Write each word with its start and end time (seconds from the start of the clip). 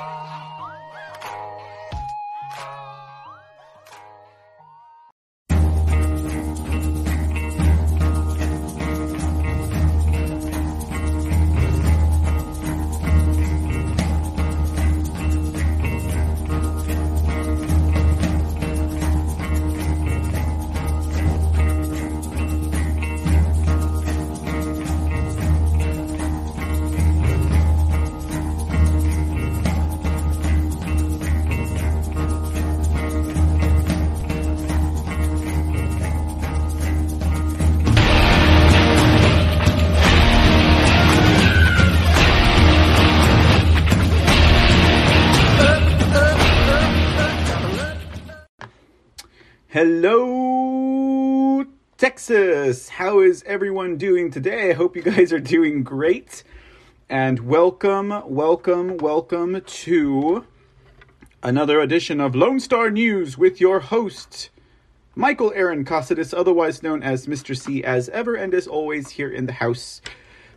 Oh. 0.00 0.37
Hello, 49.80 51.64
Texas. 51.98 52.88
How 52.88 53.20
is 53.20 53.44
everyone 53.46 53.96
doing 53.96 54.28
today? 54.28 54.70
I 54.70 54.72
hope 54.72 54.96
you 54.96 55.02
guys 55.02 55.32
are 55.32 55.38
doing 55.38 55.84
great. 55.84 56.42
And 57.08 57.38
welcome, 57.46 58.08
welcome, 58.26 58.96
welcome 58.96 59.60
to 59.64 60.44
another 61.44 61.78
edition 61.78 62.20
of 62.20 62.34
Lone 62.34 62.58
Star 62.58 62.90
News 62.90 63.38
with 63.38 63.60
your 63.60 63.78
host, 63.78 64.50
Michael 65.14 65.52
Aaron 65.54 65.84
Cosidis, 65.84 66.36
otherwise 66.36 66.82
known 66.82 67.04
as 67.04 67.28
Mr. 67.28 67.56
C, 67.56 67.84
as 67.84 68.08
ever 68.08 68.34
and 68.34 68.54
as 68.54 68.66
always 68.66 69.10
here 69.10 69.30
in 69.30 69.46
the 69.46 69.52
house 69.52 70.02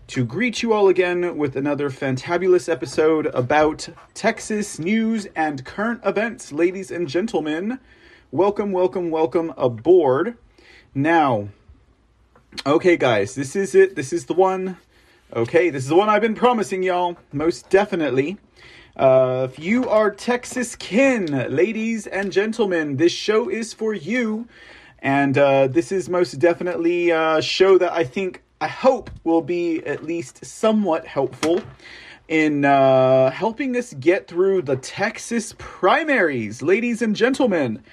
to 0.07 0.25
greet 0.25 0.63
you 0.63 0.73
all 0.73 0.87
again 0.87 1.37
with 1.37 1.55
another 1.55 1.91
fantabulous 1.91 2.67
episode 2.67 3.27
about 3.35 3.87
Texas 4.15 4.79
news 4.79 5.27
and 5.35 5.63
current 5.63 6.01
events, 6.03 6.51
ladies 6.51 6.89
and 6.89 7.07
gentlemen. 7.07 7.79
Welcome, 8.33 8.71
welcome, 8.71 9.09
welcome 9.09 9.53
aboard. 9.57 10.37
Now, 10.95 11.49
okay, 12.65 12.95
guys, 12.95 13.35
this 13.35 13.57
is 13.57 13.75
it. 13.75 13.97
This 13.97 14.13
is 14.13 14.27
the 14.27 14.33
one. 14.33 14.77
Okay, 15.35 15.69
this 15.69 15.83
is 15.83 15.89
the 15.89 15.97
one 15.97 16.07
I've 16.07 16.21
been 16.21 16.35
promising 16.35 16.81
y'all, 16.81 17.17
most 17.33 17.69
definitely. 17.69 18.37
Uh, 18.95 19.49
if 19.51 19.59
you 19.59 19.89
are 19.89 20.09
Texas 20.09 20.77
kin, 20.77 21.25
ladies 21.53 22.07
and 22.07 22.31
gentlemen, 22.31 22.95
this 22.95 23.11
show 23.11 23.49
is 23.49 23.73
for 23.73 23.93
you. 23.93 24.47
And 24.99 25.37
uh, 25.37 25.67
this 25.67 25.91
is 25.91 26.07
most 26.07 26.39
definitely 26.39 27.09
a 27.09 27.41
show 27.41 27.77
that 27.79 27.91
I 27.91 28.05
think, 28.05 28.43
I 28.61 28.67
hope, 28.67 29.11
will 29.25 29.41
be 29.41 29.85
at 29.85 30.05
least 30.05 30.45
somewhat 30.45 31.05
helpful 31.05 31.61
in 32.29 32.63
uh, 32.63 33.29
helping 33.29 33.75
us 33.75 33.93
get 33.95 34.29
through 34.29 34.61
the 34.61 34.77
Texas 34.77 35.53
primaries, 35.57 36.61
ladies 36.61 37.01
and 37.01 37.13
gentlemen. 37.13 37.83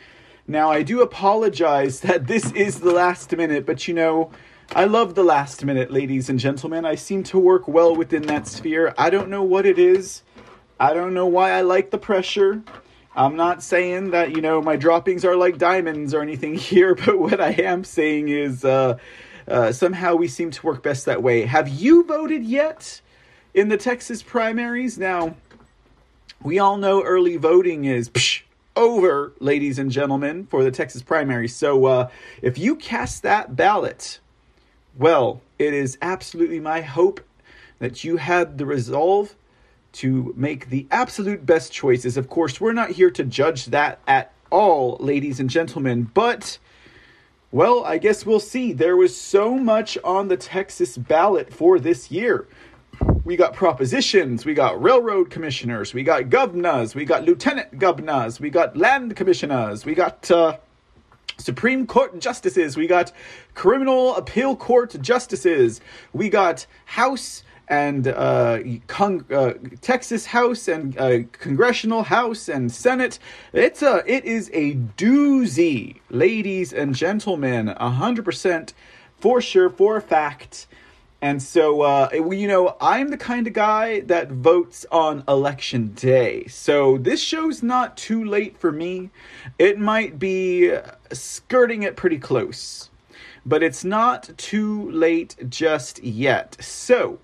Now, 0.51 0.71
I 0.71 0.83
do 0.83 1.03
apologize 1.03 2.01
that 2.01 2.27
this 2.27 2.51
is 2.53 2.81
the 2.81 2.91
last 2.91 3.37
minute, 3.37 3.67
but 3.67 3.87
you 3.87 3.93
know, 3.93 4.31
I 4.75 4.87
love 4.87 5.15
the 5.15 5.23
last 5.23 5.63
minute, 5.63 5.91
ladies 5.91 6.31
and 6.31 6.39
gentlemen. 6.39 6.87
I 6.87 6.95
seem 6.95 7.23
to 7.25 7.39
work 7.39 7.69
well 7.69 7.95
within 7.95 8.23
that 8.29 8.47
sphere. 8.47 8.95
I 8.97 9.11
don't 9.11 9.29
know 9.29 9.43
what 9.43 9.67
it 9.67 9.79
is. 9.79 10.23
I 10.81 10.95
don't 10.95 11.13
know 11.13 11.27
why 11.27 11.51
I 11.51 11.61
like 11.61 11.91
the 11.91 11.99
pressure. 11.99 12.63
I'm 13.15 13.37
not 13.37 13.63
saying 13.63 14.13
that, 14.13 14.31
you 14.31 14.41
know, 14.41 14.63
my 14.63 14.77
droppings 14.77 15.23
are 15.23 15.37
like 15.37 15.59
diamonds 15.59 16.15
or 16.15 16.23
anything 16.23 16.55
here, 16.57 16.95
but 16.95 17.19
what 17.19 17.43
I 17.43 17.51
am 17.51 17.85
saying 17.85 18.31
is 18.31 18.65
uh, 18.65 18.97
uh, 19.47 19.73
somehow 19.73 20.15
we 20.15 20.29
seem 20.29 20.51
to 20.51 20.67
work 20.67 20.83
best 20.83 21.05
that 21.05 21.23
way. 21.23 21.43
Have 21.43 21.69
you 21.69 22.05
voted 22.05 22.43
yet 22.43 23.03
in 23.53 23.69
the 23.69 23.77
Texas 23.77 24.23
primaries? 24.23 24.97
Now, 24.97 25.37
we 26.43 26.59
all 26.59 26.79
know 26.79 27.03
early 27.03 27.37
voting 27.37 27.85
is 27.85 28.09
psh, 28.09 28.43
over, 28.79 29.33
ladies 29.41 29.79
and 29.79 29.91
gentlemen, 29.91 30.47
for 30.47 30.63
the 30.63 30.71
Texas 30.71 31.03
primary. 31.03 31.49
So 31.49 31.85
uh, 31.87 32.11
if 32.41 32.57
you 32.57 32.77
cast 32.77 33.25
that 33.25 33.57
ballot, 33.57 34.21
well, 34.97 35.43
it 35.59 35.75
is 35.75 35.99
absolutely 36.01 36.61
my 36.61 36.81
hope 36.81 37.21
that 37.81 38.05
you 38.05 38.17
had 38.19 38.57
the 38.57 38.65
resolve 38.65 39.35
to 39.95 40.33
make 40.37 40.71
the 40.71 40.87
absolute 40.93 41.45
best 41.45 41.73
choices. 41.73 42.17
Of 42.17 42.29
course, 42.29 42.61
we're 42.61 42.73
not 42.73 42.91
here 42.91 43.11
to 43.11 43.25
judge 43.25 43.67
that 43.67 43.99
at 44.07 44.33
all, 44.51 44.97
ladies 45.01 45.41
and 45.41 45.51
gentlemen, 45.51 46.11
but. 46.15 46.59
Well, 47.51 47.83
I 47.83 47.97
guess 47.97 48.27
we'll 48.27 48.41
see. 48.41 48.75
There 48.75 48.95
was 48.95 49.19
so 49.19 49.57
much 49.57 49.97
on 50.05 50.29
the 50.29 50.37
Texas 50.37 50.99
ballot 50.99 51.51
for 51.51 51.81
this 51.81 52.11
year 52.11 52.47
we 53.25 53.37
got 53.37 53.53
propositions, 53.53 54.45
we 54.45 54.55
got 54.55 54.83
railroad 54.83 55.31
commissioners, 55.31 55.93
we 55.93 56.03
got 56.03 56.31
governors, 56.31 56.95
we 56.95 57.05
got 57.05 57.25
lieutenant 57.25 57.79
governors, 57.79 58.41
we 58.41 58.51
got 58.51 58.77
land 58.77 59.15
commissioners, 59.17 59.85
we 59.85 59.95
got 59.95 60.31
uh, 60.31 60.57
Supreme 61.37 61.87
Court 61.87 62.19
justices, 62.19 62.77
we 62.77 62.87
got 62.87 63.13
criminal 63.55 64.17
appeal 64.17 64.57
court 64.57 64.97
justices, 65.01 65.81
we 66.13 66.29
got 66.29 66.67
House 66.87 67.45
and 67.69 68.09
uh, 68.09 68.61
uh, 68.99 69.53
Texas 69.81 70.27
House 70.27 70.69
and 70.69 70.99
uh, 70.99 71.19
Congressional 71.33 72.03
House 72.03 72.49
and 72.49 72.73
Senate. 72.73 73.19
It's 73.53 73.83
a 73.83 74.03
it 74.07 74.25
is 74.25 74.51
a 74.55 74.75
doozy, 74.97 76.01
ladies 76.11 76.73
and 76.73 76.95
gentlemen, 76.95 77.69
hundred 77.69 78.25
percent 78.25 78.73
for 79.21 79.41
sure 79.41 79.69
for 79.69 79.97
a 79.97 80.01
fact. 80.01 80.67
And 81.21 81.43
so, 81.43 81.81
uh, 81.81 82.11
you 82.13 82.47
know, 82.47 82.77
I'm 82.81 83.09
the 83.09 83.17
kind 83.17 83.47
of 83.49 83.53
guy 83.53 84.01
that 84.01 84.31
votes 84.31 84.87
on 84.93 85.25
election 85.27 85.89
day. 85.95 86.47
So 86.47 86.97
this 86.97 87.21
show's 87.21 87.61
not 87.61 87.97
too 87.97 88.25
late 88.25 88.57
for 88.57 88.71
me. 88.71 89.11
It 89.59 89.79
might 89.81 90.19
be 90.19 90.73
skirting 91.13 91.83
it 91.83 91.97
pretty 91.97 92.19
close, 92.19 92.91
but 93.45 93.65
it's 93.65 93.85
not 93.85 94.31
too 94.37 94.89
late 94.93 95.35
just 95.49 96.01
yet. 96.05 96.57
So, 96.63 97.19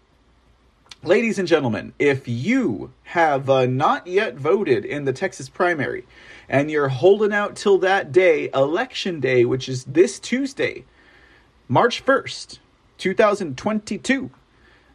ladies 1.05 1.38
and 1.38 1.47
gentlemen, 1.47 1.93
if 1.97 2.26
you 2.26 2.93
have 3.05 3.49
uh, 3.49 3.66
not 3.66 4.09
yet 4.09 4.34
voted 4.34 4.84
in 4.84 5.05
the 5.05 5.12
Texas 5.12 5.49
primary 5.49 6.05
and 6.49 6.69
you're 6.69 6.88
holding 6.88 7.32
out 7.32 7.55
till 7.55 7.78
that 7.78 8.11
day, 8.11 8.50
election 8.53 9.21
day, 9.21 9.44
which 9.44 9.69
is 9.69 9.84
this 9.84 10.19
Tuesday, 10.19 10.84
March 11.69 12.05
1st, 12.05 12.59
2022, 12.99 14.31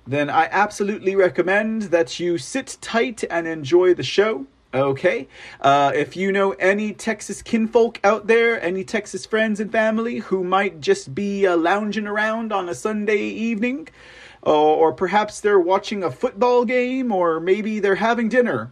then 0.08 0.30
I 0.30 0.48
absolutely 0.52 1.16
recommend 1.16 1.84
that 1.84 2.20
you 2.20 2.38
sit 2.38 2.78
tight 2.82 3.24
and 3.30 3.48
enjoy 3.48 3.94
the 3.94 4.04
show. 4.04 4.46
Okay. 4.74 5.28
Uh, 5.62 5.92
if 5.96 6.16
you 6.16 6.32
know 6.32 6.52
any 6.54 6.94
Texas 6.94 7.42
kinfolk 7.42 8.00
out 8.04 8.28
there, 8.28 8.62
any 8.62 8.84
Texas 8.84 9.26
friends 9.26 9.60
and 9.60 9.72
family 9.72 10.18
who 10.20 10.44
might 10.44 10.80
just 10.80 11.16
be 11.16 11.48
uh, 11.48 11.58
lounging 11.58 12.06
around 12.06 12.54
on 12.54 12.70
a 12.70 12.76
Sunday 12.76 13.18
evening, 13.18 13.88
or, 14.44 14.54
or 14.54 14.94
perhaps 14.94 15.40
they're 15.42 15.60
watching 15.60 16.04
a 16.04 16.12
football 16.12 16.66
game, 16.66 17.12
or 17.12 17.40
maybe 17.40 17.80
they're 17.80 17.96
having 17.96 18.30
dinner, 18.30 18.72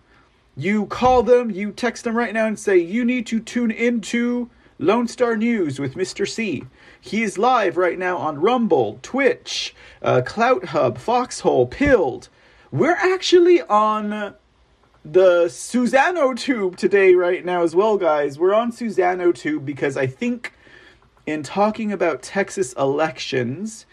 you 0.56 0.86
call 0.88 1.24
them, 1.24 1.52
you 1.52 1.72
text 1.72 2.04
them 2.04 2.16
right 2.16 2.34
now 2.34 2.48
and 2.48 2.60
say, 2.60 2.78
You 2.78 3.06
need 3.06 3.26
to 3.28 3.40
tune 3.40 3.72
into 3.72 4.50
Lone 4.80 5.08
Star 5.08 5.36
News 5.36 5.80
with 5.80 5.96
Mr. 5.96 6.28
C. 6.28 6.64
He 7.02 7.24
is 7.24 7.38
live 7.38 7.78
right 7.78 7.98
now 7.98 8.18
on 8.18 8.40
Rumble, 8.40 9.00
Twitch, 9.02 9.74
uh, 10.04 10.22
Clout 10.24 10.66
Hub, 10.66 11.00
Foxhole, 11.00 11.66
Pilled. 11.66 12.30
We're 12.72 12.96
actually 12.96 13.62
on 13.64 14.36
the 15.04 15.46
Susano 15.46 16.38
Tube 16.38 16.78
today, 16.78 17.16
right 17.16 17.44
now, 17.44 17.64
as 17.64 17.76
well, 17.76 17.98
guys. 17.98 18.38
We're 18.38 18.54
on 18.54 18.72
Susano 18.72 19.34
Tube 19.34 19.66
because 19.66 19.98
I 19.98 20.06
think 20.06 20.54
in 21.26 21.42
talking 21.42 21.92
about 21.92 22.22
Texas 22.22 22.74
elections 22.74 23.86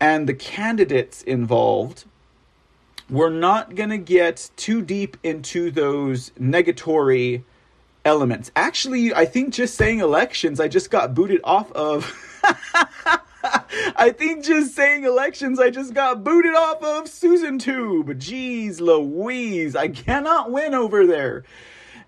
and 0.00 0.28
the 0.28 0.34
candidates 0.34 1.22
involved, 1.22 2.04
we're 3.08 3.30
not 3.30 3.76
going 3.76 3.90
to 3.90 3.98
get 3.98 4.50
too 4.56 4.82
deep 4.82 5.16
into 5.22 5.70
those 5.70 6.30
negatory 6.30 7.44
elements. 8.06 8.50
Actually, 8.56 9.12
I 9.12 9.26
think 9.26 9.52
just 9.52 9.74
saying 9.74 9.98
elections, 9.98 10.60
I 10.60 10.68
just 10.68 10.90
got 10.90 11.12
booted 11.14 11.40
off 11.44 11.70
of. 11.72 12.10
I 13.98 14.14
think 14.16 14.44
just 14.44 14.74
saying 14.74 15.04
elections, 15.04 15.60
I 15.60 15.70
just 15.70 15.92
got 15.92 16.24
booted 16.24 16.54
off 16.54 16.82
of 16.82 17.08
Susan 17.08 17.58
Tube. 17.58 18.08
Jeez 18.18 18.80
Louise, 18.80 19.76
I 19.76 19.88
cannot 19.88 20.50
win 20.50 20.74
over 20.74 21.06
there. 21.06 21.44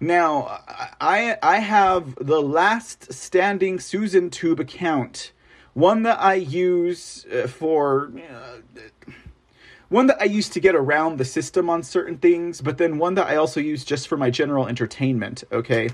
Now, 0.00 0.61
I 1.00 1.37
I 1.43 1.59
have 1.59 2.15
the 2.21 2.41
last 2.41 3.12
standing 3.12 3.81
Susan 3.81 4.31
Tube 4.31 4.61
account, 4.61 5.33
one 5.75 6.05
that 6.05 6.21
I 6.21 6.35
use 6.35 7.27
uh, 7.27 7.49
for 7.49 8.12
uh, 8.17 8.81
one 9.88 10.06
that 10.06 10.20
I 10.20 10.25
use 10.25 10.49
to 10.50 10.61
get 10.61 10.75
around 10.75 11.19
the 11.19 11.25
system 11.25 11.70
on 11.70 11.82
certain 11.82 12.19
things, 12.19 12.61
but 12.61 12.79
then 12.79 12.99
one 12.99 13.14
that 13.14 13.26
I 13.26 13.37
also 13.37 13.61
use 13.61 13.85
just 13.85 14.08
for 14.08 14.17
my 14.17 14.31
general 14.31 14.67
entertainment, 14.67 15.44
okay? 15.50 15.90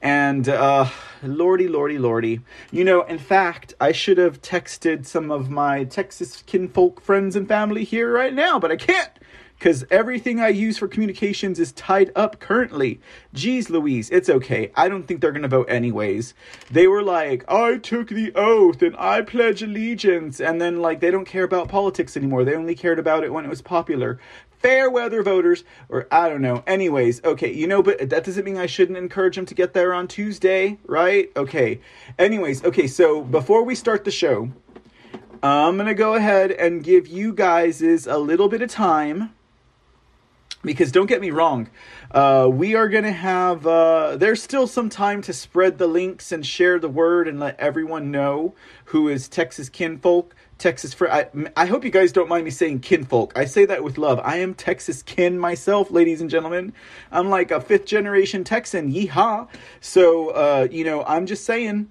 And 0.00 0.48
uh 0.48 0.88
lordy 1.22 1.68
lordy 1.68 1.98
lordy. 1.98 2.40
You 2.70 2.84
know, 2.84 3.02
in 3.02 3.18
fact, 3.18 3.74
I 3.80 3.92
should 3.92 4.18
have 4.18 4.42
texted 4.42 5.06
some 5.06 5.30
of 5.30 5.50
my 5.50 5.84
Texas 5.84 6.42
kinfolk 6.46 7.00
friends 7.00 7.36
and 7.36 7.48
family 7.48 7.84
here 7.84 8.12
right 8.12 8.34
now, 8.34 8.58
but 8.58 8.70
I 8.70 8.76
can't 8.76 9.10
because 9.62 9.86
everything 9.92 10.40
I 10.40 10.48
use 10.48 10.76
for 10.76 10.88
communications 10.88 11.60
is 11.60 11.70
tied 11.70 12.10
up 12.16 12.40
currently. 12.40 13.00
Geez 13.32 13.70
Louise, 13.70 14.10
it's 14.10 14.28
okay. 14.28 14.72
I 14.74 14.88
don't 14.88 15.06
think 15.06 15.20
they're 15.20 15.30
going 15.30 15.42
to 15.42 15.48
vote 15.48 15.70
anyways. 15.70 16.34
They 16.68 16.88
were 16.88 17.00
like, 17.04 17.44
I 17.48 17.76
took 17.76 18.08
the 18.08 18.32
oath 18.34 18.82
and 18.82 18.96
I 18.98 19.22
pledge 19.22 19.62
allegiance. 19.62 20.40
And 20.40 20.60
then, 20.60 20.82
like, 20.82 20.98
they 20.98 21.12
don't 21.12 21.26
care 21.26 21.44
about 21.44 21.68
politics 21.68 22.16
anymore. 22.16 22.42
They 22.42 22.56
only 22.56 22.74
cared 22.74 22.98
about 22.98 23.22
it 23.22 23.32
when 23.32 23.44
it 23.44 23.48
was 23.48 23.62
popular. 23.62 24.18
Fair 24.58 24.90
weather 24.90 25.22
voters, 25.22 25.62
or 25.88 26.08
I 26.10 26.28
don't 26.28 26.42
know. 26.42 26.64
Anyways, 26.66 27.22
okay, 27.22 27.52
you 27.52 27.68
know, 27.68 27.84
but 27.84 28.10
that 28.10 28.24
doesn't 28.24 28.44
mean 28.44 28.56
I 28.56 28.66
shouldn't 28.66 28.98
encourage 28.98 29.36
them 29.36 29.46
to 29.46 29.54
get 29.54 29.74
there 29.74 29.94
on 29.94 30.08
Tuesday, 30.08 30.80
right? 30.86 31.30
Okay. 31.36 31.80
Anyways, 32.18 32.64
okay, 32.64 32.88
so 32.88 33.22
before 33.22 33.62
we 33.62 33.76
start 33.76 34.04
the 34.04 34.10
show, 34.10 34.50
I'm 35.40 35.78
to 35.78 35.94
go 35.94 36.14
ahead 36.14 36.50
and 36.50 36.82
give 36.82 37.06
you 37.06 37.32
guys 37.32 37.80
a 37.80 38.18
little 38.18 38.48
bit 38.48 38.60
of 38.60 38.68
time 38.68 39.32
because 40.62 40.92
don't 40.92 41.06
get 41.06 41.20
me 41.20 41.30
wrong 41.30 41.68
uh, 42.12 42.48
we 42.50 42.74
are 42.74 42.88
going 42.88 43.04
to 43.04 43.12
have 43.12 43.66
uh, 43.66 44.16
there's 44.16 44.42
still 44.42 44.66
some 44.66 44.88
time 44.88 45.22
to 45.22 45.32
spread 45.32 45.78
the 45.78 45.86
links 45.86 46.32
and 46.32 46.46
share 46.46 46.78
the 46.78 46.88
word 46.88 47.28
and 47.28 47.40
let 47.40 47.58
everyone 47.58 48.10
know 48.10 48.54
who 48.86 49.08
is 49.08 49.28
texas 49.28 49.68
kinfolk 49.68 50.34
texas 50.62 50.94
for 50.94 51.12
I, 51.12 51.28
I 51.56 51.66
hope 51.66 51.84
you 51.84 51.90
guys 51.90 52.12
don't 52.12 52.28
mind 52.28 52.44
me 52.44 52.50
saying 52.50 52.80
kinfolk. 52.80 53.32
I 53.34 53.46
say 53.46 53.64
that 53.64 53.82
with 53.82 53.98
love. 53.98 54.20
I 54.22 54.36
am 54.36 54.54
texas 54.54 55.02
kin 55.02 55.36
myself 55.36 55.90
ladies 55.90 56.20
and 56.20 56.30
gentlemen. 56.30 56.72
I'm 57.10 57.28
like 57.28 57.50
a 57.50 57.60
fifth 57.60 57.84
generation 57.84 58.44
texan 58.44 58.92
yeehaw. 58.92 59.48
So 59.80 60.30
uh, 60.30 60.68
you 60.70 60.84
know 60.84 61.02
i'm 61.04 61.26
just 61.26 61.44
saying 61.44 61.88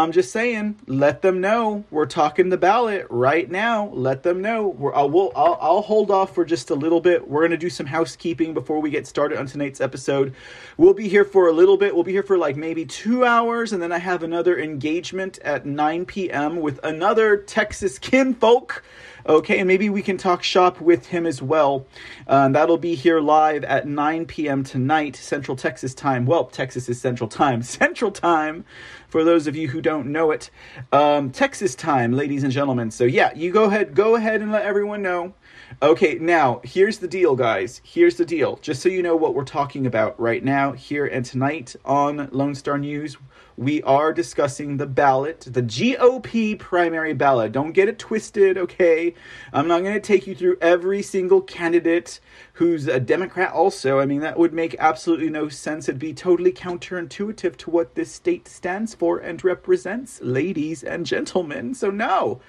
I'm 0.00 0.12
just 0.12 0.30
saying, 0.30 0.78
let 0.86 1.22
them 1.22 1.40
know 1.40 1.84
we're 1.90 2.06
talking 2.06 2.48
the 2.50 2.56
ballot 2.56 3.06
right 3.10 3.50
now. 3.50 3.88
Let 3.88 4.22
them 4.22 4.40
know. 4.40 4.68
We're, 4.68 4.94
I'll, 4.94 5.10
we'll, 5.10 5.32
I'll, 5.34 5.58
I'll 5.60 5.82
hold 5.82 6.10
off 6.10 6.34
for 6.34 6.44
just 6.44 6.70
a 6.70 6.74
little 6.74 7.00
bit. 7.00 7.28
We're 7.28 7.40
going 7.40 7.50
to 7.50 7.56
do 7.56 7.70
some 7.70 7.86
housekeeping 7.86 8.54
before 8.54 8.80
we 8.80 8.90
get 8.90 9.06
started 9.06 9.38
on 9.38 9.46
tonight's 9.46 9.80
episode. 9.80 10.34
We'll 10.76 10.94
be 10.94 11.08
here 11.08 11.24
for 11.24 11.48
a 11.48 11.52
little 11.52 11.76
bit. 11.76 11.94
We'll 11.94 12.04
be 12.04 12.12
here 12.12 12.22
for 12.22 12.38
like 12.38 12.56
maybe 12.56 12.86
two 12.86 13.24
hours, 13.24 13.72
and 13.72 13.82
then 13.82 13.92
I 13.92 13.98
have 13.98 14.22
another 14.22 14.58
engagement 14.58 15.38
at 15.40 15.66
9 15.66 16.06
p.m. 16.06 16.60
with 16.60 16.78
another 16.84 17.36
Texas 17.36 17.98
kinfolk. 17.98 18.84
Okay, 19.24 19.60
and 19.60 19.68
maybe 19.68 19.88
we 19.88 20.02
can 20.02 20.16
talk 20.16 20.42
shop 20.42 20.80
with 20.80 21.06
him 21.06 21.26
as 21.26 21.40
well. 21.40 21.86
Um, 22.26 22.52
that'll 22.54 22.76
be 22.76 22.96
here 22.96 23.20
live 23.20 23.62
at 23.62 23.86
9 23.86 24.26
p.m. 24.26 24.64
tonight, 24.64 25.14
Central 25.14 25.56
Texas 25.56 25.94
time. 25.94 26.26
Well, 26.26 26.46
Texas 26.46 26.88
is 26.88 27.00
Central 27.00 27.28
time. 27.28 27.62
Central 27.82 28.10
time 28.10 28.64
for 29.12 29.24
those 29.24 29.46
of 29.46 29.54
you 29.54 29.68
who 29.68 29.82
don't 29.82 30.06
know 30.06 30.30
it. 30.30 30.48
Um, 30.90 31.30
Texas 31.30 31.74
time, 31.74 32.14
ladies 32.14 32.44
and 32.44 32.50
gentlemen. 32.50 32.90
So 32.90 33.04
yeah, 33.04 33.30
you 33.34 33.52
go 33.52 33.64
ahead, 33.64 33.94
go 33.94 34.16
ahead 34.16 34.40
and 34.40 34.50
let 34.50 34.62
everyone 34.62 35.02
know. 35.02 35.34
Okay, 35.82 36.14
now 36.14 36.60
here's 36.62 36.98
the 36.98 37.08
deal, 37.08 37.34
guys. 37.34 37.80
Here's 37.82 38.14
the 38.14 38.24
deal. 38.24 38.56
Just 38.62 38.82
so 38.82 38.88
you 38.88 39.02
know 39.02 39.16
what 39.16 39.34
we're 39.34 39.42
talking 39.42 39.84
about 39.84 40.18
right 40.20 40.44
now, 40.44 40.70
here 40.70 41.06
and 41.06 41.24
tonight 41.24 41.74
on 41.84 42.28
Lone 42.30 42.54
Star 42.54 42.78
News, 42.78 43.16
we 43.56 43.82
are 43.82 44.12
discussing 44.12 44.76
the 44.76 44.86
ballot, 44.86 45.40
the 45.40 45.60
GOP 45.60 46.56
primary 46.56 47.14
ballot. 47.14 47.50
Don't 47.50 47.72
get 47.72 47.88
it 47.88 47.98
twisted, 47.98 48.56
okay? 48.58 49.12
I'm 49.52 49.66
not 49.66 49.82
going 49.82 49.94
to 49.94 50.00
take 50.00 50.28
you 50.28 50.36
through 50.36 50.58
every 50.60 51.02
single 51.02 51.40
candidate 51.40 52.20
who's 52.52 52.86
a 52.86 53.00
Democrat, 53.00 53.52
also. 53.52 53.98
I 53.98 54.06
mean, 54.06 54.20
that 54.20 54.38
would 54.38 54.52
make 54.52 54.76
absolutely 54.78 55.30
no 55.30 55.48
sense. 55.48 55.88
It'd 55.88 55.98
be 55.98 56.14
totally 56.14 56.52
counterintuitive 56.52 57.56
to 57.56 57.70
what 57.70 57.96
this 57.96 58.12
state 58.12 58.46
stands 58.46 58.94
for 58.94 59.18
and 59.18 59.42
represents, 59.42 60.20
ladies 60.22 60.84
and 60.84 61.04
gentlemen. 61.04 61.74
So, 61.74 61.90
no. 61.90 62.40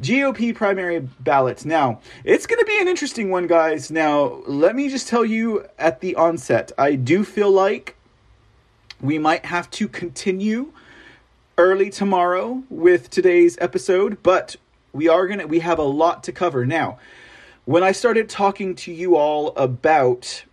GOP 0.00 0.54
primary 0.54 1.00
ballots. 1.20 1.64
Now, 1.64 2.00
it's 2.24 2.46
going 2.46 2.58
to 2.58 2.66
be 2.66 2.80
an 2.80 2.88
interesting 2.88 3.30
one, 3.30 3.46
guys. 3.46 3.90
Now, 3.90 4.42
let 4.46 4.76
me 4.76 4.88
just 4.88 5.08
tell 5.08 5.24
you 5.24 5.66
at 5.78 6.00
the 6.00 6.14
onset, 6.16 6.72
I 6.76 6.94
do 6.94 7.24
feel 7.24 7.50
like 7.50 7.96
we 9.00 9.18
might 9.18 9.46
have 9.46 9.70
to 9.72 9.88
continue 9.88 10.72
early 11.58 11.90
tomorrow 11.90 12.62
with 12.68 13.08
today's 13.10 13.56
episode, 13.60 14.22
but 14.22 14.56
we 14.92 15.08
are 15.08 15.26
going 15.26 15.38
to 15.38 15.46
we 15.46 15.60
have 15.60 15.78
a 15.78 15.82
lot 15.82 16.22
to 16.24 16.32
cover. 16.32 16.66
Now, 16.66 16.98
when 17.64 17.82
I 17.82 17.92
started 17.92 18.28
talking 18.28 18.74
to 18.76 18.92
you 18.92 19.16
all 19.16 19.48
about 19.56 20.44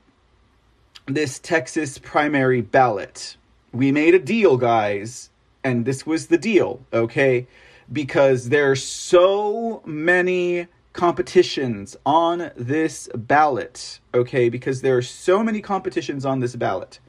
this 1.06 1.40
Texas 1.40 1.98
primary 1.98 2.62
ballot, 2.62 3.36
we 3.74 3.92
made 3.92 4.16
a 4.16 4.20
deal, 4.20 4.58
guys, 4.58 5.30
and 5.64 5.86
this 5.86 6.06
was 6.06 6.28
the 6.28 6.38
deal, 6.38 6.80
okay? 6.94 7.48
Because 7.92 8.50
there 8.50 8.72
are 8.72 8.76
so 8.76 9.82
many 9.86 10.68
competitions 10.94 11.98
on 12.06 12.52
this 12.56 13.10
ballot, 13.16 14.00
okay? 14.14 14.50
Because 14.50 14.82
there 14.82 14.98
are 14.98 15.02
so 15.02 15.44
many 15.44 15.62
competitions 15.62 16.26
on 16.26 16.40
this 16.40 16.56
ballot 16.56 17.00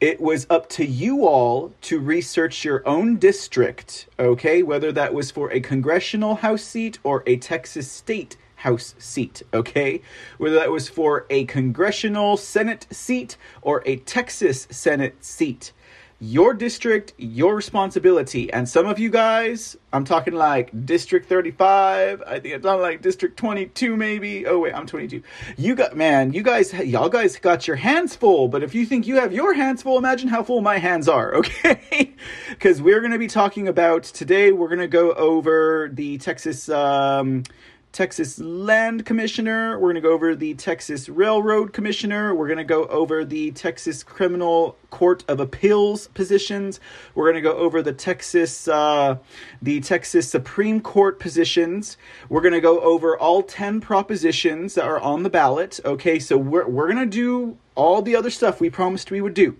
it 0.00 0.18
was 0.18 0.46
up 0.48 0.66
to 0.70 0.84
you 0.84 1.26
all 1.26 1.72
to 1.82 2.00
research 2.00 2.64
your 2.64 2.86
own 2.88 3.16
district, 3.16 4.08
okay? 4.18 4.62
Whether 4.62 4.90
that 4.92 5.12
was 5.12 5.30
for 5.30 5.52
a 5.52 5.60
congressional 5.60 6.36
House 6.36 6.62
seat 6.62 6.98
or 7.04 7.22
a 7.26 7.36
Texas 7.36 7.90
state 7.90 8.38
House 8.56 8.94
seat, 8.98 9.42
okay? 9.52 10.00
Whether 10.38 10.56
that 10.56 10.70
was 10.70 10.88
for 10.88 11.26
a 11.28 11.44
congressional 11.44 12.38
Senate 12.38 12.86
seat 12.90 13.36
or 13.60 13.82
a 13.84 13.96
Texas 13.96 14.66
Senate 14.70 15.22
seat 15.22 15.72
your 16.20 16.52
district, 16.52 17.14
your 17.16 17.54
responsibility. 17.56 18.52
And 18.52 18.68
some 18.68 18.84
of 18.84 18.98
you 18.98 19.08
guys, 19.08 19.76
I'm 19.90 20.04
talking 20.04 20.34
like 20.34 20.70
District 20.84 21.26
35. 21.26 22.22
I 22.26 22.38
think 22.38 22.54
it's 22.54 22.64
not 22.64 22.78
like 22.80 23.00
District 23.00 23.38
22, 23.38 23.96
maybe. 23.96 24.46
Oh 24.46 24.60
wait, 24.60 24.74
I'm 24.74 24.86
22. 24.86 25.22
You 25.56 25.74
got 25.74 25.96
man, 25.96 26.34
you 26.34 26.42
guys, 26.42 26.74
y'all 26.74 27.08
guys 27.08 27.38
got 27.38 27.66
your 27.66 27.76
hands 27.76 28.14
full. 28.14 28.48
But 28.48 28.62
if 28.62 28.74
you 28.74 28.84
think 28.84 29.06
you 29.06 29.16
have 29.16 29.32
your 29.32 29.54
hands 29.54 29.82
full, 29.82 29.96
imagine 29.96 30.28
how 30.28 30.42
full 30.42 30.60
my 30.60 30.78
hands 30.78 31.08
are. 31.08 31.34
Okay, 31.40 32.14
because 32.50 32.82
we're 32.82 33.00
gonna 33.00 33.18
be 33.18 33.26
talking 33.26 33.66
about 33.66 34.02
today. 34.02 34.52
We're 34.52 34.68
gonna 34.68 34.86
go 34.86 35.12
over 35.12 35.88
the 35.92 36.18
Texas. 36.18 36.68
Um, 36.68 37.44
Texas 37.92 38.38
Land 38.38 39.04
Commissioner. 39.04 39.76
We're 39.76 39.92
going 39.92 39.96
to 39.96 40.00
go 40.00 40.12
over 40.12 40.36
the 40.36 40.54
Texas 40.54 41.08
Railroad 41.08 41.72
Commissioner. 41.72 42.32
We're 42.34 42.46
going 42.46 42.58
to 42.58 42.64
go 42.64 42.84
over 42.84 43.24
the 43.24 43.50
Texas 43.50 44.04
Criminal 44.04 44.76
Court 44.90 45.24
of 45.26 45.40
Appeals 45.40 46.06
positions. 46.08 46.78
We're 47.16 47.24
going 47.24 47.42
to 47.42 47.48
go 47.48 47.56
over 47.56 47.82
the 47.82 47.92
Texas 47.92 48.68
uh, 48.68 49.18
the 49.60 49.80
Texas 49.80 50.30
Supreme 50.30 50.80
Court 50.80 51.18
positions. 51.18 51.96
We're 52.28 52.42
going 52.42 52.54
to 52.54 52.60
go 52.60 52.78
over 52.80 53.18
all 53.18 53.42
10 53.42 53.80
propositions 53.80 54.74
that 54.76 54.84
are 54.84 55.00
on 55.00 55.24
the 55.24 55.30
ballot. 55.30 55.80
Okay, 55.84 56.20
so 56.20 56.38
we're 56.38 56.68
we're 56.68 56.86
going 56.86 57.10
to 57.10 57.16
do 57.16 57.58
all 57.74 58.02
the 58.02 58.14
other 58.14 58.30
stuff 58.30 58.60
we 58.60 58.70
promised 58.70 59.10
we 59.10 59.20
would 59.20 59.34
do. 59.34 59.56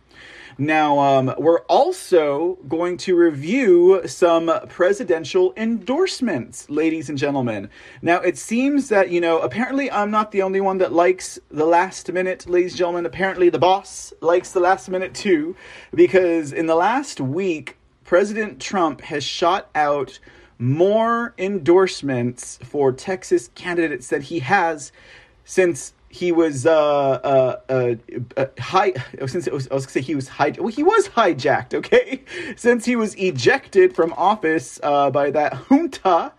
Now, 0.61 0.99
um, 0.99 1.35
we're 1.39 1.63
also 1.71 2.59
going 2.69 2.99
to 2.99 3.17
review 3.17 4.03
some 4.07 4.53
presidential 4.69 5.55
endorsements, 5.57 6.69
ladies 6.69 7.09
and 7.09 7.17
gentlemen. 7.17 7.71
Now, 8.03 8.21
it 8.21 8.37
seems 8.37 8.91
that, 8.91 9.09
you 9.09 9.23
know, 9.23 9.39
apparently 9.39 9.91
I'm 9.91 10.11
not 10.11 10.33
the 10.33 10.43
only 10.43 10.61
one 10.61 10.77
that 10.77 10.93
likes 10.93 11.39
the 11.51 11.65
last 11.65 12.13
minute, 12.13 12.47
ladies 12.47 12.73
and 12.73 12.79
gentlemen. 12.79 13.07
Apparently, 13.07 13.49
the 13.49 13.59
boss 13.59 14.13
likes 14.21 14.53
the 14.53 14.61
last 14.61 14.91
minute 14.91 15.15
too, 15.15 15.57
because 15.95 16.53
in 16.53 16.67
the 16.67 16.75
last 16.75 17.23
week, 17.23 17.79
President 18.05 18.61
Trump 18.61 19.01
has 19.01 19.25
shot 19.25 19.71
out 19.75 20.19
more 20.59 21.33
endorsements 21.39 22.59
for 22.63 22.93
Texas 22.93 23.49
candidates 23.55 24.09
that 24.09 24.25
he 24.25 24.41
has 24.41 24.93
since 25.43 25.95
he 26.13 26.33
was 26.33 26.67
uh, 26.67 26.73
uh, 26.73 27.61
uh, 27.69 27.95
uh 28.37 28.47
high 28.59 28.93
since 29.27 29.49
was 29.49 29.69
I 29.71 29.75
was 29.75 29.87
gonna 29.87 29.93
say 29.93 30.01
he 30.01 30.17
was 30.17 30.27
high 30.27 30.53
well 30.59 30.67
he 30.67 30.83
was 30.83 31.09
hijacked 31.09 31.73
okay? 31.73 32.23
Since 32.57 32.85
he 32.85 32.97
was 32.97 33.15
ejected 33.15 33.95
from 33.95 34.13
office 34.15 34.81
uh, 34.83 35.11
by 35.11 35.31
that 35.31 35.55
junta 35.69 36.33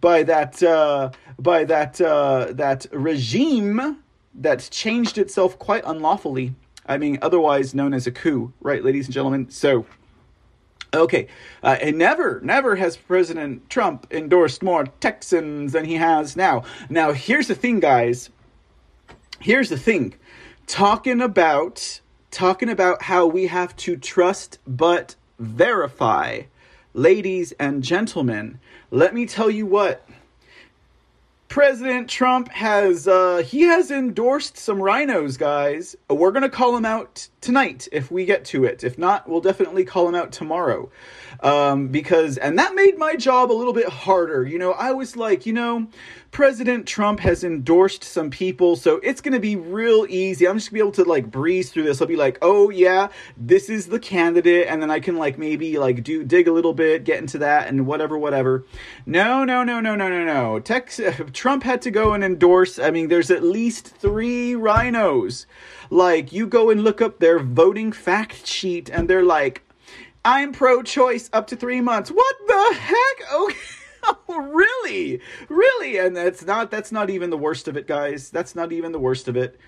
by 0.00 0.22
that 0.22 0.62
uh, 0.62 1.10
by 1.38 1.64
that 1.64 2.00
uh, 2.00 2.52
that 2.52 2.86
regime 2.92 3.98
that 4.34 4.68
changed 4.70 5.18
itself 5.18 5.58
quite 5.58 5.82
unlawfully. 5.84 6.54
I 6.86 6.96
mean 6.96 7.18
otherwise 7.20 7.74
known 7.74 7.94
as 7.94 8.06
a 8.06 8.12
coup 8.12 8.52
right 8.60 8.84
ladies 8.84 9.06
and 9.06 9.14
gentlemen? 9.14 9.50
So 9.50 9.86
Okay, 10.92 11.26
uh, 11.64 11.76
and 11.82 11.98
never, 11.98 12.40
never 12.44 12.76
has 12.76 12.96
President 12.96 13.68
Trump 13.68 14.06
endorsed 14.12 14.62
more 14.62 14.84
Texans 15.00 15.72
than 15.72 15.84
he 15.84 15.94
has 15.94 16.36
now. 16.36 16.62
Now, 16.88 17.10
here's 17.10 17.48
the 17.48 17.56
thing, 17.56 17.80
guys 17.80 18.30
here's 19.44 19.68
the 19.68 19.76
thing 19.76 20.14
talking 20.66 21.20
about 21.20 22.00
talking 22.30 22.70
about 22.70 23.02
how 23.02 23.26
we 23.26 23.46
have 23.46 23.76
to 23.76 23.94
trust 23.94 24.58
but 24.66 25.14
verify 25.38 26.40
ladies 26.94 27.52
and 27.60 27.82
gentlemen 27.82 28.58
let 28.90 29.12
me 29.12 29.26
tell 29.26 29.50
you 29.50 29.66
what 29.66 30.08
President 31.48 32.08
Trump 32.08 32.48
has 32.48 33.06
uh, 33.06 33.44
he 33.46 33.60
has 33.60 33.92
endorsed 33.92 34.56
some 34.56 34.82
rhinos, 34.82 35.36
guys. 35.36 35.94
We're 36.10 36.32
gonna 36.32 36.48
call 36.48 36.76
him 36.76 36.84
out 36.84 37.28
tonight 37.40 37.86
if 37.92 38.10
we 38.10 38.24
get 38.24 38.44
to 38.46 38.64
it. 38.64 38.82
If 38.82 38.98
not, 38.98 39.28
we'll 39.28 39.40
definitely 39.40 39.84
call 39.84 40.08
him 40.08 40.16
out 40.16 40.32
tomorrow. 40.32 40.90
Um, 41.40 41.88
because 41.88 42.38
and 42.38 42.58
that 42.58 42.74
made 42.74 42.98
my 42.98 43.16
job 43.16 43.50
a 43.50 43.54
little 43.54 43.72
bit 43.72 43.88
harder. 43.88 44.46
You 44.46 44.58
know, 44.58 44.72
I 44.72 44.92
was 44.92 45.16
like, 45.16 45.46
you 45.46 45.52
know, 45.52 45.88
President 46.30 46.86
Trump 46.86 47.20
has 47.20 47.44
endorsed 47.44 48.02
some 48.02 48.28
people, 48.28 48.74
so 48.74 48.96
it's 49.04 49.20
going 49.20 49.34
to 49.34 49.40
be 49.40 49.54
real 49.54 50.04
easy. 50.08 50.48
I'm 50.48 50.56
just 50.56 50.70
going 50.70 50.80
to 50.80 50.84
be 50.84 50.88
able 50.88 51.04
to 51.04 51.10
like 51.10 51.30
breeze 51.30 51.70
through 51.70 51.84
this. 51.84 52.00
I'll 52.00 52.08
be 52.08 52.16
like, 52.16 52.38
"Oh 52.42 52.70
yeah, 52.70 53.08
this 53.36 53.68
is 53.68 53.86
the 53.86 54.00
candidate," 54.00 54.66
and 54.68 54.82
then 54.82 54.90
I 54.90 54.98
can 54.98 55.16
like 55.16 55.38
maybe 55.38 55.78
like 55.78 56.02
do 56.02 56.24
dig 56.24 56.48
a 56.48 56.52
little 56.52 56.74
bit, 56.74 57.04
get 57.04 57.20
into 57.20 57.38
that 57.38 57.68
and 57.68 57.86
whatever 57.86 58.18
whatever. 58.18 58.64
No, 59.06 59.44
no, 59.44 59.62
no, 59.62 59.80
no, 59.80 59.94
no, 59.94 60.08
no, 60.08 60.24
no. 60.24 60.58
Tex 60.58 61.00
Trump 61.32 61.62
had 61.62 61.82
to 61.82 61.90
go 61.90 62.14
and 62.14 62.24
endorse. 62.24 62.78
I 62.78 62.90
mean, 62.90 63.08
there's 63.08 63.30
at 63.30 63.42
least 63.42 63.88
3 63.88 64.56
rhinos. 64.56 65.46
Like 65.90 66.32
you 66.32 66.46
go 66.46 66.70
and 66.70 66.82
look 66.82 67.00
up 67.00 67.20
their 67.20 67.38
voting 67.38 67.92
fact 67.92 68.46
sheet 68.46 68.88
and 68.90 69.08
they're 69.08 69.22
like, 69.22 69.62
"I'm 70.24 70.52
pro-choice 70.52 71.30
up 71.32 71.48
to 71.48 71.56
3 71.56 71.80
months." 71.80 72.10
What 72.10 72.36
the 72.46 72.76
heck? 72.78 73.30
Okay. 73.34 73.56
Oh, 74.28 74.38
really? 74.38 75.20
Really? 75.48 75.96
And 75.96 76.14
that's 76.14 76.44
not 76.44 76.70
that's 76.70 76.92
not 76.92 77.08
even 77.08 77.30
the 77.30 77.38
worst 77.38 77.68
of 77.68 77.76
it, 77.78 77.86
guys. 77.86 78.28
That's 78.28 78.54
not 78.54 78.70
even 78.70 78.92
the 78.92 78.98
worst 78.98 79.28
of 79.28 79.36
it. 79.36 79.58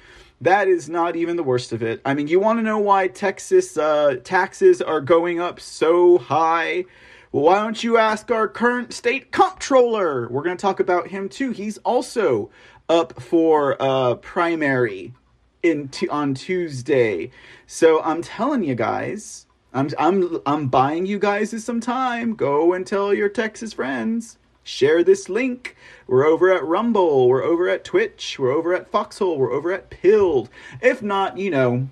That 0.40 0.68
is 0.68 0.88
not 0.88 1.16
even 1.16 1.36
the 1.36 1.42
worst 1.42 1.72
of 1.72 1.82
it. 1.82 2.02
I 2.04 2.12
mean, 2.12 2.28
you 2.28 2.38
want 2.38 2.58
to 2.58 2.62
know 2.62 2.78
why 2.78 3.08
Texas 3.08 3.78
uh, 3.78 4.16
taxes 4.22 4.82
are 4.82 5.00
going 5.00 5.40
up 5.40 5.60
so 5.60 6.18
high? 6.18 6.84
Well, 7.32 7.44
why 7.44 7.56
don't 7.56 7.82
you 7.82 7.96
ask 7.96 8.30
our 8.30 8.46
current 8.46 8.92
state 8.92 9.32
comptroller? 9.32 10.28
We're 10.28 10.42
going 10.42 10.56
to 10.56 10.60
talk 10.60 10.80
about 10.80 11.08
him 11.08 11.28
too. 11.28 11.52
He's 11.52 11.78
also 11.78 12.50
up 12.88 13.20
for 13.20 13.80
uh, 13.80 14.16
primary 14.16 15.14
in 15.62 15.88
t- 15.88 16.08
on 16.08 16.34
Tuesday. 16.34 17.30
So 17.66 18.02
I'm 18.02 18.22
telling 18.22 18.62
you 18.62 18.74
guys, 18.74 19.45
I'm 19.76 19.90
I'm 19.98 20.40
I'm 20.46 20.68
buying 20.68 21.04
you 21.04 21.18
guys 21.18 21.62
some 21.62 21.80
time. 21.80 22.34
Go 22.34 22.72
and 22.72 22.86
tell 22.86 23.12
your 23.12 23.28
Texas 23.28 23.74
friends. 23.74 24.38
Share 24.64 25.04
this 25.04 25.28
link. 25.28 25.76
We're 26.06 26.24
over 26.24 26.50
at 26.50 26.64
Rumble. 26.64 27.28
We're 27.28 27.44
over 27.44 27.68
at 27.68 27.84
Twitch. 27.84 28.38
We're 28.38 28.52
over 28.52 28.72
at 28.72 28.90
Foxhole. 28.90 29.36
We're 29.36 29.52
over 29.52 29.70
at 29.70 29.90
Pilled. 29.90 30.48
If 30.80 31.02
not, 31.02 31.36
you 31.36 31.50
know, 31.50 31.88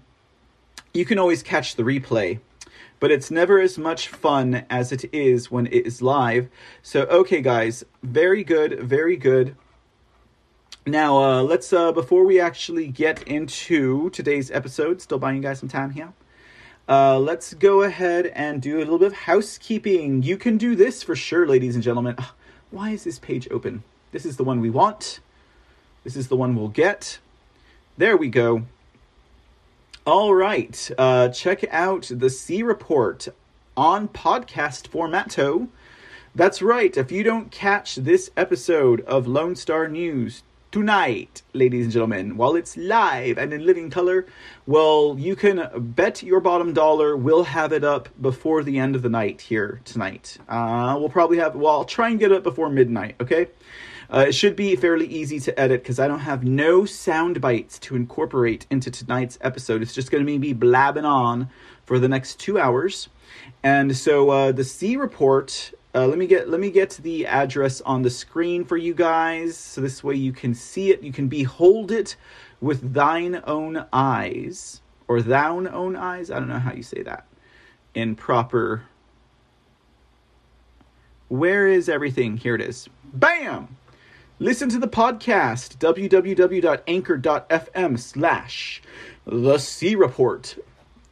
you 0.94 1.04
can 1.04 1.18
always 1.18 1.42
catch 1.42 1.76
the 1.76 1.82
replay. 1.82 2.40
But 3.00 3.10
it's 3.10 3.30
never 3.30 3.60
as 3.60 3.76
much 3.76 4.08
fun 4.08 4.64
as 4.70 4.90
it 4.90 5.04
is 5.12 5.50
when 5.50 5.66
it 5.66 5.86
is 5.86 6.00
live. 6.00 6.48
So, 6.82 7.02
okay, 7.02 7.42
guys, 7.42 7.84
very 8.02 8.44
good, 8.44 8.80
very 8.80 9.18
good. 9.18 9.56
Now, 10.86 11.22
uh, 11.22 11.42
let's, 11.42 11.70
uh, 11.70 11.92
before 11.92 12.24
we 12.24 12.40
actually 12.40 12.86
get 12.86 13.22
into 13.24 14.08
today's 14.08 14.50
episode, 14.50 15.02
still 15.02 15.18
buying 15.18 15.36
you 15.36 15.42
guys 15.42 15.58
some 15.58 15.68
time 15.68 15.90
here. 15.90 16.14
Uh, 16.86 17.18
let's 17.18 17.54
go 17.54 17.82
ahead 17.82 18.26
and 18.26 18.60
do 18.60 18.76
a 18.76 18.80
little 18.80 18.98
bit 18.98 19.06
of 19.06 19.12
housekeeping. 19.14 20.22
You 20.22 20.36
can 20.36 20.58
do 20.58 20.76
this 20.76 21.02
for 21.02 21.16
sure, 21.16 21.46
ladies 21.46 21.74
and 21.74 21.82
gentlemen. 21.82 22.16
why 22.70 22.90
is 22.90 23.04
this 23.04 23.18
page 23.18 23.48
open? 23.50 23.82
This 24.12 24.26
is 24.26 24.36
the 24.36 24.44
one 24.44 24.60
we 24.60 24.70
want. 24.70 25.20
This 26.04 26.14
is 26.14 26.28
the 26.28 26.36
one 26.36 26.54
we'll 26.54 26.68
get. 26.68 27.18
There 27.96 28.16
we 28.16 28.28
go. 28.28 28.64
All 30.04 30.34
right. 30.34 30.90
Uh, 30.98 31.28
check 31.28 31.64
out 31.70 32.10
the 32.12 32.28
C 32.28 32.62
report 32.62 33.28
on 33.76 34.08
podcast 34.08 34.90
formato. 34.90 35.68
That's 36.34 36.60
right. 36.60 36.94
If 36.94 37.10
you 37.10 37.22
don't 37.22 37.50
catch 37.50 37.94
this 37.94 38.30
episode 38.36 39.00
of 39.02 39.26
Lone 39.26 39.56
Star 39.56 39.88
News 39.88 40.42
tonight, 40.74 41.40
ladies 41.52 41.84
and 41.84 41.92
gentlemen, 41.92 42.36
while 42.36 42.56
it's 42.56 42.76
live 42.76 43.38
and 43.38 43.52
in 43.52 43.64
living 43.64 43.88
color, 43.88 44.26
well, 44.66 45.14
you 45.16 45.36
can 45.36 45.70
bet 45.72 46.20
your 46.20 46.40
bottom 46.40 46.72
dollar 46.72 47.16
we'll 47.16 47.44
have 47.44 47.72
it 47.72 47.84
up 47.84 48.08
before 48.20 48.64
the 48.64 48.76
end 48.80 48.96
of 48.96 49.02
the 49.02 49.08
night 49.08 49.40
here 49.40 49.80
tonight. 49.84 50.36
Uh, 50.48 50.96
we'll 50.98 51.08
probably 51.08 51.38
have, 51.38 51.54
well, 51.54 51.74
I'll 51.74 51.84
try 51.84 52.08
and 52.10 52.18
get 52.18 52.32
it 52.32 52.38
up 52.38 52.42
before 52.42 52.68
midnight, 52.70 53.14
okay? 53.20 53.46
Uh, 54.12 54.24
it 54.26 54.32
should 54.34 54.56
be 54.56 54.74
fairly 54.74 55.06
easy 55.06 55.38
to 55.38 55.56
edit 55.60 55.80
because 55.80 56.00
I 56.00 56.08
don't 56.08 56.18
have 56.18 56.42
no 56.42 56.84
sound 56.84 57.40
bites 57.40 57.78
to 57.78 57.94
incorporate 57.94 58.66
into 58.68 58.90
tonight's 58.90 59.38
episode. 59.42 59.80
It's 59.80 59.94
just 59.94 60.10
going 60.10 60.24
to 60.24 60.26
be 60.26 60.38
me 60.38 60.54
blabbing 60.54 61.04
on 61.04 61.50
for 61.86 62.00
the 62.00 62.08
next 62.08 62.40
two 62.40 62.58
hours. 62.58 63.08
And 63.62 63.96
so 63.96 64.30
uh, 64.30 64.52
the 64.52 64.64
C 64.64 64.96
report 64.96 65.72
uh, 65.94 66.06
let 66.08 66.18
me 66.18 66.26
get 66.26 66.48
let 66.48 66.58
me 66.58 66.70
get 66.70 66.90
the 67.02 67.24
address 67.24 67.80
on 67.82 68.02
the 68.02 68.10
screen 68.10 68.64
for 68.64 68.76
you 68.76 68.92
guys, 68.92 69.56
so 69.56 69.80
this 69.80 70.02
way 70.02 70.16
you 70.16 70.32
can 70.32 70.52
see 70.52 70.90
it. 70.90 71.04
You 71.04 71.12
can 71.12 71.28
behold 71.28 71.92
it 71.92 72.16
with 72.60 72.94
thine 72.94 73.40
own 73.46 73.86
eyes, 73.92 74.82
or 75.06 75.22
thine 75.22 75.68
own 75.68 75.94
eyes. 75.94 76.32
I 76.32 76.40
don't 76.40 76.48
know 76.48 76.58
how 76.58 76.72
you 76.72 76.82
say 76.82 77.04
that 77.04 77.28
in 77.94 78.16
proper. 78.16 78.82
Where 81.28 81.68
is 81.68 81.88
everything? 81.88 82.38
Here 82.38 82.56
it 82.56 82.60
is. 82.60 82.88
Bam! 83.12 83.76
Listen 84.40 84.68
to 84.70 84.80
the 84.80 84.88
podcast 84.88 85.78
www.anchor.fm 85.78 87.98
slash 88.00 88.82
the 89.24 89.58
C 89.58 89.94
Report. 89.94 90.58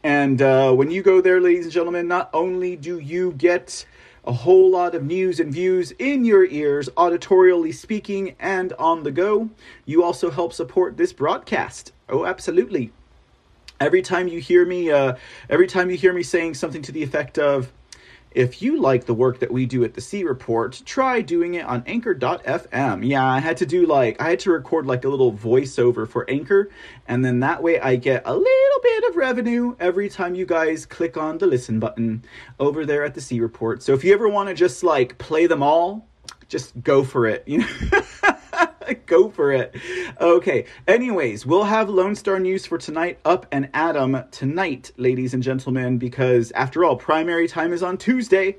And 0.04 0.42
uh, 0.42 0.73
when 0.73 0.90
you 0.90 1.02
go 1.02 1.21
there, 1.21 1.40
ladies 1.40 1.64
and 1.64 1.73
gentlemen, 1.73 2.09
not 2.09 2.30
only 2.32 2.76
do 2.76 2.99
you 2.99 3.32
get 3.32 3.85
a 4.25 4.32
whole 4.32 4.71
lot 4.71 4.94
of 4.94 5.02
news 5.04 5.40
and 5.40 5.52
views 5.52 5.90
in 5.92 6.25
your 6.25 6.44
ears, 6.44 6.88
auditorially 6.97 7.75
speaking 7.75 8.37
and 8.38 8.73
on 8.75 9.02
the 9.02 9.11
go. 9.11 9.50
You 9.85 10.04
also 10.04 10.30
help 10.30 10.52
support 10.52 10.97
this 10.97 11.12
broadcast. 11.12 11.92
Oh, 12.09 12.25
absolutely. 12.25 12.92
Every 13.80 14.02
time 14.02 14.28
you 14.28 14.40
hear 14.40 14.64
me, 14.64 14.90
uh, 14.90 15.16
every 15.50 15.66
time 15.66 15.90
you 15.90 15.97
hear 15.97 16.12
me 16.12 16.23
saying 16.23 16.54
something 16.54 16.82
to 16.82 16.92
the 16.92 17.02
effect 17.02 17.38
of, 17.38 17.73
if 18.35 18.62
you 18.62 18.81
like 18.81 19.05
the 19.07 19.15
work 19.15 19.39
that 19.41 19.51
we 19.51 19.67
do 19.67 19.85
at 19.85 19.95
the 19.95 20.01
C 20.01 20.25
Report, 20.25 20.81
try 20.85 21.21
doing 21.21 21.55
it 21.55 21.65
on 21.65 21.83
Anchor.fm. 21.87 23.07
Yeah, 23.07 23.27
I 23.27 23.41
had 23.41 23.57
to 23.59 23.67
do 23.67 23.87
like, 23.87 24.21
I 24.21 24.31
had 24.31 24.41
to 24.41 24.51
record 24.51 24.87
like 24.87 25.05
a 25.05 25.09
little 25.09 25.33
voiceover 25.33 26.09
for 26.09 26.29
Anchor, 26.29 26.71
and 27.07 27.25
then 27.25 27.41
that 27.41 27.62
way 27.62 27.81
I 27.81 27.97
get 27.97 28.23
a 28.25 28.35
little 28.35 28.81
bit 28.83 29.05
of 29.09 29.17
revenue 29.17 29.77
every 29.79 30.09
time 30.09 30.35
you 30.35 30.47
guys 30.47 30.87
click 30.87 31.17
on 31.17 31.39
the 31.39 31.47
listen 31.47 31.81
button 31.81 32.25
over 32.59 32.85
there 32.87 33.05
at 33.05 33.15
the 33.15 33.21
C 33.21 33.41
Report. 33.41 33.83
So 33.83 33.93
if 33.95 34.05
you 34.05 34.12
ever 34.12 34.29
want 34.29 34.49
to 34.49 34.55
just 34.55 34.83
like 34.83 35.19
play 35.19 35.47
them 35.47 35.62
all, 35.62 36.07
just 36.49 36.81
go 36.83 37.05
for 37.05 37.27
it. 37.27 37.45
You 37.47 37.59
know? 37.59 37.67
Go 39.07 39.31
for 39.31 39.53
it. 39.53 39.75
Okay. 40.21 40.67
Anyways, 40.87 41.47
we'll 41.47 41.65
have 41.65 41.89
Lone 41.89 42.15
Star 42.15 42.39
News 42.39 42.67
for 42.67 42.79
tonight 42.79 43.19
up 43.25 43.47
and 43.53 43.69
Adam 43.75 44.25
tonight, 44.31 44.93
ladies 44.97 45.35
and 45.35 45.43
gentlemen, 45.43 45.99
because 45.99 46.51
after 46.53 46.85
all, 46.85 46.97
primary 46.97 47.49
time 47.49 47.73
is 47.73 47.83
on 47.83 47.99
Tuesday. 47.99 48.57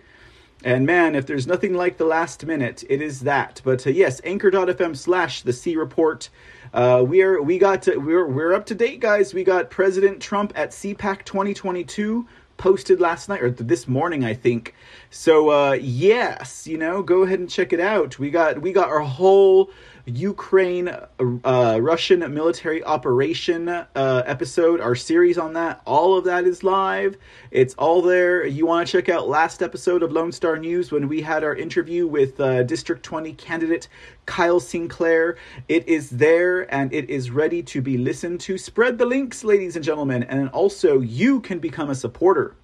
And 0.64 0.86
man, 0.86 1.16
if 1.16 1.26
there's 1.26 1.46
nothing 1.46 1.74
like 1.74 1.98
the 1.98 2.06
last 2.06 2.46
minute, 2.46 2.84
it 2.90 3.02
is 3.02 3.22
that. 3.22 3.62
But 3.66 3.86
uh, 3.86 3.90
yes, 3.90 4.22
anchor.fm 4.24 4.96
slash 4.96 5.42
the 5.42 5.52
C 5.52 5.76
report. 5.76 6.30
Uh, 6.74 7.04
we 7.06 7.22
are 7.22 7.42
we 7.42 7.58
got 7.58 7.82
to, 7.84 7.98
we're 7.98 8.28
we're 8.28 8.54
up 8.54 8.66
to 8.68 8.76
date, 8.76 9.02
guys. 9.02 9.34
We 9.34 9.44
got 9.44 9.70
President 9.70 10.22
Trump 10.22 10.54
at 10.56 10.72
CPAC 10.72 11.26
2022 11.26 12.26
posted 12.58 13.02
last 13.02 13.28
night 13.28 13.44
or 13.44 13.52
this 13.52 13.90
morning, 13.90 14.24
I 14.24 14.34
think. 14.34 14.74
So 15.10 15.50
uh, 15.50 15.74
yes, 15.74 16.66
you 16.66 16.78
know, 16.78 17.04
go 17.04 17.24
ahead 17.24 17.40
and 17.40 17.50
check 17.50 17.74
it 17.74 17.82
out. 17.82 18.18
We 18.18 18.30
got 18.30 18.62
we 18.62 18.72
got 18.72 18.88
our 18.90 19.02
whole 19.02 19.70
Ukraine 20.06 20.90
uh, 20.90 21.80
Russian 21.82 22.20
military 22.34 22.84
operation 22.84 23.70
uh, 23.70 23.86
episode, 24.26 24.82
our 24.82 24.96
series 24.96 25.38
on 25.38 25.54
that. 25.54 25.82
All 25.86 26.18
of 26.18 26.26
that 26.26 26.44
is 26.44 26.62
live. 26.62 27.16
It's 27.52 27.74
all 27.76 28.02
there. 28.02 28.46
You 28.46 28.66
want 28.66 28.86
to 28.86 28.92
check 28.92 29.08
out 29.08 29.30
last 29.30 29.62
episode 29.62 30.04
of 30.04 30.12
Lone 30.12 30.34
Star 30.34 30.58
News 30.58 30.92
when 30.92 31.08
we 31.08 31.22
had 31.22 31.46
our 31.46 31.56
interview 31.56 32.06
with 32.06 32.38
uh, 32.42 32.64
District 32.64 33.02
20 33.02 33.32
candidate 33.34 33.88
Kyle 34.26 34.60
Sinclair. 34.60 35.38
It 35.70 35.88
is 35.88 36.10
there 36.10 36.74
and 36.74 36.94
it 36.94 37.10
is 37.10 37.32
ready 37.32 37.64
to 37.64 37.82
be 37.82 37.98
listened 37.98 38.42
to. 38.42 38.58
Spread 38.58 38.98
the 38.98 39.06
links, 39.06 39.46
ladies 39.46 39.78
and 39.78 39.86
gentlemen, 39.86 40.24
and 40.24 40.50
also 40.50 41.00
you 41.00 41.40
can 41.40 41.60
become 41.60 41.90
a 41.90 41.96
supporter. 41.96 42.56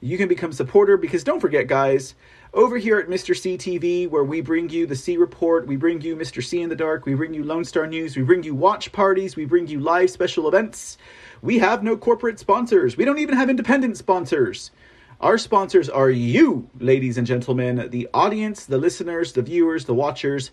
You 0.00 0.16
can 0.16 0.28
become 0.28 0.48
a 0.48 0.54
supporter 0.54 0.96
because 0.96 1.24
don't 1.24 1.40
forget, 1.40 1.66
guys 1.66 2.14
over 2.52 2.78
here 2.78 2.98
at 2.98 3.08
Mr. 3.08 3.36
C 3.36 3.56
TV, 3.56 4.08
where 4.08 4.24
we 4.24 4.40
bring 4.40 4.68
you 4.68 4.84
the 4.84 4.96
C 4.96 5.16
Report, 5.16 5.66
we 5.66 5.76
bring 5.76 6.00
you 6.00 6.16
Mr. 6.16 6.42
C 6.42 6.60
in 6.60 6.68
the 6.68 6.74
Dark, 6.74 7.06
we 7.06 7.14
bring 7.14 7.32
you 7.32 7.44
Lone 7.44 7.64
Star 7.64 7.86
News, 7.86 8.16
we 8.16 8.22
bring 8.22 8.42
you 8.42 8.54
watch 8.54 8.90
parties, 8.90 9.36
we 9.36 9.44
bring 9.44 9.68
you 9.68 9.78
live 9.78 10.10
special 10.10 10.48
events. 10.48 10.98
We 11.42 11.60
have 11.60 11.82
no 11.82 11.96
corporate 11.96 12.40
sponsors. 12.40 12.96
We 12.96 13.04
don't 13.04 13.18
even 13.18 13.36
have 13.36 13.50
independent 13.50 13.96
sponsors. 13.96 14.72
Our 15.20 15.38
sponsors 15.38 15.88
are 15.88 16.10
you, 16.10 16.68
ladies 16.80 17.18
and 17.18 17.26
gentlemen, 17.26 17.88
the 17.90 18.08
audience, 18.12 18.66
the 18.66 18.78
listeners, 18.78 19.32
the 19.32 19.42
viewers, 19.42 19.84
the 19.84 19.94
watchers. 19.94 20.50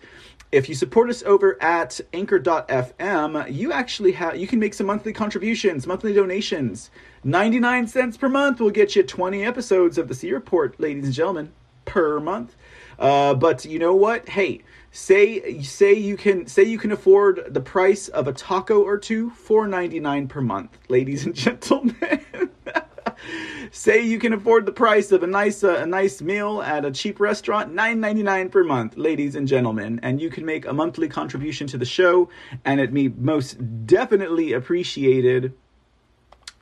If 0.52 0.68
you 0.68 0.74
support 0.74 1.10
us 1.10 1.22
over 1.24 1.60
at 1.62 2.00
anchor.fm, 2.12 3.52
you 3.52 3.72
actually 3.72 4.12
have 4.12 4.36
you 4.36 4.46
can 4.46 4.60
make 4.60 4.74
some 4.74 4.86
monthly 4.86 5.12
contributions, 5.12 5.86
monthly 5.86 6.12
donations. 6.12 6.90
99 7.24 7.88
cents 7.88 8.16
per 8.16 8.28
month 8.28 8.60
will 8.60 8.70
get 8.70 8.94
you 8.94 9.02
20 9.02 9.44
episodes 9.44 9.98
of 9.98 10.06
the 10.06 10.14
C 10.14 10.32
Report, 10.32 10.78
ladies 10.78 11.04
and 11.04 11.12
gentlemen 11.12 11.52
per 11.88 12.20
month. 12.20 12.54
Uh, 12.98 13.34
but 13.34 13.64
you 13.64 13.78
know 13.78 13.94
what? 13.94 14.28
Hey, 14.28 14.62
say 14.90 15.62
say 15.62 15.94
you 15.94 16.16
can 16.16 16.46
say 16.46 16.62
you 16.62 16.78
can 16.78 16.92
afford 16.92 17.46
the 17.48 17.60
price 17.60 18.08
of 18.08 18.28
a 18.28 18.32
taco 18.32 18.82
or 18.82 18.98
two, 18.98 19.30
four 19.30 19.66
ninety 19.66 20.00
nine 20.00 20.28
per 20.28 20.40
month, 20.40 20.78
ladies 20.88 21.24
and 21.24 21.34
gentlemen. 21.46 21.96
say 23.70 24.00
you 24.00 24.18
can 24.18 24.32
afford 24.32 24.66
the 24.66 24.72
price 24.72 25.12
of 25.12 25.22
a 25.22 25.26
nice 25.26 25.64
uh, 25.64 25.76
a 25.76 25.86
nice 25.86 26.20
meal 26.20 26.60
at 26.62 26.84
a 26.84 26.90
cheap 26.90 27.20
restaurant, 27.20 27.72
nine 27.72 28.00
ninety 28.00 28.22
nine 28.22 28.48
per 28.48 28.64
month, 28.64 28.96
ladies 28.96 29.34
and 29.34 29.48
gentlemen, 29.48 30.00
and 30.02 30.20
you 30.20 30.30
can 30.30 30.44
make 30.44 30.66
a 30.66 30.72
monthly 30.72 31.08
contribution 31.08 31.66
to 31.68 31.78
the 31.78 31.86
show, 31.86 32.28
and 32.64 32.80
it 32.80 32.92
be 32.92 33.08
most 33.08 33.56
definitely 33.86 34.52
appreciated 34.52 35.54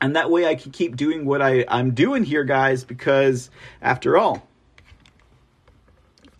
and 0.01 0.15
that 0.15 0.31
way 0.31 0.47
I 0.47 0.55
can 0.55 0.73
keep 0.73 0.97
doing 0.97 1.25
what 1.25 1.41
I, 1.41 1.65
I'm 1.69 1.95
doing 1.95 2.23
here, 2.23 2.45
guys, 2.45 2.85
because 2.85 3.51
after 3.81 4.19
all, 4.19 4.47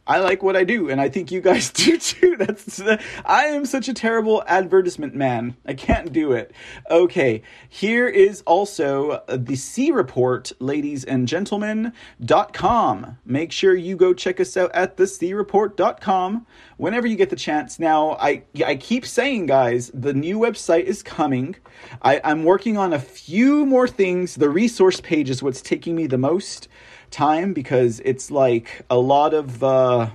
I 0.07 0.19
like 0.21 0.43
what 0.43 0.55
I 0.55 0.63
do, 0.65 0.89
and 0.89 1.01
I 1.01 1.09
think 1.09 1.33
you 1.33 1.41
guys 1.41 1.71
do 1.73 1.99
too. 1.99 2.37
That's 2.37 2.81
I 3.25 3.47
am 3.47 3.67
such 3.67 3.89
a 3.89 3.95
terrible 3.95 4.45
advertisement 4.47 5.15
man. 5.15 5.57
I 5.67 5.75
can't 5.75 6.13
do 6.13 6.33
it. 6.33 6.53
Okay, 6.91 7.43
here 7.69 8.07
is 8.07 8.43
also 8.43 9.11
uh, 9.11 9.37
the 9.37 9.57
C 9.57 9.91
report, 9.91 10.53
ladies 10.61 11.05
and 11.05 11.27
gentlemen. 11.27 11.93
dot 12.25 12.53
com. 12.53 13.19
Make 13.25 13.51
sure 13.51 13.75
you 13.75 13.97
go 13.97 14.15
check 14.15 14.39
us 14.41 14.57
out 14.57 14.71
at 14.75 14.97
the 14.97 15.07
C 15.07 15.35
Report 15.35 15.77
dot 15.77 16.01
com 16.01 16.47
whenever 16.77 17.07
you 17.07 17.17
get 17.17 17.31
the 17.31 17.37
chance. 17.37 17.79
Now, 17.79 18.13
I 18.21 18.43
I 18.65 18.77
keep 18.77 19.07
saying, 19.07 19.47
guys, 19.47 19.91
the 19.93 20.15
new 20.15 20.39
website 20.39 20.85
is 20.85 21.03
coming. 21.03 21.57
I, 22.03 22.21
I'm 22.23 22.45
working 22.45 22.77
on 22.77 22.93
a 22.93 22.99
few 22.99 23.67
more 23.67 23.89
things. 23.89 24.37
The 24.37 24.49
resource 24.51 25.01
page 25.01 25.31
is 25.31 25.43
what's 25.43 25.63
taking 25.63 25.95
me 25.97 26.07
the 26.07 26.19
most 26.19 26.69
time 27.17 27.53
because 27.55 28.01
it's 28.05 28.31
like 28.31 28.83
a 28.91 28.99
lot 28.99 29.33
of 29.33 29.65
uh, 29.65 30.11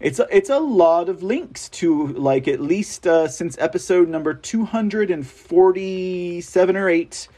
it's 0.00 0.18
a, 0.18 0.26
it's 0.34 0.48
a 0.48 0.58
lot 0.58 1.10
of 1.10 1.22
links 1.22 1.68
to 1.68 2.06
like 2.08 2.48
at 2.48 2.60
least 2.60 3.06
uh, 3.06 3.28
since 3.28 3.58
episode 3.58 4.08
number 4.08 4.32
247 4.32 6.76
or 6.76 6.88
8 6.88 7.28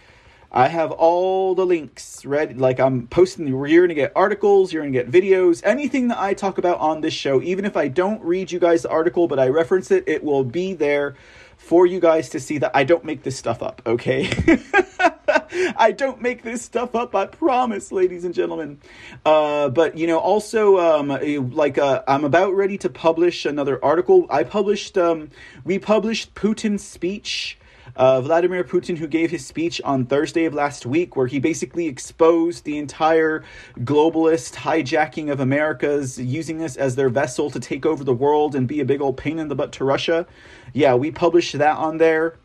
I 0.52 0.66
have 0.66 0.90
all 0.90 1.54
the 1.54 1.64
links 1.64 2.24
ready. 2.24 2.54
Like 2.54 2.80
I'm 2.80 3.06
posting, 3.06 3.46
you're 3.46 3.86
gonna 3.86 3.94
get 3.94 4.10
articles, 4.16 4.72
you're 4.72 4.82
gonna 4.82 4.92
get 4.92 5.08
videos, 5.10 5.62
anything 5.64 6.08
that 6.08 6.18
I 6.18 6.34
talk 6.34 6.58
about 6.58 6.78
on 6.78 7.02
this 7.02 7.14
show. 7.14 7.40
Even 7.40 7.64
if 7.64 7.76
I 7.76 7.86
don't 7.86 8.20
read 8.24 8.50
you 8.50 8.58
guys 8.58 8.82
the 8.82 8.90
article, 8.90 9.28
but 9.28 9.38
I 9.38 9.48
reference 9.48 9.92
it, 9.92 10.02
it 10.08 10.24
will 10.24 10.42
be 10.42 10.74
there 10.74 11.14
for 11.56 11.86
you 11.86 12.00
guys 12.00 12.30
to 12.30 12.40
see 12.40 12.58
that 12.58 12.72
I 12.74 12.82
don't 12.82 13.04
make 13.04 13.22
this 13.22 13.36
stuff 13.36 13.62
up. 13.62 13.80
Okay. 13.86 14.28
I 15.76 15.92
don't 15.92 16.20
make 16.20 16.42
this 16.42 16.62
stuff 16.62 16.94
up. 16.94 17.14
I 17.14 17.26
promise, 17.26 17.92
ladies 17.92 18.24
and 18.24 18.34
gentlemen. 18.34 18.80
Uh, 19.24 19.68
but 19.68 19.96
you 19.96 20.06
know, 20.06 20.18
also, 20.18 20.78
um, 20.78 21.52
like, 21.52 21.78
uh, 21.78 22.02
I'm 22.06 22.24
about 22.24 22.54
ready 22.54 22.78
to 22.78 22.88
publish 22.88 23.44
another 23.44 23.82
article. 23.84 24.26
I 24.30 24.44
published, 24.44 24.96
um, 24.96 25.30
we 25.64 25.78
published 25.78 26.34
Putin's 26.34 26.84
speech. 26.84 27.56
Uh, 27.96 28.20
Vladimir 28.20 28.62
Putin, 28.62 28.96
who 28.96 29.08
gave 29.08 29.32
his 29.32 29.44
speech 29.44 29.80
on 29.82 30.06
Thursday 30.06 30.44
of 30.44 30.54
last 30.54 30.86
week, 30.86 31.16
where 31.16 31.26
he 31.26 31.40
basically 31.40 31.88
exposed 31.88 32.62
the 32.62 32.78
entire 32.78 33.42
globalist 33.80 34.54
hijacking 34.54 35.28
of 35.28 35.40
America's, 35.40 36.16
using 36.16 36.62
us 36.62 36.76
as 36.76 36.94
their 36.94 37.08
vessel 37.08 37.50
to 37.50 37.58
take 37.58 37.84
over 37.84 38.04
the 38.04 38.14
world 38.14 38.54
and 38.54 38.68
be 38.68 38.78
a 38.78 38.84
big 38.84 39.00
old 39.00 39.16
pain 39.16 39.40
in 39.40 39.48
the 39.48 39.56
butt 39.56 39.72
to 39.72 39.84
Russia. 39.84 40.24
Yeah, 40.72 40.94
we 40.94 41.10
published 41.10 41.58
that 41.58 41.78
on 41.78 41.98
there. 41.98 42.36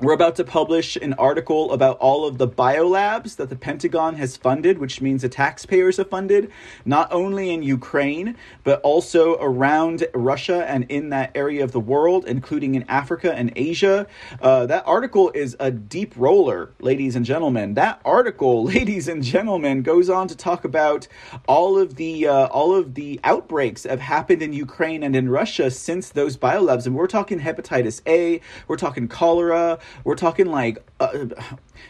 We're 0.00 0.12
about 0.12 0.36
to 0.36 0.44
publish 0.44 0.96
an 0.96 1.14
article 1.14 1.72
about 1.72 1.98
all 1.98 2.24
of 2.26 2.38
the 2.38 2.46
biolabs 2.46 3.34
that 3.36 3.48
the 3.48 3.56
Pentagon 3.56 4.14
has 4.14 4.36
funded, 4.36 4.78
which 4.78 5.00
means 5.00 5.22
the 5.22 5.28
taxpayers 5.28 5.96
have 5.96 6.08
funded, 6.10 6.52
not 6.84 7.10
only 7.10 7.50
in 7.50 7.64
Ukraine, 7.64 8.36
but 8.62 8.80
also 8.82 9.36
around 9.40 10.06
Russia 10.14 10.64
and 10.68 10.86
in 10.88 11.08
that 11.08 11.32
area 11.34 11.64
of 11.64 11.72
the 11.72 11.80
world, 11.80 12.26
including 12.26 12.76
in 12.76 12.84
Africa 12.84 13.34
and 13.34 13.52
Asia. 13.56 14.06
Uh, 14.40 14.66
that 14.66 14.86
article 14.86 15.32
is 15.34 15.56
a 15.58 15.70
deep 15.72 16.14
roller, 16.16 16.70
ladies 16.78 17.16
and 17.16 17.24
gentlemen. 17.24 17.74
That 17.74 18.00
article, 18.04 18.64
ladies 18.74 19.08
and 19.08 19.22
gentlemen, 19.22 19.82
goes 19.82 20.08
on 20.08 20.28
to 20.28 20.36
talk 20.36 20.64
about 20.64 21.08
all 21.48 21.76
of 21.76 21.96
the 21.96 22.28
uh, 22.28 22.46
all 22.48 22.74
of 22.74 22.94
the 22.94 23.18
outbreaks 23.24 23.82
that 23.82 23.90
have 23.90 24.00
happened 24.00 24.42
in 24.42 24.52
Ukraine 24.52 25.02
and 25.02 25.16
in 25.16 25.28
Russia 25.28 25.70
since 25.70 26.10
those 26.10 26.36
biolabs. 26.36 26.86
And 26.86 26.94
we're 26.94 27.08
talking 27.08 27.40
hepatitis 27.40 28.00
A, 28.06 28.40
we're 28.68 28.76
talking 28.76 29.08
cholera, 29.08 29.77
we're 30.04 30.14
talking 30.14 30.46
like 30.46 30.78
uh, 31.00 31.26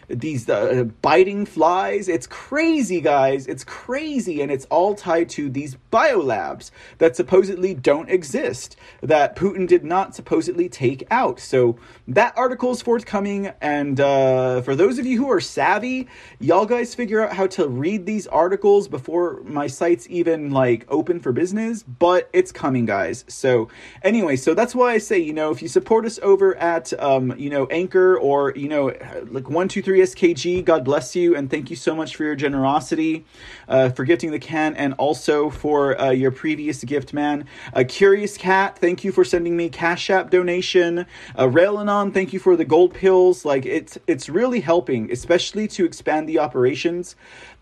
these 0.08 0.48
uh, 0.48 0.84
biting 1.02 1.46
flies. 1.46 2.08
It's 2.08 2.26
crazy, 2.26 3.00
guys. 3.00 3.46
It's 3.46 3.64
crazy, 3.64 4.40
and 4.42 4.50
it's 4.50 4.66
all 4.66 4.94
tied 4.94 5.28
to 5.30 5.50
these 5.50 5.76
biolabs 5.92 6.70
that 6.98 7.16
supposedly 7.16 7.74
don't 7.74 8.08
exist, 8.08 8.76
that 9.02 9.36
Putin 9.36 9.66
did 9.66 9.84
not 9.84 10.14
supposedly 10.14 10.68
take 10.68 11.06
out. 11.10 11.40
So 11.40 11.76
that 12.06 12.36
article 12.36 12.72
is 12.72 12.82
forthcoming, 12.82 13.52
and 13.60 14.00
uh, 14.00 14.62
for 14.62 14.74
those 14.74 14.98
of 14.98 15.06
you 15.06 15.18
who 15.18 15.30
are 15.30 15.40
savvy, 15.40 16.08
y'all 16.40 16.66
guys 16.66 16.94
figure 16.94 17.26
out 17.26 17.32
how 17.34 17.46
to 17.48 17.68
read 17.68 18.06
these 18.06 18.26
articles 18.26 18.88
before 18.88 19.42
my 19.44 19.66
site's 19.66 20.08
even 20.08 20.50
like 20.50 20.86
open 20.88 21.20
for 21.20 21.32
business. 21.32 21.82
But 21.82 22.28
it's 22.32 22.52
coming, 22.52 22.86
guys. 22.86 23.24
So 23.28 23.68
anyway, 24.02 24.36
so 24.36 24.54
that's 24.54 24.74
why 24.74 24.92
I 24.92 24.98
say, 24.98 25.18
you 25.18 25.32
know, 25.32 25.50
if 25.50 25.62
you 25.62 25.68
support 25.68 26.04
us 26.04 26.18
over 26.22 26.56
at, 26.56 26.92
um, 27.00 27.36
you 27.38 27.50
know, 27.50 27.66
Anchor 27.66 28.16
or 28.18 28.52
you 28.54 28.68
know, 28.68 28.92
like 29.30 29.48
one 29.48 29.68
two 29.68 29.77
223 29.82 30.32
SKG, 30.34 30.64
God 30.64 30.84
bless 30.84 31.14
you, 31.14 31.36
and 31.36 31.48
thank 31.48 31.70
you 31.70 31.76
so 31.76 31.94
much 31.94 32.16
for 32.16 32.24
your 32.24 32.34
generosity, 32.34 33.24
uh, 33.68 33.90
for 33.90 34.04
gifting 34.04 34.32
the 34.32 34.38
can, 34.40 34.74
and 34.74 34.92
also 34.94 35.50
for 35.50 36.00
uh, 36.00 36.10
your 36.10 36.32
previous 36.32 36.82
gift, 36.82 37.14
man. 37.14 37.46
A 37.74 37.84
Curious 37.84 38.36
Cat, 38.36 38.76
thank 38.76 39.04
you 39.04 39.12
for 39.12 39.24
sending 39.24 39.56
me 39.56 39.68
Cash 39.68 40.10
App 40.10 40.30
donation. 40.30 41.06
Uh, 41.36 41.44
Railanon, 41.44 42.12
thank 42.12 42.32
you 42.32 42.40
for 42.40 42.56
the 42.56 42.64
gold 42.64 42.92
pills. 42.92 43.44
Like 43.44 43.66
it's 43.66 43.96
it's 44.08 44.28
really 44.28 44.58
helping, 44.60 45.12
especially 45.12 45.68
to 45.68 45.84
expand 45.84 46.28
the 46.28 46.40
operations, 46.40 47.14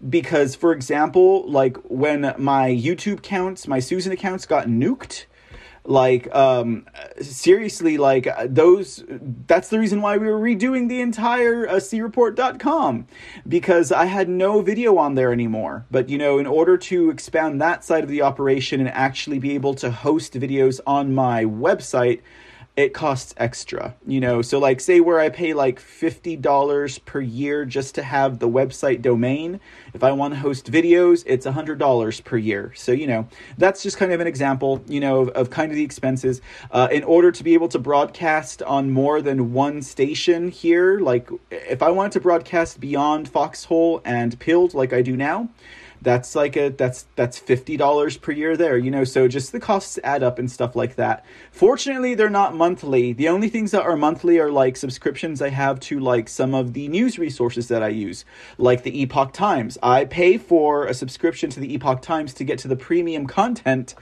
because 0.09 0.55
for 0.55 0.72
example, 0.72 1.46
like 1.50 1.76
when 1.85 2.35
my 2.38 2.70
YouTube 2.70 3.20
counts, 3.20 3.68
my 3.68 3.79
Susan 3.79 4.12
accounts 4.12 4.46
got 4.46 4.68
nuked 4.68 5.26
like 5.88 6.33
um 6.35 6.87
seriously 7.20 7.96
like 7.96 8.29
those 8.46 9.05
that's 9.46 9.68
the 9.68 9.79
reason 9.79 10.03
why 10.03 10.16
we 10.16 10.27
were 10.27 10.38
redoing 10.38 10.88
the 10.88 11.01
entire 11.01 11.68
uh, 11.68 11.81
creport.com 11.81 13.07
because 13.49 13.92
i 13.92 14.05
had 14.05 14.29
no 14.29 14.61
video 14.61 14.99
on 14.99 15.14
there 15.14 15.33
anymore. 15.33 15.87
But 15.90 16.09
you 16.09 16.18
know 16.18 16.38
in 16.38 16.46
order 16.46 16.77
to 16.77 17.11
expand 17.11 17.61
that 17.61 17.85
side 17.85 18.03
of 18.03 18.11
the 18.11 18.22
operation 18.22 18.81
and 18.81 18.88
actually 18.90 19.38
be 19.38 19.55
able 19.55 19.75
to 19.75 19.90
host 19.90 20.35
videos 20.35 20.81
on 20.87 21.14
my 21.14 21.44
website 21.44 22.20
it 22.76 22.92
costs 22.92 23.34
extra, 23.38 23.94
you 24.06 24.20
know. 24.20 24.42
So 24.42 24.58
like 24.58 24.80
say 24.80 25.00
where 25.00 25.18
I 25.18 25.30
pay 25.30 25.54
like 25.54 25.80
$50 25.80 27.04
per 27.06 27.20
year 27.20 27.64
just 27.64 27.94
to 27.94 28.02
have 28.02 28.38
the 28.38 28.48
website 28.48 29.00
domain, 29.00 29.60
if 29.94 30.04
I 30.04 30.12
want 30.12 30.34
to 30.34 30.40
host 30.40 30.70
videos, 30.70 31.24
it's 31.26 31.46
$100 31.46 32.24
per 32.24 32.36
year. 32.36 32.72
So, 32.76 32.92
you 32.92 33.06
know, 33.06 33.26
that's 33.56 33.82
just 33.82 33.96
kind 33.96 34.12
of 34.12 34.20
an 34.20 34.26
example, 34.26 34.84
you 34.86 35.00
know, 35.00 35.22
of, 35.22 35.28
of 35.30 35.50
kind 35.50 35.72
of 35.72 35.76
the 35.76 35.84
expenses. 35.84 36.42
Uh, 36.70 36.88
in 36.92 37.02
order 37.02 37.32
to 37.32 37.42
be 37.42 37.54
able 37.54 37.68
to 37.68 37.78
broadcast 37.78 38.62
on 38.62 38.90
more 38.90 39.22
than 39.22 39.54
one 39.54 39.80
station 39.80 40.48
here, 40.48 41.00
like 41.00 41.30
if 41.50 41.82
I 41.82 41.90
wanted 41.90 42.12
to 42.12 42.20
broadcast 42.20 42.78
beyond 42.78 43.28
Foxhole 43.28 44.02
and 44.04 44.38
Pilled 44.38 44.74
like 44.74 44.92
I 44.92 45.00
do 45.00 45.16
now, 45.16 45.48
that's 46.06 46.36
like 46.36 46.56
a 46.56 46.68
that's 46.68 47.06
that's 47.16 47.40
$50 47.40 48.20
per 48.20 48.30
year 48.30 48.56
there 48.56 48.78
you 48.78 48.92
know 48.92 49.02
so 49.02 49.26
just 49.26 49.50
the 49.50 49.58
costs 49.58 49.98
add 50.04 50.22
up 50.22 50.38
and 50.38 50.48
stuff 50.48 50.76
like 50.76 50.94
that. 50.94 51.24
Fortunately 51.50 52.14
they're 52.14 52.30
not 52.30 52.54
monthly. 52.54 53.12
The 53.12 53.28
only 53.28 53.48
things 53.48 53.72
that 53.72 53.82
are 53.82 53.96
monthly 53.96 54.38
are 54.38 54.52
like 54.52 54.76
subscriptions 54.76 55.42
i 55.42 55.48
have 55.48 55.80
to 55.80 55.98
like 55.98 56.28
some 56.28 56.54
of 56.54 56.74
the 56.74 56.86
news 56.86 57.18
resources 57.18 57.66
that 57.66 57.82
i 57.82 57.88
use 57.88 58.24
like 58.56 58.84
the 58.84 59.02
epoch 59.02 59.32
times. 59.32 59.78
I 59.82 60.04
pay 60.04 60.38
for 60.38 60.86
a 60.86 60.94
subscription 60.94 61.50
to 61.50 61.58
the 61.58 61.74
epoch 61.74 62.02
times 62.02 62.32
to 62.34 62.44
get 62.44 62.60
to 62.60 62.68
the 62.68 62.76
premium 62.76 63.26
content 63.26 63.96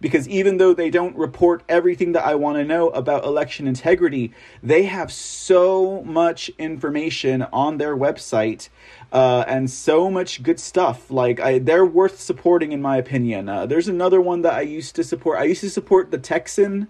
because 0.00 0.28
even 0.28 0.56
though 0.56 0.72
they 0.72 0.90
don't 0.90 1.16
report 1.16 1.62
everything 1.68 2.12
that 2.12 2.24
I 2.24 2.34
want 2.34 2.56
to 2.58 2.64
know 2.64 2.88
about 2.90 3.24
election 3.24 3.66
integrity, 3.66 4.32
they 4.62 4.84
have 4.84 5.12
so 5.12 6.02
much 6.02 6.50
information 6.58 7.42
on 7.52 7.78
their 7.78 7.96
website 7.96 8.68
uh, 9.12 9.44
and 9.46 9.70
so 9.70 10.10
much 10.10 10.42
good 10.42 10.58
stuff. 10.58 11.10
Like 11.10 11.40
I, 11.40 11.58
they're 11.58 11.84
worth 11.84 12.20
supporting 12.20 12.72
in 12.72 12.80
my 12.80 12.96
opinion. 12.96 13.48
Uh, 13.48 13.66
there's 13.66 13.88
another 13.88 14.20
one 14.20 14.42
that 14.42 14.54
I 14.54 14.62
used 14.62 14.96
to 14.96 15.04
support. 15.04 15.38
I 15.38 15.44
used 15.44 15.60
to 15.60 15.70
support 15.70 16.10
the 16.10 16.18
Texan 16.18 16.88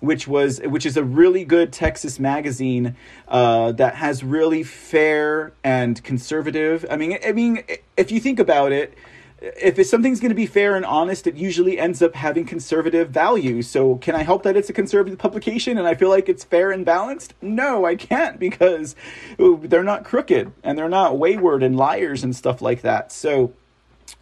which 0.00 0.28
was 0.28 0.60
which 0.60 0.84
is 0.84 0.96
a 0.96 1.04
really 1.04 1.44
good 1.44 1.72
Texas 1.72 2.20
magazine 2.20 2.94
uh, 3.28 3.72
that 3.72 3.94
has 3.94 4.22
really 4.22 4.62
fair 4.62 5.52
and 5.62 6.02
conservative. 6.04 6.84
I 6.90 6.96
mean, 6.96 7.18
I 7.24 7.32
mean, 7.32 7.64
if 7.96 8.12
you 8.12 8.20
think 8.20 8.38
about 8.38 8.72
it, 8.72 8.94
if 9.60 9.84
something's 9.86 10.20
going 10.20 10.30
to 10.30 10.34
be 10.34 10.46
fair 10.46 10.76
and 10.76 10.84
honest, 10.84 11.26
it 11.26 11.36
usually 11.36 11.78
ends 11.78 12.00
up 12.02 12.14
having 12.14 12.44
conservative 12.44 13.10
values. 13.10 13.68
So, 13.68 13.96
can 13.96 14.14
I 14.14 14.22
help 14.22 14.42
that 14.44 14.56
it's 14.56 14.70
a 14.70 14.72
conservative 14.72 15.18
publication 15.18 15.78
and 15.78 15.86
I 15.86 15.94
feel 15.94 16.08
like 16.08 16.28
it's 16.28 16.44
fair 16.44 16.70
and 16.70 16.84
balanced? 16.84 17.34
No, 17.42 17.84
I 17.84 17.96
can't 17.96 18.38
because 18.38 18.96
they're 19.38 19.84
not 19.84 20.04
crooked 20.04 20.52
and 20.62 20.78
they're 20.78 20.88
not 20.88 21.18
wayward 21.18 21.62
and 21.62 21.76
liars 21.76 22.24
and 22.24 22.34
stuff 22.34 22.62
like 22.62 22.82
that. 22.82 23.12
So, 23.12 23.54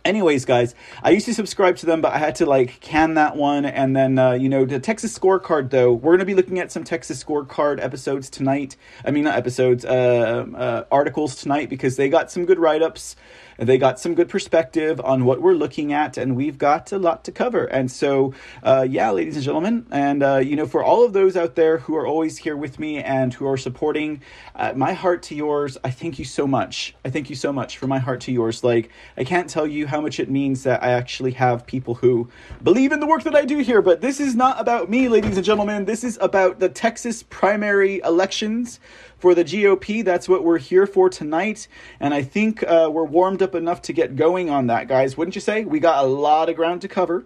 anyways 0.05 0.45
guys 0.45 0.75
i 1.03 1.11
used 1.11 1.27
to 1.27 1.35
subscribe 1.35 1.77
to 1.77 1.87
them 1.87 2.01
but 2.01 2.13
i 2.13 2.19
had 2.19 2.35
to 2.35 2.47
like 2.47 2.81
can 2.81 3.15
that 3.15 3.37
one 3.37 3.65
and 3.65 3.95
then 3.95 4.19
uh, 4.19 4.33
you 4.33 4.49
know 4.49 4.65
the 4.65 4.81
texas 4.81 5.17
scorecard 5.17 5.71
though 5.71 5.93
we're 5.93 6.13
going 6.13 6.19
to 6.19 6.25
be 6.25 6.35
looking 6.35 6.59
at 6.59 6.73
some 6.73 6.83
texas 6.83 7.23
scorecard 7.23 7.81
episodes 7.83 8.29
tonight 8.29 8.77
i 9.05 9.11
mean 9.11 9.25
not 9.25 9.37
episodes 9.37 9.85
uh, 9.85 10.47
uh, 10.57 10.85
articles 10.91 11.37
tonight 11.37 11.69
because 11.69 11.97
they 11.97 12.09
got 12.09 12.31
some 12.31 12.45
good 12.45 12.59
write-ups 12.59 13.17
they 13.65 13.79
got 13.79 14.01
some 14.01 14.15
good 14.15 14.29
perspective 14.29 15.01
on 15.01 15.25
what 15.25 15.41
we're 15.41 15.55
looking 15.55 15.93
at, 15.93 16.17
and 16.17 16.37
we've 16.37 16.59
got 16.59 16.93
a 16.93 16.99
lot 16.99 17.25
to 17.25 17.33
cover. 17.33 17.65
And 17.65 17.91
so, 17.91 18.35
uh, 18.63 18.87
yeah, 18.89 19.11
ladies 19.11 19.37
and 19.37 19.45
gentlemen, 19.45 19.87
and 19.91 20.23
uh, 20.23 20.37
you 20.39 20.57
know, 20.57 20.67
for 20.67 20.83
all 20.83 21.05
of 21.05 21.13
those 21.13 21.37
out 21.37 21.55
there 21.55 21.79
who 21.79 21.97
are 21.97 22.07
always 22.07 22.39
here 22.39 22.57
with 22.57 22.79
me 22.79 22.99
and 22.99 23.33
who 23.35 23.47
are 23.47 23.57
supporting, 23.57 24.23
uh, 24.55 24.73
my 24.75 24.93
heart 24.93 25.23
to 25.25 25.35
yours, 25.35 25.79
I 25.85 25.91
thank 25.91 26.19
you 26.19 26.25
so 26.25 26.47
much. 26.47 26.95
I 27.05 27.11
thank 27.11 27.31
you 27.31 27.37
so 27.37 27.53
much 27.53 27.79
for 27.79 27.87
my 27.87 27.99
heart 27.99 28.21
to 28.23 28.33
yours. 28.33 28.65
Like, 28.65 28.91
I 29.17 29.25
can't 29.25 29.49
tell 29.49 29.67
you 29.67 29.87
how 29.87 30.01
much 30.01 30.21
it 30.21 30.31
means 30.31 30.63
that 30.65 30.83
I 30.83 30.93
actually 30.93 31.33
have 31.33 31.67
people 31.67 31.95
who 31.95 32.29
believe 32.63 32.93
in 32.93 33.01
the 33.01 33.07
work 33.07 33.23
that 33.25 33.35
I 33.35 33.45
do 33.45 33.59
here. 33.59 33.83
But 33.83 34.01
this 34.01 34.21
is 34.21 34.35
not 34.35 34.61
about 34.61 34.91
me, 34.91 35.09
ladies 35.09 35.37
and 35.37 35.45
gentlemen. 35.45 35.85
This 35.85 36.05
is 36.05 36.19
about 36.21 36.59
the 36.59 36.69
Texas 36.69 37.23
primary 37.23 38.01
elections 38.05 38.81
for 39.23 39.37
the 39.37 39.45
GOP. 39.45 40.05
That's 40.05 40.29
what 40.29 40.43
we're 40.43 40.59
here 40.59 40.85
for 40.85 41.09
tonight. 41.09 41.69
And 42.01 42.13
I 42.13 42.23
think 42.23 42.65
uh, 42.65 42.91
we're 42.93 43.05
warmed 43.05 43.41
up 43.41 43.55
enough 43.55 43.81
to 43.83 43.93
get 43.93 44.17
going 44.17 44.51
on 44.51 44.67
that, 44.67 44.89
guys. 44.89 45.17
Wouldn't 45.17 45.37
you 45.37 45.41
say? 45.41 45.65
We 45.65 45.79
got 45.79 46.05
a 46.05 46.09
lot 46.09 46.49
of 46.49 46.57
ground 46.57 46.81
to 46.81 46.89
cover. 46.89 47.25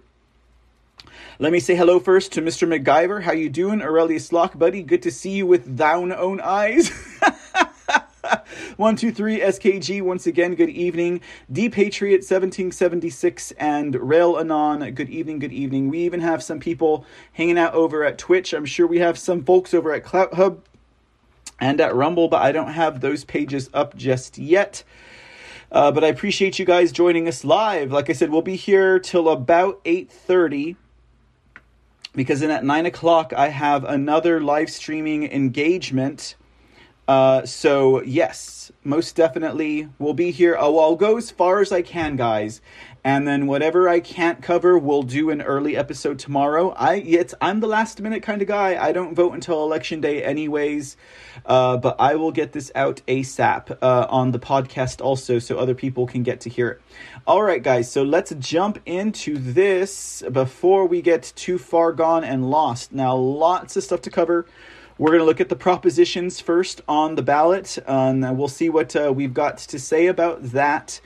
Let 1.38 1.52
me 1.54 1.58
say 1.58 1.74
hello 1.74 1.98
first 1.98 2.32
to 2.32 2.42
Mr. 2.42 2.68
MacGyver. 2.68 3.22
How 3.22 3.32
you 3.32 3.48
doing? 3.48 3.80
Aurelius 3.80 4.30
Lock, 4.30 4.58
buddy. 4.58 4.82
Good 4.82 5.00
to 5.04 5.10
see 5.10 5.30
you 5.30 5.46
with 5.46 5.78
thine 5.78 6.12
own 6.12 6.38
eyes. 6.42 6.92
One, 8.76 8.96
two, 8.96 9.10
three, 9.10 9.40
SKG, 9.40 10.02
once 10.02 10.26
again, 10.26 10.54
good 10.54 10.68
evening. 10.68 11.22
D 11.50 11.70
Patriot 11.70 12.18
1776 12.18 13.52
and 13.52 13.94
Rail 13.94 14.36
Anon, 14.38 14.90
good 14.90 15.08
evening, 15.08 15.38
good 15.38 15.52
evening. 15.52 15.88
We 15.88 16.00
even 16.00 16.20
have 16.20 16.42
some 16.42 16.60
people 16.60 17.06
hanging 17.32 17.56
out 17.56 17.72
over 17.72 18.04
at 18.04 18.18
Twitch. 18.18 18.52
I'm 18.52 18.66
sure 18.66 18.86
we 18.86 18.98
have 18.98 19.16
some 19.18 19.44
folks 19.44 19.72
over 19.72 19.92
at 19.94 20.04
Clout 20.04 20.34
Hub 20.34 20.60
and 21.58 21.80
at 21.80 21.94
Rumble, 21.94 22.28
but 22.28 22.42
I 22.42 22.52
don't 22.52 22.72
have 22.72 23.00
those 23.00 23.24
pages 23.24 23.70
up 23.72 23.96
just 23.96 24.38
yet. 24.38 24.84
Uh, 25.70 25.90
but 25.90 26.04
I 26.04 26.08
appreciate 26.08 26.58
you 26.58 26.64
guys 26.64 26.92
joining 26.92 27.26
us 27.26 27.44
live. 27.44 27.90
Like 27.90 28.08
I 28.08 28.12
said, 28.12 28.30
we'll 28.30 28.42
be 28.42 28.56
here 28.56 28.98
till 28.98 29.28
about 29.28 29.82
8.30 29.84 30.76
because 32.14 32.40
then 32.40 32.50
at 32.50 32.64
9 32.64 32.86
o'clock 32.86 33.32
I 33.32 33.48
have 33.48 33.84
another 33.84 34.40
live 34.40 34.70
streaming 34.70 35.30
engagement. 35.30 36.36
Uh, 37.08 37.46
so, 37.46 38.02
yes, 38.02 38.72
most 38.82 39.14
definitely 39.14 39.88
we'll 39.98 40.14
be 40.14 40.30
here. 40.32 40.56
Oh, 40.58 40.78
I'll 40.78 40.96
go 40.96 41.16
as 41.16 41.30
far 41.30 41.60
as 41.60 41.70
I 41.70 41.82
can, 41.82 42.16
guys 42.16 42.60
and 43.06 43.24
then 43.24 43.46
whatever 43.46 43.88
I 43.88 44.00
can't 44.00 44.42
cover, 44.42 44.76
we'll 44.76 45.04
do 45.04 45.30
an 45.30 45.40
early 45.40 45.76
episode 45.76 46.18
tomorrow. 46.18 46.70
I 46.70 46.94
it's 46.96 47.36
I'm 47.40 47.60
the 47.60 47.68
last 47.68 48.00
minute 48.00 48.24
kind 48.24 48.42
of 48.42 48.48
guy. 48.48 48.84
I 48.84 48.90
don't 48.90 49.14
vote 49.14 49.32
until 49.32 49.62
election 49.62 50.00
day, 50.00 50.24
anyways. 50.24 50.96
Uh, 51.44 51.76
but 51.76 51.94
I 52.00 52.16
will 52.16 52.32
get 52.32 52.50
this 52.50 52.72
out 52.74 53.02
ASAP 53.06 53.78
uh, 53.80 54.08
on 54.10 54.32
the 54.32 54.40
podcast 54.40 55.00
also, 55.00 55.38
so 55.38 55.56
other 55.56 55.76
people 55.76 56.08
can 56.08 56.24
get 56.24 56.40
to 56.40 56.50
hear 56.50 56.68
it. 56.68 56.80
All 57.28 57.44
right, 57.44 57.62
guys. 57.62 57.88
So 57.88 58.02
let's 58.02 58.34
jump 58.40 58.80
into 58.84 59.38
this 59.38 60.24
before 60.32 60.86
we 60.86 61.00
get 61.00 61.32
too 61.36 61.58
far 61.58 61.92
gone 61.92 62.24
and 62.24 62.50
lost. 62.50 62.90
Now, 62.92 63.14
lots 63.14 63.76
of 63.76 63.84
stuff 63.84 64.00
to 64.00 64.10
cover. 64.10 64.46
We're 64.98 65.10
going 65.10 65.20
to 65.20 65.26
look 65.26 65.42
at 65.42 65.50
the 65.50 65.56
propositions 65.56 66.40
first 66.40 66.80
on 66.88 67.16
the 67.16 67.22
ballot, 67.22 67.76
and 67.86 68.38
we'll 68.38 68.48
see 68.48 68.70
what 68.70 68.96
uh, 68.96 69.12
we've 69.14 69.34
got 69.34 69.58
to 69.58 69.78
say 69.78 70.06
about 70.06 70.42
that. 70.52 71.02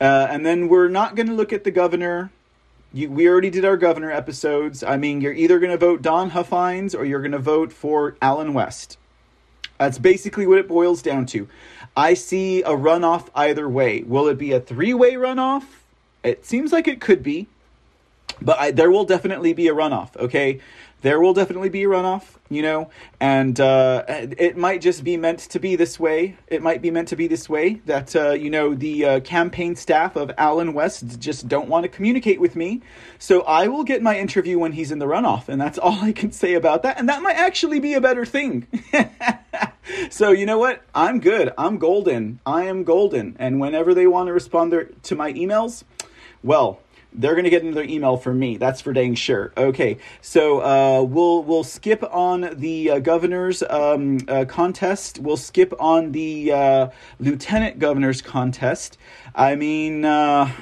Uh, 0.00 0.26
and 0.30 0.44
then 0.44 0.68
we're 0.68 0.88
not 0.88 1.14
going 1.16 1.26
to 1.26 1.34
look 1.34 1.52
at 1.52 1.62
the 1.62 1.70
governor. 1.70 2.30
You, 2.94 3.10
we 3.10 3.28
already 3.28 3.50
did 3.50 3.66
our 3.66 3.76
governor 3.76 4.10
episodes. 4.10 4.82
I 4.82 4.96
mean, 4.96 5.20
you're 5.20 5.34
either 5.34 5.58
going 5.58 5.70
to 5.70 5.76
vote 5.76 6.00
Don 6.00 6.30
Huffines 6.30 6.94
or 6.94 7.04
you're 7.04 7.20
going 7.20 7.32
to 7.32 7.38
vote 7.38 7.74
for 7.74 8.16
Allen 8.22 8.54
West. 8.54 8.96
That's 9.78 9.98
basically 9.98 10.46
what 10.46 10.56
it 10.56 10.66
boils 10.66 11.02
down 11.02 11.26
to. 11.26 11.46
I 11.94 12.14
see 12.14 12.62
a 12.62 12.70
runoff 12.70 13.28
either 13.34 13.68
way. 13.68 14.02
Will 14.02 14.28
it 14.28 14.38
be 14.38 14.52
a 14.52 14.60
three 14.60 14.94
way 14.94 15.12
runoff? 15.12 15.64
It 16.22 16.46
seems 16.46 16.72
like 16.72 16.88
it 16.88 17.02
could 17.02 17.22
be, 17.22 17.48
but 18.40 18.58
I, 18.58 18.70
there 18.70 18.90
will 18.90 19.04
definitely 19.04 19.52
be 19.52 19.68
a 19.68 19.74
runoff, 19.74 20.16
okay? 20.16 20.60
there 21.02 21.20
will 21.20 21.34
definitely 21.34 21.68
be 21.68 21.84
a 21.84 21.86
runoff, 21.86 22.35
you 22.48 22.62
know, 22.62 22.90
and 23.20 23.58
uh, 23.58 24.04
it 24.08 24.56
might 24.56 24.80
just 24.80 25.02
be 25.04 25.16
meant 25.16 25.40
to 25.40 25.58
be 25.58 25.76
this 25.76 25.98
way. 25.98 26.36
It 26.46 26.62
might 26.62 26.82
be 26.82 26.90
meant 26.90 27.08
to 27.08 27.16
be 27.16 27.26
this 27.26 27.48
way 27.48 27.80
that, 27.86 28.14
uh, 28.14 28.32
you 28.32 28.50
know, 28.50 28.74
the 28.74 29.04
uh, 29.04 29.20
campaign 29.20 29.74
staff 29.74 30.16
of 30.16 30.30
Allen 30.38 30.72
West 30.72 31.18
just 31.18 31.48
don't 31.48 31.68
want 31.68 31.84
to 31.84 31.88
communicate 31.88 32.40
with 32.40 32.56
me. 32.56 32.82
So 33.18 33.42
I 33.42 33.68
will 33.68 33.84
get 33.84 34.02
my 34.02 34.18
interview 34.18 34.58
when 34.58 34.72
he's 34.72 34.92
in 34.92 34.98
the 34.98 35.06
runoff, 35.06 35.48
and 35.48 35.60
that's 35.60 35.78
all 35.86 36.00
I 36.02 36.12
can 36.12 36.32
say 36.32 36.54
about 36.54 36.82
that. 36.82 36.98
And 36.98 37.08
that 37.08 37.22
might 37.22 37.36
actually 37.36 37.80
be 37.80 37.94
a 37.94 38.00
better 38.00 38.24
thing. 38.24 38.66
so 40.10 40.30
you 40.30 40.46
know 40.46 40.58
what? 40.58 40.82
I'm 40.94 41.20
good. 41.20 41.52
I'm 41.58 41.78
golden. 41.78 42.40
I 42.46 42.64
am 42.64 42.84
golden. 42.84 43.36
And 43.38 43.60
whenever 43.60 43.94
they 43.94 44.06
want 44.06 44.28
to 44.28 44.32
respond 44.32 44.72
to 45.02 45.14
my 45.14 45.32
emails, 45.32 45.84
well, 46.42 46.80
they're 47.16 47.32
going 47.34 47.44
to 47.44 47.50
get 47.50 47.62
another 47.62 47.82
email 47.82 48.16
from 48.16 48.38
me. 48.38 48.56
That's 48.56 48.80
for 48.80 48.92
dang 48.92 49.14
sure. 49.14 49.52
Okay, 49.56 49.98
so 50.20 50.60
uh, 50.60 51.02
we'll 51.02 51.42
we'll 51.42 51.64
skip 51.64 52.04
on 52.12 52.50
the 52.56 52.90
uh, 52.90 52.98
governor's 52.98 53.62
um, 53.62 54.18
uh, 54.28 54.44
contest. 54.46 55.18
We'll 55.18 55.36
skip 55.36 55.72
on 55.80 56.12
the 56.12 56.52
uh, 56.52 56.88
lieutenant 57.18 57.78
governor's 57.78 58.22
contest. 58.22 58.98
I 59.34 59.56
mean. 59.56 60.04
Uh, 60.04 60.52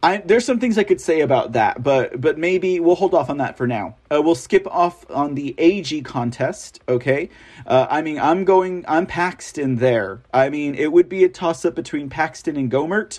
I, 0.00 0.18
there's 0.18 0.44
some 0.44 0.60
things 0.60 0.78
I 0.78 0.84
could 0.84 1.00
say 1.00 1.22
about 1.22 1.54
that, 1.54 1.82
but 1.82 2.20
but 2.20 2.38
maybe 2.38 2.78
we'll 2.78 2.94
hold 2.94 3.14
off 3.14 3.30
on 3.30 3.38
that 3.38 3.56
for 3.56 3.66
now. 3.66 3.96
Uh, 4.08 4.22
we'll 4.22 4.36
skip 4.36 4.64
off 4.68 5.04
on 5.10 5.34
the 5.34 5.56
AG 5.58 6.02
contest. 6.02 6.80
Okay, 6.88 7.30
I 7.66 8.00
mean 8.02 8.20
I'm 8.20 8.44
going. 8.44 8.84
I'm 8.86 9.06
Paxton 9.06 9.76
there. 9.76 10.20
I 10.32 10.50
mean 10.50 10.76
it 10.76 10.92
would 10.92 11.08
be 11.08 11.24
a 11.24 11.28
toss 11.28 11.64
up 11.64 11.74
between 11.74 12.08
Paxton 12.08 12.56
and 12.56 12.70
Gohmert. 12.70 13.18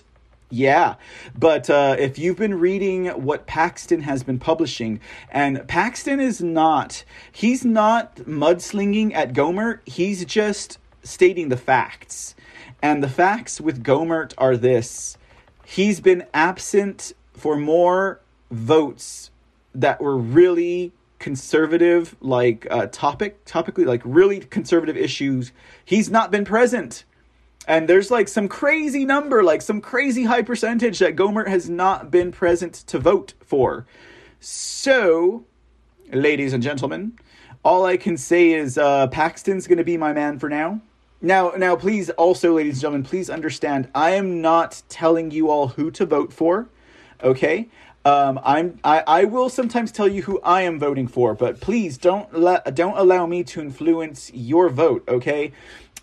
Yeah, 0.51 0.95
but 1.37 1.69
uh, 1.69 1.95
if 1.99 2.17
you've 2.17 2.37
been 2.37 2.59
reading 2.59 3.05
what 3.07 3.45
Paxton 3.45 4.01
has 4.01 4.23
been 4.23 4.39
publishing, 4.39 4.99
and 5.29 5.67
Paxton 5.67 6.19
is 6.19 6.41
not, 6.41 7.03
he's 7.31 7.63
not 7.63 8.15
mudslinging 8.17 9.13
at 9.13 9.33
Gohmert, 9.33 9.81
he's 9.85 10.25
just 10.25 10.79
stating 11.03 11.49
the 11.49 11.57
facts. 11.57 12.33
And 12.81 13.03
the 13.03 13.09
facts 13.09 13.61
with 13.61 13.83
Gohmert 13.83 14.33
are 14.37 14.57
this 14.57 15.17
he's 15.65 15.99
been 15.99 16.25
absent 16.33 17.13
for 17.33 17.55
more 17.55 18.19
votes 18.49 19.29
that 19.75 20.01
were 20.01 20.17
really 20.17 20.91
conservative, 21.19 22.15
like 22.21 22.65
uh, 22.71 22.87
topic, 22.87 23.45
topically, 23.45 23.85
like 23.85 24.01
really 24.03 24.39
conservative 24.39 24.97
issues. 24.97 25.51
He's 25.85 26.09
not 26.09 26.31
been 26.31 26.43
present 26.45 27.03
and 27.69 27.87
there's 27.87 28.09
like 28.09 28.27
some 28.27 28.47
crazy 28.47 29.05
number, 29.05 29.43
like 29.43 29.61
some 29.61 29.79
crazy 29.79 30.23
high 30.23 30.41
percentage 30.41 30.97
that 30.99 31.15
Gohmert 31.15 31.47
has 31.47 31.69
not 31.69 32.09
been 32.09 32.31
present 32.31 32.73
to 32.73 32.97
vote 32.97 33.35
for. 33.45 33.85
So, 34.39 35.45
ladies 36.11 36.51
and 36.51 36.63
gentlemen, 36.63 37.19
all 37.63 37.85
I 37.85 37.95
can 37.95 38.17
say 38.17 38.53
is 38.53 38.79
uh, 38.79 39.05
Paxton's 39.07 39.67
going 39.67 39.77
to 39.77 39.83
be 39.83 39.97
my 39.97 40.13
man 40.13 40.39
for 40.39 40.49
now. 40.49 40.81
Now, 41.21 41.51
now, 41.55 41.75
please, 41.75 42.09
also, 42.11 42.55
ladies 42.55 42.75
and 42.75 42.81
gentlemen, 42.81 43.03
please 43.03 43.29
understand, 43.29 43.89
I 43.93 44.11
am 44.11 44.41
not 44.41 44.81
telling 44.89 45.29
you 45.29 45.49
all 45.51 45.67
who 45.67 45.91
to 45.91 46.07
vote 46.07 46.33
for. 46.33 46.69
Okay, 47.21 47.67
um, 48.05 48.39
I'm 48.43 48.79
I, 48.83 49.03
I 49.05 49.25
will 49.25 49.49
sometimes 49.49 49.91
tell 49.91 50.07
you 50.07 50.23
who 50.23 50.39
I 50.41 50.61
am 50.61 50.79
voting 50.79 51.07
for, 51.07 51.35
but 51.35 51.59
please 51.59 51.97
don't 51.97 52.33
let 52.33 52.73
don't 52.73 52.97
allow 52.97 53.25
me 53.25 53.43
to 53.43 53.61
influence 53.61 54.31
your 54.33 54.69
vote. 54.69 55.03
Okay, 55.07 55.51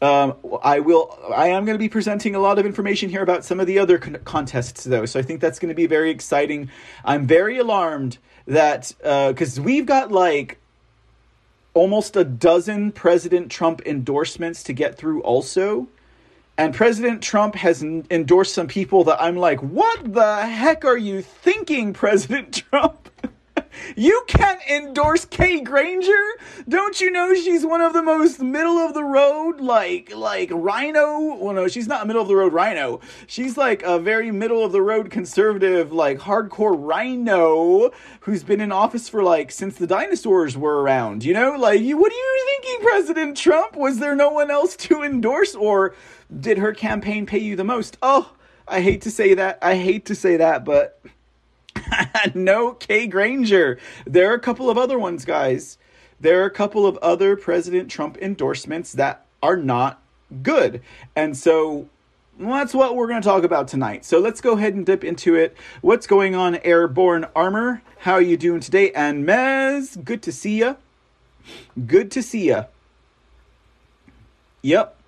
um, 0.03 0.35
I 0.63 0.81
will. 0.81 1.19
I 1.35 1.49
am 1.49 1.65
going 1.65 1.75
to 1.75 1.83
be 1.83 1.89
presenting 1.89 2.35
a 2.35 2.39
lot 2.39 2.59
of 2.59 2.67
information 2.67 3.09
here 3.09 3.23
about 3.23 3.45
some 3.45 3.61
of 3.61 3.67
the 3.67 3.79
other 3.79 3.99
con- 3.99 4.19
contests, 4.25 4.85
though. 4.85 5.07
So 5.07 5.19
I 5.19 5.23
think 5.23 5.41
that's 5.41 5.59
going 5.59 5.71
to 5.71 5.75
be 5.75 5.87
very 5.87 6.11
exciting. 6.11 6.71
I'm 7.05 7.27
very 7.27 7.59
alarmed 7.59 8.19
that 8.47 8.93
because 9.01 9.59
uh, 9.59 9.63
we've 9.63 9.87
got 9.87 10.13
like 10.13 10.59
almost 11.75 12.17
a 12.17 12.25
dozen 12.25 12.93
President 12.93 13.51
Trump 13.51 13.83
endorsements 13.87 14.63
to 14.65 14.73
get 14.73 14.97
through, 14.97 15.23
also. 15.23 15.89
And 16.59 16.75
President 16.75 17.23
Trump 17.23 17.55
has 17.55 17.83
n- 17.83 18.07
endorsed 18.11 18.55
some 18.55 18.67
people 18.67 19.05
that 19.05 19.21
I'm 19.21 19.37
like, 19.37 19.61
what 19.61 20.15
the 20.15 20.47
heck 20.47 20.87
are 20.87 20.97
you 20.97 21.21
thinking, 21.21 21.93
President 21.93 22.65
Trump? 22.71 23.11
You 23.97 24.25
can't 24.27 24.61
endorse 24.71 25.25
Kay 25.25 25.61
Granger? 25.61 26.13
Don't 26.69 27.01
you 27.01 27.11
know 27.11 27.35
she's 27.35 27.65
one 27.65 27.81
of 27.81 27.93
the 27.93 28.03
most 28.03 28.41
middle 28.41 28.79
of 28.79 28.95
the 28.95 29.05
road, 29.05 29.61
like 29.61 30.15
like 30.15 30.51
RINO? 30.53 31.37
Well, 31.37 31.55
no, 31.55 31.69
she's 31.69 31.89
not 31.89 32.07
middle 32.07 32.23
of 32.23 32.29
the 32.29 32.37
road 32.37 32.53
Rhino. 32.53 33.01
She's 33.27 33.57
like 33.57 33.83
a 33.83 33.99
very 33.99 34.31
middle 34.31 34.65
of 34.65 34.73
the 34.73 34.83
road 34.83 35.11
conservative, 35.11 35.93
like 35.93 36.19
hardcore 36.19 36.77
Rhino 36.77 37.91
who's 38.21 38.45
been 38.45 38.61
in 38.61 38.73
office 38.73 39.09
for 39.09 39.23
like 39.23 39.51
since 39.51 39.77
the 39.77 39.87
dinosaurs 39.87 40.57
were 40.57 40.83
around. 40.83 41.25
You 41.25 41.35
know, 41.35 41.57
like 41.57 41.81
you. 41.81 41.97
What 41.97 42.13
are 42.13 42.15
you 42.15 42.61
thinking, 42.63 42.87
President 42.87 43.37
Trump? 43.37 43.77
Was 43.77 43.99
there 43.99 44.15
no 44.15 44.31
one 44.31 44.51
else 44.51 44.77
to 44.77 45.03
endorse, 45.03 45.55
or 45.55 45.95
did 46.41 46.59
her 46.59 46.73
campaign 46.73 47.27
pay 47.27 47.39
you 47.39 47.57
the 47.57 47.65
most? 47.65 47.97
Oh 48.03 48.33
I 48.69 48.81
hate 48.81 49.03
to 49.03 49.11
say 49.11 49.35
that. 49.35 49.59
I 49.63 49.77
hate 49.77 50.07
to 50.07 50.15
say 50.15 50.37
that, 50.39 50.65
but 50.65 51.01
no 52.35 52.73
Kay 52.73 53.07
Granger. 53.07 53.79
There 54.07 54.31
are 54.31 54.35
a 54.35 54.41
couple 54.41 54.71
of 54.71 54.79
other 54.79 54.99
ones, 54.99 55.25
guys. 55.25 55.79
There 56.21 56.43
are 56.43 56.47
a 56.47 56.51
couple 56.51 56.87
of 56.87 56.97
other 56.99 57.37
President 57.37 57.91
Trump 57.91 58.17
endorsements 58.19 58.93
that 58.93 59.27
are 59.43 59.57
not 59.57 60.03
good. 60.43 60.83
And 61.15 61.37
so 61.37 61.89
well, 62.39 62.59
that's 62.59 62.75
what 62.75 62.97
we're 62.97 63.09
going 63.09 63.23
to 63.23 63.27
talk 63.27 63.45
about 63.45 63.67
tonight. 63.67 64.05
So 64.05 64.19
let's 64.19 64.43
go 64.43 64.53
ahead 64.53 64.75
and 64.75 64.85
dip 64.85 65.05
into 65.05 65.35
it. 65.35 65.57
What's 65.81 66.07
going 66.07 66.35
on, 66.35 66.57
Airborne 66.57 67.27
Armor? 67.35 67.83
How 68.01 68.13
are 68.13 68.23
you 68.23 68.37
doing 68.37 68.61
today? 68.61 68.93
And 68.93 69.27
Mez, 69.27 70.03
good 70.05 70.23
to 70.23 70.33
see 70.33 70.59
you. 70.59 70.77
Good 71.87 72.11
to 72.11 72.23
see 72.23 72.49
you. 72.49 72.67
Yep. 74.61 75.01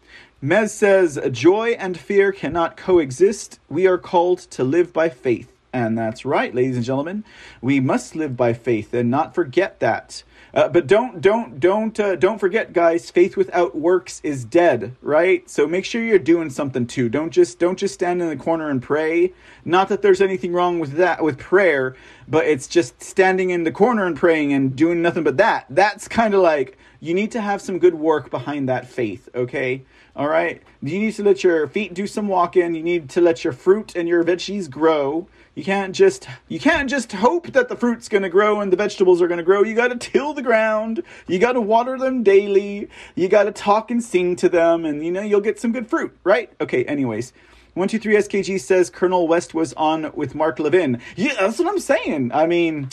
Mez 0.42 0.70
says, 0.70 1.18
Joy 1.31 1.70
and 1.72 1.98
fear 1.98 2.33
cannot 2.33 2.78
coexist. 2.78 3.59
We 3.68 3.87
are 3.87 3.98
called 3.98 4.38
to 4.52 4.64
live 4.64 4.92
by 4.94 5.11
faith. 5.11 5.52
And 5.72 5.98
that's 5.98 6.24
right, 6.24 6.54
ladies 6.54 6.76
and 6.76 6.85
gentlemen. 6.85 7.24
We 7.61 7.81
must 7.81 8.16
live 8.16 8.37
by 8.37 8.52
faith 8.54 8.94
and 8.94 9.11
not 9.11 9.35
forget 9.35 9.81
that. 9.81 10.22
Uh, 10.54 10.66
but 10.66 10.87
don't 10.87 11.20
don't 11.20 11.61
don't 11.61 12.00
uh, 12.00 12.16
don't 12.16 12.38
forget, 12.38 12.72
guys. 12.72 13.11
Faith 13.11 13.37
without 13.37 13.76
works 13.76 14.20
is 14.24 14.44
dead, 14.44 14.96
right? 15.02 15.48
So 15.48 15.66
make 15.66 15.85
sure 15.85 16.02
you're 16.02 16.18
doing 16.18 16.48
something 16.48 16.87
too. 16.87 17.11
Don't 17.11 17.31
just 17.31 17.59
don't 17.59 17.78
just 17.78 17.94
stand 17.94 18.22
in 18.22 18.28
the 18.28 18.37
corner 18.37 18.70
and 18.70 18.83
pray. 18.83 19.35
Not 19.64 19.90
that 19.90 20.00
there's 20.00 20.22
anything 20.22 20.54
wrong 20.54 20.78
with 20.78 20.92
that 20.92 21.22
with 21.22 21.38
prayer, 21.38 21.96
but 22.26 22.46
it's 22.46 22.66
just 22.66 23.02
standing 23.02 23.50
in 23.50 23.64
the 23.64 23.72
corner 23.72 24.07
and 24.07 24.16
praying 24.16 24.54
and 24.54 24.74
doing 24.74 25.02
nothing 25.02 25.22
but 25.22 25.37
that. 25.37 25.66
That's 25.68 26.09
kind 26.09 26.33
of 26.33 26.40
like 26.40 26.78
you 27.00 27.12
need 27.12 27.31
to 27.33 27.42
have 27.42 27.61
some 27.61 27.78
good 27.78 27.94
work 27.94 28.31
behind 28.31 28.70
that 28.70 28.87
faith. 28.88 29.28
Okay, 29.35 29.85
all 30.16 30.28
right. 30.28 30.62
You 30.83 30.98
need 30.98 31.14
to 31.14 31.22
let 31.22 31.44
your 31.44 31.68
feet 31.68 31.94
do 31.94 32.07
some 32.07 32.26
walking. 32.26 32.74
You 32.74 32.83
need 32.83 33.11
to 33.11 33.20
let 33.20 33.44
your 33.44 33.52
fruit 33.52 33.94
and 33.94 34.09
your 34.09 34.24
veggies 34.24 34.70
grow. 34.70 35.28
You 35.59 35.64
can't 35.64 35.92
just 35.92 36.29
you 36.47 36.61
can't 36.61 36.88
just 36.88 37.11
hope 37.11 37.49
that 37.49 37.68
the 37.68 37.75
fruit's 37.75 38.09
going 38.09 38.23
to 38.23 38.29
grow 38.29 38.61
and 38.61 38.73
the 38.73 38.77
vegetables 38.77 39.21
are 39.21 39.27
going 39.27 39.38
to 39.38 39.44
grow. 39.44 39.64
You 39.64 39.75
got 39.75 39.88
to 39.88 39.97
till 39.97 40.33
the 40.33 40.40
ground. 40.40 41.03
You 41.27 41.40
got 41.40 41.55
to 41.55 41.61
water 41.61 41.99
them 41.99 42.23
daily. 42.23 42.88
You 43.16 43.29
got 43.29 43.42
to 43.42 43.51
talk 43.51 43.90
and 43.90 44.01
sing 44.01 44.37
to 44.37 44.49
them 44.49 44.85
and 44.85 45.05
you 45.05 45.11
know 45.11 45.21
you'll 45.21 45.40
get 45.40 45.59
some 45.59 45.73
good 45.73 45.90
fruit, 45.90 46.16
right? 46.23 46.49
Okay, 46.61 46.85
anyways. 46.85 47.33
123 47.75 48.14
SKG 48.42 48.61
says 48.61 48.88
Colonel 48.88 49.27
West 49.27 49.53
was 49.53 49.73
on 49.73 50.12
with 50.14 50.33
Mark 50.33 50.61
Levin. 50.61 51.01
Yeah, 51.16 51.35
that's 51.40 51.59
what 51.59 51.66
I'm 51.66 51.81
saying. 51.81 52.31
I 52.33 52.47
mean, 52.47 52.90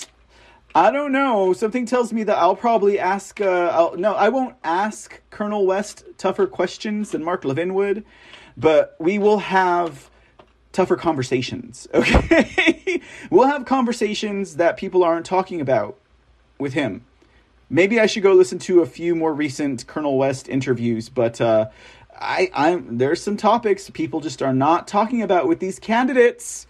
I 0.73 0.89
don't 0.89 1.11
know. 1.11 1.53
Something 1.53 1.85
tells 1.85 2.11
me 2.11 2.23
that 2.23 2.35
I'll 2.39 2.55
probably 2.55 2.97
ask. 2.97 3.39
Uh, 3.39 3.69
I'll, 3.71 3.95
no, 3.95 4.15
I 4.15 4.29
won't 4.29 4.55
ask 4.63 5.21
Colonel 5.29 5.67
West 5.67 6.03
tougher 6.17 6.47
questions 6.47 7.11
than 7.11 7.23
Mark 7.23 7.45
Levin 7.45 7.75
would, 7.75 8.03
but 8.57 8.95
we 8.99 9.19
will 9.19 9.37
have 9.37 10.09
tougher 10.75 10.95
conversations. 10.95 11.87
Okay, 11.95 13.01
we'll 13.29 13.47
have 13.47 13.65
conversations 13.65 14.57
that 14.57 14.77
people 14.77 15.03
aren't 15.03 15.25
talking 15.25 15.61
about 15.61 15.97
with 16.59 16.73
him. 16.73 17.03
Maybe 17.69 17.99
I 17.99 18.05
should 18.05 18.23
go 18.23 18.33
listen 18.33 18.59
to 18.59 18.81
a 18.81 18.85
few 18.85 19.15
more 19.15 19.33
recent 19.33 19.87
Colonel 19.87 20.17
West 20.17 20.49
interviews, 20.49 21.09
but 21.09 21.41
uh, 21.41 21.69
I, 22.13 22.51
I'm 22.53 22.97
there's 22.97 23.23
some 23.23 23.37
topics 23.37 23.89
people 23.89 24.19
just 24.19 24.41
are 24.41 24.53
not 24.53 24.87
talking 24.87 25.21
about 25.21 25.47
with 25.47 25.59
these 25.59 25.79
candidates. 25.79 26.67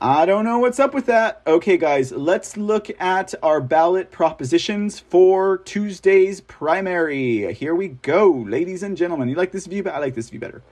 I 0.00 0.26
don't 0.26 0.44
know 0.44 0.58
what's 0.58 0.80
up 0.80 0.94
with 0.94 1.06
that. 1.06 1.42
Okay, 1.46 1.76
guys, 1.76 2.10
let's 2.10 2.56
look 2.56 2.90
at 3.00 3.34
our 3.42 3.60
ballot 3.60 4.10
propositions 4.10 4.98
for 4.98 5.58
Tuesday's 5.58 6.40
primary. 6.40 7.52
Here 7.54 7.74
we 7.74 7.88
go, 7.88 8.30
ladies 8.30 8.82
and 8.82 8.96
gentlemen. 8.96 9.28
You 9.28 9.36
like 9.36 9.52
this 9.52 9.66
view? 9.66 9.84
I 9.88 9.98
like 9.98 10.14
this 10.14 10.30
view 10.30 10.40
better. 10.40 10.62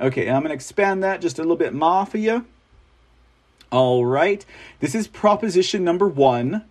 Okay, 0.00 0.30
I'm 0.30 0.42
going 0.42 0.50
to 0.50 0.54
expand 0.54 1.02
that 1.02 1.20
just 1.20 1.38
a 1.38 1.42
little 1.42 1.56
bit 1.56 1.74
more 1.74 2.06
for 2.06 2.18
you. 2.18 2.46
All 3.72 4.06
right, 4.06 4.44
this 4.78 4.94
is 4.94 5.08
proposition 5.08 5.82
number 5.82 6.06
one. 6.06 6.64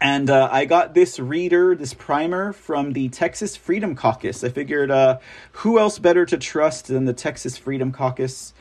And 0.00 0.30
uh, 0.30 0.48
I 0.50 0.64
got 0.64 0.94
this 0.94 1.18
reader, 1.18 1.74
this 1.74 1.92
primer 1.92 2.52
from 2.52 2.92
the 2.92 3.08
Texas 3.08 3.56
Freedom 3.56 3.94
Caucus. 3.94 4.42
I 4.42 4.48
figured 4.48 4.90
uh, 4.90 5.18
who 5.52 5.78
else 5.78 5.98
better 5.98 6.24
to 6.24 6.38
trust 6.38 6.86
than 6.86 7.04
the 7.04 7.12
Texas 7.12 7.58
Freedom 7.58 7.92
Caucus? 7.92 8.54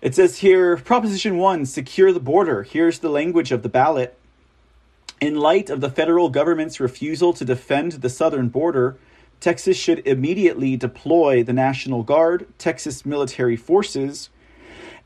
It 0.00 0.14
says 0.14 0.38
here 0.38 0.76
Proposition 0.76 1.38
1 1.38 1.66
Secure 1.66 2.12
the 2.12 2.20
border. 2.20 2.62
Here's 2.62 3.00
the 3.00 3.08
language 3.08 3.50
of 3.50 3.62
the 3.62 3.68
ballot. 3.68 4.16
In 5.20 5.36
light 5.36 5.68
of 5.68 5.80
the 5.80 5.90
federal 5.90 6.28
government's 6.28 6.78
refusal 6.78 7.32
to 7.32 7.44
defend 7.44 7.92
the 7.92 8.10
southern 8.10 8.48
border, 8.48 8.96
Texas 9.40 9.76
should 9.76 10.06
immediately 10.06 10.76
deploy 10.76 11.42
the 11.42 11.52
National 11.52 12.02
Guard, 12.02 12.46
Texas 12.58 13.06
military 13.06 13.56
forces, 13.56 14.30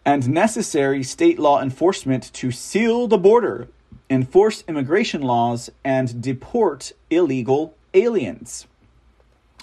and 0.04 0.28
necessary 0.28 1.02
state 1.02 1.38
law 1.38 1.62
enforcement 1.62 2.32
to 2.32 2.50
seal 2.50 3.06
the 3.06 3.18
border, 3.18 3.68
enforce 4.08 4.64
immigration 4.66 5.22
laws, 5.22 5.70
and 5.84 6.20
deport 6.22 6.92
illegal 7.10 7.74
aliens. 7.94 8.66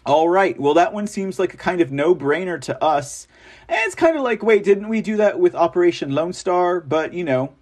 All 0.06 0.30
right, 0.30 0.60
well, 0.60 0.74
that 0.76 0.94
one 0.94 1.08
seems 1.08 1.40
like 1.40 1.54
a 1.54 1.58
kind 1.58 1.82
of 1.82 1.92
no 1.92 2.16
brainer 2.16 2.60
to 2.62 2.84
us. 2.84 3.28
And 3.68 3.80
it's 3.86 3.96
kind 3.96 4.16
of 4.16 4.24
like, 4.24 4.42
wait, 4.42 4.64
didn't 4.64 4.88
we 4.88 5.02
do 5.02 5.18
that 5.18 5.40
with 5.40 5.54
Operation 5.56 6.12
Lone 6.12 6.34
Star? 6.34 6.80
But, 6.80 7.14
you 7.14 7.24
know, 7.24 7.54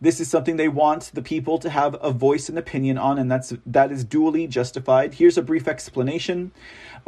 this 0.00 0.20
is 0.20 0.28
something 0.28 0.56
they 0.56 0.68
want 0.68 1.10
the 1.14 1.22
people 1.22 1.58
to 1.58 1.70
have 1.70 1.96
a 2.00 2.10
voice 2.10 2.48
and 2.48 2.58
opinion 2.58 2.98
on, 2.98 3.18
and 3.18 3.30
that's 3.30 3.52
that 3.64 3.90
is 3.90 4.04
duly 4.04 4.46
justified. 4.46 5.14
Here's 5.14 5.38
a 5.38 5.42
brief 5.42 5.66
explanation. 5.68 6.52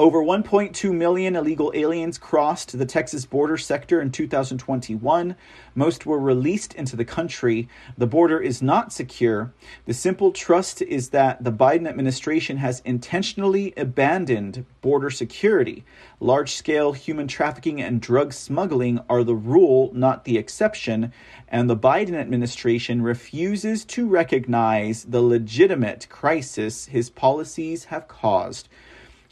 Over 0.00 0.22
1.2 0.22 0.94
million 0.94 1.34
illegal 1.34 1.72
aliens 1.74 2.18
crossed 2.18 2.78
the 2.78 2.87
Texas 2.87 3.26
border 3.26 3.56
sector 3.56 4.00
in 4.00 4.12
2021. 4.12 5.34
Most 5.74 6.06
were 6.06 6.20
released 6.20 6.72
into 6.74 6.94
the 6.94 7.04
country. 7.04 7.68
The 7.96 8.06
border 8.06 8.38
is 8.38 8.62
not 8.62 8.92
secure. 8.92 9.52
The 9.87 9.94
simple 9.94 10.30
trust 10.30 10.82
is 10.82 11.08
that 11.08 11.42
the 11.42 11.50
Biden 11.50 11.88
administration 11.88 12.58
has 12.58 12.80
intentionally 12.84 13.74
abandoned 13.76 14.64
border 14.82 15.11
security. 15.11 15.84
Large 16.20 16.52
scale 16.52 16.92
human 16.92 17.26
trafficking 17.26 17.82
and 17.82 18.00
drug 18.00 18.32
smuggling 18.32 19.00
are 19.11 19.24
the 19.24 19.34
rule, 19.34 19.90
not 19.92 20.24
the 20.24 20.38
exception, 20.38 21.12
and 21.48 21.68
the 21.68 21.76
Biden 21.76 22.14
administration 22.14 23.02
refuses 23.02 23.84
to 23.87 24.06
recognize 24.06 25.02
the 25.02 25.22
legitimate 25.22 26.08
crisis 26.08 26.87
his 26.87 27.11
policies 27.11 27.87
have 27.87 28.06
caused. 28.06 28.68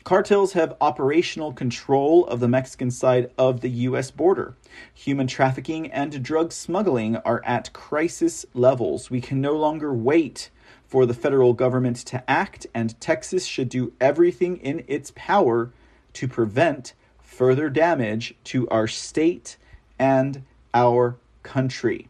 Cartels 0.07 0.53
have 0.53 0.77
operational 0.81 1.53
control 1.53 2.25
of 2.29 2.39
the 2.39 2.47
Mexican 2.47 2.93
side 2.93 3.29
of 3.37 3.61
the 3.61 3.71
U.S. 3.89 4.13
border. 4.13 4.55
Human 4.95 5.27
trafficking 5.27 5.91
and 5.91 6.23
drug 6.23 6.53
smuggling 6.53 7.17
are 7.17 7.43
at 7.45 7.73
crisis 7.73 8.47
levels. 8.55 9.11
We 9.11 9.21
can 9.21 9.41
no 9.41 9.57
longer 9.57 9.93
wait 9.93 10.51
for 10.87 11.07
the 11.07 11.13
federal 11.13 11.55
government 11.55 11.97
to 12.07 12.31
act, 12.31 12.69
and 12.73 13.01
Texas 13.01 13.47
should 13.47 13.69
do 13.69 13.95
everything 14.01 14.59
in 14.59 14.85
its 14.87 15.13
power 15.17 15.73
to 16.13 16.29
prevent 16.29 16.93
further 17.19 17.69
damage 17.69 18.37
to 18.45 18.69
our 18.69 18.87
state 18.87 19.57
and 19.99 20.45
our 20.73 21.17
country. 21.43 22.09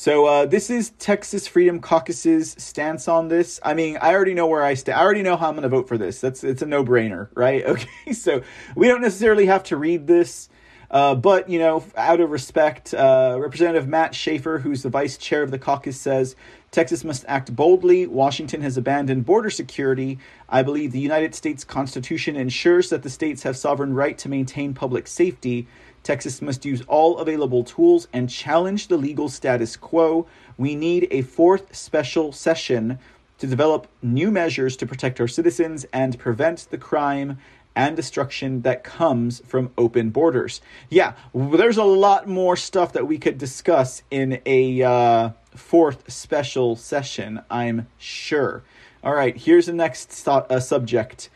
So 0.00 0.26
uh, 0.26 0.46
this 0.46 0.70
is 0.70 0.90
Texas 0.90 1.48
Freedom 1.48 1.80
Caucus's 1.80 2.54
stance 2.56 3.08
on 3.08 3.26
this. 3.26 3.58
I 3.64 3.74
mean, 3.74 3.98
I 4.00 4.14
already 4.14 4.32
know 4.32 4.46
where 4.46 4.62
I 4.62 4.74
stand. 4.74 4.96
I 4.96 5.02
already 5.02 5.22
know 5.22 5.36
how 5.36 5.48
I'm 5.48 5.54
going 5.54 5.64
to 5.64 5.68
vote 5.68 5.88
for 5.88 5.98
this. 5.98 6.20
That's 6.20 6.44
it's 6.44 6.62
a 6.62 6.66
no 6.66 6.84
brainer, 6.84 7.26
right? 7.34 7.64
Okay, 7.64 8.12
so 8.12 8.42
we 8.76 8.86
don't 8.86 9.00
necessarily 9.00 9.46
have 9.46 9.64
to 9.64 9.76
read 9.76 10.06
this, 10.06 10.50
uh, 10.88 11.16
but 11.16 11.48
you 11.48 11.58
know, 11.58 11.84
out 11.96 12.20
of 12.20 12.30
respect, 12.30 12.94
uh, 12.94 13.38
Representative 13.40 13.88
Matt 13.88 14.14
Schaefer, 14.14 14.60
who's 14.60 14.84
the 14.84 14.88
vice 14.88 15.16
chair 15.16 15.42
of 15.42 15.50
the 15.50 15.58
caucus, 15.58 16.00
says 16.00 16.36
Texas 16.70 17.02
must 17.02 17.24
act 17.26 17.56
boldly. 17.56 18.06
Washington 18.06 18.60
has 18.60 18.76
abandoned 18.76 19.26
border 19.26 19.50
security. 19.50 20.20
I 20.48 20.62
believe 20.62 20.92
the 20.92 21.00
United 21.00 21.34
States 21.34 21.64
Constitution 21.64 22.36
ensures 22.36 22.90
that 22.90 23.02
the 23.02 23.10
states 23.10 23.42
have 23.42 23.56
sovereign 23.56 23.94
right 23.94 24.16
to 24.18 24.28
maintain 24.28 24.74
public 24.74 25.08
safety. 25.08 25.66
Texas 26.08 26.40
must 26.40 26.64
use 26.64 26.80
all 26.88 27.18
available 27.18 27.62
tools 27.62 28.08
and 28.14 28.30
challenge 28.30 28.88
the 28.88 28.96
legal 28.96 29.28
status 29.28 29.76
quo. 29.76 30.26
We 30.56 30.74
need 30.74 31.06
a 31.10 31.20
fourth 31.20 31.76
special 31.76 32.32
session 32.32 32.98
to 33.36 33.46
develop 33.46 33.88
new 34.00 34.30
measures 34.30 34.74
to 34.78 34.86
protect 34.86 35.20
our 35.20 35.28
citizens 35.28 35.84
and 35.92 36.18
prevent 36.18 36.66
the 36.70 36.78
crime 36.78 37.36
and 37.76 37.94
destruction 37.94 38.62
that 38.62 38.84
comes 38.84 39.42
from 39.46 39.70
open 39.76 40.08
borders. 40.08 40.62
Yeah, 40.88 41.12
there's 41.34 41.76
a 41.76 41.84
lot 41.84 42.26
more 42.26 42.56
stuff 42.56 42.94
that 42.94 43.06
we 43.06 43.18
could 43.18 43.36
discuss 43.36 44.02
in 44.10 44.40
a 44.46 44.82
uh, 44.82 45.30
fourth 45.54 46.10
special 46.10 46.74
session, 46.74 47.42
I'm 47.50 47.86
sure. 47.98 48.62
All 49.04 49.12
right, 49.14 49.36
here's 49.36 49.66
the 49.66 49.74
next 49.74 50.26
uh, 50.26 50.58
subject 50.58 51.28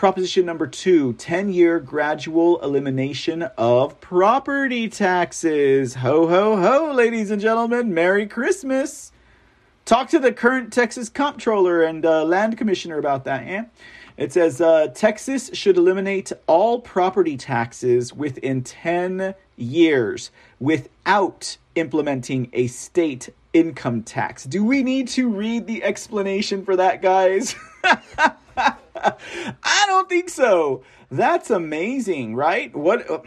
Proposition 0.00 0.46
number 0.46 0.66
two 0.66 1.12
10 1.12 1.52
year 1.52 1.78
gradual 1.78 2.58
elimination 2.62 3.42
of 3.58 4.00
property 4.00 4.88
taxes. 4.88 5.96
Ho, 5.96 6.26
ho, 6.26 6.56
ho, 6.56 6.90
ladies 6.94 7.30
and 7.30 7.38
gentlemen. 7.38 7.92
Merry 7.92 8.26
Christmas. 8.26 9.12
Talk 9.84 10.08
to 10.08 10.18
the 10.18 10.32
current 10.32 10.72
Texas 10.72 11.10
comptroller 11.10 11.82
and 11.82 12.06
uh, 12.06 12.24
land 12.24 12.56
commissioner 12.56 12.96
about 12.96 13.26
that, 13.26 13.46
yeah? 13.46 13.66
It 14.16 14.32
says 14.32 14.62
uh, 14.62 14.86
Texas 14.86 15.50
should 15.52 15.76
eliminate 15.76 16.32
all 16.46 16.80
property 16.80 17.36
taxes 17.36 18.14
within 18.14 18.62
10 18.62 19.34
years 19.58 20.30
without 20.58 21.58
implementing 21.74 22.48
a 22.54 22.68
state 22.68 23.28
income 23.52 24.02
tax. 24.02 24.44
Do 24.44 24.64
we 24.64 24.82
need 24.82 25.08
to 25.08 25.28
read 25.28 25.66
the 25.66 25.84
explanation 25.84 26.64
for 26.64 26.74
that, 26.76 27.02
guys? 27.02 27.54
I 29.62 29.84
don't 29.86 30.08
think 30.08 30.28
so. 30.28 30.82
That's 31.10 31.50
amazing, 31.50 32.36
right? 32.36 32.74
What 32.74 33.24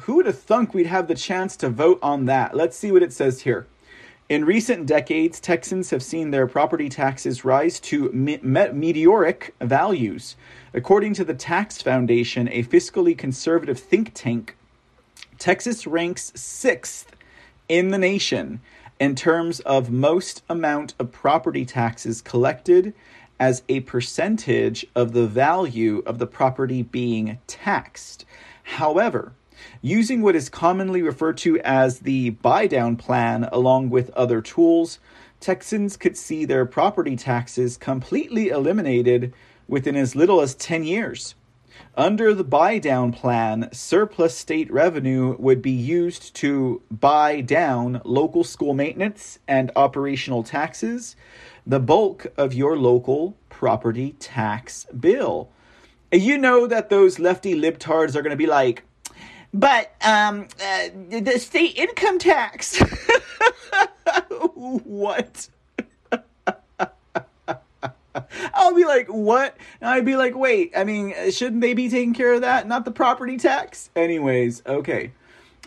who 0.00 0.16
would 0.16 0.26
have 0.26 0.38
thunk 0.38 0.72
we'd 0.72 0.86
have 0.86 1.08
the 1.08 1.14
chance 1.14 1.56
to 1.58 1.68
vote 1.68 1.98
on 2.02 2.24
that? 2.26 2.56
Let's 2.56 2.76
see 2.76 2.90
what 2.90 3.02
it 3.02 3.12
says 3.12 3.42
here. 3.42 3.66
In 4.30 4.44
recent 4.44 4.86
decades, 4.86 5.40
Texans 5.40 5.90
have 5.90 6.02
seen 6.02 6.30
their 6.30 6.46
property 6.46 6.88
taxes 6.88 7.44
rise 7.44 7.80
to 7.80 8.10
me- 8.12 8.38
meteoric 8.42 9.54
values. 9.60 10.36
According 10.72 11.14
to 11.14 11.24
the 11.24 11.34
Tax 11.34 11.82
Foundation, 11.82 12.48
a 12.52 12.62
fiscally 12.62 13.18
conservative 13.18 13.78
think 13.78 14.12
tank, 14.14 14.56
Texas 15.38 15.86
ranks 15.86 16.32
sixth 16.36 17.10
in 17.68 17.88
the 17.88 17.98
nation 17.98 18.60
in 19.00 19.16
terms 19.16 19.60
of 19.60 19.90
most 19.90 20.44
amount 20.48 20.94
of 20.98 21.10
property 21.10 21.64
taxes 21.64 22.22
collected 22.22 22.94
as 23.40 23.62
a 23.70 23.80
percentage 23.80 24.86
of 24.94 25.12
the 25.12 25.26
value 25.26 26.02
of 26.04 26.18
the 26.18 26.26
property 26.26 26.82
being 26.82 27.38
taxed. 27.46 28.26
However, 28.62 29.32
using 29.80 30.20
what 30.20 30.36
is 30.36 30.50
commonly 30.50 31.00
referred 31.00 31.38
to 31.38 31.58
as 31.60 32.00
the 32.00 32.30
buy 32.30 32.66
down 32.66 32.96
plan 32.96 33.48
along 33.50 33.88
with 33.88 34.10
other 34.10 34.42
tools, 34.42 34.98
Texans 35.40 35.96
could 35.96 36.18
see 36.18 36.44
their 36.44 36.66
property 36.66 37.16
taxes 37.16 37.78
completely 37.78 38.48
eliminated 38.48 39.32
within 39.66 39.96
as 39.96 40.14
little 40.14 40.42
as 40.42 40.54
10 40.54 40.84
years. 40.84 41.34
Under 41.96 42.34
the 42.34 42.44
buy 42.44 42.78
down 42.78 43.10
plan, 43.12 43.70
surplus 43.72 44.36
state 44.36 44.70
revenue 44.70 45.34
would 45.38 45.62
be 45.62 45.70
used 45.70 46.34
to 46.36 46.82
buy 46.90 47.40
down 47.40 48.02
local 48.04 48.44
school 48.44 48.74
maintenance 48.74 49.38
and 49.48 49.70
operational 49.74 50.42
taxes, 50.42 51.16
the 51.66 51.80
bulk 51.80 52.26
of 52.36 52.54
your 52.54 52.76
local 52.76 53.36
property 53.48 54.14
tax 54.18 54.86
bill. 54.98 55.48
You 56.12 56.38
know 56.38 56.66
that 56.66 56.90
those 56.90 57.18
lefty 57.18 57.54
libtards 57.54 58.16
are 58.16 58.22
going 58.22 58.30
to 58.30 58.36
be 58.36 58.46
like, 58.46 58.84
but 59.52 59.92
um, 60.04 60.48
uh, 60.64 60.88
the 61.08 61.38
state 61.38 61.76
income 61.76 62.18
tax. 62.18 62.80
what? 64.30 65.48
I'll 68.54 68.74
be 68.74 68.84
like, 68.84 69.08
what? 69.08 69.56
And 69.80 69.90
I'd 69.90 70.04
be 70.04 70.16
like, 70.16 70.36
wait, 70.36 70.72
I 70.76 70.84
mean, 70.84 71.14
shouldn't 71.30 71.60
they 71.60 71.74
be 71.74 71.88
taking 71.88 72.14
care 72.14 72.34
of 72.34 72.40
that, 72.42 72.66
not 72.66 72.84
the 72.84 72.90
property 72.90 73.36
tax? 73.36 73.90
Anyways, 73.94 74.62
okay. 74.66 75.12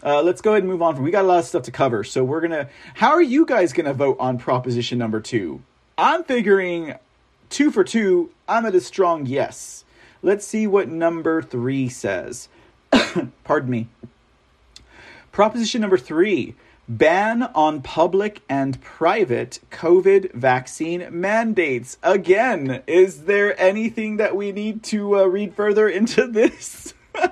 Uh, 0.03 0.21
let's 0.21 0.41
go 0.41 0.51
ahead 0.51 0.63
and 0.63 0.71
move 0.71 0.81
on. 0.81 1.01
We 1.01 1.11
got 1.11 1.23
a 1.23 1.27
lot 1.27 1.39
of 1.39 1.45
stuff 1.45 1.63
to 1.63 1.71
cover. 1.71 2.03
So 2.03 2.23
we're 2.23 2.41
going 2.41 2.51
to, 2.51 2.69
how 2.95 3.11
are 3.11 3.21
you 3.21 3.45
guys 3.45 3.71
going 3.71 3.85
to 3.85 3.93
vote 3.93 4.17
on 4.19 4.37
proposition 4.37 4.97
number 4.97 5.21
two? 5.21 5.63
I'm 5.97 6.23
figuring 6.23 6.95
two 7.49 7.69
for 7.69 7.83
two, 7.83 8.31
I'm 8.47 8.65
at 8.65 8.75
a 8.75 8.81
strong 8.81 9.25
yes. 9.25 9.85
Let's 10.21 10.45
see 10.45 10.65
what 10.65 10.89
number 10.89 11.41
three 11.41 11.89
says. 11.89 12.49
Pardon 13.43 13.69
me. 13.69 13.87
Proposition 15.31 15.81
number 15.81 15.97
three 15.97 16.55
ban 16.87 17.43
on 17.55 17.81
public 17.81 18.41
and 18.49 18.81
private 18.81 19.59
COVID 19.71 20.33
vaccine 20.33 21.07
mandates. 21.11 21.97
Again, 22.03 22.81
is 22.87 23.23
there 23.23 23.59
anything 23.59 24.17
that 24.17 24.35
we 24.35 24.51
need 24.51 24.83
to 24.85 25.19
uh, 25.19 25.25
read 25.25 25.55
further 25.55 25.87
into 25.87 26.27
this? 26.27 26.93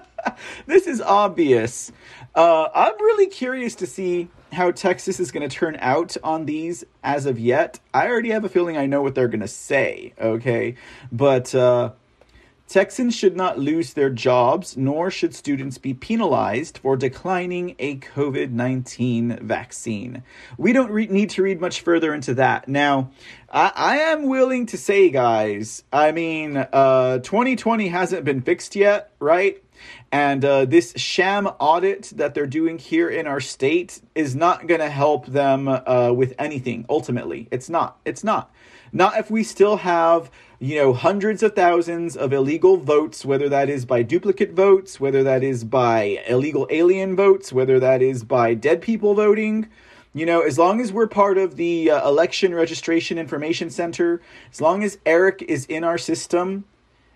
this 0.67 0.87
is 0.87 1.01
obvious. 1.01 1.91
Uh, 2.33 2.69
I'm 2.73 2.93
really 2.93 3.27
curious 3.27 3.75
to 3.75 3.87
see 3.87 4.29
how 4.53 4.71
Texas 4.71 5.19
is 5.19 5.31
going 5.31 5.47
to 5.47 5.53
turn 5.53 5.77
out 5.79 6.15
on 6.23 6.45
these 6.45 6.83
as 7.03 7.25
of 7.25 7.39
yet. 7.39 7.79
I 7.93 8.07
already 8.07 8.29
have 8.31 8.45
a 8.45 8.49
feeling 8.49 8.77
I 8.77 8.85
know 8.85 9.01
what 9.01 9.15
they're 9.15 9.27
going 9.27 9.41
to 9.41 9.47
say, 9.47 10.13
okay? 10.19 10.75
But 11.11 11.53
uh, 11.53 11.91
Texans 12.71 13.13
should 13.13 13.35
not 13.35 13.59
lose 13.59 13.93
their 13.93 14.09
jobs, 14.09 14.77
nor 14.77 15.11
should 15.11 15.35
students 15.35 15.77
be 15.77 15.93
penalized 15.93 16.77
for 16.77 16.95
declining 16.95 17.75
a 17.79 17.97
COVID 17.97 18.51
19 18.51 19.39
vaccine. 19.41 20.23
We 20.57 20.71
don't 20.71 20.89
re- 20.89 21.07
need 21.07 21.31
to 21.31 21.43
read 21.43 21.59
much 21.59 21.81
further 21.81 22.13
into 22.13 22.33
that. 22.35 22.69
Now, 22.69 23.11
I, 23.49 23.73
I 23.75 23.97
am 23.97 24.27
willing 24.27 24.67
to 24.67 24.77
say, 24.77 25.09
guys, 25.09 25.83
I 25.91 26.13
mean, 26.13 26.55
uh, 26.55 27.17
2020 27.19 27.89
hasn't 27.89 28.23
been 28.23 28.41
fixed 28.41 28.77
yet, 28.77 29.11
right? 29.19 29.61
And 30.11 30.43
uh, 30.43 30.65
this 30.65 30.93
sham 30.95 31.47
audit 31.59 32.11
that 32.15 32.33
they're 32.33 32.47
doing 32.47 32.77
here 32.77 33.09
in 33.09 33.27
our 33.27 33.39
state 33.39 34.01
is 34.15 34.35
not 34.35 34.67
going 34.67 34.81
to 34.81 34.89
help 34.89 35.27
them 35.27 35.67
uh, 35.67 36.11
with 36.13 36.33
anything, 36.37 36.85
ultimately. 36.89 37.47
It's 37.51 37.69
not. 37.69 37.99
It's 38.05 38.23
not. 38.23 38.51
Not 38.93 39.17
if 39.17 39.31
we 39.31 39.43
still 39.43 39.77
have 39.77 40.29
you 40.61 40.75
know, 40.75 40.93
hundreds 40.93 41.41
of 41.41 41.55
thousands 41.55 42.15
of 42.15 42.31
illegal 42.31 42.77
votes, 42.77 43.25
whether 43.25 43.49
that 43.49 43.67
is 43.67 43.83
by 43.83 44.03
duplicate 44.03 44.51
votes, 44.51 44.99
whether 44.99 45.23
that 45.23 45.43
is 45.43 45.63
by 45.63 46.23
illegal 46.27 46.67
alien 46.69 47.15
votes, 47.15 47.51
whether 47.51 47.79
that 47.79 48.03
is 48.03 48.23
by 48.23 48.53
dead 48.53 48.79
people 48.79 49.15
voting. 49.15 49.67
You 50.13 50.27
know, 50.27 50.41
as 50.41 50.59
long 50.59 50.79
as 50.79 50.93
we're 50.93 51.07
part 51.07 51.39
of 51.39 51.55
the 51.55 51.89
uh, 51.89 52.07
Election 52.07 52.53
Registration 52.53 53.17
Information 53.17 53.71
Center, 53.71 54.21
as 54.51 54.61
long 54.61 54.83
as 54.83 54.99
Eric 55.03 55.41
is 55.47 55.65
in 55.65 55.83
our 55.83 55.97
system, 55.97 56.65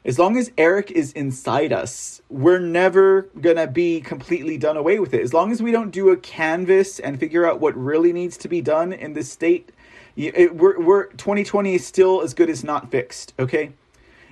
as 0.05 0.17
long 0.17 0.37
as 0.37 0.51
Eric 0.57 0.91
is 0.91 1.11
inside 1.13 1.73
us, 1.73 2.21
we're 2.29 2.59
never 2.59 3.23
going 3.41 3.57
to 3.57 3.67
be 3.67 3.99
completely 3.99 4.57
done 4.57 4.77
away 4.77 4.99
with 4.99 5.13
it. 5.13 5.21
As 5.21 5.33
long 5.33 5.51
as 5.51 5.61
we 5.61 5.71
don't 5.71 5.91
do 5.91 6.09
a 6.09 6.17
canvas 6.17 6.99
and 6.99 7.19
figure 7.19 7.45
out 7.45 7.59
what 7.59 7.75
really 7.75 8.13
needs 8.13 8.37
to 8.37 8.47
be 8.47 8.61
done 8.61 8.93
in 8.93 9.13
this 9.13 9.31
state 9.31 9.71
it, 10.15 10.55
we're, 10.55 10.79
we're 10.79 11.05
2020 11.07 11.75
is 11.75 11.85
still 11.85 12.21
as 12.21 12.33
good 12.33 12.49
as 12.49 12.63
not 12.63 12.89
fixed. 12.89 13.33
Okay, 13.37 13.71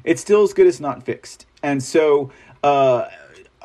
it's 0.04 0.22
still 0.22 0.44
as 0.44 0.54
good 0.54 0.68
as 0.68 0.80
not 0.80 1.04
fixed, 1.04 1.46
and 1.62 1.84
so 1.84 2.32
uh, 2.64 3.08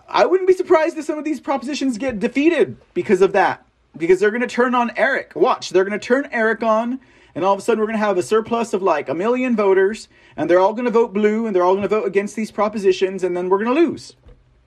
I 0.09 0.27
wouldn't 0.27 0.49
be 0.49 0.55
surprised 0.55 0.99
if 0.99 1.05
some 1.05 1.19
of 1.19 1.25
these 1.25 1.41
propositions 1.41 1.99
get 1.99 2.19
defeated 2.19 2.77
because 2.95 3.23
of 3.23 3.33
that. 3.33 3.65
Because 3.97 4.21
they're 4.21 4.31
going 4.31 4.43
to 4.43 4.47
turn 4.47 4.75
on 4.75 4.93
Eric. 4.97 5.33
Watch, 5.35 5.71
they're 5.71 5.85
going 5.85 5.99
to 5.99 6.05
turn 6.05 6.29
Eric 6.31 6.63
on, 6.63 7.01
and 7.39 7.45
all 7.45 7.53
of 7.53 7.61
a 7.61 7.63
sudden 7.63 7.79
we're 7.79 7.87
going 7.87 7.97
to 7.97 8.05
have 8.05 8.19
a 8.19 8.23
surplus 8.23 8.73
of 8.73 8.83
like 8.83 9.09
a 9.09 9.15
million 9.15 9.55
voters, 9.55 10.09
and 10.37 10.51
they're 10.51 10.59
all 10.59 10.73
going 10.73 10.87
to 10.87 10.91
vote 10.91 11.15
blue, 11.15 11.47
and 11.47 11.55
they're 11.55 11.63
all 11.63 11.75
going 11.75 11.83
to 11.83 11.89
vote 11.89 12.05
against 12.05 12.35
these 12.35 12.51
propositions, 12.51 13.23
and 13.23 13.37
then 13.37 13.49
we're 13.49 13.63
going 13.63 13.73
to 13.77 13.81
lose. 13.81 14.17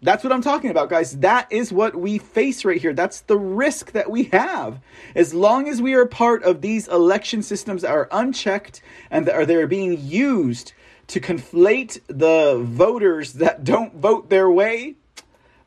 That's 0.01 0.23
what 0.23 0.31
I'm 0.31 0.41
talking 0.41 0.69
about, 0.69 0.89
guys. 0.89 1.17
That 1.17 1.51
is 1.51 1.73
what 1.73 1.97
we 1.97 2.17
face 2.17 2.63
right 2.63 2.79
here. 2.79 2.93
That's 2.93 3.19
the 3.19 3.37
risk 3.37 3.91
that 3.91 4.09
we 4.09 4.23
have. 4.31 4.79
As 5.15 5.33
long 5.33 5.67
as 5.67 5.81
we 5.81 5.95
are 5.95 6.05
part 6.05 6.43
of 6.43 6.61
these 6.61 6.87
election 6.87 7.41
systems 7.41 7.81
that 7.81 7.91
are 7.91 8.07
unchecked 8.09 8.81
and 9.09 9.25
that 9.25 9.35
are 9.35 9.45
they're 9.45 9.67
being 9.67 9.99
used 9.99 10.71
to 11.07 11.19
conflate 11.19 11.99
the 12.07 12.57
voters 12.63 13.33
that 13.33 13.65
don't 13.65 13.95
vote 13.95 14.29
their 14.29 14.49
way, 14.49 14.95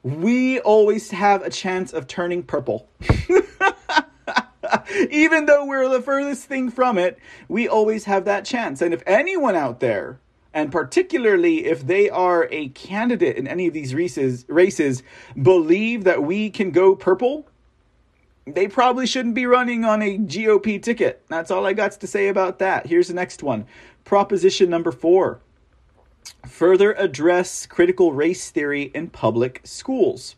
we 0.02 0.58
always 0.60 1.10
have 1.10 1.42
a 1.42 1.50
chance 1.50 1.92
of 1.92 2.06
turning 2.06 2.42
purple. 2.42 2.88
Even 5.10 5.46
though 5.46 5.64
we're 5.64 5.88
the 5.88 6.02
furthest 6.02 6.44
thing 6.44 6.70
from 6.70 6.98
it, 6.98 7.18
we 7.48 7.68
always 7.68 8.04
have 8.04 8.24
that 8.24 8.44
chance. 8.44 8.80
And 8.80 8.94
if 8.94 9.02
anyone 9.06 9.54
out 9.54 9.80
there 9.80 10.20
and 10.54 10.70
particularly 10.70 11.66
if 11.66 11.86
they 11.86 12.08
are 12.08 12.48
a 12.50 12.68
candidate 12.68 13.36
in 13.36 13.48
any 13.48 13.66
of 13.66 13.74
these 13.74 13.94
races, 13.94 14.44
races 14.48 15.02
believe 15.40 16.04
that 16.04 16.22
we 16.22 16.48
can 16.48 16.70
go 16.70 16.94
purple, 16.94 17.48
they 18.46 18.68
probably 18.68 19.06
shouldn't 19.06 19.34
be 19.34 19.46
running 19.46 19.84
on 19.84 20.00
a 20.00 20.16
GOP 20.16 20.80
ticket. 20.80 21.24
That's 21.28 21.50
all 21.50 21.66
I 21.66 21.72
got 21.72 21.92
to 21.92 22.06
say 22.06 22.28
about 22.28 22.60
that. 22.60 22.86
Here's 22.86 23.08
the 23.08 23.14
next 23.14 23.42
one 23.42 23.66
Proposition 24.04 24.70
number 24.70 24.92
four 24.92 25.40
further 26.46 26.92
address 26.92 27.66
critical 27.66 28.12
race 28.12 28.50
theory 28.50 28.90
in 28.94 29.10
public 29.10 29.60
schools. 29.64 30.36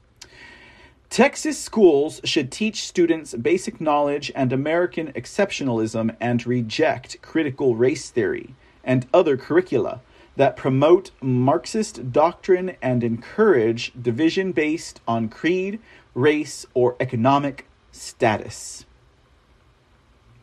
Texas 1.10 1.58
schools 1.58 2.20
should 2.24 2.50
teach 2.50 2.86
students 2.86 3.34
basic 3.34 3.80
knowledge 3.80 4.32
and 4.34 4.52
American 4.52 5.12
exceptionalism 5.12 6.14
and 6.20 6.46
reject 6.46 7.22
critical 7.22 7.76
race 7.76 8.10
theory 8.10 8.54
and 8.84 9.06
other 9.14 9.36
curricula 9.36 10.00
that 10.36 10.56
promote 10.56 11.10
Marxist 11.22 12.12
doctrine 12.12 12.76
and 12.82 13.02
encourage 13.02 13.92
division 14.00 14.52
based 14.52 15.00
on 15.08 15.28
creed, 15.28 15.80
race, 16.14 16.66
or 16.74 16.96
economic 17.00 17.66
status. 17.90 18.84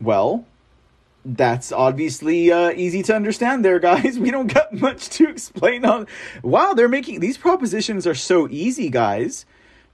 Well, 0.01 0.45
that's 1.24 1.72
obviously 1.72 2.51
uh, 2.51 2.72
easy 2.72 3.03
to 3.03 3.16
understand 3.16 3.64
there, 3.64 3.80
guys. 3.80 4.20
We 4.24 4.32
don't 4.32 4.51
got 4.51 4.74
much 4.74 5.09
to 5.09 5.30
explain 5.30 5.86
on. 5.86 6.07
Wow, 6.41 6.74
they're 6.74 6.89
making 6.89 7.20
these 7.20 7.38
propositions 7.38 8.07
are 8.07 8.16
so 8.16 8.47
easy, 8.49 8.89
guys. 8.89 9.45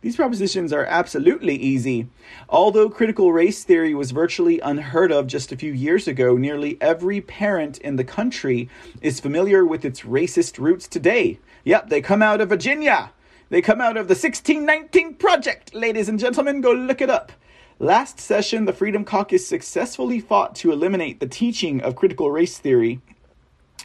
These 0.02 0.16
propositions 0.16 0.72
are 0.72 0.86
absolutely 0.86 1.56
easy. 1.56 2.08
Although 2.47 2.89
critical 2.89 3.34
race 3.34 3.66
theory 3.66 3.93
was 3.93 4.12
virtually 4.12 4.62
unheard 4.62 5.12
of 5.12 5.28
just 5.28 5.52
a 5.52 5.58
few 5.58 5.74
years 5.74 6.08
ago, 6.08 6.38
nearly 6.38 6.78
every 6.80 7.20
parent 7.20 7.80
in 7.80 7.97
the 7.97 8.06
country 8.06 8.70
is 9.02 9.20
familiar 9.20 9.66
with 9.66 9.84
its 9.84 10.04
racist 10.04 10.58
roots 10.58 10.88
today. 10.88 11.38
Yep, 11.66 11.89
they 11.89 12.00
come 12.00 12.22
out 12.22 12.39
of 12.39 12.47
Virginia. 12.47 13.12
They 13.50 13.62
come 13.62 13.82
out 13.82 13.97
of 13.97 14.08
the 14.08 14.14
1619 14.14 15.16
Project, 15.16 15.76
ladies 15.76 16.08
and 16.08 16.18
gentlemen. 16.18 16.62
Go 16.62 16.72
look 16.72 17.02
it 17.02 17.10
up. 17.10 17.34
Last 17.78 18.22
session, 18.22 18.64
the 18.64 18.74
Freedom 18.74 19.04
Caucus 19.04 19.45
successfully 19.45 20.22
fought 20.22 20.56
to 20.56 20.72
eliminate 20.72 21.20
the 21.20 21.28
teaching 21.28 21.82
of 21.82 21.97
critical 21.97 22.32
race 22.32 22.58
theory 22.58 23.02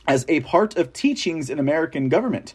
as 0.06 0.24
a 0.28 0.40
part 0.40 0.76
of 0.76 0.92
teachings 0.92 1.50
in 1.50 1.58
American 1.58 2.08
government. 2.08 2.54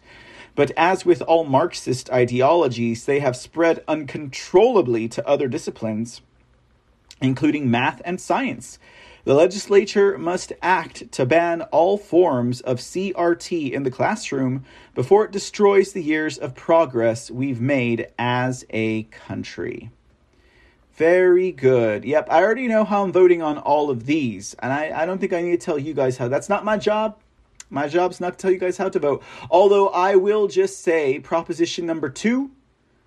But 0.59 0.73
as 0.75 1.05
with 1.05 1.21
all 1.21 1.45
Marxist 1.45 2.11
ideologies, 2.11 3.05
they 3.05 3.21
have 3.21 3.37
spread 3.37 3.81
uncontrollably 3.87 5.07
to 5.07 5.25
other 5.25 5.47
disciplines, 5.47 6.19
including 7.21 7.71
math 7.71 8.01
and 8.03 8.19
science. 8.19 8.77
The 9.23 9.35
legislature 9.35 10.17
must 10.17 10.51
act 10.61 11.13
to 11.13 11.25
ban 11.25 11.61
all 11.71 11.97
forms 11.97 12.59
of 12.59 12.79
CRT 12.79 13.71
in 13.71 13.83
the 13.83 13.89
classroom 13.89 14.65
before 14.95 15.23
it 15.23 15.31
destroys 15.31 15.93
the 15.93 16.03
years 16.03 16.37
of 16.37 16.55
progress 16.55 17.31
we've 17.31 17.61
made 17.61 18.09
as 18.19 18.65
a 18.69 19.03
country. 19.03 19.91
Very 20.91 21.53
good. 21.53 22.03
Yep, 22.03 22.27
I 22.29 22.43
already 22.43 22.67
know 22.67 22.83
how 22.83 23.05
I'm 23.05 23.13
voting 23.13 23.41
on 23.41 23.59
all 23.59 23.89
of 23.89 24.05
these, 24.05 24.55
and 24.59 24.73
I, 24.73 25.03
I 25.03 25.05
don't 25.05 25.19
think 25.19 25.31
I 25.31 25.41
need 25.41 25.51
to 25.51 25.65
tell 25.65 25.79
you 25.79 25.93
guys 25.93 26.17
how. 26.17 26.27
That's 26.27 26.49
not 26.49 26.65
my 26.65 26.75
job. 26.75 27.17
My 27.69 27.87
job's 27.87 28.19
not 28.19 28.33
to 28.33 28.37
tell 28.37 28.51
you 28.51 28.57
guys 28.57 28.77
how 28.77 28.89
to 28.89 28.99
vote. 28.99 29.23
Although 29.49 29.89
I 29.89 30.15
will 30.15 30.47
just 30.47 30.81
say 30.81 31.19
proposition 31.19 31.85
number 31.85 32.09
two. 32.09 32.51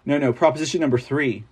No, 0.05 0.19
no, 0.19 0.33
proposition 0.33 0.81
number 0.81 0.99
three. 0.99 1.45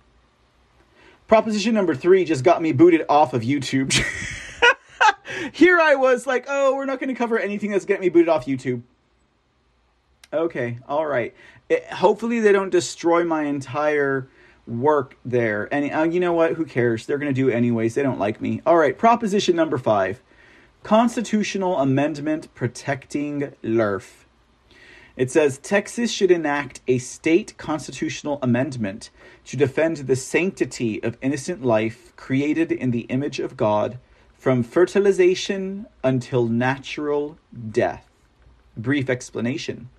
Proposition 1.27 1.73
number 1.73 1.95
three 1.95 2.25
just 2.25 2.43
got 2.43 2.61
me 2.61 2.71
booted 2.71 3.05
off 3.09 3.33
of 3.33 3.41
YouTube. 3.41 3.93
Here 5.53 5.79
I 5.79 5.95
was 5.95 6.27
like, 6.27 6.45
oh, 6.47 6.75
we're 6.75 6.85
not 6.85 6.99
going 6.99 7.09
to 7.09 7.15
cover 7.15 7.39
anything 7.39 7.71
that's 7.71 7.85
getting 7.85 8.01
me 8.01 8.09
booted 8.09 8.29
off 8.29 8.45
YouTube. 8.45 8.81
Okay, 10.33 10.79
all 10.87 11.05
right. 11.05 11.33
It, 11.69 11.85
hopefully 11.87 12.39
they 12.39 12.51
don't 12.51 12.69
destroy 12.69 13.23
my 13.25 13.43
entire 13.43 14.29
work 14.67 15.17
there. 15.25 15.67
And 15.73 15.93
uh, 15.93 16.03
you 16.03 16.19
know 16.19 16.33
what? 16.33 16.53
Who 16.53 16.65
cares? 16.65 17.05
They're 17.05 17.17
going 17.17 17.33
to 17.33 17.41
do 17.41 17.49
anyways. 17.49 17.95
They 17.95 18.03
don't 18.03 18.19
like 18.19 18.39
me. 18.39 18.61
All 18.65 18.77
right, 18.77 18.97
proposition 18.97 19.55
number 19.55 19.77
five 19.77 20.21
constitutional 20.83 21.77
amendment 21.77 22.53
protecting 22.55 23.53
LERF. 23.63 24.25
It 25.15 25.29
says 25.29 25.59
Texas 25.59 26.11
should 26.11 26.31
enact 26.31 26.81
a 26.87 26.97
state 26.97 27.55
constitutional 27.57 28.39
amendment 28.41 29.11
to 29.45 29.57
defend 29.57 29.97
the 29.97 30.15
sanctity 30.15 31.03
of 31.03 31.17
innocent 31.21 31.63
life 31.63 32.15
created 32.15 32.71
in 32.71 32.91
the 32.91 33.01
image 33.01 33.39
of 33.39 33.57
God 33.57 33.99
from 34.33 34.63
fertilization 34.63 35.85
until 36.03 36.47
natural 36.47 37.37
death. 37.69 38.09
Brief 38.75 39.09
explanation. 39.09 39.89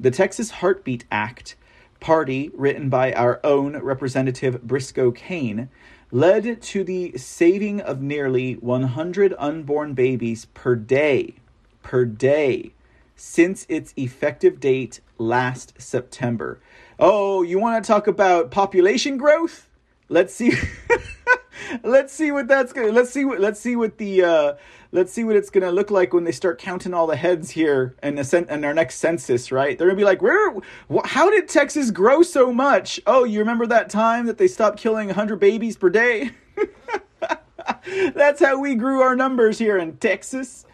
The 0.00 0.10
Texas 0.10 0.50
Heartbeat 0.50 1.04
Act, 1.12 1.56
party 2.00 2.50
written 2.54 2.88
by 2.88 3.12
our 3.12 3.40
own 3.44 3.76
Representative 3.76 4.62
Briscoe 4.62 5.10
Cain, 5.10 5.68
led 6.12 6.60
to 6.60 6.84
the 6.84 7.16
saving 7.16 7.80
of 7.80 8.02
nearly 8.02 8.52
100 8.54 9.34
unborn 9.38 9.94
babies 9.94 10.44
per 10.52 10.76
day, 10.76 11.34
per 11.82 12.04
day, 12.04 12.70
since 13.16 13.64
its 13.68 13.94
effective 13.96 14.60
date 14.60 15.00
last 15.16 15.72
September. 15.80 16.60
Oh, 16.98 17.42
you 17.42 17.58
want 17.58 17.82
to 17.82 17.88
talk 17.88 18.06
about 18.06 18.50
population 18.50 19.16
growth? 19.16 19.70
Let's 20.10 20.34
see. 20.34 20.52
let's 21.82 22.12
see 22.12 22.32
what 22.32 22.48
that's 22.48 22.72
gonna. 22.72 22.92
Let's 22.92 23.10
see 23.10 23.24
what. 23.24 23.40
Let's 23.40 23.60
see 23.60 23.76
what 23.76 23.98
the. 23.98 24.22
Uh, 24.22 24.54
let's 24.92 25.12
see 25.12 25.24
what 25.24 25.36
it's 25.36 25.50
gonna 25.50 25.72
look 25.72 25.90
like 25.90 26.12
when 26.12 26.24
they 26.24 26.32
start 26.32 26.58
counting 26.58 26.94
all 26.94 27.06
the 27.06 27.16
heads 27.16 27.50
here 27.50 27.94
in 28.02 28.14
the 28.14 28.24
cent- 28.24 28.50
in 28.50 28.64
our 28.64 28.74
next 28.74 28.96
census. 28.96 29.50
Right? 29.52 29.78
They're 29.78 29.88
gonna 29.88 29.96
be 29.96 30.04
like, 30.04 30.22
where? 30.22 30.54
Wh- 30.92 31.04
how 31.06 31.30
did 31.30 31.48
Texas 31.48 31.90
grow 31.90 32.22
so 32.22 32.52
much? 32.52 33.00
Oh, 33.06 33.24
you 33.24 33.38
remember 33.40 33.66
that 33.66 33.90
time 33.90 34.26
that 34.26 34.38
they 34.38 34.48
stopped 34.48 34.78
killing 34.78 35.08
100 35.08 35.36
babies 35.36 35.76
per 35.76 35.90
day? 35.90 36.30
that's 38.14 38.40
how 38.40 38.58
we 38.58 38.74
grew 38.74 39.00
our 39.02 39.16
numbers 39.16 39.58
here 39.58 39.78
in 39.78 39.96
Texas. 39.96 40.66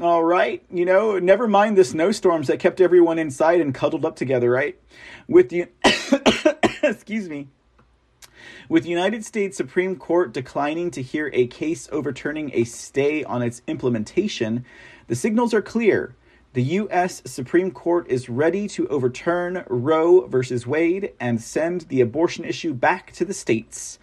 All 0.00 0.22
right, 0.22 0.64
you 0.70 0.84
know, 0.84 1.18
never 1.18 1.48
mind 1.48 1.76
the 1.76 1.84
snowstorms 1.84 2.46
that 2.46 2.60
kept 2.60 2.80
everyone 2.80 3.18
inside 3.18 3.60
and 3.60 3.74
cuddled 3.74 4.04
up 4.04 4.14
together, 4.14 4.48
right? 4.48 4.78
With 5.26 5.48
the 5.48 5.66
excuse 6.82 7.28
me 7.28 7.48
with 8.68 8.82
the 8.82 8.90
United 8.90 9.24
States 9.24 9.56
Supreme 9.56 9.96
Court 9.96 10.32
declining 10.32 10.90
to 10.90 11.02
hear 11.02 11.30
a 11.32 11.46
case 11.46 11.88
overturning 11.90 12.50
a 12.52 12.64
stay 12.64 13.24
on 13.24 13.40
its 13.40 13.62
implementation, 13.66 14.64
the 15.06 15.16
signals 15.16 15.54
are 15.54 15.62
clear. 15.62 16.14
The 16.52 16.62
U.S. 16.62 17.22
Supreme 17.24 17.70
Court 17.70 18.06
is 18.08 18.28
ready 18.28 18.68
to 18.68 18.86
overturn 18.88 19.64
Roe 19.68 20.26
v. 20.26 20.56
Wade 20.66 21.12
and 21.18 21.40
send 21.40 21.82
the 21.82 22.00
abortion 22.02 22.44
issue 22.44 22.74
back 22.74 23.12
to 23.12 23.24
the 23.24 23.34
states. 23.34 23.98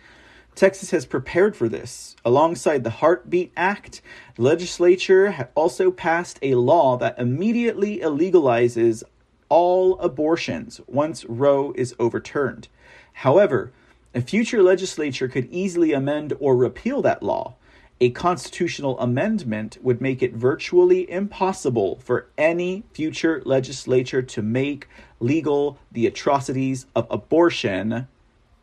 Texas 0.55 0.91
has 0.91 1.05
prepared 1.05 1.55
for 1.55 1.67
this. 1.67 2.15
Alongside 2.23 2.83
the 2.83 2.89
Heartbeat 2.89 3.51
Act, 3.57 4.01
the 4.35 4.43
legislature 4.43 5.49
also 5.53 5.91
passed 5.91 6.39
a 6.41 6.55
law 6.55 6.97
that 6.97 7.19
immediately 7.19 7.99
illegalizes 7.99 9.03
all 9.49 9.99
abortions 9.99 10.81
once 10.87 11.25
Roe 11.25 11.73
is 11.75 11.93
overturned. 11.99 12.67
However, 13.13 13.71
a 14.15 14.21
future 14.21 14.63
legislature 14.63 15.27
could 15.27 15.51
easily 15.51 15.91
amend 15.91 16.33
or 16.39 16.55
repeal 16.55 17.01
that 17.01 17.21
law. 17.21 17.55
A 17.99 18.11
constitutional 18.11 18.97
amendment 18.99 19.77
would 19.81 19.99
make 20.01 20.23
it 20.23 20.33
virtually 20.33 21.09
impossible 21.11 21.97
for 21.97 22.29
any 22.37 22.83
future 22.93 23.41
legislature 23.45 24.21
to 24.21 24.41
make 24.41 24.87
legal 25.19 25.77
the 25.91 26.07
atrocities 26.07 26.85
of 26.95 27.07
abortion 27.09 28.07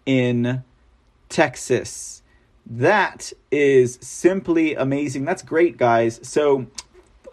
in 0.07 0.65
Texas. 1.29 2.23
That 2.65 3.33
is 3.51 3.99
simply 4.01 4.75
amazing. 4.75 5.27
That's 5.27 5.43
great, 5.43 5.77
guys. 5.77 6.19
So, 6.23 6.67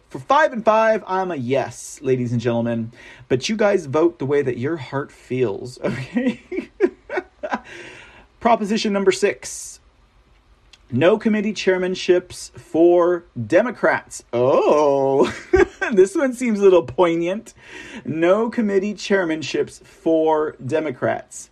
for 0.10 0.20
five 0.20 0.52
and 0.52 0.66
five, 0.66 1.04
I'm 1.06 1.32
a 1.32 1.36
yes, 1.36 2.00
ladies 2.02 2.32
and 2.32 2.42
gentlemen. 2.42 2.92
But 3.28 3.48
you 3.48 3.56
guys 3.56 3.86
vote 3.86 4.20
the 4.20 4.26
way 4.26 4.42
that 4.42 4.58
your 4.58 4.78
heart 4.78 5.12
feels, 5.12 5.80
okay? 5.84 6.42
Proposition 8.40 8.94
number 8.94 9.12
six 9.12 9.80
no 10.92 11.20
committee 11.20 11.54
chairmanships 11.54 12.50
for 12.52 13.26
Democrats. 13.46 14.24
Oh, 14.34 15.32
this 15.94 16.16
one 16.16 16.34
seems 16.34 16.60
a 16.60 16.64
little 16.64 16.84
poignant. 16.84 17.54
No 18.06 18.50
committee 18.50 18.96
chairmanships 18.96 19.84
for 19.84 20.56
Democrats. 20.66 21.52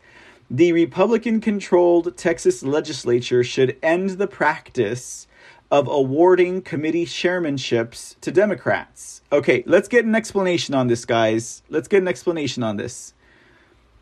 The 0.50 0.72
Republican 0.72 1.40
controlled 1.40 2.18
Texas 2.18 2.64
legislature 2.64 3.44
should 3.44 3.78
end 3.84 4.12
the 4.12 4.28
practice 4.28 5.28
of 5.70 5.88
awarding 5.88 6.62
committee 6.62 7.06
chairmanships 7.06 8.20
to 8.22 8.32
Democrats. 8.32 9.22
Okay, 9.32 9.64
let's 9.68 9.88
get 9.88 10.06
an 10.06 10.16
explanation 10.16 10.74
on 10.74 10.88
this, 10.88 11.06
guys. 11.06 11.62
Let's 11.70 11.88
get 11.88 12.02
an 12.02 12.08
explanation 12.08 12.64
on 12.64 12.78
this. 12.78 13.14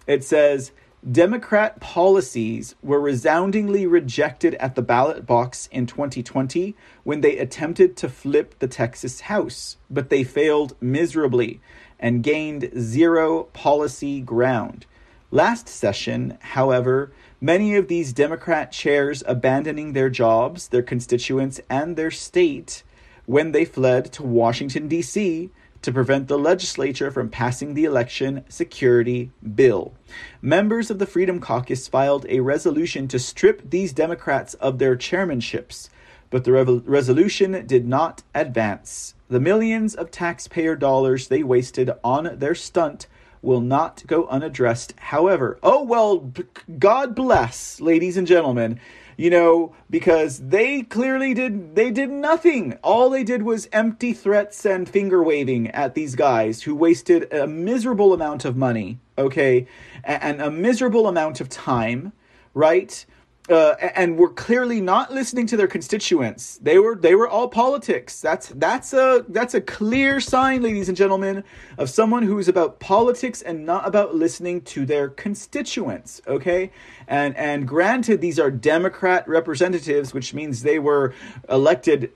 It 0.07 0.23
says 0.23 0.71
Democrat 1.11 1.79
policies 1.79 2.73
were 2.81 2.99
resoundingly 2.99 3.85
rejected 3.85 4.55
at 4.55 4.73
the 4.73 4.81
ballot 4.81 5.23
box 5.23 5.69
in 5.71 5.85
2020 5.85 6.75
when 7.03 7.21
they 7.21 7.37
attempted 7.37 7.95
to 7.95 8.09
flip 8.09 8.57
the 8.57 8.67
Texas 8.67 9.21
House, 9.21 9.77
but 9.87 10.09
they 10.09 10.23
failed 10.23 10.75
miserably 10.81 11.61
and 11.99 12.23
gained 12.23 12.71
zero 12.75 13.43
policy 13.53 14.19
ground. 14.19 14.87
Last 15.29 15.69
session, 15.69 16.39
however, 16.41 17.11
many 17.39 17.75
of 17.75 17.87
these 17.87 18.11
Democrat 18.11 18.71
chairs 18.71 19.21
abandoning 19.27 19.93
their 19.93 20.09
jobs, 20.09 20.69
their 20.69 20.81
constituents, 20.81 21.61
and 21.69 21.95
their 21.95 22.09
state 22.09 22.81
when 23.27 23.51
they 23.51 23.65
fled 23.65 24.11
to 24.13 24.23
Washington, 24.23 24.87
D.C 24.87 25.51
to 25.85 25.91
prevent 25.91 26.27
the 26.27 26.37
legislature 26.37 27.11
from 27.11 27.29
passing 27.29 27.73
the 27.73 27.85
election 27.85 28.43
security 28.49 29.31
bill. 29.55 29.93
Members 30.41 30.89
of 30.89 30.97
the 30.99 31.05
Freedom 31.05 31.39
Caucus 31.39 31.87
filed 31.87 32.25
a 32.27 32.39
resolution 32.39 33.07
to 33.07 33.19
strip 33.19 33.69
these 33.69 33.93
Democrats 33.93 34.55
of 34.55 34.79
their 34.79 34.95
chairmanships, 34.95 35.89
but 36.31 36.43
the 36.43 36.51
re- 36.51 36.81
resolution 36.85 37.65
did 37.67 37.87
not 37.87 38.23
advance. 38.33 39.13
The 39.27 39.39
millions 39.39 39.93
of 39.93 40.09
taxpayer 40.09 40.75
dollars 40.75 41.27
they 41.27 41.43
wasted 41.43 41.91
on 42.03 42.39
their 42.39 42.55
stunt 42.55 43.05
will 43.43 43.61
not 43.61 44.03
go 44.07 44.25
unaddressed. 44.25 44.95
However, 44.97 45.59
oh 45.61 45.83
well, 45.83 46.33
God 46.79 47.15
bless, 47.15 47.79
ladies 47.79 48.17
and 48.17 48.25
gentlemen. 48.25 48.79
You 49.17 49.29
know, 49.29 49.73
because 49.89 50.39
they 50.39 50.81
clearly 50.81 51.33
did 51.33 51.75
they 51.75 51.91
did 51.91 52.09
nothing. 52.09 52.73
All 52.83 53.09
they 53.09 53.23
did 53.23 53.43
was 53.43 53.69
empty 53.71 54.13
threats 54.13 54.65
and 54.65 54.87
finger 54.87 55.23
waving 55.23 55.69
at 55.69 55.95
these 55.95 56.15
guys 56.15 56.63
who 56.63 56.75
wasted 56.75 57.31
a 57.33 57.47
miserable 57.47 58.13
amount 58.13 58.45
of 58.45 58.55
money, 58.55 58.99
okay, 59.17 59.67
and 60.03 60.41
a 60.41 60.51
miserable 60.51 61.07
amount 61.07 61.41
of 61.41 61.49
time, 61.49 62.13
right? 62.53 63.05
Uh, 63.49 63.75
and 63.95 64.17
were 64.17 64.29
clearly 64.29 64.81
not 64.81 65.13
listening 65.13 65.45
to 65.47 65.57
their 65.57 65.67
constituents. 65.67 66.57
They 66.61 66.79
were 66.79 66.95
they 66.95 67.15
were 67.15 67.27
all 67.27 67.47
politics. 67.47 68.19
That's 68.21 68.49
that's 68.49 68.93
a 68.93 69.25
that's 69.29 69.53
a 69.53 69.61
clear 69.61 70.19
sign, 70.19 70.61
ladies 70.61 70.89
and 70.89 70.97
gentlemen, 70.97 71.43
of 71.77 71.89
someone 71.89 72.23
who 72.23 72.39
is 72.39 72.47
about 72.47 72.79
politics 72.79 73.41
and 73.41 73.65
not 73.65 73.87
about 73.87 74.15
listening 74.15 74.61
to 74.61 74.85
their 74.85 75.09
constituents. 75.09 76.21
Okay, 76.27 76.71
and 77.07 77.35
and 77.37 77.67
granted, 77.67 78.21
these 78.21 78.39
are 78.39 78.49
Democrat 78.49 79.27
representatives, 79.27 80.13
which 80.13 80.33
means 80.33 80.63
they 80.63 80.79
were 80.79 81.13
elected 81.49 82.11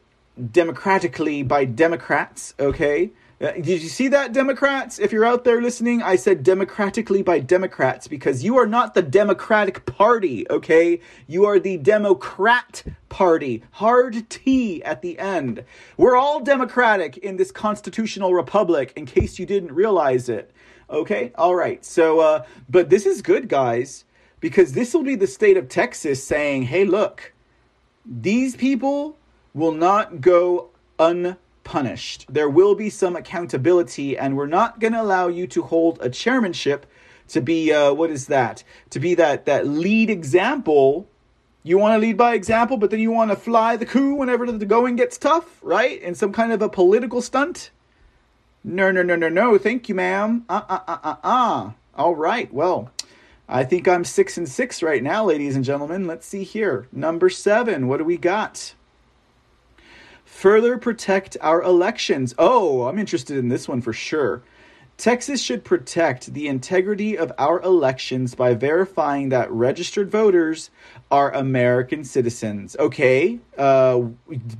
democratically 0.51 1.43
by 1.43 1.65
Democrats. 1.65 2.55
Okay, 2.59 3.11
did 3.39 3.67
you 3.67 3.87
see 3.87 4.09
that, 4.09 4.33
Democrats? 4.33 4.99
If 4.99 5.13
you're 5.13 5.25
out 5.25 5.45
there 5.45 5.61
listening, 5.61 6.03
I 6.03 6.17
said 6.17 6.43
democratically 6.43 7.21
by 7.21 7.39
Democrats 7.39 8.05
because 8.05 8.43
you 8.43 8.57
are 8.57 8.67
not 8.67 8.93
the 8.93 9.01
Democratic 9.01 9.85
Party, 9.85 10.45
okay? 10.49 10.99
You 11.25 11.45
are 11.45 11.57
the 11.57 11.77
Democrat 11.77 12.83
Party. 13.07 13.63
Hard 13.71 14.29
T 14.29 14.83
at 14.83 15.01
the 15.01 15.17
end. 15.17 15.63
We're 15.95 16.17
all 16.17 16.41
Democratic 16.41 17.17
in 17.17 17.37
this 17.37 17.49
constitutional 17.49 18.33
republic, 18.33 18.91
in 18.97 19.05
case 19.05 19.39
you 19.39 19.45
didn't 19.45 19.71
realize 19.71 20.27
it. 20.27 20.51
Okay? 20.89 21.31
All 21.35 21.55
right. 21.55 21.83
So, 21.85 22.19
uh, 22.19 22.45
but 22.67 22.89
this 22.89 23.05
is 23.05 23.21
good, 23.21 23.47
guys, 23.47 24.03
because 24.41 24.73
this 24.73 24.93
will 24.93 25.03
be 25.03 25.15
the 25.15 25.27
state 25.27 25.55
of 25.55 25.69
Texas 25.69 26.21
saying, 26.21 26.63
hey, 26.63 26.83
look, 26.83 27.31
these 28.05 28.57
people 28.57 29.17
will 29.53 29.71
not 29.71 30.19
go 30.19 30.71
un 30.97 31.37
punished. 31.63 32.25
There 32.29 32.49
will 32.49 32.75
be 32.75 32.89
some 32.89 33.15
accountability, 33.15 34.17
and 34.17 34.35
we're 34.35 34.47
not 34.47 34.79
going 34.79 34.93
to 34.93 35.01
allow 35.01 35.27
you 35.27 35.47
to 35.47 35.63
hold 35.63 35.99
a 36.01 36.09
chairmanship 36.09 36.85
to 37.29 37.41
be 37.41 37.71
uh, 37.71 37.93
what 37.93 38.09
is 38.09 38.27
that? 38.27 38.63
To 38.89 38.99
be 38.99 39.15
that 39.15 39.45
that 39.45 39.67
lead 39.67 40.09
example. 40.09 41.07
You 41.63 41.77
want 41.77 41.93
to 41.93 41.99
lead 41.99 42.17
by 42.17 42.33
example, 42.33 42.77
but 42.77 42.89
then 42.89 42.99
you 42.99 43.11
want 43.11 43.31
to 43.31 43.37
fly 43.37 43.75
the 43.75 43.85
coup 43.85 44.15
whenever 44.15 44.49
the 44.51 44.65
going 44.65 44.95
gets 44.95 45.17
tough, 45.17 45.59
right? 45.61 46.01
In 46.01 46.15
some 46.15 46.31
kind 46.31 46.51
of 46.51 46.61
a 46.61 46.69
political 46.69 47.21
stunt. 47.21 47.69
No, 48.63 48.91
no, 48.91 49.03
no, 49.03 49.15
no, 49.15 49.29
no. 49.29 49.57
Thank 49.57 49.89
you, 49.89 49.95
ma'am. 49.95 50.45
Uh, 50.49 50.61
uh, 50.67 50.79
uh, 50.87 50.97
uh, 51.03 51.15
uh. 51.23 51.71
All 51.95 52.15
right. 52.15 52.51
Well, 52.53 52.91
I 53.47 53.63
think 53.63 53.87
I'm 53.87 54.03
six 54.03 54.37
and 54.37 54.47
six 54.47 54.81
right 54.81 55.03
now, 55.03 55.25
ladies 55.25 55.55
and 55.55 55.65
gentlemen. 55.65 56.07
Let's 56.07 56.25
see 56.25 56.43
here. 56.43 56.87
Number 56.91 57.29
seven. 57.29 57.87
What 57.87 57.97
do 57.97 58.05
we 58.05 58.17
got? 58.17 58.73
Further 60.39 60.77
protect 60.77 61.35
our 61.41 61.61
elections. 61.61 62.33
Oh, 62.37 62.87
I'm 62.87 62.97
interested 62.97 63.35
in 63.35 63.49
this 63.49 63.67
one 63.67 63.81
for 63.81 63.91
sure. 63.91 64.41
Texas 64.95 65.41
should 65.41 65.65
protect 65.65 66.33
the 66.33 66.47
integrity 66.47 67.17
of 67.17 67.33
our 67.37 67.59
elections 67.59 68.35
by 68.35 68.53
verifying 68.53 69.27
that 69.29 69.51
registered 69.51 70.09
voters 70.09 70.69
are 71.11 71.29
American 71.33 72.05
citizens. 72.05 72.77
Okay, 72.79 73.39
uh, 73.57 74.01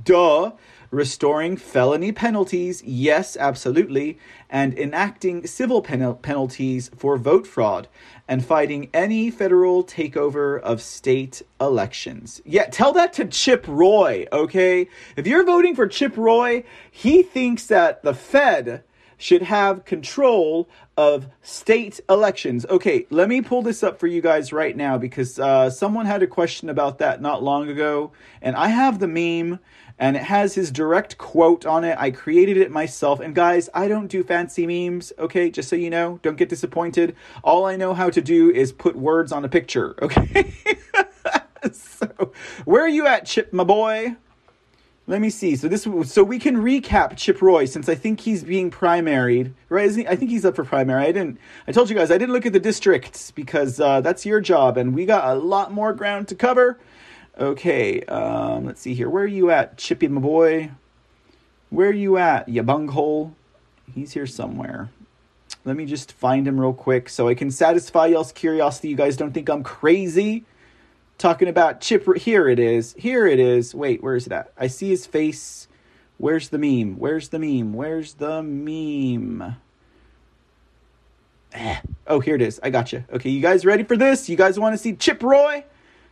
duh 0.04 0.52
restoring 0.90 1.56
felony 1.56 2.12
penalties, 2.12 2.82
yes, 2.82 3.36
absolutely, 3.36 4.18
and 4.48 4.76
enacting 4.78 5.46
civil 5.46 5.82
pen- 5.82 6.14
penalties 6.16 6.90
for 6.96 7.16
vote 7.16 7.46
fraud, 7.46 7.88
and 8.30 8.46
fighting 8.46 8.88
any 8.94 9.28
federal 9.28 9.82
takeover 9.82 10.60
of 10.60 10.80
state 10.80 11.42
elections. 11.60 12.40
Yeah, 12.44 12.66
tell 12.66 12.92
that 12.92 13.12
to 13.14 13.24
Chip 13.24 13.64
Roy, 13.66 14.24
okay? 14.32 14.88
If 15.16 15.26
you're 15.26 15.44
voting 15.44 15.74
for 15.74 15.88
Chip 15.88 16.16
Roy, 16.16 16.62
he 16.92 17.24
thinks 17.24 17.66
that 17.66 18.04
the 18.04 18.14
Fed 18.14 18.84
should 19.18 19.42
have 19.42 19.84
control 19.84 20.68
of 20.96 21.26
state 21.42 21.98
elections. 22.08 22.64
Okay, 22.70 23.04
let 23.10 23.28
me 23.28 23.42
pull 23.42 23.62
this 23.62 23.82
up 23.82 23.98
for 23.98 24.06
you 24.06 24.22
guys 24.22 24.52
right 24.52 24.76
now 24.76 24.96
because 24.96 25.38
uh, 25.40 25.68
someone 25.68 26.06
had 26.06 26.22
a 26.22 26.28
question 26.28 26.68
about 26.68 26.98
that 26.98 27.20
not 27.20 27.42
long 27.42 27.68
ago, 27.68 28.12
and 28.40 28.54
I 28.54 28.68
have 28.68 29.00
the 29.00 29.08
meme 29.08 29.58
and 30.00 30.16
it 30.16 30.22
has 30.22 30.54
his 30.54 30.70
direct 30.70 31.18
quote 31.18 31.66
on 31.66 31.84
it. 31.84 31.94
I 31.98 32.10
created 32.10 32.56
it 32.56 32.70
myself. 32.70 33.20
And 33.20 33.34
guys, 33.34 33.68
I 33.74 33.86
don't 33.86 34.08
do 34.08 34.24
fancy 34.24 34.66
memes, 34.66 35.12
okay? 35.18 35.50
Just 35.50 35.68
so 35.68 35.76
you 35.76 35.90
know, 35.90 36.18
don't 36.22 36.38
get 36.38 36.48
disappointed. 36.48 37.14
All 37.44 37.66
I 37.66 37.76
know 37.76 37.92
how 37.92 38.08
to 38.08 38.22
do 38.22 38.50
is 38.50 38.72
put 38.72 38.96
words 38.96 39.30
on 39.30 39.44
a 39.44 39.48
picture, 39.48 39.94
okay? 40.02 40.54
so, 41.70 42.32
where 42.64 42.82
are 42.82 42.88
you 42.88 43.06
at, 43.06 43.26
Chip, 43.26 43.52
my 43.52 43.62
boy? 43.62 44.16
Let 45.06 45.20
me 45.20 45.28
see. 45.28 45.54
So 45.56 45.68
this, 45.68 45.86
so 46.04 46.24
we 46.24 46.38
can 46.38 46.56
recap 46.56 47.16
Chip 47.16 47.42
Roy 47.42 47.66
since 47.66 47.88
I 47.88 47.94
think 47.94 48.20
he's 48.20 48.42
being 48.44 48.70
primaried, 48.70 49.52
right? 49.68 49.94
He, 49.94 50.06
I 50.06 50.16
think 50.16 50.30
he's 50.30 50.44
up 50.44 50.56
for 50.56 50.64
primary. 50.64 51.02
I 51.02 51.12
didn't. 51.12 51.38
I 51.66 51.72
told 51.72 51.90
you 51.90 51.96
guys 51.96 52.10
I 52.10 52.16
didn't 52.16 52.32
look 52.32 52.46
at 52.46 52.52
the 52.52 52.60
districts 52.60 53.32
because 53.32 53.80
uh, 53.80 54.00
that's 54.00 54.24
your 54.24 54.40
job, 54.40 54.78
and 54.78 54.94
we 54.94 55.04
got 55.04 55.28
a 55.28 55.38
lot 55.38 55.72
more 55.72 55.92
ground 55.92 56.28
to 56.28 56.36
cover. 56.36 56.78
Okay, 57.40 58.02
um, 58.02 58.66
let's 58.66 58.82
see 58.82 58.92
here. 58.92 59.08
Where 59.08 59.24
are 59.24 59.26
you 59.26 59.50
at, 59.50 59.78
Chippy, 59.78 60.08
my 60.08 60.20
boy? 60.20 60.72
Where 61.70 61.88
are 61.88 61.92
you 61.92 62.18
at, 62.18 62.50
you 62.50 62.62
bunghole? 62.62 63.34
He's 63.94 64.12
here 64.12 64.26
somewhere. 64.26 64.90
Let 65.64 65.74
me 65.74 65.86
just 65.86 66.12
find 66.12 66.46
him 66.46 66.60
real 66.60 66.74
quick 66.74 67.08
so 67.08 67.28
I 67.28 67.34
can 67.34 67.50
satisfy 67.50 68.06
y'all's 68.08 68.30
curiosity. 68.30 68.88
You 68.88 68.96
guys 68.96 69.16
don't 69.16 69.32
think 69.32 69.48
I'm 69.48 69.62
crazy 69.62 70.44
talking 71.16 71.48
about 71.48 71.80
Chip. 71.80 72.06
Here 72.18 72.46
it 72.46 72.58
is. 72.58 72.94
Here 72.98 73.26
it 73.26 73.40
is. 73.40 73.74
Wait, 73.74 74.02
where 74.02 74.16
is 74.16 74.26
it 74.26 74.32
at? 74.32 74.52
I 74.58 74.66
see 74.66 74.90
his 74.90 75.06
face. 75.06 75.66
Where's 76.18 76.50
the 76.50 76.58
meme? 76.58 76.98
Where's 76.98 77.30
the 77.30 77.38
meme? 77.38 77.72
Where's 77.72 78.14
the 78.14 78.42
meme? 78.42 79.56
Eh. 81.52 81.80
Oh, 82.06 82.20
here 82.20 82.34
it 82.34 82.42
is. 82.42 82.60
I 82.62 82.68
got 82.68 82.92
you. 82.92 83.04
Okay, 83.10 83.30
you 83.30 83.40
guys 83.40 83.64
ready 83.64 83.84
for 83.84 83.96
this? 83.96 84.28
You 84.28 84.36
guys 84.36 84.58
want 84.58 84.74
to 84.74 84.78
see 84.78 84.94
Chip 84.94 85.22
Roy? 85.22 85.64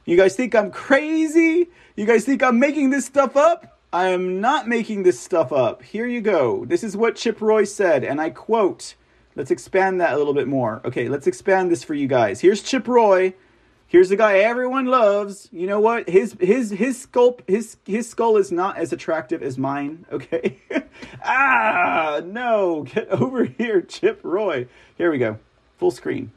You 0.09 0.17
guys 0.17 0.35
think 0.35 0.55
I'm 0.55 0.71
crazy? 0.71 1.69
You 1.95 2.07
guys 2.07 2.25
think 2.25 2.43
I'm 2.43 2.59
making 2.59 2.89
this 2.89 3.05
stuff 3.05 3.37
up? 3.37 3.79
I 3.93 4.09
am 4.09 4.41
not 4.41 4.67
making 4.67 5.03
this 5.03 5.21
stuff 5.21 5.53
up. 5.53 5.83
Here 5.83 6.07
you 6.07 6.23
go. 6.23 6.65
This 6.65 6.83
is 6.83 6.97
what 6.97 7.15
Chip 7.15 7.43
Roy 7.43 7.65
said, 7.65 8.05
and 8.05 8.19
I 8.19 8.31
quote. 8.31 8.95
Let's 9.37 9.51
expand 9.51 10.01
that 10.01 10.15
a 10.15 10.17
little 10.17 10.33
bit 10.33 10.49
more. 10.49 10.81
Okay, 10.87 11.11
let's 11.11 11.27
expand 11.27 11.71
this 11.71 11.85
for 11.85 11.93
you 11.93 12.07
guys. 12.07 12.41
Here's 12.41 12.63
Chip 12.63 12.89
Roy. 12.89 13.35
Here's 13.87 14.09
the 14.09 14.17
guy 14.17 14.39
everyone 14.39 14.87
loves. 14.87 15.51
You 15.53 15.67
know 15.67 15.79
what? 15.79 16.09
His 16.09 16.35
his 16.41 16.71
his 16.71 17.07
sculpt 17.07 17.41
his 17.47 17.77
his 17.85 18.09
skull 18.09 18.39
is 18.39 18.51
not 18.51 18.79
as 18.79 18.95
attractive 18.95 19.43
as 19.43 19.59
mine. 19.59 20.07
Okay. 20.11 20.57
ah 21.23 22.23
no! 22.25 22.85
Get 22.85 23.09
over 23.11 23.45
here, 23.45 23.83
Chip 23.83 24.21
Roy. 24.23 24.69
Here 24.97 25.11
we 25.11 25.19
go. 25.19 25.39
Full 25.77 25.91
screen. 25.91 26.33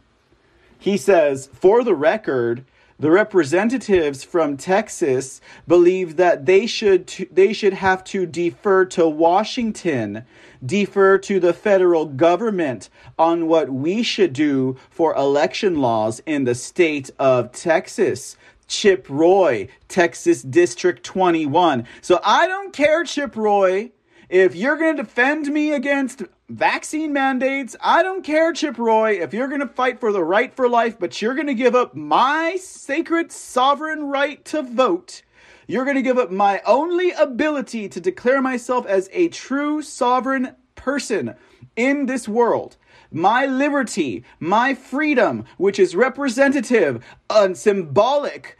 He 0.78 0.97
says, 0.97 1.47
for 1.53 1.86
the 1.86 1.95
record, 1.95 2.65
the 3.02 3.10
representatives 3.10 4.24
from 4.24 4.58
Texas 4.58 5.41
believe 5.68 6.18
that 6.18 6.45
they 6.45 6.68
should 6.68 7.08
they 7.32 7.52
should 7.52 7.74
have 7.74 8.04
to 8.04 8.28
defer 8.28 8.86
to 8.86 9.10
Washington, 9.10 10.24
defer 10.64 11.18
to 11.18 11.39
the 11.39 11.52
federal 11.52 12.06
government 12.06 12.89
on 13.18 13.47
what 13.47 13.72
we 13.72 14.04
should 14.04 14.34
do 14.34 14.78
for 14.91 15.16
election 15.16 15.78
laws 15.82 16.22
in 16.28 16.43
the 16.43 16.54
state 16.54 17.10
of 17.18 17.52
Texas. 17.52 18.38
Chip 18.68 19.08
Roy, 19.10 19.68
Texas 19.88 20.43
District 20.43 21.04
21. 21.04 21.88
So 22.02 22.22
I 22.24 22.47
don't 22.47 22.72
care, 22.72 23.04
Chip 23.04 23.36
Roy, 23.36 23.91
if 24.30 24.56
you're 24.56 24.78
going 24.78 24.95
to 24.95 25.04
defend 25.04 25.47
me 25.47 25.74
against 25.74 26.22
vaccine 26.56 27.14
mandates. 27.14 27.76
I 27.82 28.04
don't 28.04 28.24
care, 28.24 28.54
Chip 28.54 28.78
Roy, 28.78 29.22
if 29.22 29.34
you're 29.34 29.47
going 29.47 29.62
to 29.62 29.68
fight 29.68 29.99
for 29.99 30.12
the 30.12 30.24
right 30.24 30.54
for 30.54 30.68
life, 30.68 30.99
but 30.99 31.22
you're 31.22 31.36
going 31.36 31.47
to 31.47 31.54
give 31.54 31.76
up 31.76 31.95
my 31.95 32.58
sacred 32.58 33.32
sovereign 33.32 34.06
right 34.06 34.43
to 34.45 34.62
vote. 34.62 35.24
You're 35.68 35.86
going 35.86 35.95
to 35.95 36.02
give 36.02 36.18
up 36.18 36.32
my 36.32 36.62
only 36.66 37.12
ability 37.12 37.88
to 37.89 38.02
declare 38.02 38.41
myself 38.41 38.86
as 38.86 39.10
a 39.14 39.30
true 39.30 39.82
sovereign 39.82 40.56
person 40.76 41.36
in 41.76 42.06
this 42.06 42.28
world. 42.28 42.78
My 43.12 43.45
liberty, 43.45 44.24
my 44.39 44.74
freedom, 44.74 45.45
which 45.58 45.80
is 45.80 45.95
representative 45.95 47.04
and 47.30 47.58
symbolic 47.58 48.58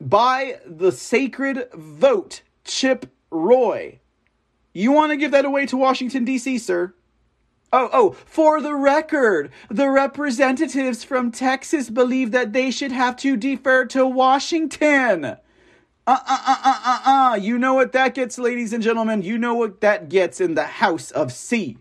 by 0.00 0.60
the 0.66 0.92
sacred 0.92 1.68
vote, 1.74 2.42
Chip 2.64 3.12
Roy. 3.30 3.98
You 4.72 4.92
want 4.92 5.10
to 5.12 5.16
give 5.16 5.30
that 5.30 5.44
away 5.44 5.66
to 5.66 5.76
Washington, 5.76 6.24
D.C., 6.24 6.58
sir? 6.58 6.94
Oh, 7.76 7.90
oh, 7.92 8.10
for 8.12 8.60
the 8.60 8.76
record, 8.76 9.50
the 9.68 9.90
representatives 9.90 11.02
from 11.02 11.32
Texas 11.32 11.90
believe 11.90 12.30
that 12.30 12.52
they 12.52 12.70
should 12.70 12.92
have 12.92 13.16
to 13.16 13.36
defer 13.36 13.84
to 13.86 14.06
Washington. 14.06 15.24
Uh, 15.24 15.36
uh, 16.06 16.16
uh, 16.28 16.56
uh, 16.64 16.80
uh, 16.84 17.00
uh. 17.04 17.34
You 17.34 17.58
know 17.58 17.74
what 17.74 17.90
that 17.90 18.14
gets, 18.14 18.38
ladies 18.38 18.72
and 18.72 18.80
gentlemen. 18.80 19.22
You 19.22 19.38
know 19.38 19.54
what 19.54 19.80
that 19.80 20.08
gets 20.08 20.40
in 20.40 20.54
the 20.54 20.62
House 20.62 21.10
of 21.10 21.32
C. 21.32 21.76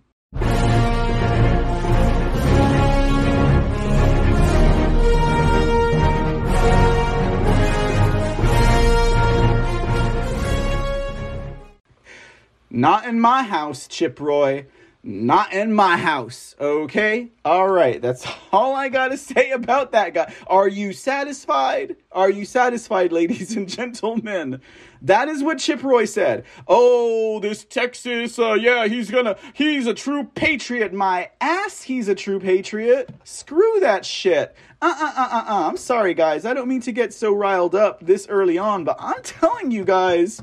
Not 12.71 13.05
in 13.05 13.19
my 13.19 13.43
house, 13.43 13.87
Chip 13.87 14.19
Roy. 14.19 14.65
Not 15.05 15.51
in 15.51 15.73
my 15.73 15.97
house, 15.97 16.55
okay? 16.61 17.29
All 17.43 17.67
right, 17.67 18.01
that's 18.01 18.25
all 18.53 18.73
I 18.73 18.87
gotta 18.87 19.17
say 19.17 19.51
about 19.51 19.91
that 19.91 20.13
guy. 20.13 20.33
Are 20.47 20.69
you 20.69 20.93
satisfied? 20.93 21.97
Are 22.13 22.29
you 22.29 22.45
satisfied, 22.45 23.11
ladies 23.11 23.57
and 23.57 23.67
gentlemen? 23.67 24.61
That 25.01 25.27
is 25.27 25.43
what 25.43 25.57
Chip 25.57 25.83
Roy 25.83 26.05
said. 26.05 26.45
Oh, 26.69 27.41
this 27.41 27.65
Texas, 27.65 28.39
uh, 28.39 28.53
yeah, 28.53 28.87
he's 28.87 29.11
gonna, 29.11 29.35
he's 29.53 29.87
a 29.87 29.93
true 29.93 30.23
patriot. 30.35 30.93
My 30.93 31.31
ass, 31.41 31.81
he's 31.81 32.07
a 32.07 32.15
true 32.15 32.39
patriot. 32.39 33.13
Screw 33.25 33.81
that 33.81 34.05
shit. 34.05 34.55
Uh 34.81 34.95
uh 34.97 35.13
uh 35.17 35.29
uh 35.31 35.43
uh. 35.49 35.67
I'm 35.67 35.75
sorry, 35.75 36.13
guys. 36.13 36.45
I 36.45 36.53
don't 36.53 36.69
mean 36.69 36.81
to 36.81 36.93
get 36.93 37.13
so 37.13 37.33
riled 37.33 37.75
up 37.75 37.99
this 38.05 38.25
early 38.29 38.57
on, 38.57 38.85
but 38.85 38.95
I'm 38.99 39.21
telling 39.21 39.69
you 39.69 39.83
guys, 39.83 40.41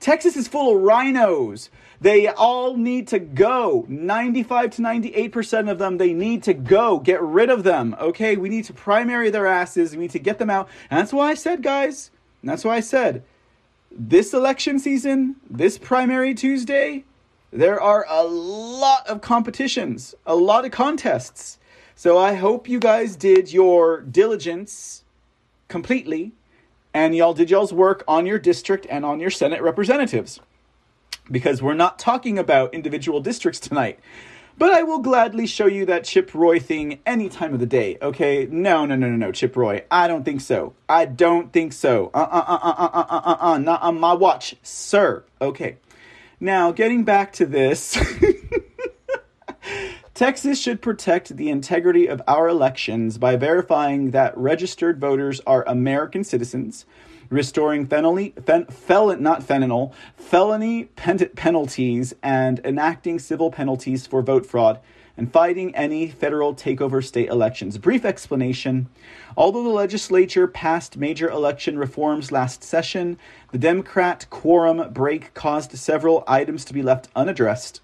Texas 0.00 0.36
is 0.36 0.48
full 0.48 0.74
of 0.74 0.82
RINOs. 0.82 1.68
They 2.00 2.28
all 2.28 2.76
need 2.76 3.08
to 3.08 3.18
go. 3.18 3.84
95 3.88 4.70
to 4.76 4.82
98% 4.82 5.70
of 5.70 5.78
them, 5.78 5.98
they 5.98 6.12
need 6.12 6.44
to 6.44 6.54
go. 6.54 7.00
Get 7.00 7.20
rid 7.20 7.50
of 7.50 7.64
them, 7.64 7.96
okay? 8.00 8.36
We 8.36 8.48
need 8.48 8.64
to 8.66 8.72
primary 8.72 9.30
their 9.30 9.46
asses. 9.46 9.92
We 9.92 10.02
need 10.02 10.12
to 10.12 10.20
get 10.20 10.38
them 10.38 10.50
out. 10.50 10.68
And 10.90 11.00
that's 11.00 11.12
why 11.12 11.30
I 11.30 11.34
said, 11.34 11.62
guys, 11.62 12.10
that's 12.42 12.64
why 12.64 12.76
I 12.76 12.80
said, 12.80 13.24
this 13.90 14.32
election 14.32 14.78
season, 14.78 15.36
this 15.50 15.76
primary 15.76 16.34
Tuesday, 16.34 17.04
there 17.50 17.80
are 17.80 18.06
a 18.08 18.22
lot 18.22 19.06
of 19.08 19.20
competitions, 19.20 20.14
a 20.24 20.36
lot 20.36 20.64
of 20.64 20.70
contests. 20.70 21.58
So 21.96 22.16
I 22.16 22.34
hope 22.34 22.68
you 22.68 22.78
guys 22.78 23.16
did 23.16 23.52
your 23.52 24.02
diligence 24.02 25.02
completely 25.66 26.32
and 26.94 27.14
y'all 27.14 27.34
did 27.34 27.50
y'all's 27.50 27.72
work 27.72 28.04
on 28.06 28.24
your 28.24 28.38
district 28.38 28.86
and 28.88 29.04
on 29.04 29.18
your 29.18 29.30
Senate 29.30 29.62
representatives 29.62 30.40
because 31.30 31.62
we're 31.62 31.74
not 31.74 31.98
talking 31.98 32.38
about 32.38 32.74
individual 32.74 33.20
districts 33.20 33.60
tonight. 33.60 33.98
But 34.58 34.70
I 34.70 34.82
will 34.82 34.98
gladly 34.98 35.46
show 35.46 35.66
you 35.66 35.86
that 35.86 36.02
Chip 36.02 36.34
Roy 36.34 36.58
thing 36.58 36.98
any 37.06 37.28
time 37.28 37.54
of 37.54 37.60
the 37.60 37.66
day, 37.66 37.96
okay? 38.02 38.48
No, 38.50 38.84
no, 38.86 38.96
no, 38.96 39.08
no, 39.08 39.14
no, 39.14 39.30
Chip 39.30 39.56
Roy. 39.56 39.84
I 39.88 40.08
don't 40.08 40.24
think 40.24 40.40
so. 40.40 40.74
I 40.88 41.04
don't 41.04 41.52
think 41.52 41.72
so. 41.72 42.10
Uh 42.12 42.18
uh 42.18 42.44
uh 42.48 42.58
uh 42.60 42.90
uh 42.92 43.04
uh 43.08 43.20
uh 43.24 43.36
uh, 43.52 43.58
not 43.58 43.82
on 43.82 44.00
my 44.00 44.14
watch, 44.14 44.56
sir. 44.64 45.24
Okay. 45.40 45.76
Now, 46.40 46.72
getting 46.72 47.04
back 47.04 47.32
to 47.34 47.46
this. 47.46 47.96
Texas 50.14 50.60
should 50.60 50.82
protect 50.82 51.36
the 51.36 51.48
integrity 51.48 52.08
of 52.08 52.20
our 52.26 52.48
elections 52.48 53.18
by 53.18 53.36
verifying 53.36 54.10
that 54.10 54.36
registered 54.36 55.00
voters 55.00 55.40
are 55.46 55.62
American 55.68 56.24
citizens 56.24 56.84
restoring 57.30 57.86
felony, 57.86 58.34
fen, 58.44 58.66
felon, 58.66 59.22
not 59.22 59.42
fentanyl, 59.42 59.92
felony 60.16 60.84
pen, 60.84 61.18
penalties 61.36 62.14
and 62.22 62.60
enacting 62.64 63.18
civil 63.18 63.50
penalties 63.50 64.06
for 64.06 64.22
vote 64.22 64.46
fraud 64.46 64.80
and 65.18 65.32
fighting 65.32 65.74
any 65.74 66.08
federal 66.08 66.54
takeover 66.54 67.04
state 67.04 67.28
elections. 67.28 67.76
Brief 67.76 68.04
explanation. 68.04 68.88
Although 69.36 69.64
the 69.64 69.68
legislature 69.68 70.46
passed 70.46 70.96
major 70.96 71.28
election 71.28 71.76
reforms 71.76 72.30
last 72.30 72.62
session, 72.62 73.18
the 73.50 73.58
Democrat 73.58 74.26
quorum 74.30 74.92
break 74.92 75.34
caused 75.34 75.76
several 75.76 76.22
items 76.28 76.64
to 76.66 76.72
be 76.72 76.82
left 76.82 77.08
unaddressed. 77.16 77.80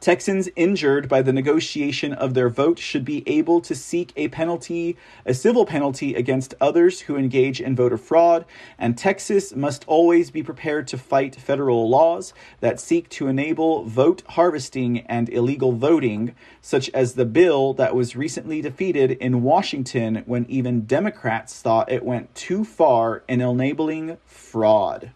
Texans 0.00 0.48
injured 0.56 1.08
by 1.08 1.22
the 1.22 1.32
negotiation 1.32 2.12
of 2.12 2.34
their 2.34 2.48
vote 2.48 2.78
should 2.78 3.04
be 3.04 3.22
able 3.26 3.60
to 3.60 3.74
seek 3.74 4.12
a 4.16 4.28
penalty, 4.28 4.96
a 5.26 5.34
civil 5.34 5.66
penalty 5.66 6.14
against 6.14 6.54
others 6.60 7.00
who 7.02 7.16
engage 7.16 7.60
in 7.60 7.74
voter 7.74 7.98
fraud, 7.98 8.44
and 8.78 8.96
Texas 8.96 9.54
must 9.54 9.84
always 9.86 10.30
be 10.30 10.42
prepared 10.42 10.86
to 10.88 10.98
fight 10.98 11.36
federal 11.36 11.88
laws 11.88 12.32
that 12.60 12.80
seek 12.80 13.08
to 13.08 13.28
enable 13.28 13.84
vote 13.84 14.22
harvesting 14.30 15.00
and 15.00 15.28
illegal 15.28 15.72
voting, 15.72 16.34
such 16.60 16.88
as 16.90 17.14
the 17.14 17.24
bill 17.24 17.74
that 17.74 17.94
was 17.94 18.16
recently 18.16 18.60
defeated 18.60 19.12
in 19.12 19.42
Washington 19.42 20.22
when 20.26 20.46
even 20.48 20.86
Democrats 20.86 21.60
thought 21.60 21.90
it 21.90 22.04
went 22.04 22.34
too 22.34 22.64
far 22.64 23.22
in 23.28 23.40
enabling 23.40 24.16
fraud. 24.24 25.12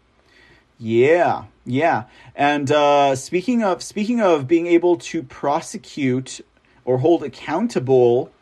Yeah, 0.85 1.45
yeah. 1.65 2.07
And 2.35 2.69
uh, 2.73 3.15
speaking 3.15 3.63
of 3.63 3.85
speaking 3.85 4.21
of 4.21 4.49
being 4.49 4.67
able 4.67 4.97
to 4.97 5.23
prosecute 5.23 6.41
or 6.85 6.99
hold 6.99 7.23
accountable 7.23 8.33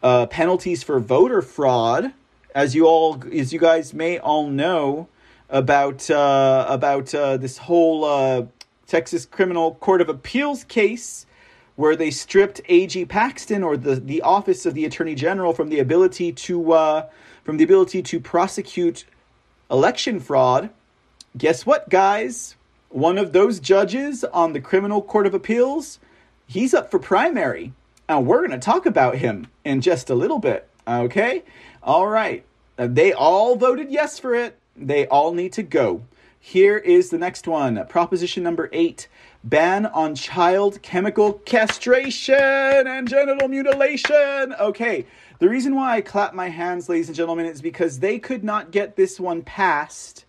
uh, 0.00 0.26
penalties 0.26 0.84
for 0.84 1.00
voter 1.00 1.42
fraud, 1.42 2.12
as 2.54 2.76
you 2.76 2.86
all 2.86 3.20
as 3.32 3.52
you 3.52 3.58
guys 3.58 3.92
may 3.92 4.20
all 4.20 4.48
know 4.48 5.08
about 5.50 6.08
uh, 6.08 6.64
about 6.68 7.12
uh, 7.12 7.36
this 7.36 7.58
whole 7.58 8.04
uh, 8.04 8.44
Texas 8.86 9.26
Criminal 9.26 9.74
Court 9.74 10.00
of 10.00 10.08
Appeals 10.08 10.62
case 10.62 11.26
where 11.74 11.96
they 11.96 12.12
stripped 12.12 12.60
AG 12.68 13.04
Paxton 13.06 13.64
or 13.64 13.76
the, 13.76 13.96
the 13.96 14.22
office 14.22 14.64
of 14.64 14.74
the 14.74 14.84
Attorney 14.84 15.16
General 15.16 15.52
from 15.52 15.70
the 15.70 15.80
ability 15.80 16.30
to 16.30 16.72
uh, 16.72 17.06
from 17.42 17.56
the 17.56 17.64
ability 17.64 18.00
to 18.00 18.20
prosecute 18.20 19.04
election 19.68 20.20
fraud 20.20 20.70
guess 21.36 21.66
what, 21.66 21.88
guys? 21.88 22.56
One 22.88 23.18
of 23.18 23.32
those 23.32 23.60
judges 23.60 24.24
on 24.24 24.52
the 24.52 24.60
Criminal 24.60 25.02
Court 25.02 25.26
of 25.26 25.34
Appeals, 25.34 25.98
he's 26.46 26.74
up 26.74 26.90
for 26.90 26.98
primary. 26.98 27.72
And 28.08 28.26
we're 28.26 28.46
going 28.46 28.58
to 28.58 28.64
talk 28.64 28.86
about 28.86 29.16
him 29.16 29.48
in 29.64 29.80
just 29.82 30.08
a 30.08 30.14
little 30.14 30.38
bit. 30.38 30.68
Okay? 30.86 31.44
All 31.82 32.06
right. 32.06 32.44
Uh, 32.78 32.86
they 32.86 33.12
all 33.12 33.56
voted 33.56 33.90
yes 33.90 34.18
for 34.18 34.34
it. 34.34 34.56
They 34.76 35.06
all 35.08 35.34
need 35.34 35.52
to 35.54 35.62
go. 35.62 36.04
Here 36.40 36.78
is 36.78 37.10
the 37.10 37.18
next 37.18 37.48
one 37.48 37.84
Proposition 37.88 38.42
number 38.42 38.70
eight 38.72 39.08
ban 39.44 39.86
on 39.86 40.14
child 40.14 40.80
chemical 40.82 41.34
castration 41.34 42.34
and 42.34 43.08
genital 43.08 43.48
mutilation. 43.48 44.54
Okay, 44.58 45.06
the 45.40 45.48
reason 45.48 45.74
why 45.74 45.96
I 45.96 46.00
clap 46.00 46.34
my 46.34 46.48
hands, 46.48 46.88
ladies 46.88 47.08
and 47.08 47.16
gentlemen, 47.16 47.46
is 47.46 47.60
because 47.60 47.98
they 47.98 48.18
could 48.18 48.44
not 48.44 48.70
get 48.70 48.96
this 48.96 49.18
one 49.20 49.42
passed 49.42 50.24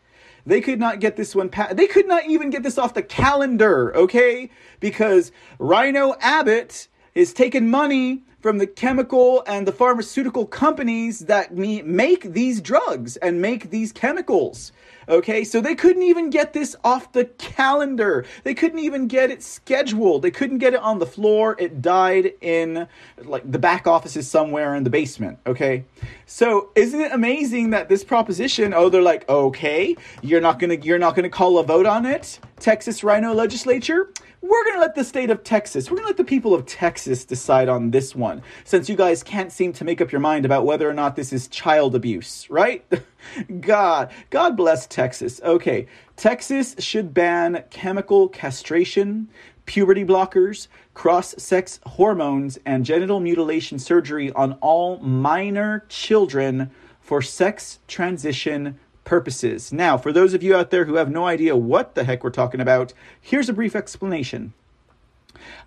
they 0.46 0.62
could 0.62 0.80
not 0.80 1.00
get 1.00 1.16
this 1.16 1.36
one. 1.36 1.52
They 1.74 1.88
could 1.88 2.08
not 2.08 2.26
even 2.28 2.50
get 2.50 2.64
this 2.64 2.78
off 2.78 2.94
the 2.94 3.04
calendar, 3.04 3.96
okay? 3.96 4.50
Because 4.80 5.32
RINO 5.60 6.16
Abbott 6.20 6.88
is 7.16 7.34
taking 7.34 7.70
money 7.70 8.24
from 8.40 8.58
the 8.58 8.68
chemical 8.68 9.44
and 9.48 9.68
the 9.68 9.72
pharmaceutical 9.72 10.46
companies 10.46 11.20
that 11.20 11.54
make 11.54 12.24
these 12.32 12.62
drugs 12.62 13.18
and 13.18 13.42
make 13.42 13.70
these 13.70 13.92
chemicals. 13.92 14.72
Okay, 15.10 15.44
so 15.44 15.60
they 15.60 15.74
couldn't 15.74 16.04
even 16.04 16.30
get 16.30 16.54
this 16.54 16.76
off 16.84 17.12
the 17.14 17.26
calendar. 17.26 18.26
They 18.44 18.54
couldn't 18.54 18.80
even 18.80 19.08
get 19.08 19.32
it 19.32 19.42
scheduled. 19.42 20.22
They 20.22 20.30
couldn't 20.30 20.60
get 20.60 20.76
it 20.76 20.80
on 20.82 21.00
the 21.00 21.08
floor. 21.08 21.56
It 21.58 21.82
died 21.82 22.34
in 22.42 22.88
like 23.18 23.52
the 23.52 23.58
back 23.58 23.88
offices 23.88 24.30
somewhere 24.30 24.76
in 24.76 24.84
the 24.84 24.92
basement. 24.92 25.40
Okay, 25.48 25.86
so 26.28 26.70
isn't 26.76 27.02
it 27.02 27.12
amazing 27.12 27.72
that 27.72 27.90
this 27.90 28.04
proposition? 28.04 28.74
Oh, 28.74 28.90
they're 28.90 29.02
like, 29.02 29.28
okay, 29.28 29.96
you're 30.22 30.42
not 30.42 30.60
gonna 30.60 30.76
you're 30.76 31.00
not 31.00 31.16
gonna 31.16 31.30
call 31.30 31.58
a 31.58 31.64
vote 31.64 31.88
on 31.88 32.06
it, 32.06 32.40
Texas 32.60 33.04
RINO 33.04 33.34
Legislature 33.34 34.12
we're 34.42 34.64
going 34.64 34.76
to 34.76 34.82
let 34.82 34.96
the 34.96 35.04
state 35.04 35.30
of 35.30 35.44
Texas, 35.44 35.90
we're 35.90 35.98
going 35.98 36.06
to 36.06 36.10
let 36.12 36.18
the 36.18 36.24
people 36.24 36.54
of 36.54 36.66
Texas 36.66 37.26
decide 37.26 37.68
on 37.68 37.92
this 37.92 38.16
one, 38.16 38.42
since 38.64 38.88
you 38.88 38.96
guys 38.96 39.22
can't 39.22 39.52
seem 39.52 39.74
to 39.74 39.84
make 39.84 40.00
up 40.00 40.12
your 40.12 40.22
mind 40.22 40.46
about 40.46 40.66
whether 40.66 40.90
or 40.90 40.94
not 40.94 41.16
this 41.16 41.34
is 41.34 41.48
child 41.50 41.94
abuse, 41.94 42.50
right? 42.50 42.86
God, 43.60 44.12
God 44.30 44.56
bless 44.56 44.88
Texas. 44.88 45.42
Okay, 45.44 45.88
Texas 46.16 46.76
should 46.80 47.14
ban 47.14 47.66
chemical 47.70 48.30
castration, 48.30 49.30
puberty 49.66 50.06
blockers, 50.06 50.68
cross 50.94 51.36
sex 51.38 51.82
hormones, 51.86 52.58
and 52.66 52.86
genital 52.86 53.20
mutilation 53.20 53.78
surgery 53.78 54.32
on 54.32 54.54
all 54.62 55.00
minor 55.00 55.86
children 55.90 56.72
for 57.02 57.22
sex 57.22 57.80
transition 57.88 58.80
purposes. 59.10 59.74
Now, 59.74 59.98
for 59.98 60.14
those 60.14 60.36
of 60.36 60.44
you 60.44 60.56
out 60.56 60.70
there 60.70 60.86
who 60.86 60.94
have 60.94 61.10
no 61.10 61.26
idea 61.26 61.58
what 61.58 61.96
the 61.96 62.04
heck 62.04 62.24
we're 62.24 62.30
talking 62.30 62.62
about, 62.62 62.94
here's 63.20 63.50
a 63.50 63.54
brief 63.54 63.76
explanation. 63.76 64.54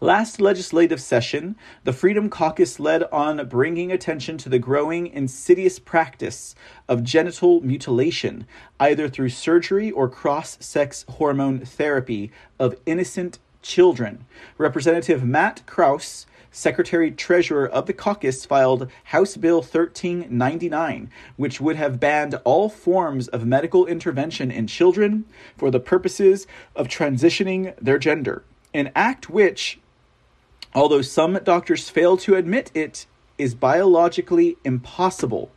Last 0.00 0.40
legislative 0.40 1.02
session, 1.02 1.56
the 1.82 1.92
Freedom 1.92 2.30
Caucus 2.30 2.78
led 2.78 3.02
on 3.10 3.44
bringing 3.48 3.90
attention 3.90 4.38
to 4.38 4.48
the 4.48 4.60
growing 4.60 5.08
insidious 5.08 5.80
practice 5.80 6.54
of 6.88 7.02
genital 7.02 7.60
mutilation, 7.62 8.46
either 8.78 9.08
through 9.08 9.30
surgery 9.30 9.90
or 9.90 10.08
cross 10.08 10.56
sex 10.60 11.04
hormone 11.08 11.64
therapy 11.64 12.30
of 12.60 12.76
innocent 12.86 13.40
children. 13.60 14.24
Representative 14.56 15.24
Matt 15.24 15.66
Krause 15.66 16.26
Secretary 16.54 17.10
Treasurer 17.10 17.66
of 17.66 17.86
the 17.86 17.94
caucus 17.94 18.44
filed 18.44 18.88
House 19.04 19.38
Bill 19.38 19.62
1399, 19.62 21.10
which 21.36 21.62
would 21.62 21.76
have 21.76 21.98
banned 21.98 22.34
all 22.44 22.68
forms 22.68 23.26
of 23.28 23.46
medical 23.46 23.86
intervention 23.86 24.50
in 24.50 24.66
children 24.66 25.24
for 25.56 25.70
the 25.70 25.80
purposes 25.80 26.46
of 26.76 26.88
transitioning 26.88 27.74
their 27.80 27.98
gender. 27.98 28.44
An 28.74 28.92
act 28.94 29.30
which, 29.30 29.80
although 30.74 31.00
some 31.00 31.40
doctors 31.42 31.88
fail 31.88 32.18
to 32.18 32.34
admit 32.34 32.70
it, 32.74 33.06
is 33.38 33.54
biologically 33.54 34.58
impossible. 34.62 35.50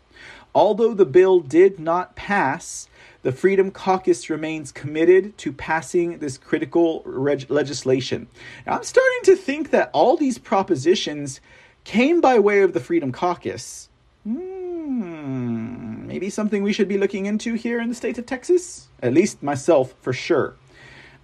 Although 0.56 0.94
the 0.94 1.06
bill 1.06 1.42
did 1.42 1.78
not 1.78 2.16
pass, 2.16 2.88
the 3.26 3.32
Freedom 3.32 3.72
Caucus 3.72 4.30
remains 4.30 4.72
committed 4.72 5.36
to 5.40 5.52
passing 5.52 6.20
this 6.20 6.38
critical 6.38 7.02
reg- 7.08 7.50
legislation. 7.50 8.28
Now, 8.68 8.74
I'm 8.74 8.84
starting 8.84 9.20
to 9.24 9.36
think 9.36 9.72
that 9.72 9.90
all 9.94 10.16
these 10.16 10.38
propositions 10.38 11.42
came 11.86 12.22
by 12.22 12.38
way 12.38 12.62
of 12.62 12.74
the 12.74 12.80
Freedom 12.80 13.12
Caucus. 13.12 13.90
Hmm, 14.26 16.06
maybe 16.06 16.30
something 16.30 16.62
we 16.62 16.72
should 16.72 16.88
be 16.88 17.00
looking 17.00 17.26
into 17.26 17.56
here 17.56 17.82
in 17.82 17.90
the 17.90 17.96
state 17.96 18.20
of 18.20 18.28
Texas? 18.28 18.90
At 19.02 19.16
least 19.16 19.42
myself, 19.42 19.96
for 20.02 20.14
sure. 20.14 20.54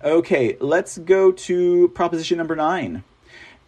Okay, 0.04 0.58
let's 0.60 0.98
go 0.98 1.32
to 1.32 1.90
proposition 1.90 2.40
number 2.40 2.56
nine. 2.56 3.04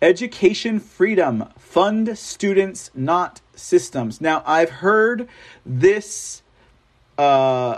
Education 0.01 0.79
freedom. 0.79 1.49
Fund 1.59 2.17
students, 2.17 2.89
not 2.95 3.41
systems. 3.53 4.19
Now, 4.19 4.41
I've 4.47 4.71
heard 4.71 5.29
this, 5.63 6.41
uh, 7.19 7.77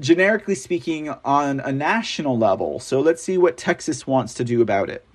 generically 0.00 0.54
speaking, 0.54 1.08
on 1.24 1.60
a 1.60 1.72
national 1.72 2.36
level. 2.36 2.78
So 2.80 3.00
let's 3.00 3.22
see 3.22 3.38
what 3.38 3.56
Texas 3.56 4.06
wants 4.06 4.34
to 4.34 4.44
do 4.44 4.60
about 4.60 4.90
it. 4.90 5.06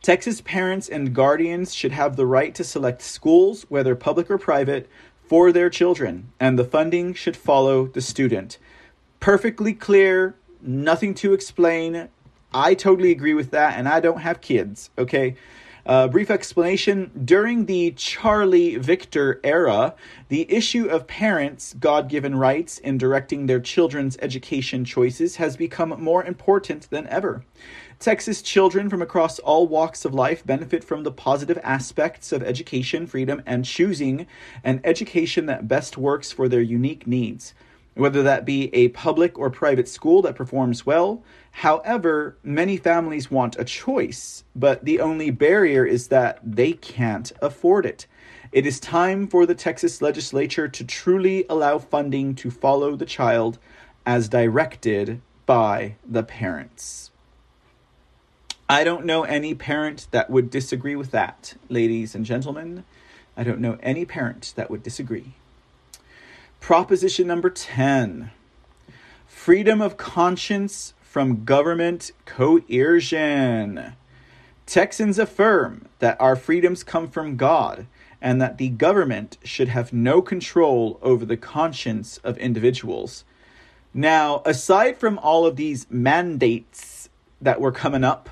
Texas 0.00 0.40
parents 0.40 0.88
and 0.88 1.14
guardians 1.14 1.74
should 1.74 1.92
have 1.92 2.16
the 2.16 2.26
right 2.26 2.54
to 2.54 2.64
select 2.64 3.02
schools, 3.02 3.66
whether 3.68 3.94
public 3.94 4.30
or 4.30 4.38
private, 4.38 4.88
for 5.26 5.52
their 5.52 5.68
children, 5.68 6.32
and 6.40 6.58
the 6.58 6.64
funding 6.64 7.12
should 7.12 7.36
follow 7.36 7.86
the 7.86 8.00
student. 8.00 8.58
Perfectly 9.20 9.74
clear, 9.74 10.36
nothing 10.62 11.14
to 11.14 11.34
explain. 11.34 12.08
I 12.54 12.72
totally 12.74 13.10
agree 13.10 13.34
with 13.34 13.50
that, 13.50 13.76
and 13.76 13.86
I 13.88 14.00
don't 14.00 14.20
have 14.20 14.40
kids, 14.40 14.88
okay? 14.96 15.36
Uh, 15.88 16.06
brief 16.06 16.30
explanation 16.30 17.10
During 17.24 17.64
the 17.64 17.92
Charlie 17.92 18.76
Victor 18.76 19.40
era, 19.42 19.94
the 20.28 20.44
issue 20.52 20.84
of 20.84 21.06
parents' 21.06 21.72
God 21.80 22.10
given 22.10 22.34
rights 22.34 22.76
in 22.76 22.98
directing 22.98 23.46
their 23.46 23.58
children's 23.58 24.18
education 24.20 24.84
choices 24.84 25.36
has 25.36 25.56
become 25.56 25.94
more 25.98 26.22
important 26.22 26.90
than 26.90 27.06
ever. 27.06 27.42
Texas 27.98 28.42
children 28.42 28.90
from 28.90 29.00
across 29.00 29.38
all 29.38 29.66
walks 29.66 30.04
of 30.04 30.12
life 30.12 30.44
benefit 30.44 30.84
from 30.84 31.04
the 31.04 31.10
positive 31.10 31.58
aspects 31.62 32.32
of 32.32 32.42
education, 32.42 33.06
freedom, 33.06 33.40
and 33.46 33.64
choosing 33.64 34.26
an 34.62 34.82
education 34.84 35.46
that 35.46 35.68
best 35.68 35.96
works 35.96 36.30
for 36.30 36.50
their 36.50 36.60
unique 36.60 37.06
needs 37.06 37.54
whether 37.98 38.22
that 38.22 38.44
be 38.44 38.72
a 38.74 38.88
public 38.88 39.36
or 39.36 39.50
private 39.50 39.88
school 39.88 40.22
that 40.22 40.36
performs 40.36 40.86
well. 40.86 41.22
However, 41.50 42.38
many 42.44 42.76
families 42.76 43.30
want 43.30 43.58
a 43.58 43.64
choice, 43.64 44.44
but 44.54 44.84
the 44.84 45.00
only 45.00 45.30
barrier 45.30 45.84
is 45.84 46.06
that 46.08 46.38
they 46.44 46.74
can't 46.74 47.32
afford 47.42 47.84
it. 47.84 48.06
It 48.52 48.66
is 48.66 48.78
time 48.78 49.26
for 49.26 49.46
the 49.46 49.54
Texas 49.54 50.00
legislature 50.00 50.68
to 50.68 50.84
truly 50.84 51.44
allow 51.50 51.78
funding 51.78 52.36
to 52.36 52.50
follow 52.50 52.94
the 52.94 53.04
child 53.04 53.58
as 54.06 54.28
directed 54.28 55.20
by 55.44 55.96
the 56.08 56.22
parents. 56.22 57.10
I 58.68 58.84
don't 58.84 59.06
know 59.06 59.24
any 59.24 59.54
parent 59.54 60.06
that 60.12 60.30
would 60.30 60.50
disagree 60.50 60.94
with 60.94 61.10
that, 61.10 61.54
ladies 61.68 62.14
and 62.14 62.24
gentlemen. 62.24 62.84
I 63.36 63.42
don't 63.42 63.60
know 63.60 63.76
any 63.82 64.04
parent 64.04 64.52
that 64.56 64.70
would 64.70 64.84
disagree. 64.84 65.34
Proposition 66.60 67.26
number 67.26 67.50
10 67.50 68.30
freedom 69.48 69.80
of 69.80 69.96
conscience 69.96 70.92
from 71.00 71.44
government 71.44 72.10
coercion. 72.26 73.94
Texans 74.66 75.18
affirm 75.18 75.86
that 76.00 76.20
our 76.20 76.36
freedoms 76.36 76.84
come 76.84 77.08
from 77.08 77.38
God 77.38 77.86
and 78.20 78.42
that 78.42 78.58
the 78.58 78.68
government 78.68 79.38
should 79.42 79.68
have 79.68 79.92
no 79.92 80.20
control 80.20 80.98
over 81.00 81.24
the 81.24 81.38
conscience 81.38 82.18
of 82.18 82.36
individuals. 82.36 83.24
Now, 83.94 84.42
aside 84.44 84.98
from 84.98 85.18
all 85.20 85.46
of 85.46 85.56
these 85.56 85.86
mandates 85.88 87.08
that 87.40 87.58
were 87.58 87.72
coming 87.72 88.04
up 88.04 88.28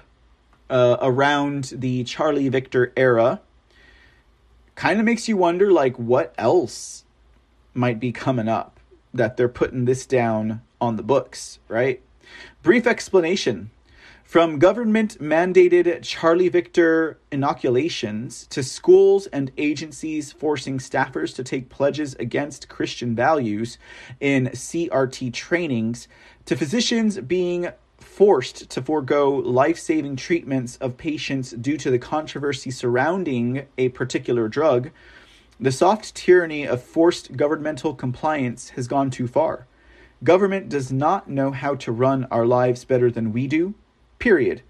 uh, 0.69 0.99
around 1.01 1.73
the 1.77 2.05
Charlie 2.05 2.51
Victor 2.51 2.93
era, 2.95 3.41
kind 4.75 4.99
of 4.99 5.07
makes 5.07 5.29
you 5.29 5.39
wonder 5.39 5.73
like 5.73 5.99
what 5.99 6.35
else 6.37 7.06
might 7.77 8.01
be 8.01 8.13
coming 8.13 8.49
up 8.49 8.81
that 9.13 9.37
they're 9.37 9.49
putting 9.49 9.85
this 9.85 10.07
down 10.07 10.63
on 10.81 10.97
the 10.97 11.03
books, 11.03 11.59
right? 11.69 12.03
Brief 12.63 12.87
explanation. 12.87 13.71
From 14.25 14.59
government 14.59 15.19
mandated 15.21 16.03
Charlie 16.03 16.49
Victor 16.49 17.19
inoculations 17.31 18.49
to 18.49 18.65
schools 18.65 19.29
and 19.29 19.53
agencies 19.57 20.33
forcing 20.33 20.79
staffers 20.79 21.33
to 21.37 21.45
take 21.45 21.69
pledges 21.69 22.17
against 22.17 22.69
Christian 22.69 23.15
values 23.15 23.79
in 24.19 24.47
CRT 24.49 25.33
trainings 25.33 26.09
to 26.45 26.57
physicians 26.57 27.21
being 27.21 27.69
forced 27.99 28.69
to 28.71 28.83
forego 28.83 29.31
life 29.31 29.79
saving 29.79 30.17
treatments 30.17 30.77
of 30.79 30.97
patients 30.97 31.53
due 31.53 31.77
to 31.77 31.91
the 31.91 31.99
controversy 31.99 32.73
surrounding 32.73 33.67
a 33.79 33.91
particular 33.91 34.49
drug, 34.49 34.91
the 35.59 35.73
soft 35.73 36.15
tyranny 36.15 36.67
of 36.67 36.83
forced 36.83 37.37
governmental 37.37 37.95
compliance 37.95 38.71
has 38.71 38.87
gone 38.89 39.11
too 39.11 39.27
far. 39.27 39.67
Government 40.23 40.69
does 40.69 40.93
not 40.93 41.29
know 41.29 41.51
how 41.51 41.75
to 41.77 41.93
run 41.93 42.27
our 42.31 42.47
lives 42.47 42.85
better 42.85 43.11
than 43.11 43.33
we 43.33 43.47
do, 43.47 43.75
period. 44.19 44.63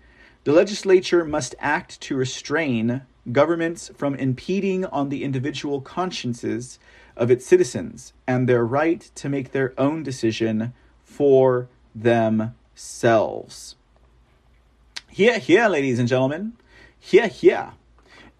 The 0.44 0.52
legislature 0.52 1.24
must 1.24 1.54
act 1.58 2.00
to 2.02 2.16
restrain 2.16 3.02
governments 3.32 3.90
from 3.96 4.14
impeding 4.14 4.84
on 4.86 5.08
the 5.08 5.24
individual 5.24 5.80
consciences 5.80 6.78
of 7.16 7.30
its 7.30 7.46
citizens 7.46 8.12
and 8.26 8.48
their 8.48 8.64
right 8.64 9.10
to 9.16 9.28
make 9.28 9.52
their 9.52 9.74
own 9.78 10.02
decision 10.02 10.72
for 11.02 11.68
themselves. 11.94 13.74
Hear, 15.08 15.38
hear, 15.38 15.68
ladies 15.68 15.98
and 15.98 16.08
gentlemen. 16.08 16.52
Hear, 16.98 17.26
hear. 17.26 17.72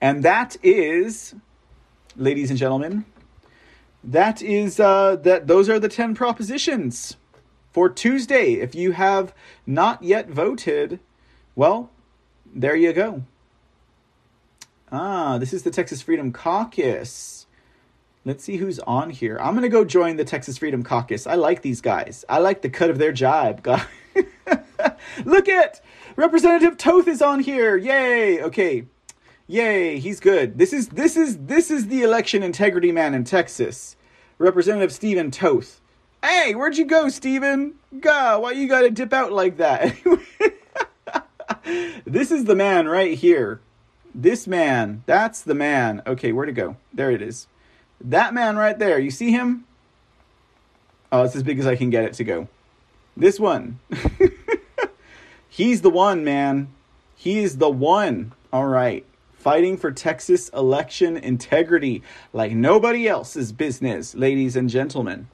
And 0.01 0.23
that 0.23 0.57
is 0.63 1.35
ladies 2.17 2.51
and 2.51 2.59
gentlemen. 2.59 3.05
That 4.03 4.43
is 4.43 4.79
uh, 4.79 5.17
that. 5.17 5.47
Those 5.47 5.69
are 5.69 5.79
the 5.79 5.89
ten 5.89 6.15
propositions 6.15 7.17
for 7.73 7.89
Tuesday. 7.89 8.55
If 8.55 8.75
you 8.75 8.93
have 8.93 9.35
not 9.67 10.03
yet 10.03 10.29
voted, 10.31 11.01
well, 11.55 11.91
there 12.45 12.77
you 12.77 12.93
go. 12.93 13.25
Ah, 14.93 15.39
this 15.39 15.53
is 15.53 15.65
the 15.65 15.71
Texas 15.71 16.03
Freedom 16.03 16.33
Caucus. 16.33 17.47
Let's 18.25 18.45
see 18.45 18.57
who's 18.57 18.79
on 18.81 19.11
here. 19.11 19.39
I'm 19.41 19.55
gonna 19.55 19.69
go 19.69 19.85
join 19.85 20.17
the 20.17 20.25
Texas 20.25 20.59
Freedom 20.59 20.83
Caucus. 20.83 21.27
I 21.27 21.35
like 21.35 21.63
these 21.63 21.81
guys. 21.81 22.25
I 22.29 22.39
like 22.39 22.63
the 22.63 22.71
cut 22.71 22.91
of 22.91 22.99
their 22.99 23.13
jibe. 23.13 23.67
Look 25.25 25.49
at 25.49 25.81
Representative 26.15 26.77
Toth 26.77 27.09
is 27.09 27.23
on 27.23 27.41
here. 27.41 27.77
Yay! 27.77 28.43
Okay, 28.43 28.87
Yay, 29.49 30.01
he's 30.01 30.19
good. 30.19 30.59
This 30.59 30.73
is 30.73 30.89
this 30.89 31.17
is 31.17 31.39
this 31.39 31.71
is 31.71 31.87
the 31.87 32.03
election 32.03 32.43
integrity 32.43 32.91
man 32.91 33.15
in 33.15 33.23
Texas. 33.23 33.95
Representative 34.39 34.93
Stephen 34.93 35.31
Toth. 35.31 35.81
Hey, 36.23 36.55
where'd 36.55 36.77
you 36.77 36.85
go, 36.85 37.09
Stephen? 37.09 37.75
God, 38.01 38.43
why 38.43 38.53
you 38.53 38.67
gotta 38.67 38.91
dip 38.91 39.13
out 39.13 39.33
like 39.33 39.59
that? 39.59 39.95
this 42.05 42.33
is 42.33 42.45
the 42.45 42.57
man 42.57 42.89
right 42.89 43.17
here. 43.17 43.61
This 44.13 44.49
man, 44.49 45.05
that's 45.07 45.43
the 45.43 45.55
man. 45.55 46.03
Okay, 46.07 46.33
where'd 46.33 46.49
it 46.49 46.53
go? 46.53 46.77
There 46.93 47.13
it 47.13 47.23
is. 47.23 47.47
That 48.01 48.35
man 48.35 48.57
right 48.57 48.79
there. 48.79 48.99
You 48.99 49.13
see 49.13 49.31
him? 49.31 49.65
Oh, 51.13 51.23
it's 51.23 51.37
as 51.37 51.45
big 51.45 51.61
as 51.61 51.69
I 51.69 51.77
can 51.77 51.91
get 51.91 52.05
it 52.05 52.15
to 52.15 52.25
go. 52.25 52.49
This 53.17 53.39
one. 53.39 53.79
He's 55.49 55.83
the 55.83 55.91
one, 55.91 56.25
man. 56.25 56.69
He 57.15 57.39
is 57.39 57.59
the 57.59 57.71
one. 57.71 58.33
All 58.53 58.67
right 58.67 59.07
fighting 59.47 59.77
for 59.77 59.93
Texas 59.93 60.49
election 60.49 61.17
integrity 61.17 62.03
like 62.33 62.51
nobody 62.51 63.07
else's 63.07 63.53
business, 63.53 64.13
ladies 64.17 64.57
and 64.57 64.69
gentlemen. 64.69 65.29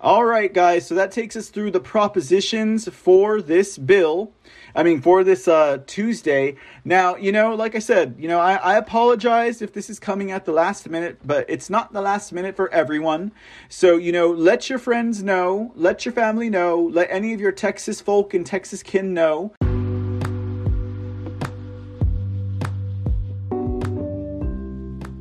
All 0.00 0.24
right, 0.24 0.54
guys, 0.54 0.86
so 0.86 0.94
that 0.94 1.10
takes 1.10 1.34
us 1.34 1.48
through 1.48 1.72
the 1.72 1.80
propositions 1.80 2.88
for 2.88 3.42
this 3.42 3.76
bill. 3.76 4.30
I 4.76 4.84
mean, 4.84 5.00
for 5.00 5.24
this 5.24 5.48
uh, 5.48 5.78
Tuesday. 5.88 6.54
Now, 6.84 7.16
you 7.16 7.32
know, 7.32 7.56
like 7.56 7.74
I 7.74 7.80
said, 7.80 8.14
you 8.16 8.28
know, 8.28 8.38
I, 8.38 8.54
I 8.54 8.76
apologize 8.76 9.60
if 9.60 9.72
this 9.72 9.90
is 9.90 9.98
coming 9.98 10.30
at 10.30 10.44
the 10.44 10.52
last 10.52 10.88
minute, 10.88 11.18
but 11.24 11.44
it's 11.50 11.68
not 11.68 11.92
the 11.92 12.00
last 12.00 12.32
minute 12.32 12.54
for 12.54 12.72
everyone. 12.72 13.32
So, 13.68 13.96
you 13.96 14.12
know, 14.12 14.30
let 14.30 14.70
your 14.70 14.78
friends 14.78 15.20
know, 15.20 15.72
let 15.74 16.06
your 16.06 16.12
family 16.12 16.48
know, 16.48 16.80
let 16.80 17.10
any 17.10 17.34
of 17.34 17.40
your 17.40 17.50
Texas 17.50 18.00
folk 18.00 18.34
and 18.34 18.46
Texas 18.46 18.84
kin 18.84 19.12
know. 19.12 19.52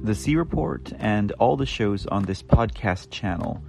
The 0.07 0.15
C 0.15 0.37
Report 0.37 0.93
and 0.99 1.33
all 1.33 1.57
the 1.57 1.65
shows 1.65 2.05
on 2.05 2.23
this 2.23 2.41
podcast 2.41 3.11
channel 3.11 3.61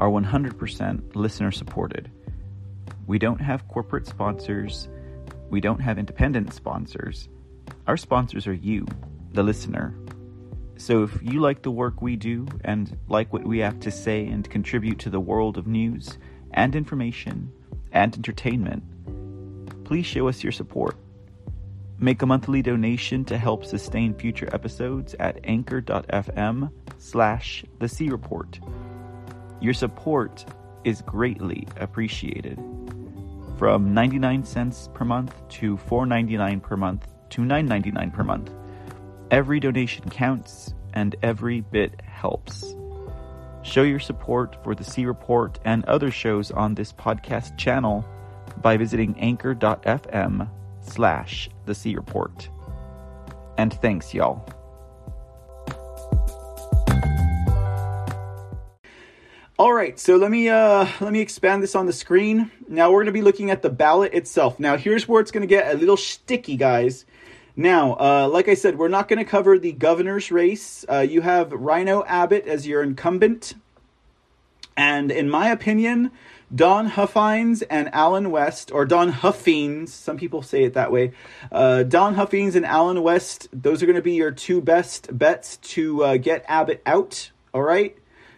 are 0.00 0.08
100% 0.08 1.14
listener 1.14 1.52
supported. 1.52 2.10
We 3.06 3.20
don't 3.20 3.40
have 3.40 3.68
corporate 3.68 4.08
sponsors, 4.08 4.88
we 5.50 5.60
don't 5.60 5.78
have 5.78 5.96
independent 5.96 6.52
sponsors. 6.52 7.28
Our 7.86 7.96
sponsors 7.96 8.48
are 8.48 8.54
you, 8.54 8.88
the 9.34 9.44
listener. 9.44 9.94
So 10.78 11.04
if 11.04 11.16
you 11.22 11.38
like 11.38 11.62
the 11.62 11.70
work 11.70 12.02
we 12.02 12.16
do 12.16 12.48
and 12.64 12.98
like 13.06 13.32
what 13.32 13.44
we 13.44 13.58
have 13.58 13.78
to 13.78 13.92
say 13.92 14.26
and 14.26 14.50
contribute 14.50 14.98
to 14.98 15.10
the 15.10 15.20
world 15.20 15.56
of 15.56 15.68
news 15.68 16.18
and 16.54 16.74
information 16.74 17.52
and 17.92 18.12
entertainment, 18.16 18.82
please 19.84 20.06
show 20.06 20.26
us 20.26 20.42
your 20.42 20.50
support. 20.50 20.96
Make 21.98 22.22
a 22.22 22.26
monthly 22.26 22.60
donation 22.60 23.24
to 23.26 23.38
help 23.38 23.64
sustain 23.64 24.14
future 24.14 24.48
episodes 24.52 25.14
at 25.20 25.38
anchor.fm 25.44 26.70
slash 26.98 27.64
the 27.78 27.88
C 27.88 28.08
Report. 28.08 28.58
Your 29.60 29.74
support 29.74 30.44
is 30.82 31.02
greatly 31.02 31.66
appreciated. 31.78 32.58
From 33.58 33.94
99 33.94 34.44
cents 34.44 34.88
per 34.92 35.04
month 35.04 35.34
to 35.50 35.76
4.99 35.76 36.62
per 36.62 36.76
month 36.76 37.06
to 37.30 37.42
9.99 37.42 38.12
per 38.12 38.24
month. 38.24 38.50
Every 39.30 39.60
donation 39.60 40.10
counts 40.10 40.74
and 40.92 41.14
every 41.22 41.60
bit 41.60 42.00
helps. 42.02 42.74
Show 43.62 43.82
your 43.82 44.00
support 44.00 44.62
for 44.62 44.74
the 44.74 44.84
C 44.84 45.06
Report 45.06 45.58
and 45.64 45.84
other 45.86 46.10
shows 46.10 46.50
on 46.50 46.74
this 46.74 46.92
podcast 46.92 47.56
channel 47.56 48.04
by 48.60 48.76
visiting 48.76 49.18
anchor.fm 49.18 50.48
slash 50.84 51.48
the 51.66 51.74
C 51.74 51.96
Report. 51.96 52.48
And 53.58 53.72
thanks, 53.74 54.12
y'all. 54.12 54.48
All 59.56 59.72
right, 59.72 59.98
so 60.00 60.16
let 60.16 60.32
me 60.32 60.48
uh, 60.48 60.88
let 61.00 61.12
me 61.12 61.20
expand 61.20 61.62
this 61.62 61.76
on 61.76 61.86
the 61.86 61.92
screen. 61.92 62.50
Now 62.66 62.90
we're 62.90 62.98
going 62.98 63.06
to 63.06 63.12
be 63.12 63.22
looking 63.22 63.52
at 63.52 63.62
the 63.62 63.70
ballot 63.70 64.12
itself. 64.12 64.58
Now 64.58 64.76
here's 64.76 65.06
where 65.06 65.20
it's 65.20 65.30
going 65.30 65.42
to 65.42 65.46
get 65.46 65.72
a 65.72 65.78
little 65.78 65.96
sticky, 65.96 66.56
guys. 66.56 67.04
Now, 67.54 67.92
uh, 67.92 68.28
like 68.28 68.48
I 68.48 68.54
said, 68.54 68.76
we're 68.78 68.88
not 68.88 69.06
going 69.06 69.20
to 69.20 69.24
cover 69.24 69.56
the 69.56 69.70
governor's 69.70 70.32
race. 70.32 70.84
Uh, 70.90 71.06
you 71.08 71.20
have 71.20 71.52
RINO 71.52 72.02
Abbott 72.04 72.48
as 72.48 72.66
your 72.66 72.82
incumbent, 72.82 73.54
and 74.76 75.12
in 75.12 75.30
my 75.30 75.50
opinion, 75.50 76.10
Don 76.54 76.86
Huffines 76.86 77.62
and 77.62 77.92
Allen 77.94 78.30
West, 78.30 78.70
or 78.72 78.84
Don 78.84 79.10
Huffines, 79.10 79.92
some 79.92 80.16
people 80.16 80.42
say 80.42 80.64
it 80.64 80.74
that 80.74 80.90
way. 80.90 81.12
Uh, 81.52 81.82
Don 81.84 82.14
Huffines 82.14 82.56
and 82.56 82.66
Allen 82.66 83.02
West, 83.02 83.48
those 83.52 83.82
are 83.82 83.86
going 83.86 83.96
to 83.96 84.02
be 84.02 84.14
your 84.14 84.30
two 84.30 84.60
best 84.60 85.16
bets 85.16 85.56
to 85.58 86.04
uh, 86.04 86.16
get 86.16 86.44
Abbott 86.48 86.82
out. 86.86 87.30
All 87.52 87.62
right. 87.62 87.96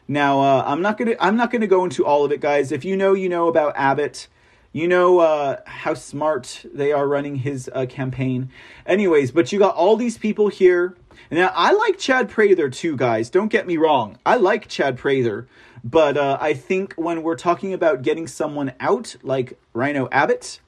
Now, 0.09 0.41
uh, 0.41 0.63
I'm 0.67 0.83
not 0.83 0.99
gonna 0.99 1.17
I'm 1.19 1.37
not 1.37 1.51
gonna 1.51 1.67
go 1.67 1.85
into 1.85 2.05
all 2.05 2.25
of 2.25 2.31
it, 2.31 2.41
guys. 2.41 2.71
If 2.71 2.85
you 2.85 2.97
know, 2.97 3.13
you 3.15 3.29
know 3.29 3.49
about 3.49 3.77
Abbott. 3.77 4.29
You 4.73 4.87
know 4.89 5.21
uh, 5.21 5.61
how 5.65 5.95
smart 5.95 6.67
they 6.75 6.93
are 6.93 7.09
running 7.09 7.37
his 7.37 7.71
uh, 7.73 7.87
campaign. 7.89 8.51
Anyways, 8.85 9.31
but 9.31 9.51
you 9.51 9.59
got 9.59 9.75
all 9.75 9.97
these 9.97 10.19
people 10.19 10.49
here. 10.49 10.95
Now, 11.31 11.51
I 11.55 11.73
like 11.73 11.99
Chad 11.99 12.29
Prather 12.29 12.69
too, 12.69 12.95
guys. 12.95 13.31
Don't 13.31 13.49
get 13.49 13.67
me 13.67 13.79
wrong. 13.79 14.19
I 14.27 14.37
like 14.37 14.69
Chad 14.69 14.99
Prather. 14.99 15.49
But 15.87 16.17
uh, 16.17 16.37
I 16.41 16.53
think 16.53 16.95
when 16.95 17.23
we're 17.23 17.37
talking 17.37 17.73
about 17.73 18.03
getting 18.03 18.27
someone 18.27 18.73
out, 18.81 19.15
like 19.23 19.57
RINO 19.73 20.09
Abbott, 20.11 20.59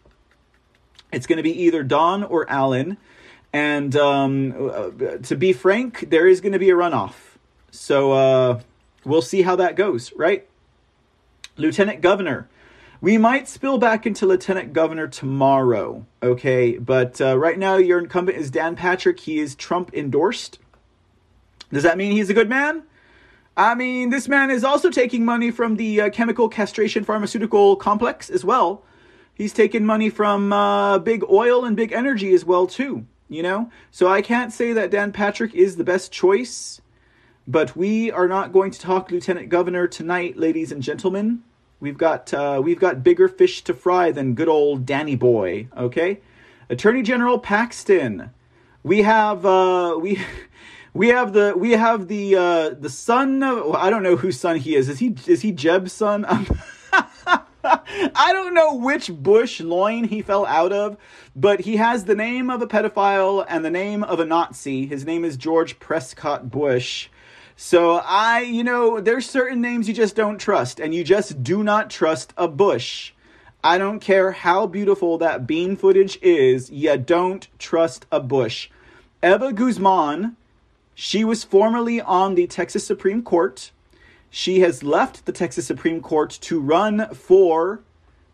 it's 1.13 1.27
going 1.27 1.39
to 1.39 1.43
be 1.43 1.65
either 1.65 1.83
Don 1.83 2.23
or 2.23 2.49
Allen. 2.49 2.99
And 3.53 3.97
um, 3.97 4.71
uh, 4.71 4.91
to 5.25 5.37
be 5.37 5.53
frank, 5.53 6.09
there 6.11 6.29
is 6.29 6.41
going 6.41 6.53
to 6.53 6.59
be 6.61 6.71
a 6.71 6.75
runoff. 6.75 7.15
So 7.73 8.13
uh, 8.13 8.61
we'll 9.05 9.21
see 9.21 9.43
how 9.43 9.57
that 9.57 9.75
goes, 9.75 10.13
right? 10.13 10.47
Lieutenant 11.57 12.01
Governor. 12.01 12.49
We 13.01 13.19
might 13.19 13.49
spill 13.49 13.79
back 13.79 14.07
into 14.07 14.25
Lieutenant 14.25 14.73
Governor 14.73 15.09
tomorrow, 15.09 16.07
okay? 16.23 16.79
But 16.79 17.21
uh, 17.21 17.37
right 17.37 17.59
now, 17.59 17.77
your 17.77 17.99
incumbent 17.99 18.39
is 18.39 18.53
Dan 18.53 18.77
Patrick. 18.77 19.19
He 19.19 19.41
is 19.41 19.57
Trump 19.57 19.93
endorsed. 19.93 20.61
Does 21.73 21.83
that 21.83 21.99
mean 21.99 22.13
he's 22.13 22.31
a 22.31 22.35
good 22.35 22.49
man? 22.49 22.85
I 23.59 23.75
mean, 23.75 24.11
this 24.11 24.29
man 24.29 24.53
is 24.53 24.63
also 24.63 24.89
taking 24.89 25.25
money 25.25 25.51
from 25.51 25.75
the 25.75 26.03
uh, 26.03 26.11
chemical 26.11 26.49
castration 26.49 27.03
pharmaceutical 27.03 27.75
complex 27.75 28.31
as 28.31 28.45
well. 28.45 28.85
He's 29.35 29.53
taken 29.53 29.85
money 29.85 30.11
from 30.11 30.53
uh, 30.53 31.01
big 31.01 31.25
oil 31.29 31.65
and 31.65 31.77
big 31.77 31.91
energy 31.91 32.33
as 32.35 32.45
well 32.45 32.69
too. 32.69 33.05
You 33.29 33.43
know, 33.43 33.71
so 33.91 34.07
I 34.07 34.23
can't 34.23 34.53
say 34.53 34.73
that 34.73 34.93
Dan 34.93 35.11
Patrick 35.11 35.55
is 35.55 35.75
the 35.77 35.85
best 35.85 36.13
choice. 36.13 36.81
But 37.49 37.75
we 37.75 38.13
are 38.13 38.29
not 38.29 38.53
going 38.53 38.71
to 38.71 38.79
talk 38.79 39.11
Lieutenant 39.11 39.49
Governor 39.49 39.89
tonight, 39.89 40.37
ladies 40.37 40.71
and 40.71 40.83
gentlemen. 40.83 41.43
We've 41.81 41.99
got 41.99 42.33
uh, 42.33 42.61
we've 42.65 42.79
got 42.79 43.03
bigger 43.03 43.27
fish 43.27 43.65
to 43.65 43.75
fry 43.75 44.13
than 44.13 44.35
good 44.35 44.49
old 44.49 44.87
Danny 44.87 45.17
Boy. 45.17 45.67
Okay, 45.77 46.21
Attorney 46.71 47.03
General 47.03 47.41
Paxton. 47.41 48.31
We 48.85 49.03
have 49.03 49.45
uh, 49.45 49.99
we 50.01 50.21
we 50.99 51.09
have 51.11 51.33
the 51.33 51.55
we 51.57 51.71
have 51.73 52.09
the 52.09 52.35
uh, 52.35 52.71
the 52.71 52.91
son. 52.91 53.41
Of, 53.45 53.73
I 53.77 53.89
don't 53.89 54.03
know 54.03 54.17
whose 54.17 54.41
son 54.41 54.57
he 54.57 54.75
is. 54.75 54.89
Is 54.89 54.99
he 54.99 55.15
is 55.29 55.43
he 55.43 55.53
Jeb's 55.53 55.93
son? 55.93 56.27
I 57.65 58.33
don't 58.33 58.53
know 58.53 58.75
which 58.75 59.13
Bush 59.13 59.61
loin 59.61 60.05
he 60.05 60.23
fell 60.23 60.45
out 60.47 60.73
of, 60.73 60.97
but 61.37 61.61
he 61.61 61.77
has 61.77 62.05
the 62.05 62.17
name 62.17 62.51
of 62.51 62.63
a 62.63 62.67
pedophile 62.67 63.47
and 63.49 63.65
the 63.65 63.71
name 63.71 64.03
of 64.03 64.19
a 64.19 64.25
Nazi. 64.25 64.87
His 64.87 65.05
name 65.05 65.25
is 65.25 65.37
George 65.37 65.79
Prescott 65.79 66.51
Bush. 66.51 67.09
So 67.55 68.01
I, 68.05 68.41
you 68.41 68.65
know, 68.65 69.01
there's 69.01 69.31
certain 69.31 69.61
names 69.61 69.87
you 69.87 69.95
just 69.95 70.17
don't 70.17 70.39
trust, 70.39 70.81
and 70.81 70.93
you 70.93 71.05
just 71.05 71.45
do 71.45 71.63
not 71.63 71.91
trust 71.91 72.33
a 72.37 72.49
Bush. 72.49 73.13
I 73.63 73.79
don't 73.79 74.01
care 74.01 74.33
how 74.33 74.67
beautiful 74.67 75.17
that 75.19 75.47
bean 75.47 75.77
footage 75.77 76.19
is, 76.23 76.71
you 76.71 76.97
don't 76.97 77.47
trust 77.59 78.07
a 78.11 78.19
Bush. 78.19 78.69
Eva 79.23 79.53
Guzman, 79.53 80.37
she 81.01 81.23
was 81.23 81.45
formerly 81.45 82.01
on 82.01 82.35
the 82.35 82.49
Texas 82.49 82.85
Supreme 82.85 83.23
Court. 83.23 83.71
She 84.31 84.59
has 84.61 84.83
left 84.83 85.27
the 85.27 85.33
Texas 85.33 85.65
Supreme 85.65 86.01
Court 86.01 86.29
to 86.41 86.59
run 86.59 87.15
for 87.15 87.83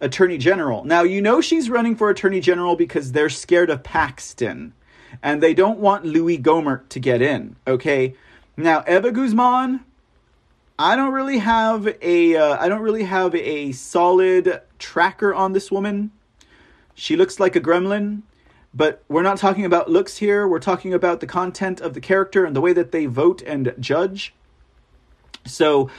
Attorney 0.01 0.39
General. 0.39 0.83
Now, 0.83 1.03
you 1.03 1.21
know 1.21 1.43
she's 1.43 1.69
running 1.69 1.95
for 1.95 2.09
Attorney 2.09 2.41
General 2.41 2.75
because 2.75 3.13
they're 3.13 3.29
scared 3.29 3.69
of 3.69 3.83
Paxton 3.83 4.73
and 5.23 5.43
they 5.43 5.53
don't 5.53 5.79
want 5.79 6.07
Louis 6.07 6.39
Gohmert 6.39 6.89
to 6.89 6.99
get 6.99 7.21
in, 7.21 7.57
okay? 7.67 8.15
Now, 8.57 8.83
Eva 8.89 9.13
Guzman, 9.13 9.81
I 10.79 10.97
don't 10.97 11.13
really 11.13 11.41
have 11.41 11.87
a 12.01 12.35
uh, 12.35 12.57
I 12.59 12.71
don't 12.71 12.81
really 12.81 13.05
have 13.05 13.35
a 13.35 13.73
solid 13.73 14.63
tracker 14.79 15.35
on 15.35 15.53
this 15.53 15.71
woman. 15.71 16.13
She 16.95 17.15
looks 17.15 17.39
like 17.39 17.57
a 17.57 17.61
gremlin, 17.61 18.23
but 18.75 19.03
we're 19.09 19.23
not 19.23 19.39
talking 19.39 19.65
about 19.65 19.91
looks 19.91 20.19
here. 20.19 20.49
We're 20.49 20.59
talking 20.59 20.93
about 20.93 21.21
the 21.21 21.27
content 21.27 21.81
of 21.81 21.95
the 21.95 22.01
character 22.01 22.45
and 22.45 22.57
the 22.57 22.61
way 22.61 22.73
that 22.73 22.93
they 22.93 23.07
vote 23.07 23.43
and 23.43 23.75
judge. 23.79 24.35
So, 25.47 25.91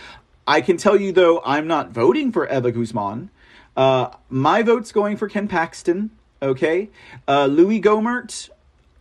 I 0.48 0.62
can 0.62 0.78
tell 0.78 1.00
you 1.00 1.12
though, 1.12 1.42
I'm 1.46 1.68
not 1.68 1.92
voting 1.92 2.32
for 2.32 2.48
Eva 2.52 2.72
Guzman. 2.72 3.30
Uh, 3.76 4.10
my 4.30 4.62
vote's 4.62 4.92
going 4.92 5.18
for 5.18 5.28
Ken 5.28 5.48
Paxton. 5.48 6.12
Okay, 6.42 6.90
uh, 7.28 7.46
Louis 7.46 7.82
Gohmert. 7.82 8.50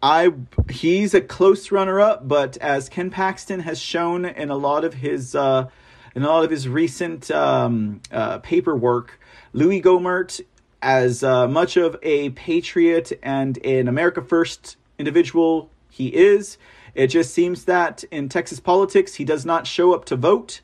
I 0.02 0.32
he's 0.70 1.14
a 1.14 1.20
close 1.20 1.70
runner 1.70 2.00
up, 2.00 2.26
but 2.28 2.56
as 2.58 2.88
Ken 2.88 3.10
Paxton 3.10 3.60
has 3.60 3.80
shown 3.80 4.24
in 4.24 4.50
a 4.50 4.56
lot 4.56 4.84
of 4.84 4.94
his 4.94 5.34
uh, 5.34 5.68
in 6.14 6.22
a 6.22 6.28
lot 6.28 6.44
of 6.44 6.50
his 6.50 6.68
recent 6.68 7.30
um, 7.30 8.00
uh, 8.10 8.38
paperwork, 8.38 9.18
Louis 9.52 9.82
Gohmert, 9.82 10.40
as 10.84 11.24
uh, 11.24 11.48
much 11.48 11.78
of 11.78 11.96
a 12.02 12.28
patriot 12.30 13.10
and 13.22 13.58
an 13.64 13.88
America 13.88 14.20
First 14.20 14.76
individual 14.98 15.70
he 15.90 16.14
is, 16.14 16.58
it 16.94 17.06
just 17.08 17.32
seems 17.32 17.64
that 17.64 18.04
in 18.10 18.28
Texas 18.28 18.60
politics 18.60 19.14
he 19.14 19.24
does 19.24 19.46
not 19.46 19.66
show 19.66 19.94
up 19.94 20.04
to 20.04 20.14
vote 20.14 20.60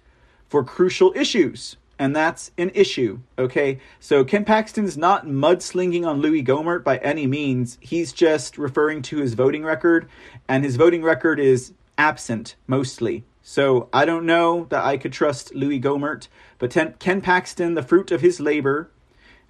for 0.48 0.62
crucial 0.62 1.12
issues 1.16 1.76
and 1.98 2.14
that's 2.16 2.50
an 2.56 2.70
issue. 2.74 3.20
Okay, 3.38 3.78
so 3.98 4.24
Ken 4.24 4.44
Paxton's 4.44 4.96
not 4.96 5.26
mudslinging 5.26 6.06
on 6.06 6.20
Louis 6.22 6.42
Gohmert 6.42 6.82
by 6.82 6.96
any 6.98 7.26
means. 7.26 7.76
He's 7.80 8.14
just 8.14 8.56
referring 8.56 9.02
to 9.02 9.18
his 9.18 9.34
voting 9.34 9.64
record, 9.64 10.08
and 10.48 10.64
his 10.64 10.76
voting 10.76 11.02
record 11.02 11.38
is 11.38 11.74
absent 11.98 12.56
mostly. 12.66 13.24
So 13.42 13.90
I 13.92 14.06
don't 14.06 14.24
know 14.24 14.66
that 14.70 14.82
I 14.82 14.96
could 14.96 15.12
trust 15.12 15.54
Louis 15.54 15.78
Gohmert, 15.78 16.28
but 16.58 16.74
Ken 16.98 17.20
Paxton, 17.20 17.74
the 17.74 17.82
fruit 17.82 18.10
of 18.10 18.22
his 18.22 18.40
labor, 18.40 18.90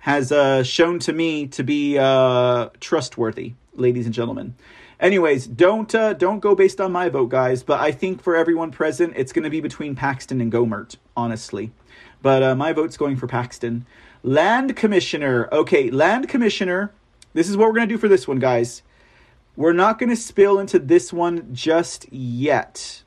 has 0.01 0.33
uh, 0.33 0.63
shown 0.63 0.99
to 1.01 1.13
me 1.13 1.47
to 1.49 1.63
be 1.63 1.99
uh, 1.99 2.71
trustworthy, 2.81 3.55
ladies 3.75 4.07
and 4.07 4.15
gentlemen. 4.15 4.55
Anyways, 4.99 5.47
don't 5.47 5.95
uh, 5.95 6.13
don't 6.15 6.41
go 6.41 6.55
based 6.55 6.81
on 6.81 6.93
my 6.93 7.09
vote, 7.09 7.31
guys. 7.31 7.63
But 7.63 7.81
I 7.81 7.93
think 7.93 8.23
for 8.23 8.37
everyone 8.37 8.71
present, 8.71 9.15
it's 9.17 9.33
going 9.33 9.45
to 9.45 9.51
be 9.51 9.61
between 9.61 9.95
Paxton 9.95 10.41
and 10.41 10.53
Gohmert, 10.53 10.97
honestly. 11.17 11.73
But 12.23 12.43
uh, 12.43 12.55
my 12.55 12.73
vote's 12.73 12.97
going 12.97 13.17
for 13.17 13.27
Paxton. 13.27 13.87
Land 14.23 14.77
Commissioner. 14.77 15.49
Okay, 15.53 15.91
Land 15.91 16.29
Commissioner. 16.29 16.93
This 17.33 17.49
is 17.49 17.57
what 17.57 17.69
we're 17.69 17.75
going 17.75 17.89
to 17.89 17.95
do 17.95 17.99
for 17.99 18.09
this 18.09 18.29
one, 18.29 18.39
guys. 18.39 18.83
We're 19.57 19.73
not 19.73 19.99
going 19.99 20.11
to 20.11 20.17
spill 20.17 20.59
into 20.59 20.79
this 20.79 21.13
one 21.13 21.55
just 21.55 22.11
yet. 22.13 23.03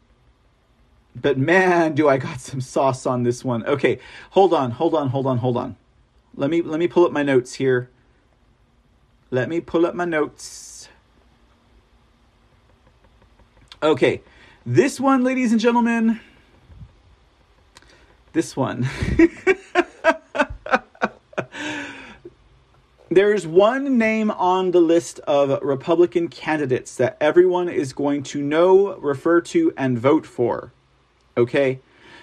But 1.15 1.37
man, 1.37 1.93
do 1.93 2.09
I 2.09 2.17
got 2.17 2.39
some 2.39 2.61
sauce 2.61 3.05
on 3.05 3.23
this 3.23 3.43
one. 3.43 3.63
Okay, 3.65 3.99
hold 4.31 4.53
on, 4.53 4.71
hold 4.71 4.95
on, 4.95 5.09
hold 5.09 5.27
on, 5.27 5.37
hold 5.39 5.57
on. 5.57 5.75
Let 6.35 6.49
me 6.49 6.61
let 6.61 6.79
me 6.79 6.87
pull 6.87 7.05
up 7.05 7.11
my 7.11 7.23
notes 7.23 7.55
here. 7.55 7.89
Let 9.29 9.49
me 9.49 9.59
pull 9.59 9.85
up 9.85 9.95
my 9.95 10.05
notes. 10.05 10.89
Okay. 13.81 14.21
This 14.65 14.99
one, 14.99 15.23
ladies 15.23 15.51
and 15.51 15.59
gentlemen, 15.59 16.21
this 18.31 18.55
one. 18.55 18.87
There's 23.11 23.45
one 23.45 23.99
name 23.99 24.31
on 24.31 24.71
the 24.71 24.79
list 24.79 25.19
of 25.19 25.61
Republican 25.61 26.29
candidates 26.29 26.95
that 26.95 27.15
everyone 27.21 27.69
is 27.69 27.93
going 27.93 28.23
to 28.23 28.41
know, 28.41 28.95
refer 28.95 29.39
to, 29.41 29.71
and 29.77 29.99
vote 29.99 30.25
for. 30.25 30.71
Okay? 31.37 31.79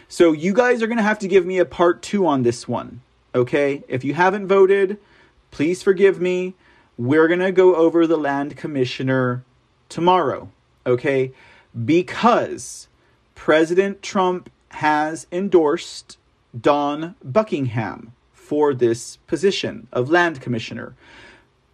So 0.09 0.33
you 0.33 0.53
guys 0.53 0.83
are 0.83 0.89
going 0.89 0.97
to 0.97 1.05
have 1.05 1.21
to 1.21 1.29
give 1.29 1.47
me 1.47 1.59
a 1.59 1.65
part 1.65 2.03
two 2.03 2.27
on 2.27 2.43
this 2.43 2.67
one. 2.67 3.03
Okay? 3.35 3.83
If 3.89 4.05
you 4.05 4.15
haven't 4.15 4.47
voted, 4.47 4.99
please 5.51 5.83
forgive 5.83 6.21
me. 6.21 6.55
We're 6.97 7.29
going 7.29 7.41
to 7.41 7.53
go 7.53 7.75
over 7.75 8.07
the 8.07 8.19
land 8.19 8.57
commissioner 8.57 9.45
tomorrow. 9.89 10.51
Okay? 10.87 11.33
Because 11.85 12.89
President 13.35 14.03
Trump 14.03 14.51
has 14.71 15.27
endorsed 15.33 16.19
Dawn 16.59 17.15
Buckingham 17.25 18.13
for 18.33 18.75
this 18.75 19.17
position 19.27 19.87
of 19.93 20.11
land 20.11 20.41
commissioner. 20.41 20.95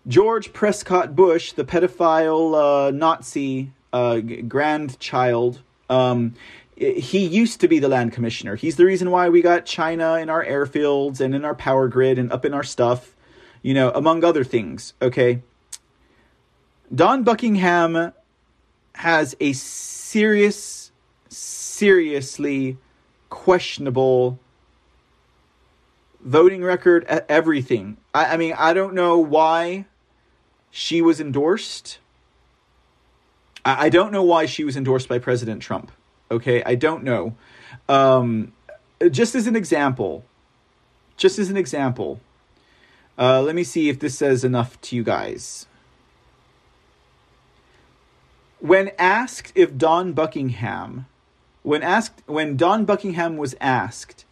George 0.07 0.53
Prescott 0.53 1.17
Bush, 1.17 1.53
the 1.53 1.65
pedophile 1.65 2.89
uh, 2.89 2.91
Nazi 2.91 3.73
uh, 3.93 4.21
grandchild, 4.21 5.61
um, 5.89 6.35
he 6.77 7.25
used 7.25 7.61
to 7.61 7.69
be 7.69 7.79
the 7.79 7.89
land 7.89 8.13
commissioner. 8.13 8.55
He's 8.55 8.77
the 8.77 8.85
reason 8.85 9.11
why 9.11 9.29
we 9.31 9.41
got 9.41 9.65
China 9.65 10.15
in 10.15 10.29
our 10.29 10.45
airfields 10.45 11.21
and 11.21 11.35
in 11.35 11.45
our 11.45 11.55
power 11.55 11.89
grid 11.89 12.19
and 12.19 12.31
up 12.31 12.45
in 12.45 12.53
our 12.53 12.63
stuff, 12.63 13.17
you 13.63 13.73
know, 13.73 13.91
among 13.91 14.23
other 14.25 14.45
things. 14.45 14.93
Okay. 15.01 15.43
Dawn 16.95 17.25
Buckingham 17.25 18.13
has 18.95 19.35
a 19.41 19.55
serious, 19.55 20.93
seriously 21.29 22.77
questionable 23.31 24.39
voting 26.21 26.63
record, 26.63 27.05
everything. 27.29 27.97
I, 28.15 28.35
I 28.35 28.37
mean, 28.37 28.55
I 28.57 28.75
don't 28.75 28.95
know 28.95 29.19
why 29.19 29.87
she 30.71 31.01
was 31.01 31.21
endorsed. 31.21 31.99
I, 33.65 33.87
I 33.87 33.89
don't 33.89 34.13
know 34.13 34.23
why 34.23 34.45
she 34.45 34.63
was 34.63 34.77
endorsed 34.77 35.09
by 35.09 35.19
President 35.19 35.63
Trump. 35.63 35.91
Okay, 36.31 36.63
I 36.65 36.75
don't 36.75 37.05
know. 37.05 37.35
Um, 37.89 38.53
just 39.11 39.35
as 39.35 39.47
an 39.47 39.57
example, 39.57 40.25
just 41.17 41.39
as 41.39 41.51
an 41.51 41.57
example, 41.57 42.21
uh, 43.19 43.41
let 43.43 43.55
me 43.55 43.65
see 43.65 43.89
if 43.89 43.99
this 43.99 44.17
says 44.17 44.45
enough 44.45 44.81
to 44.83 44.97
you 44.97 45.03
guys. 45.03 45.67
When 48.59 48.91
asked 48.99 49.53
if 49.55 49.77
Dawn 49.77 50.13
Buckingham, 50.13 51.07
when 51.63 51.83
asked 51.83 52.23
when 52.27 52.57
Dawn 52.57 52.85
Buckingham 52.85 53.37
was 53.37 53.55
asked 53.61 54.25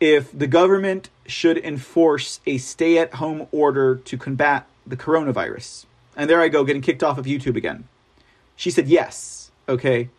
if 0.00 0.36
the 0.36 0.46
government 0.46 1.08
should 1.26 1.58
enforce 1.58 2.40
a 2.46 2.58
stay 2.58 2.98
at 2.98 3.14
home 3.14 3.46
order 3.52 3.96
to 3.96 4.18
combat 4.18 4.66
the 4.86 4.96
coronavirus. 4.96 5.86
And 6.16 6.28
there 6.28 6.40
I 6.40 6.48
go, 6.48 6.64
getting 6.64 6.82
kicked 6.82 7.02
off 7.02 7.18
of 7.18 7.26
YouTube 7.26 7.56
again. 7.56 7.88
She 8.56 8.70
said 8.70 8.88
yes. 8.88 9.50
Okay. 9.68 10.10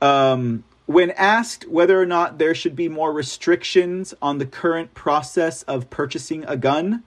Um, 0.00 0.64
when 0.86 1.10
asked 1.12 1.68
whether 1.68 2.00
or 2.00 2.06
not 2.06 2.38
there 2.38 2.54
should 2.54 2.76
be 2.76 2.88
more 2.88 3.12
restrictions 3.12 4.14
on 4.22 4.38
the 4.38 4.46
current 4.46 4.94
process 4.94 5.62
of 5.64 5.90
purchasing 5.90 6.44
a 6.44 6.56
gun, 6.56 7.02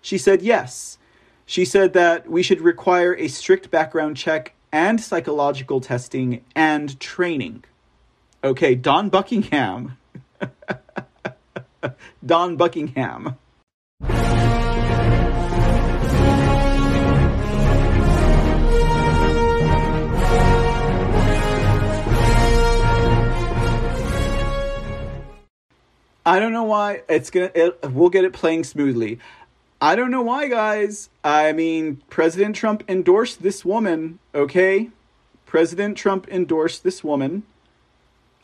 she 0.00 0.18
said 0.18 0.42
yes. 0.42 0.98
She 1.46 1.64
said 1.64 1.92
that 1.94 2.30
we 2.30 2.42
should 2.42 2.60
require 2.60 3.14
a 3.16 3.28
strict 3.28 3.70
background 3.70 4.16
check 4.16 4.54
and 4.72 5.00
psychological 5.00 5.80
testing 5.80 6.44
and 6.54 6.98
training. 7.00 7.64
Okay, 8.42 8.74
Dawn 8.74 9.08
Buckingham. 9.08 9.96
Dawn 12.26 12.56
Buckingham. 12.56 13.36
I 26.26 26.38
don't 26.38 26.52
know 26.52 26.64
why 26.64 27.02
it's 27.08 27.30
gonna. 27.30 27.50
It, 27.54 27.78
we'll 27.90 28.10
get 28.10 28.24
it 28.24 28.32
playing 28.32 28.64
smoothly. 28.64 29.18
I 29.80 29.96
don't 29.96 30.10
know 30.10 30.22
why, 30.22 30.48
guys. 30.48 31.10
I 31.22 31.52
mean, 31.52 32.02
President 32.08 32.56
Trump 32.56 32.82
endorsed 32.88 33.42
this 33.42 33.64
woman. 33.64 34.18
Okay, 34.34 34.90
President 35.44 35.96
Trump 35.98 36.26
endorsed 36.28 36.82
this 36.82 37.04
woman. 37.04 37.42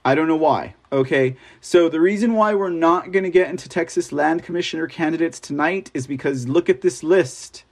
I 0.04 0.14
don't 0.14 0.28
know 0.28 0.36
why. 0.36 0.74
Okay, 0.92 1.36
so 1.60 1.88
the 1.88 2.00
reason 2.00 2.34
why 2.34 2.54
we're 2.54 2.70
not 2.70 3.12
going 3.12 3.22
to 3.22 3.30
get 3.30 3.48
into 3.48 3.68
Texas 3.68 4.12
Land 4.12 4.42
Commissioner 4.42 4.86
candidates 4.86 5.38
tonight 5.38 5.90
is 5.94 6.06
because 6.06 6.48
look 6.48 6.68
at 6.68 6.80
this 6.80 7.02
list. 7.02 7.64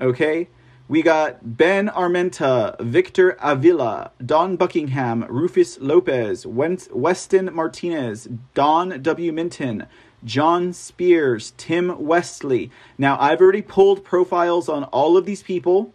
Okay, 0.00 0.48
we 0.88 1.02
got 1.02 1.56
Ben 1.56 1.88
Armenta, 1.88 2.80
Victor 2.80 3.36
Avila, 3.40 4.12
Dawn 4.24 4.56
Buckingham, 4.56 5.24
Rufus 5.28 5.78
Lopez, 5.80 6.46
Weston 6.46 7.54
Martinez, 7.54 8.28
Don 8.54 9.02
W. 9.02 9.32
Minton, 9.32 9.86
Jon 10.24 10.72
Spiers, 10.72 11.52
Tim 11.56 12.04
Westley. 12.04 12.70
Now, 12.98 13.16
I've 13.20 13.40
already 13.40 13.62
pulled 13.62 14.04
profiles 14.04 14.68
on 14.68 14.84
all 14.84 15.16
of 15.16 15.26
these 15.26 15.42
people. 15.42 15.92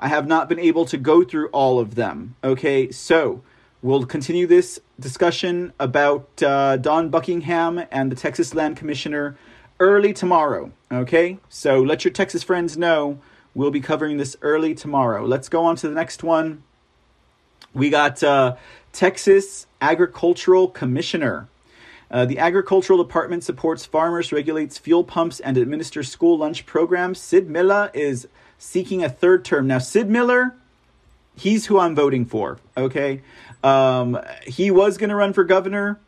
I 0.00 0.08
have 0.08 0.26
not 0.26 0.48
been 0.48 0.58
able 0.58 0.84
to 0.86 0.96
go 0.96 1.22
through 1.22 1.48
all 1.48 1.78
of 1.78 1.94
them. 1.94 2.34
Okay, 2.42 2.90
so 2.90 3.42
We'll 3.82 4.06
continue 4.06 4.46
this 4.46 4.78
discussion 5.00 5.72
about 5.80 6.40
uh, 6.40 6.76
Dawn 6.76 7.08
Buckingham 7.08 7.82
and 7.90 8.12
the 8.12 8.16
Texas 8.16 8.54
Land 8.54 8.76
Commissioner 8.76 9.36
early 9.80 10.12
tomorrow. 10.12 10.70
Okay? 10.92 11.38
So 11.48 11.82
let 11.82 12.04
your 12.04 12.12
Texas 12.12 12.44
friends 12.44 12.76
know 12.78 13.18
we'll 13.54 13.70
be 13.70 13.80
covering 13.80 14.16
this 14.16 14.36
early 14.42 14.74
tomorrow. 14.74 15.24
Let's 15.24 15.48
go 15.48 15.64
on 15.64 15.76
to 15.76 15.88
the 15.88 15.94
next 15.94 16.22
one. 16.22 16.62
We 17.74 17.90
got 17.90 18.22
uh, 18.22 18.56
Texas 18.92 19.66
Agricultural 19.80 20.68
Commissioner. 20.68 21.48
Uh, 22.10 22.26
the 22.26 22.38
Agricultural 22.38 23.02
Department 23.02 23.42
supports 23.42 23.86
farmers, 23.86 24.32
regulates 24.32 24.76
fuel 24.76 25.02
pumps, 25.02 25.40
and 25.40 25.56
administers 25.56 26.10
school 26.10 26.36
lunch 26.36 26.66
programs. 26.66 27.18
Sid 27.18 27.48
Miller 27.48 27.90
is 27.94 28.28
seeking 28.58 29.02
a 29.02 29.08
third 29.08 29.44
term. 29.44 29.66
Now, 29.66 29.78
Sid 29.78 30.10
Miller, 30.10 30.54
he's 31.36 31.66
who 31.66 31.78
I'm 31.78 31.94
voting 31.94 32.26
for. 32.26 32.58
Okay. 32.76 33.22
Um, 33.64 34.20
he 34.46 34.70
was 34.70 34.98
going 34.98 35.10
to 35.10 35.16
run 35.16 35.32
for 35.32 35.44
governor. 35.44 35.98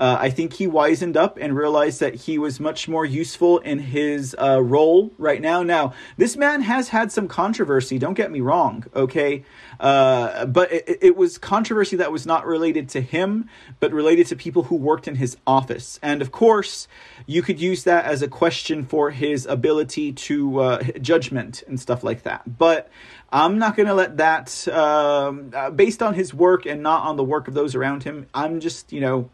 Uh, 0.00 0.16
I 0.18 0.30
think 0.30 0.54
he 0.54 0.66
wisened 0.66 1.14
up 1.14 1.36
and 1.38 1.54
realized 1.54 2.00
that 2.00 2.14
he 2.14 2.38
was 2.38 2.58
much 2.58 2.88
more 2.88 3.04
useful 3.04 3.58
in 3.58 3.78
his 3.78 4.34
uh, 4.40 4.62
role 4.62 5.12
right 5.18 5.42
now. 5.42 5.62
Now, 5.62 5.92
this 6.16 6.38
man 6.38 6.62
has 6.62 6.88
had 6.88 7.12
some 7.12 7.28
controversy, 7.28 7.98
don't 7.98 8.14
get 8.14 8.30
me 8.30 8.40
wrong, 8.40 8.86
okay? 8.96 9.44
Uh, 9.78 10.46
but 10.46 10.72
it, 10.72 10.98
it, 11.02 11.16
was 11.16 11.36
controversy 11.36 11.96
that 11.96 12.10
was 12.10 12.24
not 12.24 12.46
related 12.46 12.88
to 12.90 13.02
him, 13.02 13.50
but 13.78 13.92
related 13.92 14.26
to 14.28 14.36
people 14.36 14.64
who 14.64 14.76
worked 14.76 15.06
in 15.06 15.16
his 15.16 15.36
office. 15.46 15.98
And 16.02 16.22
of 16.22 16.32
course, 16.32 16.88
you 17.26 17.42
could 17.42 17.60
use 17.60 17.84
that 17.84 18.06
as 18.06 18.22
a 18.22 18.28
question 18.28 18.86
for 18.86 19.10
his 19.10 19.44
ability 19.44 20.12
to 20.12 20.60
uh, 20.60 20.82
judgment 21.00 21.62
and 21.68 21.78
stuff 21.78 22.02
like 22.02 22.22
that. 22.22 22.58
But 22.58 22.88
I'm 23.30 23.58
not 23.58 23.76
going 23.76 23.86
to 23.86 23.94
let 23.94 24.16
that, 24.16 24.66
um, 24.68 25.50
uh, 25.54 25.70
based 25.70 26.02
on 26.02 26.14
his 26.14 26.32
work 26.32 26.64
and 26.64 26.82
not 26.82 27.04
on 27.04 27.16
the 27.16 27.24
work 27.24 27.48
of 27.48 27.54
those 27.54 27.74
around 27.74 28.04
him, 28.04 28.26
I'm 28.32 28.60
just, 28.60 28.92
you 28.92 29.00
know, 29.00 29.30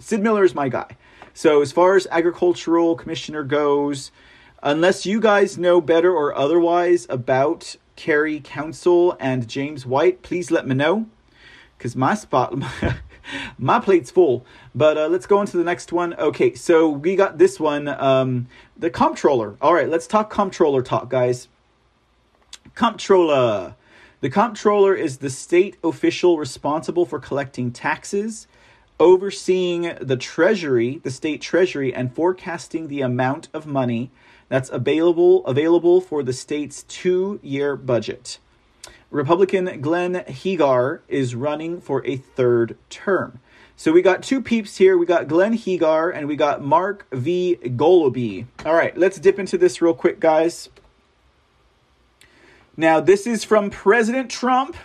Sid 0.00 0.22
Miller 0.22 0.44
is 0.44 0.54
my 0.54 0.68
guy. 0.68 0.96
So 1.34 1.62
as 1.62 1.72
far 1.72 1.94
as 1.94 2.06
agricultural 2.10 2.96
commissioner 2.96 3.44
goes, 3.44 4.10
unless 4.62 5.06
you 5.06 5.20
guys 5.20 5.58
know 5.58 5.80
better 5.80 6.12
or 6.12 6.34
otherwise 6.34 7.06
about 7.08 7.76
Carey 7.96 8.40
Counsil 8.40 9.16
and 9.20 9.46
James 9.46 9.84
White, 9.84 10.22
please 10.22 10.50
let 10.50 10.66
me 10.66 10.74
know. 10.74 11.06
Because 11.76 11.94
my 11.94 12.14
spot, 12.14 12.54
my 13.58 13.78
plate's 13.78 14.10
full. 14.10 14.44
But 14.74 14.96
uh, 14.96 15.08
let's 15.08 15.26
go 15.26 15.38
on 15.38 15.46
to 15.46 15.56
the 15.56 15.64
next 15.64 15.92
one. 15.92 16.14
Okay, 16.14 16.54
so 16.54 16.88
we 16.88 17.14
got 17.14 17.38
this 17.38 17.60
one, 17.60 17.88
um, 17.88 18.48
the 18.76 18.90
comptroller. 18.90 19.56
All 19.60 19.74
right, 19.74 19.88
let's 19.88 20.06
talk 20.06 20.30
comptroller 20.30 20.82
talk, 20.82 21.10
guys. 21.10 21.48
Comptroller. 22.74 23.76
The 24.20 24.30
comptroller 24.30 24.94
is 24.94 25.18
the 25.18 25.30
state 25.30 25.76
official 25.84 26.38
responsible 26.38 27.06
for 27.06 27.18
collecting 27.18 27.70
taxes, 27.70 28.46
overseeing 29.00 29.94
the 30.00 30.16
treasury, 30.16 31.00
the 31.02 31.10
state 31.10 31.40
treasury, 31.40 31.92
and 31.92 32.14
forecasting 32.14 32.86
the 32.86 33.00
amount 33.00 33.48
of 33.52 33.66
money 33.66 34.10
that's 34.48 34.68
available 34.68 35.44
available 35.46 36.00
for 36.00 36.22
the 36.22 36.32
state's 36.32 36.82
two-year 36.84 37.76
budget. 37.76 38.38
Republican 39.10 39.80
Glenn 39.80 40.14
Hegar 40.28 41.00
is 41.08 41.34
running 41.34 41.80
for 41.80 42.06
a 42.06 42.16
third 42.16 42.76
term. 42.90 43.40
So 43.76 43.92
we 43.92 44.02
got 44.02 44.22
two 44.22 44.42
peeps 44.42 44.76
here. 44.76 44.98
We 44.98 45.06
got 45.06 45.26
Glenn 45.26 45.54
Hegar 45.56 46.14
and 46.14 46.28
we 46.28 46.36
got 46.36 46.62
Mark 46.62 47.06
V. 47.10 47.58
Goloby. 47.62 48.44
All 48.66 48.74
right, 48.74 48.96
let's 48.96 49.18
dip 49.18 49.38
into 49.38 49.56
this 49.56 49.80
real 49.80 49.94
quick, 49.94 50.20
guys. 50.20 50.68
Now, 52.76 53.00
this 53.00 53.26
is 53.26 53.42
from 53.42 53.70
President 53.70 54.30
Trump. 54.30 54.76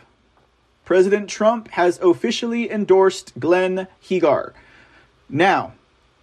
President 0.86 1.30
Trump 1.30 1.70
has 1.72 2.00
officially 2.00 2.72
endorsed 2.72 3.34
Glenn 3.40 3.88
Hegar. 4.02 4.54
Now, 5.28 5.74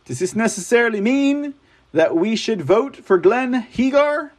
does 0.04 0.20
this 0.20 0.34
necessarily 0.34 1.00
mean 1.00 1.54
that 1.92 2.16
we 2.16 2.36
should 2.36 2.62
vote 2.62 2.96
for 2.96 3.18
Glenn 3.18 3.66
Hegar? 3.70 4.30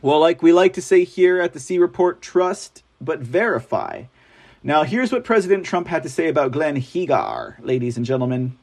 Well, 0.00 0.18
like 0.18 0.42
we 0.42 0.52
like 0.52 0.72
to 0.74 0.82
say 0.82 1.04
here 1.04 1.40
at 1.40 1.52
the 1.52 1.60
C 1.60 1.78
Report, 1.78 2.20
trust 2.20 2.82
but 3.00 3.20
verify. 3.20 4.04
Now, 4.64 4.84
here's 4.84 5.12
what 5.12 5.24
President 5.24 5.66
Trump 5.66 5.88
had 5.88 6.02
to 6.04 6.08
say 6.08 6.28
about 6.28 6.52
Glenn 6.52 6.76
Hegar, 6.76 7.56
ladies 7.60 7.96
and 7.96 8.06
gentlemen. 8.06 8.56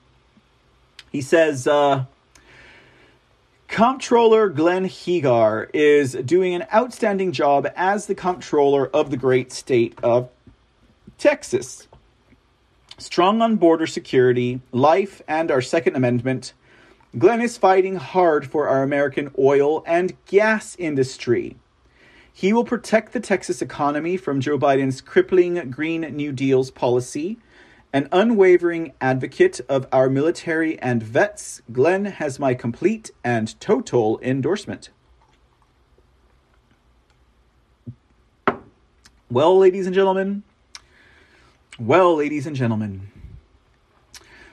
He 1.12 1.22
says, 1.22 1.68
uh, 1.68 2.06
Comptroller 3.68 4.50
Glenn 4.50 4.86
Hegar 4.86 5.70
is 5.74 6.14
doing 6.14 6.56
an 6.56 6.66
outstanding 6.74 7.32
job 7.32 7.68
as 7.76 8.08
the 8.08 8.16
comptroller 8.16 8.88
of 8.88 9.12
the 9.12 9.18
great 9.18 9.52
state 9.52 9.98
of 10.02 10.30
Texas. 11.20 11.90
Strong 12.98 13.42
on 13.42 13.58
border 13.58 13.86
security, 13.86 14.62
life, 14.72 15.22
and 15.28 15.52
our 15.52 15.62
Second 15.62 15.98
Amendment, 15.98 16.54
Glenn 17.18 17.42
is 17.42 17.58
fighting 17.58 17.98
hard 17.98 18.50
for 18.50 18.70
our 18.70 18.84
American 18.84 19.30
oil 19.38 19.84
and 19.86 20.16
gas 20.28 20.78
industry. 20.80 21.58
He 22.32 22.54
will 22.54 22.64
protect 22.64 23.12
the 23.12 23.20
Texas 23.20 23.62
economy 23.62 24.16
from 24.16 24.40
Joe 24.40 24.58
Biden's 24.58 25.02
crippling 25.02 25.70
Green 25.70 26.02
New 26.02 26.32
Deal's 26.32 26.72
policy. 26.72 27.38
An 27.92 28.08
unwavering 28.14 28.94
advocate 29.02 29.60
of 29.68 29.88
our 29.92 30.10
military 30.10 30.80
and 30.80 31.04
vets, 31.04 31.62
Glenn 31.70 32.06
has 32.06 32.40
my 32.40 32.54
complete 32.54 33.12
and 33.26 33.60
total 33.60 34.22
endorsement. 34.22 34.90
Well, 39.30 39.58
ladies 39.58 39.86
and 39.86 39.94
gentlemen, 39.94 40.44
well, 41.80 42.18
ladies 42.18 42.46
and 42.46 42.56
gentlemen, 42.56 43.10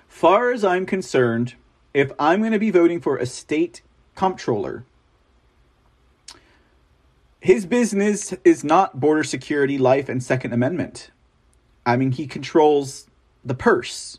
far 0.06 0.52
as 0.52 0.64
I'm 0.64 0.86
concerned, 0.86 1.54
if 1.92 2.12
I'm 2.20 2.38
going 2.40 2.52
to 2.52 2.58
be 2.58 2.70
voting 2.70 3.00
for 3.00 3.16
a 3.16 3.26
state 3.26 3.82
comptroller, 4.14 4.84
his 7.40 7.66
business 7.66 8.32
is 8.44 8.62
not 8.62 9.00
border 9.00 9.24
security, 9.24 9.76
life, 9.76 10.08
and 10.08 10.22
Second 10.22 10.52
Amendment. 10.52 11.10
I 11.84 11.96
mean, 11.96 12.12
he 12.12 12.26
controls 12.26 13.08
the 13.44 13.54
purse. 13.54 14.18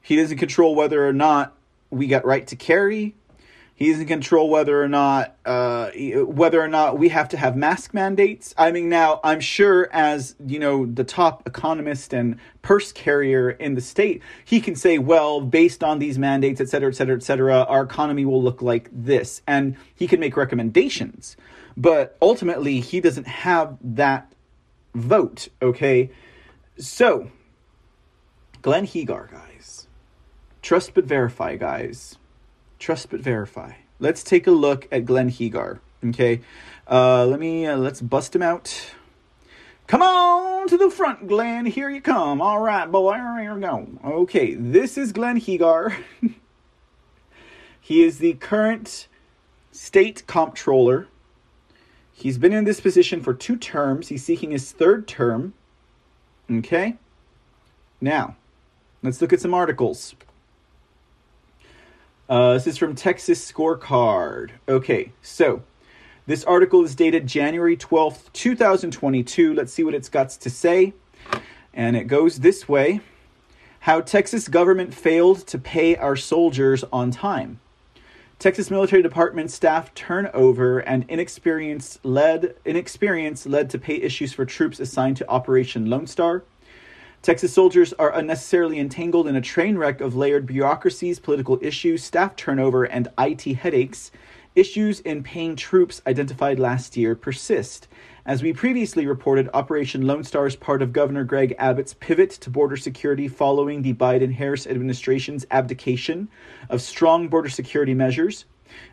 He 0.00 0.16
doesn't 0.16 0.38
control 0.38 0.74
whether 0.74 1.06
or 1.06 1.12
not 1.12 1.56
we 1.90 2.08
got 2.08 2.24
right 2.24 2.46
to 2.48 2.56
carry. 2.56 3.14
He 3.82 3.90
doesn't 3.90 4.06
control 4.06 4.48
whether 4.48 4.80
or 4.80 4.88
not 4.88 5.34
uh, 5.44 5.90
whether 5.90 6.60
or 6.60 6.68
not 6.68 7.00
we 7.00 7.08
have 7.08 7.28
to 7.30 7.36
have 7.36 7.56
mask 7.56 7.92
mandates. 7.92 8.54
I 8.56 8.70
mean, 8.70 8.88
now 8.88 9.18
I'm 9.24 9.40
sure 9.40 9.88
as 9.92 10.36
you 10.46 10.60
know 10.60 10.86
the 10.86 11.02
top 11.02 11.48
economist 11.48 12.12
and 12.12 12.36
purse 12.62 12.92
carrier 12.92 13.50
in 13.50 13.74
the 13.74 13.80
state, 13.80 14.22
he 14.44 14.60
can 14.60 14.76
say, 14.76 14.98
well, 14.98 15.40
based 15.40 15.82
on 15.82 15.98
these 15.98 16.16
mandates, 16.16 16.60
et 16.60 16.68
cetera, 16.68 16.90
et 16.90 16.94
cetera, 16.94 17.16
et 17.16 17.24
cetera, 17.24 17.64
our 17.64 17.82
economy 17.82 18.24
will 18.24 18.40
look 18.40 18.62
like 18.62 18.88
this, 18.92 19.42
and 19.48 19.76
he 19.92 20.06
can 20.06 20.20
make 20.20 20.36
recommendations. 20.36 21.36
But 21.76 22.16
ultimately, 22.22 22.78
he 22.78 23.00
doesn't 23.00 23.26
have 23.26 23.78
that 23.82 24.32
vote. 24.94 25.48
Okay, 25.60 26.12
so 26.78 27.32
Glenn 28.62 28.86
Hegar, 28.86 29.28
guys, 29.28 29.88
trust 30.62 30.94
but 30.94 31.04
verify, 31.04 31.56
guys 31.56 32.16
Trust 32.82 33.10
but 33.10 33.20
verify. 33.20 33.74
Let's 34.00 34.24
take 34.24 34.48
a 34.48 34.50
look 34.50 34.88
at 34.90 35.04
Glenn 35.04 35.30
Hegar. 35.30 35.78
Okay, 36.04 36.40
uh, 36.90 37.24
let 37.26 37.38
me 37.38 37.64
uh, 37.64 37.76
let's 37.76 38.00
bust 38.00 38.34
him 38.34 38.42
out. 38.42 38.90
Come 39.86 40.02
on 40.02 40.66
to 40.66 40.76
the 40.76 40.90
front, 40.90 41.28
Glenn. 41.28 41.64
Here 41.64 41.88
you 41.88 42.00
come. 42.00 42.42
All 42.42 42.58
right, 42.58 42.90
boy. 42.90 43.14
Here 43.14 43.54
we 43.54 43.60
go. 43.60 43.86
Okay, 44.04 44.54
this 44.54 44.98
is 44.98 45.12
Glenn 45.12 45.38
Hegar. 45.38 45.94
he 47.80 48.02
is 48.02 48.18
the 48.18 48.32
current 48.32 49.06
state 49.70 50.26
comptroller. 50.26 51.06
He's 52.12 52.36
been 52.36 52.52
in 52.52 52.64
this 52.64 52.80
position 52.80 53.20
for 53.20 53.32
two 53.32 53.54
terms. 53.54 54.08
He's 54.08 54.24
seeking 54.24 54.50
his 54.50 54.72
third 54.72 55.06
term. 55.06 55.54
Okay. 56.50 56.96
Now, 58.00 58.34
let's 59.04 59.20
look 59.20 59.32
at 59.32 59.40
some 59.40 59.54
articles. 59.54 60.16
Uh, 62.32 62.54
this 62.54 62.66
is 62.66 62.78
from 62.78 62.94
Texas 62.94 63.52
Scorecard. 63.52 64.52
Okay, 64.66 65.12
so 65.20 65.62
this 66.26 66.44
article 66.44 66.82
is 66.82 66.94
dated 66.94 67.26
January 67.26 67.76
12th, 67.76 68.32
2022. 68.32 69.52
Let's 69.52 69.70
see 69.70 69.84
what 69.84 69.92
it's 69.92 70.08
got 70.08 70.30
to 70.30 70.48
say. 70.48 70.94
And 71.74 71.94
it 71.94 72.04
goes 72.04 72.38
this 72.38 72.66
way 72.66 73.02
How 73.80 74.00
Texas 74.00 74.48
government 74.48 74.94
failed 74.94 75.46
to 75.48 75.58
pay 75.58 75.94
our 75.94 76.16
soldiers 76.16 76.84
on 76.90 77.10
time. 77.10 77.60
Texas 78.38 78.70
military 78.70 79.02
department 79.02 79.50
staff 79.50 79.92
turnover 79.94 80.78
and 80.78 81.04
inexperience 81.10 81.98
led 82.02 82.54
inexperience 82.64 83.44
led 83.44 83.68
to 83.68 83.78
pay 83.78 83.96
issues 83.96 84.32
for 84.32 84.46
troops 84.46 84.80
assigned 84.80 85.18
to 85.18 85.28
Operation 85.28 85.90
Lone 85.90 86.06
Star. 86.06 86.44
Texas 87.22 87.52
soldiers 87.52 87.92
are 88.00 88.12
unnecessarily 88.12 88.80
entangled 88.80 89.28
in 89.28 89.36
a 89.36 89.40
train 89.40 89.78
wreck 89.78 90.00
of 90.00 90.16
layered 90.16 90.44
bureaucracies, 90.44 91.20
political 91.20 91.56
issues, 91.62 92.02
staff 92.02 92.34
turnover, 92.34 92.82
and 92.82 93.06
IT 93.16 93.42
headaches. 93.42 94.10
Issues 94.56 94.98
in 94.98 95.22
paying 95.22 95.54
troops 95.54 96.02
identified 96.04 96.58
last 96.58 96.96
year 96.96 97.14
persist. 97.14 97.86
As 98.26 98.42
we 98.42 98.52
previously 98.52 99.06
reported, 99.06 99.48
Operation 99.54 100.04
Lone 100.04 100.24
Star 100.24 100.48
is 100.48 100.56
part 100.56 100.82
of 100.82 100.92
Governor 100.92 101.22
Greg 101.22 101.54
Abbott's 101.60 101.94
pivot 101.94 102.30
to 102.32 102.50
border 102.50 102.76
security 102.76 103.28
following 103.28 103.82
the 103.82 103.94
Biden 103.94 104.34
Harris 104.34 104.66
administration's 104.66 105.46
abdication 105.52 106.28
of 106.70 106.82
strong 106.82 107.28
border 107.28 107.48
security 107.48 107.94
measures. 107.94 108.46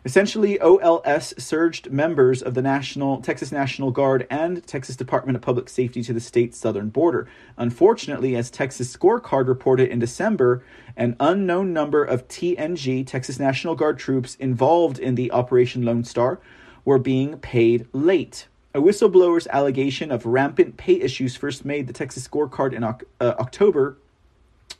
Essentially, 0.04 0.58
OLS 0.60 1.34
surged 1.36 1.90
members 1.90 2.42
of 2.42 2.54
the 2.54 2.62
National 2.62 3.20
Texas 3.20 3.52
National 3.52 3.90
Guard 3.90 4.26
and 4.30 4.66
Texas 4.66 4.96
Department 4.96 5.36
of 5.36 5.42
Public 5.42 5.68
Safety 5.68 6.02
to 6.02 6.12
the 6.12 6.20
state's 6.20 6.58
southern 6.58 6.88
border. 6.88 7.28
Unfortunately, 7.56 8.36
as 8.36 8.50
Texas 8.50 8.94
Scorecard 8.96 9.48
reported 9.48 9.88
in 9.88 9.98
December, 9.98 10.62
an 10.96 11.16
unknown 11.20 11.72
number 11.72 12.04
of 12.04 12.26
TNG 12.28 13.06
Texas 13.06 13.38
National 13.38 13.74
Guard 13.74 13.98
troops 13.98 14.36
involved 14.36 14.98
in 14.98 15.14
the 15.14 15.30
Operation 15.32 15.82
Lone 15.82 16.04
Star 16.04 16.40
were 16.84 16.98
being 16.98 17.38
paid 17.38 17.86
late. 17.92 18.48
A 18.72 18.80
whistleblower's 18.80 19.48
allegation 19.48 20.12
of 20.12 20.24
rampant 20.24 20.76
pay 20.76 21.00
issues 21.00 21.34
first 21.34 21.64
made 21.64 21.88
the 21.88 21.92
Texas 21.92 22.26
Scorecard 22.26 22.72
in 22.72 22.84
uh, 22.84 22.94
October 23.20 23.98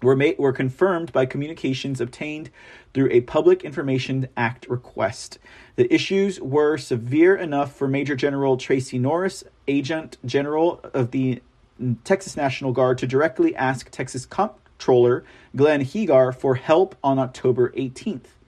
were 0.02 0.16
made 0.16 0.38
were 0.38 0.52
confirmed 0.52 1.12
by 1.12 1.26
communications 1.26 2.00
obtained 2.00 2.50
through 2.94 3.08
a 3.10 3.20
Public 3.22 3.64
Information 3.64 4.28
Act 4.36 4.66
request. 4.68 5.38
The 5.76 5.92
issues 5.92 6.40
were 6.40 6.76
severe 6.78 7.36
enough 7.36 7.74
for 7.74 7.86
Major 7.86 8.16
General 8.16 8.56
Tracy 8.56 8.98
Norris, 8.98 9.44
Agent 9.68 10.16
General 10.24 10.80
of 10.94 11.10
the 11.10 11.42
Texas 12.04 12.36
National 12.36 12.72
Guard, 12.72 12.98
to 12.98 13.06
directly 13.06 13.54
ask 13.56 13.90
Texas 13.90 14.26
Comptroller 14.26 15.24
Glenn 15.54 15.82
Hegar 15.82 16.32
for 16.34 16.54
help 16.56 16.96
on 17.02 17.18
October 17.18 17.70
18th. 17.70 18.39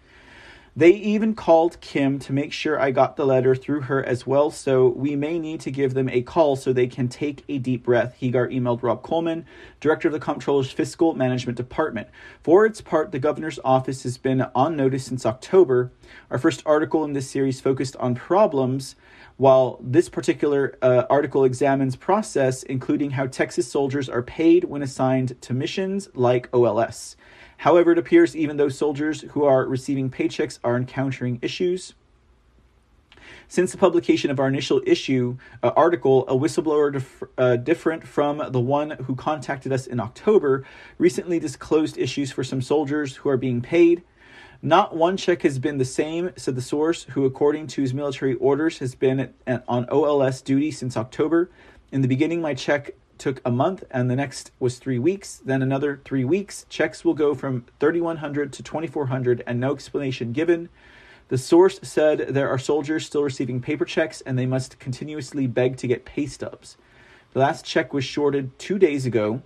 They 0.75 0.93
even 0.93 1.35
called 1.35 1.79
Kim 1.83 2.19
to 2.21 2.33
make 2.33 2.51
sure 2.51 2.81
I 2.81 2.93
got 2.93 3.17
the 3.17 3.27
letter 3.27 3.55
through 3.55 3.83
her 3.83 4.03
as 4.03 4.27
well, 4.27 4.51
so 4.51 4.89
we 4.89 5.15
may 5.15 5.39
need 5.39 5.61
to 5.61 5.71
give 5.71 5.93
them 5.93 6.09
a 6.09 6.23
call 6.23 6.57
so 6.57 6.73
they 6.73 6.87
can 6.87 7.09
take 7.09 7.45
a 7.47 7.59
deep 7.59 7.85
breath. 7.85 8.17
Hegar 8.19 8.49
emailed 8.51 8.83
Rob 8.83 9.03
Coleman, 9.03 9.45
director 9.81 10.09
of 10.09 10.15
the 10.15 10.21
Comptroller's 10.21 10.73
Fiscal 10.73 11.15
Management 11.15 11.59
Department. 11.59 12.09
For 12.43 12.65
its 12.65 12.81
part, 12.81 13.13
the 13.13 13.19
governor's 13.19 13.59
office 13.63 14.03
has 14.05 14.17
been 14.17 14.47
on 14.55 14.75
notice 14.75 15.05
since 15.05 15.27
October. 15.27 15.93
Our 16.31 16.39
first 16.39 16.63
article 16.65 17.05
in 17.05 17.13
this 17.13 17.29
series 17.29 17.61
focused 17.61 17.95
on 17.97 18.15
problems, 18.15 18.97
while 19.37 19.79
this 19.83 20.09
particular 20.09 20.79
uh, 20.81 21.05
article 21.11 21.45
examines 21.45 21.97
process, 21.97 22.63
including 22.63 23.11
how 23.11 23.27
Texas 23.27 23.71
soldiers 23.71 24.09
are 24.09 24.23
paid 24.23 24.65
when 24.65 24.81
assigned 24.81 25.39
to 25.43 25.53
missions 25.53 26.09
like 26.15 26.49
OLS. 26.55 27.15
However, 27.63 27.93
it 27.93 27.99
appears 27.99 28.35
even 28.35 28.57
those 28.57 28.77
soldiers 28.77 29.21
who 29.21 29.45
are 29.45 29.65
receiving 29.65 30.11
paychecks 30.11 30.59
are 30.65 30.77
encountering 30.77 31.39
issues. 31.43 31.95
Since 33.47 33.71
the 33.71 33.79
publication 33.79 34.33
of 34.33 34.41
our 34.41 34.49
initial 34.49 34.83
issue 34.85 35.37
uh, 35.63 35.71
article, 35.77 36.27
a 36.27 36.33
whistleblower 36.33 36.93
dif- 36.95 37.23
uh, 37.39 37.55
different 37.55 38.05
from 38.05 38.43
the 38.51 38.59
one 38.59 38.91
who 39.05 39.15
contacted 39.15 39.73
us 39.73 39.87
in 39.87 40.01
October 40.01 40.67
recently 40.99 41.39
disclosed 41.39 41.97
issues 41.99 42.33
for 42.33 42.43
some 42.43 42.61
soldiers 42.61 43.15
who 43.19 43.29
are 43.29 43.37
being 43.37 43.61
paid. 43.61 44.03
Not 44.61 44.97
one 44.97 45.17
check 45.17 45.43
has 45.43 45.61
been 45.61 45.79
the 45.79 45.85
same, 45.85 46.33
said 46.35 46.57
the 46.57 46.63
source, 46.63 47.05
who, 47.11 47.25
according 47.27 47.69
to 47.69 47.83
his 47.83 47.95
military 47.95 48.35
orders, 48.35 48.79
has 48.79 48.97
been 48.97 49.21
at, 49.21 49.35
at, 49.47 49.63
on 49.69 49.87
OLS 49.89 50.43
duty 50.43 50.73
since 50.73 50.97
October. 50.97 51.49
In 51.93 52.03
the 52.03 52.09
beginning, 52.09 52.41
my 52.41 52.55
check 52.55 52.91
took 53.23 53.41
a 53.45 53.51
month 53.53 53.85
and 53.93 54.11
the 54.11 54.17
next 54.17 54.51
was 54.59 54.79
three 54.79 54.99
weeks 54.99 55.41
then 55.45 55.63
another 55.63 56.01
three 56.05 56.25
weeks 56.25 56.67
checks 56.69 57.05
will 57.05 57.15
go 57.15 57.37
from 57.37 57.65
3100 57.79 58.53
to 58.53 58.65
2400 58.65 59.45
and 59.47 59.61
no 59.61 59.73
explanation 59.73 60.33
given 60.33 60.69
the 61.29 61.39
source 61.39 61.79
said 61.85 62.19
there 62.31 62.49
are 62.49 62.59
soldiers 62.59 63.07
still 63.07 63.23
receiving 63.23 63.61
paper 63.61 63.85
checks 63.85 64.23
and 64.23 64.37
they 64.37 64.45
must 64.45 64.81
continuously 64.81 65.47
beg 65.47 65.77
to 65.77 65.87
get 65.87 66.05
pay 66.05 66.27
stubs 66.27 66.77
The 67.33 67.39
last 67.39 67.65
check 67.65 67.95
was 67.95 68.05
shorted 68.05 68.59
two 68.59 68.77
days 68.77 69.07
ago. 69.07 69.41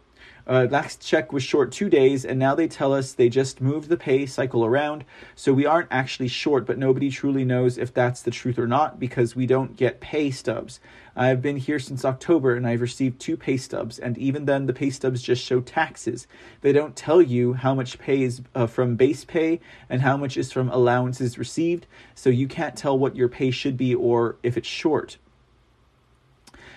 Uh, 0.48 0.68
last 0.70 1.04
check 1.04 1.32
was 1.32 1.42
short 1.42 1.72
two 1.72 1.90
days, 1.90 2.24
and 2.24 2.38
now 2.38 2.54
they 2.54 2.68
tell 2.68 2.92
us 2.92 3.12
they 3.12 3.28
just 3.28 3.60
moved 3.60 3.88
the 3.88 3.96
pay 3.96 4.26
cycle 4.26 4.64
around. 4.64 5.04
So 5.34 5.52
we 5.52 5.66
aren't 5.66 5.88
actually 5.90 6.28
short, 6.28 6.66
but 6.66 6.78
nobody 6.78 7.10
truly 7.10 7.44
knows 7.44 7.78
if 7.78 7.92
that's 7.92 8.22
the 8.22 8.30
truth 8.30 8.56
or 8.58 8.68
not 8.68 9.00
because 9.00 9.34
we 9.34 9.46
don't 9.46 9.76
get 9.76 10.00
pay 10.00 10.30
stubs. 10.30 10.78
I've 11.18 11.40
been 11.40 11.56
here 11.56 11.78
since 11.78 12.04
October 12.04 12.54
and 12.54 12.66
I've 12.66 12.82
received 12.82 13.18
two 13.18 13.38
pay 13.38 13.56
stubs, 13.56 13.98
and 13.98 14.18
even 14.18 14.44
then, 14.44 14.66
the 14.66 14.74
pay 14.74 14.90
stubs 14.90 15.22
just 15.22 15.42
show 15.42 15.62
taxes. 15.62 16.26
They 16.60 16.72
don't 16.72 16.94
tell 16.94 17.22
you 17.22 17.54
how 17.54 17.74
much 17.74 17.98
pay 17.98 18.22
is 18.22 18.42
uh, 18.54 18.66
from 18.66 18.96
base 18.96 19.24
pay 19.24 19.60
and 19.88 20.02
how 20.02 20.18
much 20.18 20.36
is 20.36 20.52
from 20.52 20.68
allowances 20.68 21.38
received, 21.38 21.86
so 22.14 22.28
you 22.28 22.46
can't 22.46 22.76
tell 22.76 22.98
what 22.98 23.16
your 23.16 23.28
pay 23.28 23.50
should 23.50 23.78
be 23.78 23.94
or 23.94 24.36
if 24.42 24.58
it's 24.58 24.68
short. 24.68 25.16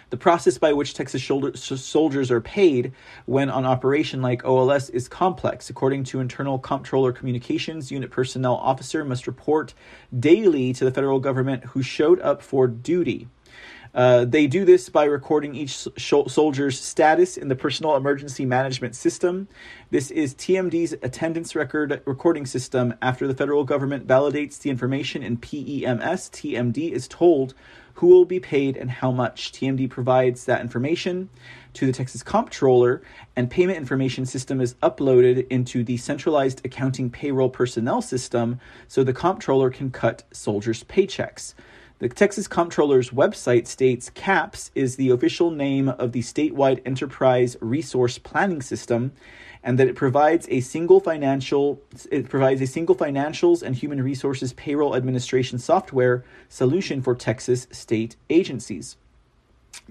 The 0.10 0.18
process 0.18 0.58
by 0.58 0.74
which 0.74 0.96
Texas 0.96 1.24
soldiers 1.24 2.32
are 2.32 2.42
paid 2.42 2.94
when 3.28 3.50
on 3.50 3.66
operation 3.66 4.22
like 4.24 4.44
OLS 4.44 4.90
is 4.90 5.08
complex. 5.08 5.70
According 5.70 6.06
to 6.06 6.20
Internal 6.20 6.58
Comptroller 6.58 7.12
Communications, 7.12 7.92
unit 7.92 8.10
personnel 8.10 8.56
officer 8.56 9.06
must 9.06 9.28
report 9.28 9.76
daily 10.18 10.74
to 10.74 10.86
the 10.86 10.92
federal 10.92 11.20
government 11.20 11.64
who 11.66 11.84
showed 11.84 12.20
up 12.22 12.42
for 12.42 12.68
duty. 12.68 13.28
Uh, 13.94 14.24
they 14.24 14.46
do 14.46 14.66
this 14.66 14.88
by 14.88 15.04
recording 15.04 15.56
each 15.56 15.88
soldier's 15.98 16.80
status 16.80 17.38
in 17.38 17.48
the 17.48 17.56
Personal 17.56 17.96
Emergency 17.96 18.46
Management 18.46 18.96
System. 18.96 19.48
This 19.90 20.12
is 20.12 20.36
TMD's 20.36 20.94
attendance 21.02 21.56
record 21.56 22.02
recording 22.06 22.46
system. 22.46 22.94
After 23.02 23.28
the 23.28 23.34
federal 23.34 23.64
government 23.64 24.06
validates 24.06 24.60
the 24.60 24.70
information 24.70 25.24
in 25.24 25.38
PEMS, 25.38 26.30
TMD 26.30 26.92
is 26.92 27.08
told 27.08 27.56
who 27.96 28.08
will 28.08 28.26
be 28.26 28.40
paid 28.40 28.78
and 28.78 28.92
how 28.92 29.12
much. 29.12 29.52
TMD 29.52 29.90
provides 29.90 30.46
that 30.46 30.62
information 30.62 31.30
to 31.74 31.86
the 31.86 31.92
Texas 31.92 32.24
Comptroller, 32.24 33.02
and 33.36 33.50
payment 33.50 33.78
information 33.78 34.26
system 34.26 34.62
is 34.62 34.76
uploaded 34.76 35.48
into 35.50 35.84
the 35.84 35.98
centralized 35.98 36.66
accounting 36.66 37.10
payroll 37.10 37.50
personnel 37.50 38.02
system 38.02 38.60
so 38.88 39.04
the 39.04 39.14
Comptroller 39.14 39.70
can 39.70 39.92
cut 39.92 40.24
soldiers' 40.32 40.84
paychecks. 40.84 41.56
The 42.00 42.08
Texas 42.08 42.48
Comptroller's 42.48 43.10
website 43.10 43.68
states 43.68 44.10
CAPS 44.10 44.72
is 44.74 44.96
the 44.96 45.10
official 45.10 45.52
name 45.52 45.90
of 45.90 46.14
the 46.14 46.22
statewide 46.22 46.82
enterprise 46.86 47.58
resource 47.60 48.18
planning 48.18 48.62
system 48.62 49.12
and 49.62 49.78
that 49.78 49.90
it 49.90 49.98
provides 49.98 50.48
a 50.50 50.62
single 50.62 51.02
financial 51.02 51.82
it 52.10 52.30
provides 52.30 52.62
a 52.62 52.68
single 52.68 52.96
financials 52.96 53.62
and 53.62 53.76
human 53.76 54.02
resources 54.02 54.54
payroll 54.54 54.96
administration 54.96 55.60
software 55.60 56.24
solution 56.48 57.02
for 57.02 57.16
Texas 57.16 57.68
state 57.70 58.16
agencies. 58.30 58.96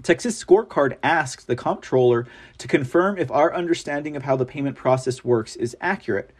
Texas 0.01 0.43
Scorecard 0.43 0.97
asked 1.03 1.45
the 1.45 1.55
comptroller 1.55 2.25
to 2.57 2.67
confirm 2.67 3.19
if 3.19 3.29
our 3.29 3.53
understanding 3.53 4.15
of 4.15 4.23
how 4.23 4.35
the 4.35 4.45
payment 4.45 4.75
process 4.75 5.23
works 5.23 5.55
is 5.57 5.77
accurate. 5.79 6.31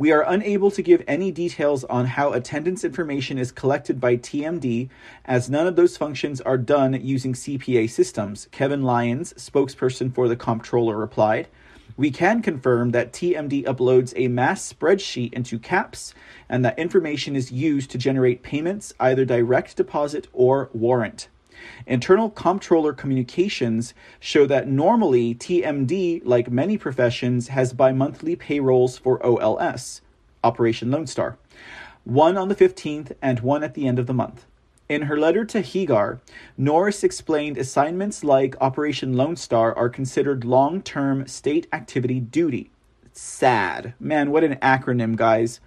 We 0.00 0.12
are 0.12 0.24
unable 0.26 0.70
to 0.70 0.82
give 0.82 1.04
any 1.06 1.30
details 1.30 1.84
on 1.84 2.06
how 2.06 2.32
attendance 2.32 2.84
information 2.84 3.36
is 3.36 3.52
collected 3.52 4.00
by 4.00 4.16
TMD, 4.16 4.88
as 5.26 5.50
none 5.50 5.66
of 5.66 5.76
those 5.76 5.98
functions 5.98 6.40
are 6.40 6.56
done 6.56 6.98
using 7.02 7.34
CPA 7.34 7.90
systems, 7.90 8.48
Kevin 8.50 8.82
Lyons, 8.82 9.34
spokesperson 9.34 10.10
for 10.14 10.26
the 10.26 10.36
comptroller, 10.36 10.96
replied. 10.96 11.48
We 11.98 12.10
can 12.10 12.40
confirm 12.40 12.92
that 12.92 13.12
TMD 13.12 13.64
uploads 13.64 14.14
a 14.16 14.28
mass 14.28 14.72
spreadsheet 14.72 15.34
into 15.34 15.58
CAPS 15.58 16.14
and 16.48 16.64
that 16.64 16.78
information 16.78 17.36
is 17.36 17.52
used 17.52 17.90
to 17.90 17.98
generate 17.98 18.42
payments, 18.42 18.94
either 19.00 19.26
direct 19.26 19.76
deposit 19.76 20.28
or 20.32 20.70
warrant. 20.72 21.28
Internal 21.86 22.30
comptroller 22.30 22.92
communications 22.92 23.94
show 24.18 24.46
that 24.46 24.68
normally 24.68 25.34
TMD, 25.34 26.22
like 26.24 26.50
many 26.50 26.76
professions, 26.78 27.48
has 27.48 27.72
bi 27.72 27.92
monthly 27.92 28.36
payrolls 28.36 28.98
for 28.98 29.24
OLS, 29.24 30.00
Operation 30.44 30.90
Lone 30.90 31.06
Star, 31.06 31.38
one 32.04 32.36
on 32.36 32.48
the 32.48 32.54
15th 32.54 33.12
and 33.20 33.40
one 33.40 33.62
at 33.62 33.74
the 33.74 33.86
end 33.86 33.98
of 33.98 34.06
the 34.06 34.14
month. 34.14 34.46
In 34.88 35.02
her 35.02 35.16
letter 35.16 35.44
to 35.44 35.62
Hegar, 35.62 36.18
Norris 36.58 37.04
explained 37.04 37.56
assignments 37.56 38.24
like 38.24 38.56
Operation 38.60 39.16
Lone 39.16 39.36
Star 39.36 39.72
are 39.76 39.88
considered 39.88 40.44
long 40.44 40.82
term 40.82 41.28
state 41.28 41.68
activity 41.72 42.18
duty. 42.18 42.72
Sad. 43.12 43.94
Man, 44.00 44.32
what 44.32 44.42
an 44.42 44.56
acronym, 44.56 45.14
guys. 45.14 45.60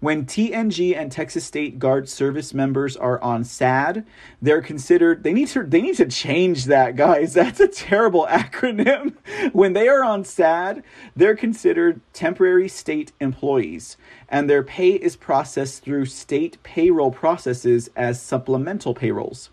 When 0.00 0.26
TNG 0.26 0.96
and 0.96 1.10
Texas 1.10 1.44
State 1.44 1.78
Guard 1.78 2.08
service 2.08 2.52
members 2.52 2.96
are 2.96 3.20
on 3.22 3.44
SAD, 3.44 4.04
they're 4.42 4.60
considered 4.60 5.22
they 5.22 5.32
need 5.32 5.48
to 5.48 5.62
they 5.62 5.80
need 5.80 5.96
to 5.96 6.06
change 6.06 6.66
that, 6.66 6.96
guys. 6.96 7.34
That's 7.34 7.60
a 7.60 7.68
terrible 7.68 8.26
acronym. 8.26 9.14
When 9.52 9.72
they 9.72 9.88
are 9.88 10.04
on 10.04 10.24
SAD, 10.24 10.82
they're 11.14 11.36
considered 11.36 12.00
temporary 12.12 12.68
state 12.68 13.12
employees 13.20 13.96
and 14.28 14.50
their 14.50 14.62
pay 14.62 14.90
is 14.90 15.16
processed 15.16 15.82
through 15.82 16.06
state 16.06 16.62
payroll 16.62 17.10
processes 17.10 17.88
as 17.96 18.20
supplemental 18.20 18.94
payrolls. 18.94 19.50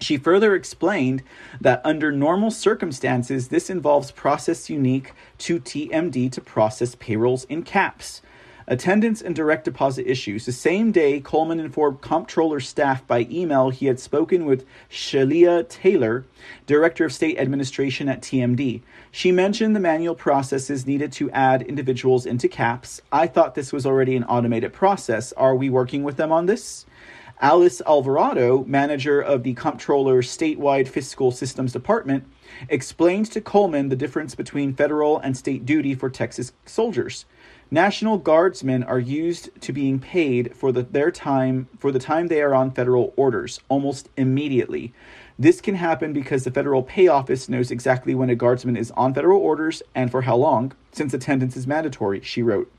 She 0.00 0.18
further 0.18 0.54
explained 0.54 1.22
that 1.60 1.80
under 1.84 2.12
normal 2.12 2.50
circumstances, 2.50 3.48
this 3.48 3.70
involves 3.70 4.10
process 4.10 4.68
unique 4.68 5.12
to 5.38 5.58
TMD 5.58 6.30
to 6.32 6.40
process 6.40 6.94
payrolls 6.96 7.44
in 7.44 7.62
CAPS 7.62 8.20
attendance 8.68 9.22
and 9.22 9.34
direct 9.34 9.64
deposit 9.64 10.10
issues. 10.10 10.46
The 10.46 10.52
same 10.52 10.92
day, 10.92 11.20
Coleman 11.20 11.60
informed 11.60 12.00
comptroller 12.00 12.60
staff 12.60 13.06
by 13.06 13.26
email 13.30 13.70
he 13.70 13.86
had 13.86 14.00
spoken 14.00 14.44
with 14.44 14.66
Shalia 14.90 15.68
Taylor, 15.68 16.24
Director 16.66 17.04
of 17.04 17.12
State 17.12 17.38
Administration 17.38 18.08
at 18.08 18.22
TMD. 18.22 18.82
She 19.10 19.32
mentioned 19.32 19.76
the 19.76 19.80
manual 19.80 20.14
processes 20.14 20.86
needed 20.86 21.12
to 21.12 21.30
add 21.30 21.62
individuals 21.62 22.26
into 22.26 22.48
CAPS. 22.48 23.00
I 23.12 23.26
thought 23.26 23.54
this 23.54 23.72
was 23.72 23.86
already 23.86 24.16
an 24.16 24.24
automated 24.24 24.72
process. 24.72 25.32
Are 25.34 25.54
we 25.54 25.70
working 25.70 26.02
with 26.02 26.16
them 26.16 26.32
on 26.32 26.46
this? 26.46 26.86
Alice 27.40 27.82
Alvarado, 27.86 28.64
manager 28.64 29.20
of 29.20 29.42
the 29.42 29.54
Comptroller's 29.54 30.26
statewide 30.26 30.88
fiscal 30.88 31.30
systems 31.30 31.70
department, 31.70 32.24
explained 32.70 33.30
to 33.32 33.42
Coleman 33.42 33.90
the 33.90 33.96
difference 33.96 34.34
between 34.34 34.74
federal 34.74 35.18
and 35.18 35.36
state 35.36 35.66
duty 35.66 35.94
for 35.94 36.08
Texas 36.08 36.52
soldiers. 36.64 37.26
National 37.70 38.16
Guardsmen 38.16 38.84
are 38.84 39.00
used 39.00 39.50
to 39.60 39.72
being 39.72 39.98
paid 39.98 40.54
for 40.54 40.70
the, 40.70 40.84
their 40.84 41.10
time 41.10 41.66
for 41.80 41.90
the 41.90 41.98
time 41.98 42.28
they 42.28 42.40
are 42.40 42.54
on 42.54 42.70
federal 42.70 43.12
orders 43.16 43.58
almost 43.68 44.08
immediately. 44.16 44.92
This 45.36 45.60
can 45.60 45.74
happen 45.74 46.12
because 46.12 46.44
the 46.44 46.52
federal 46.52 46.84
pay 46.84 47.08
office 47.08 47.48
knows 47.48 47.72
exactly 47.72 48.14
when 48.14 48.30
a 48.30 48.36
guardsman 48.36 48.76
is 48.76 48.92
on 48.92 49.14
federal 49.14 49.40
orders 49.40 49.82
and 49.96 50.12
for 50.12 50.22
how 50.22 50.36
long, 50.36 50.74
since 50.92 51.12
attendance 51.12 51.56
is 51.56 51.66
mandatory, 51.66 52.20
she 52.20 52.40
wrote. 52.40 52.70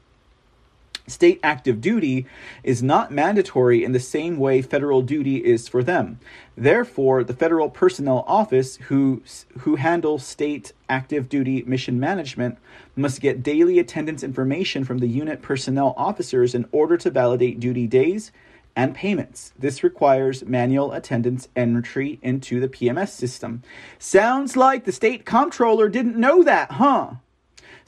State 1.08 1.40
active 1.42 1.80
duty 1.80 2.26
is 2.64 2.84
not 2.84 3.12
mandatory 3.12 3.82
in 3.82 3.94
the 3.94 4.00
same 4.00 4.38
way 4.38 4.62
federal 4.62 5.02
duty 5.02 5.38
is 5.38 5.68
for 5.68 5.82
them. 5.82 6.20
Therefore, 6.58 7.24
the 7.24 7.34
Federal 7.34 7.70
Personnel 7.70 8.26
Office, 8.28 8.76
who, 8.88 9.24
who 9.60 9.78
handles 9.78 10.26
state 10.26 10.74
active 10.90 11.30
duty 11.30 11.64
mission 11.66 11.98
management, 11.98 12.58
must 12.96 13.22
get 13.22 13.42
daily 13.42 13.80
attendance 13.80 14.22
information 14.22 14.84
from 14.84 14.98
the 14.98 15.08
unit 15.08 15.42
personnel 15.42 15.94
officers 15.96 16.54
in 16.54 16.68
order 16.74 16.98
to 16.98 17.10
validate 17.10 17.60
duty 17.60 17.88
days 17.88 18.34
and 18.76 18.94
payments. 18.94 19.54
This 19.58 19.84
requires 19.84 20.46
manual 20.46 20.92
attendance 20.92 21.48
entry 21.56 22.20
into 22.22 22.60
the 22.60 22.68
PEMS 22.68 23.10
system. 23.10 23.64
Sounds 23.98 24.58
like 24.58 24.84
the 24.84 24.92
state 24.92 25.26
comptroller 25.26 25.88
didn't 25.90 26.16
know 26.16 26.44
that, 26.44 26.74
huh? 26.74 27.14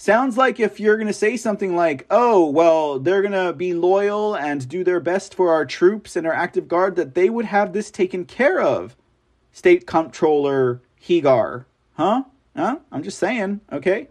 Sounds 0.02 0.38
like 0.38 0.62
if 0.62 0.80
you're 0.80 0.96
going 0.96 1.08
to 1.08 1.14
say 1.14 1.36
something 1.36 1.76
like, 1.76 2.06
oh, 2.10 2.50
well, 2.50 3.00
they're 3.00 3.22
going 3.22 3.34
to 3.34 3.52
be 3.52 3.74
loyal 3.74 4.34
and 4.34 4.66
do 4.70 4.82
their 4.82 5.02
best 5.02 5.36
for 5.36 5.52
our 5.52 5.66
troops 5.66 6.16
and 6.16 6.26
our 6.26 6.32
active 6.32 6.70
guard, 6.70 6.96
that 6.96 7.16
they 7.16 7.30
would 7.30 7.44
have 7.44 7.74
this 7.74 7.92
taken 7.92 8.24
care 8.24 8.62
of. 8.62 8.96
State 9.52 9.86
Comptroller 9.86 10.82
Hegar. 11.04 11.66
Huh? 11.96 12.24
Huh? 12.56 12.78
I'm 12.94 13.04
just 13.04 13.20
saying, 13.20 13.60
okay? 13.74 14.08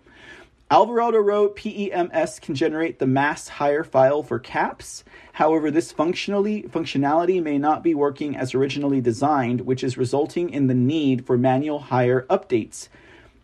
Alvarado 0.70 1.20
wrote 1.20 1.56
PEMS 1.56 2.38
can 2.42 2.54
generate 2.54 2.98
the 2.98 3.06
mass 3.06 3.48
hire 3.48 3.82
file 3.82 4.22
for 4.22 4.38
CAPS. 4.38 5.04
However, 5.32 5.70
this 5.70 5.90
functionally 5.90 6.64
functionality 6.64 7.42
may 7.42 7.56
not 7.56 7.82
be 7.82 7.94
working 7.94 8.36
as 8.36 8.54
originally 8.54 9.00
designed, 9.00 9.62
which 9.62 9.82
is 9.82 9.96
resulting 9.96 10.50
in 10.50 10.66
the 10.66 10.74
need 10.74 11.24
for 11.24 11.38
manual 11.38 11.78
hire 11.78 12.26
updates. 12.28 12.90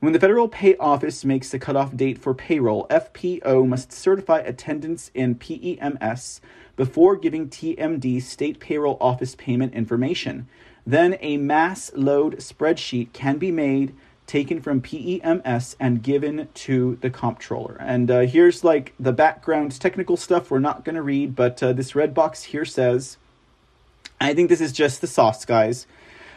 When 0.05 0.13
the 0.13 0.21
Federal 0.21 0.49
Pay 0.49 0.77
Office 0.77 1.25
makes 1.25 1.49
the 1.49 1.59
cutoff 1.59 1.97
date 1.97 2.19
for 2.19 2.35
payroll, 2.35 2.87
FPO 2.91 3.67
must 3.67 3.91
certify 3.91 4.41
attendance 4.41 5.11
in 5.15 5.37
PEMS 5.37 6.41
before 6.77 7.17
giving 7.17 7.49
TMD 7.49 8.21
state 8.21 8.61
payroll 8.61 8.99
office 9.01 9.35
payment 9.35 9.73
information. 9.73 10.47
Then 10.87 11.17
a 11.23 11.39
mass 11.39 11.91
load 11.95 12.37
spreadsheet 12.37 13.15
can 13.15 13.39
be 13.39 13.51
made, 13.51 13.95
taken 14.27 14.61
from 14.61 14.83
PEMS, 14.83 15.75
and 15.81 16.03
given 16.03 16.49
to 16.53 16.99
the 17.01 17.09
comptroller. 17.09 17.79
And 17.81 18.11
uh, 18.11 18.21
here's 18.27 18.63
like 18.63 18.93
the 19.01 19.15
background 19.15 19.81
technical 19.81 20.19
stuff 20.19 20.51
we're 20.51 20.59
not 20.59 20.85
going 20.85 20.97
to 20.97 21.03
read, 21.03 21.35
but 21.35 21.63
uh, 21.63 21.73
this 21.73 21.95
red 21.95 22.13
box 22.13 22.43
here 22.43 22.67
says, 22.67 23.17
I 24.21 24.35
think 24.35 24.51
this 24.51 24.61
is 24.61 24.73
just 24.73 25.01
the 25.01 25.07
sauce, 25.07 25.47
guys. 25.47 25.87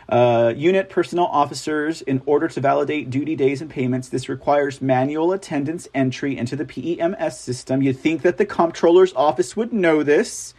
Uh, 0.10 0.54
unit 0.56 0.90
personnel 0.90 1.26
officers, 1.26 2.02
in 2.02 2.22
order 2.26 2.48
to 2.48 2.62
validate 2.62 3.10
duty 3.10 3.36
days 3.36 3.62
and 3.62 3.70
payments, 3.70 4.08
this 4.08 4.30
requires 4.30 4.82
manual 4.82 5.34
attendance 5.34 5.88
entry 5.94 6.38
into 6.38 6.56
the 6.56 6.64
PEMS 6.64 7.34
system. 7.34 7.82
You'd 7.82 8.00
think 8.00 8.22
that 8.22 8.38
the 8.38 8.46
comptroller's 8.46 9.14
office 9.16 9.58
would 9.58 9.74
know 9.74 10.04
this. 10.04 10.54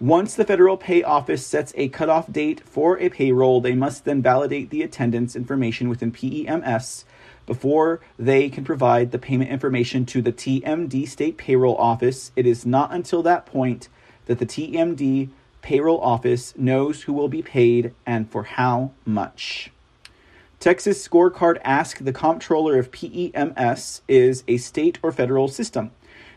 Once 0.00 0.34
the 0.34 0.44
federal 0.44 0.76
pay 0.76 1.02
office 1.02 1.44
sets 1.44 1.72
a 1.76 1.88
cutoff 1.88 2.32
date 2.32 2.60
for 2.60 2.98
a 2.98 3.10
payroll, 3.10 3.60
they 3.60 3.74
must 3.74 4.04
then 4.04 4.22
validate 4.22 4.70
the 4.70 4.82
attendance 4.82 5.36
information 5.36 5.88
within 5.88 6.12
PEMS 6.12 7.04
before 7.44 8.00
they 8.18 8.48
can 8.48 8.64
provide 8.64 9.10
the 9.10 9.18
payment 9.18 9.50
information 9.50 10.06
to 10.06 10.22
the 10.22 10.32
TMD 10.32 11.08
state 11.08 11.36
payroll 11.36 11.76
office. 11.76 12.30
It 12.36 12.46
is 12.46 12.64
not 12.64 12.92
until 12.92 13.22
that 13.24 13.44
point 13.44 13.88
that 14.26 14.38
the 14.38 14.46
TMD 14.46 15.30
payroll 15.68 16.00
office 16.00 16.54
knows 16.56 17.02
who 17.02 17.12
will 17.12 17.28
be 17.28 17.42
paid 17.42 17.92
and 18.06 18.30
for 18.30 18.42
how 18.42 18.90
much. 19.04 19.70
Texas 20.58 21.06
Scorecard 21.06 21.60
asked 21.62 22.06
the 22.06 22.12
comptroller 22.12 22.78
if 22.78 22.90
PEMS 22.90 24.00
is 24.08 24.44
a 24.48 24.56
state 24.56 24.98
or 25.02 25.12
federal 25.12 25.46
system. 25.46 25.90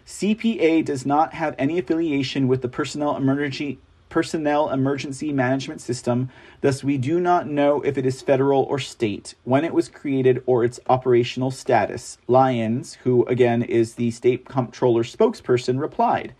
CPA 0.05 0.83
does 0.83 1.05
not 1.05 1.33
have 1.33 1.55
any 1.57 1.79
affiliation 1.79 2.49
with 2.49 2.61
the 2.61 2.67
personnel 2.67 3.15
emergency 3.15 3.79
personnel 4.09 4.69
emergency 4.69 5.31
management 5.31 5.79
system, 5.79 6.29
thus 6.59 6.83
we 6.83 6.97
do 6.97 7.17
not 7.17 7.47
know 7.47 7.79
if 7.83 7.97
it 7.97 8.05
is 8.05 8.21
federal 8.21 8.63
or 8.63 8.79
state, 8.79 9.33
when 9.45 9.63
it 9.63 9.73
was 9.73 9.87
created 9.87 10.43
or 10.45 10.65
its 10.65 10.81
operational 10.89 11.51
status. 11.51 12.17
Lyons, 12.27 12.95
who 13.05 13.25
again 13.27 13.63
is 13.63 13.93
the 13.93 14.11
state 14.11 14.43
comptroller 14.43 15.03
spokesperson, 15.03 15.79
replied. 15.79 16.35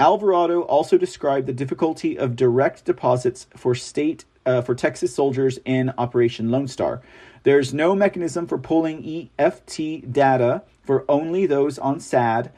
Alvarado 0.00 0.62
also 0.62 0.96
described 0.96 1.46
the 1.46 1.52
difficulty 1.52 2.18
of 2.18 2.34
direct 2.34 2.86
deposits 2.86 3.46
for 3.54 3.74
state 3.74 4.24
uh, 4.46 4.62
for 4.62 4.74
Texas 4.74 5.14
soldiers 5.14 5.58
in 5.66 5.92
Operation 5.98 6.50
Lone 6.50 6.68
Star. 6.68 7.02
There's 7.42 7.74
no 7.74 7.94
mechanism 7.94 8.46
for 8.46 8.56
pulling 8.56 9.30
EFT 9.38 10.10
data 10.10 10.62
for 10.84 11.04
only 11.06 11.44
those 11.44 11.78
on 11.78 12.00
SAD 12.00 12.50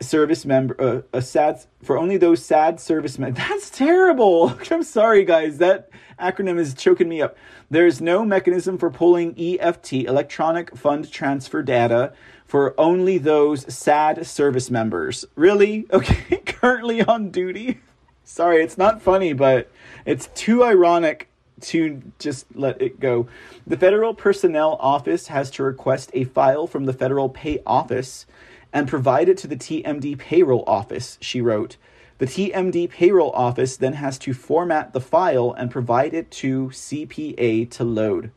service 0.00 0.44
member 0.44 0.76
uh, 0.80 1.02
a 1.12 1.22
sad 1.22 1.64
for 1.82 1.96
only 1.96 2.16
those 2.16 2.44
sad 2.44 2.80
service 2.80 3.18
men 3.18 3.32
that's 3.34 3.70
terrible 3.70 4.48
i'm 4.70 4.82
sorry 4.82 5.24
guys 5.24 5.58
that 5.58 5.88
acronym 6.18 6.58
is 6.58 6.74
choking 6.74 7.08
me 7.08 7.22
up 7.22 7.36
there's 7.70 8.00
no 8.00 8.24
mechanism 8.24 8.76
for 8.76 8.90
pulling 8.90 9.34
eft 9.60 9.92
electronic 9.92 10.76
fund 10.76 11.10
transfer 11.10 11.62
data 11.62 12.12
for 12.54 12.72
only 12.78 13.18
those 13.18 13.66
sad 13.74 14.24
service 14.24 14.70
members 14.70 15.24
really 15.34 15.86
okay 15.92 16.36
currently 16.46 17.02
on 17.02 17.28
duty 17.28 17.80
sorry 18.22 18.62
it's 18.62 18.78
not 18.78 19.02
funny 19.02 19.32
but 19.32 19.68
it's 20.06 20.28
too 20.36 20.62
ironic 20.62 21.28
to 21.60 22.00
just 22.20 22.46
let 22.54 22.80
it 22.80 23.00
go 23.00 23.26
the 23.66 23.76
federal 23.76 24.14
personnel 24.14 24.76
office 24.78 25.26
has 25.26 25.50
to 25.50 25.64
request 25.64 26.12
a 26.14 26.22
file 26.22 26.68
from 26.68 26.84
the 26.84 26.92
federal 26.92 27.28
pay 27.28 27.60
office 27.66 28.24
and 28.72 28.86
provide 28.86 29.28
it 29.28 29.36
to 29.38 29.48
the 29.48 29.56
TMD 29.56 30.16
payroll 30.18 30.64
office, 30.66 31.16
she 31.20 31.40
wrote. 31.40 31.76
The 32.18 32.26
TMD 32.26 32.90
payroll 32.90 33.30
office 33.30 33.76
then 33.76 33.92
has 33.94 34.18
to 34.18 34.34
format 34.34 34.92
the 34.92 35.00
file 35.00 35.52
and 35.52 35.70
provide 35.70 36.12
it 36.12 36.30
to 36.32 36.68
CPA 36.70 37.70
to 37.70 37.84
load. 37.84 38.32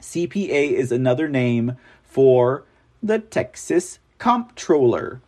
CPA 0.00 0.70
is 0.70 0.92
another 0.92 1.28
name 1.28 1.76
for 2.04 2.64
the 3.02 3.18
Texas 3.18 3.98
Comptroller. 4.18 5.22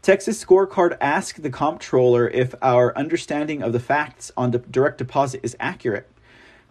Texas 0.00 0.44
Scorecard 0.44 0.96
asked 1.00 1.42
the 1.42 1.50
comptroller 1.50 2.28
if 2.28 2.54
our 2.62 2.96
understanding 2.96 3.62
of 3.62 3.72
the 3.72 3.80
facts 3.80 4.30
on 4.36 4.52
the 4.52 4.58
direct 4.58 4.98
deposit 4.98 5.40
is 5.42 5.56
accurate. 5.58 6.08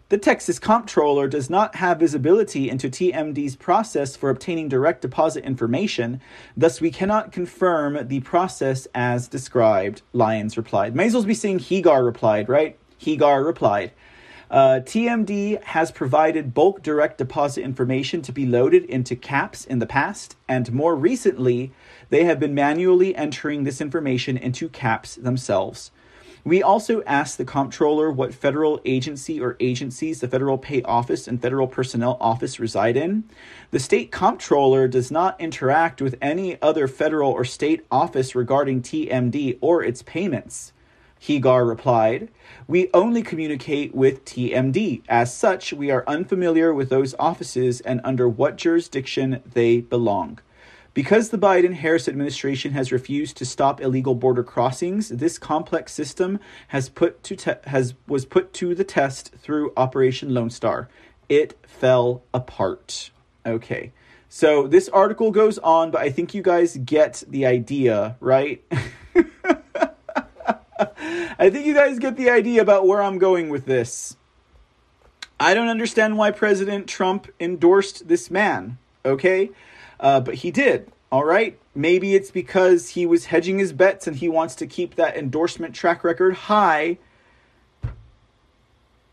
The 0.07 0.17
Texas 0.17 0.57
Comptroller 0.57 1.27
does 1.27 1.49
not 1.49 1.75
have 1.75 1.99
visibility 1.99 2.69
into 2.69 2.89
TMD's 2.89 3.57
process 3.57 4.15
for 4.15 4.29
obtaining 4.29 4.69
direct 4.69 5.01
deposit 5.01 5.43
information, 5.43 6.21
thus, 6.55 6.79
we 6.79 6.91
cannot 6.91 7.33
confirm 7.33 8.07
the 8.07 8.21
process 8.21 8.87
as 8.95 9.27
described, 9.27 10.03
Lyons 10.13 10.55
replied. 10.55 10.95
May 10.95 11.07
as 11.07 11.15
well 11.15 11.23
be 11.23 11.33
saying 11.33 11.59
Hegar 11.59 12.05
replied, 12.05 12.47
right? 12.47 12.77
Hegar 13.01 13.43
replied. 13.43 13.91
Uh, 14.49 14.79
TMD 14.83 15.61
has 15.63 15.91
provided 15.91 16.53
bulk 16.53 16.83
direct 16.83 17.17
deposit 17.17 17.63
information 17.63 18.21
to 18.21 18.31
be 18.31 18.45
loaded 18.45 18.85
into 18.85 19.15
CAPS 19.15 19.65
in 19.65 19.79
the 19.79 19.87
past, 19.87 20.35
and 20.47 20.71
more 20.71 20.95
recently, 20.95 21.71
they 22.09 22.25
have 22.25 22.39
been 22.39 22.53
manually 22.53 23.15
entering 23.15 23.63
this 23.63 23.81
information 23.81 24.37
into 24.37 24.69
CAPS 24.69 25.15
themselves. 25.15 25.91
We 26.45 26.61
also 26.61 27.01
asked 27.05 27.39
the 27.39 27.43
comptroller 27.43 28.11
what 28.11 28.31
federal 28.31 28.79
agency 28.85 29.41
or 29.41 29.57
agencies 29.59 30.19
the 30.19 30.27
Federal 30.27 30.59
Pay 30.59 30.83
Office 30.83 31.27
and 31.27 31.41
Federal 31.41 31.67
Personnel 31.67 32.17
Office 32.21 32.59
reside 32.59 32.95
in. 32.95 33.23
The 33.71 33.79
state 33.79 34.11
comptroller 34.11 34.87
does 34.87 35.09
not 35.09 35.41
interact 35.41 36.03
with 36.03 36.15
any 36.21 36.61
other 36.61 36.87
federal 36.87 37.31
or 37.31 37.45
state 37.45 37.83
office 37.89 38.35
regarding 38.35 38.83
TMD 38.83 39.57
or 39.59 39.83
its 39.83 40.03
payments. 40.03 40.71
Hegar 41.25 41.67
replied, 41.67 42.29
We 42.67 42.89
only 42.93 43.23
communicate 43.23 43.95
with 43.95 44.25
TMD. 44.25 45.01
As 45.09 45.33
such, 45.33 45.73
we 45.73 45.89
are 45.89 46.03
unfamiliar 46.05 46.71
with 46.71 46.89
those 46.89 47.15
offices 47.17 47.81
and 47.81 47.99
under 48.03 48.29
what 48.29 48.57
jurisdiction 48.57 49.41
they 49.53 49.81
belong. 49.81 50.37
Because 50.93 51.29
the 51.29 51.39
Biden 51.39 51.73
Harris 51.73 52.07
administration 52.07 52.73
has 52.73 52.91
refused 52.91 53.37
to 53.37 53.45
stop 53.45 53.81
illegal 53.81 54.13
border 54.13 54.43
crossings, 54.43 55.09
this 55.09 55.39
complex 55.39 55.93
system 55.93 56.39
has 56.67 56.89
put 56.89 57.23
to 57.23 57.35
te- 57.35 57.69
has 57.69 57.95
was 58.07 58.25
put 58.25 58.53
to 58.53 58.75
the 58.75 58.83
test 58.83 59.33
through 59.33 59.73
Operation 59.75 60.31
Lone 60.31 60.51
Star. 60.51 60.89
It 61.27 61.57
fell 61.65 62.21
apart. 62.35 63.09
Okay. 63.47 63.93
So 64.29 64.67
this 64.67 64.89
article 64.89 65.31
goes 65.31 65.57
on, 65.57 65.89
but 65.89 66.01
I 66.01 66.11
think 66.11 66.35
you 66.35 66.43
guys 66.43 66.77
get 66.77 67.23
the 67.27 67.47
idea, 67.47 68.15
right? 68.19 68.63
I 71.39 71.49
think 71.49 71.65
you 71.65 71.73
guys 71.73 71.99
get 71.99 72.17
the 72.17 72.29
idea 72.29 72.61
about 72.61 72.87
where 72.87 73.01
I'm 73.01 73.17
going 73.17 73.49
with 73.49 73.65
this. 73.65 74.17
I 75.39 75.53
don't 75.53 75.67
understand 75.67 76.17
why 76.17 76.31
President 76.31 76.87
Trump 76.87 77.27
endorsed 77.39 78.07
this 78.07 78.31
man, 78.31 78.77
okay? 79.03 79.51
Uh, 79.99 80.19
but 80.21 80.35
he 80.35 80.51
did. 80.51 80.91
All 81.11 81.25
right. 81.25 81.57
Maybe 81.73 82.15
it's 82.15 82.31
because 82.31 82.89
he 82.89 83.05
was 83.05 83.25
hedging 83.25 83.59
his 83.59 83.73
bets 83.73 84.07
and 84.07 84.17
he 84.17 84.29
wants 84.29 84.55
to 84.55 84.67
keep 84.67 84.95
that 84.95 85.17
endorsement 85.17 85.75
track 85.75 86.03
record 86.03 86.33
high. 86.35 86.97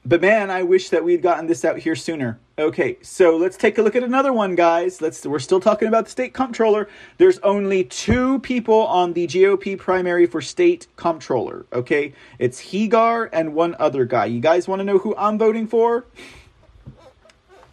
But 0.05 0.21
man, 0.21 0.51
I 0.51 0.65
wish 0.65 0.89
that 0.91 1.05
we'd 1.05 1.23
gotten 1.23 1.47
this 1.47 1.65
out 1.65 1.79
here 1.79 1.95
sooner. 1.95 2.41
Okay, 2.59 2.99
so 3.03 3.37
let's 3.37 3.57
take 3.57 3.79
a 3.79 3.83
look 3.83 3.95
at 3.95 4.03
another 4.03 4.33
one, 4.33 4.57
guys. 4.57 5.01
Let's 5.01 5.25
we're 5.25 5.39
still 5.39 5.61
talking 5.61 5.87
about 5.87 6.07
the 6.07 6.11
state 6.11 6.35
comptroller. 6.35 6.89
There's 7.19 7.39
only 7.39 7.85
two 7.85 8.41
people 8.41 8.81
on 8.81 9.13
the 9.13 9.29
GOP 9.29 9.79
primary 9.79 10.27
for 10.27 10.41
state 10.41 10.89
comptroller. 10.97 11.67
Okay, 11.73 12.15
it's 12.41 12.61
Hegar 12.61 13.29
and 13.33 13.55
one 13.55 13.77
other 13.79 14.05
guy. 14.05 14.25
You 14.25 14.41
guys 14.41 14.67
want 14.67 14.81
to 14.81 14.85
know 14.85 14.99
who 14.99 15.15
I'm 15.17 15.39
voting 15.39 15.69
for? 15.69 16.05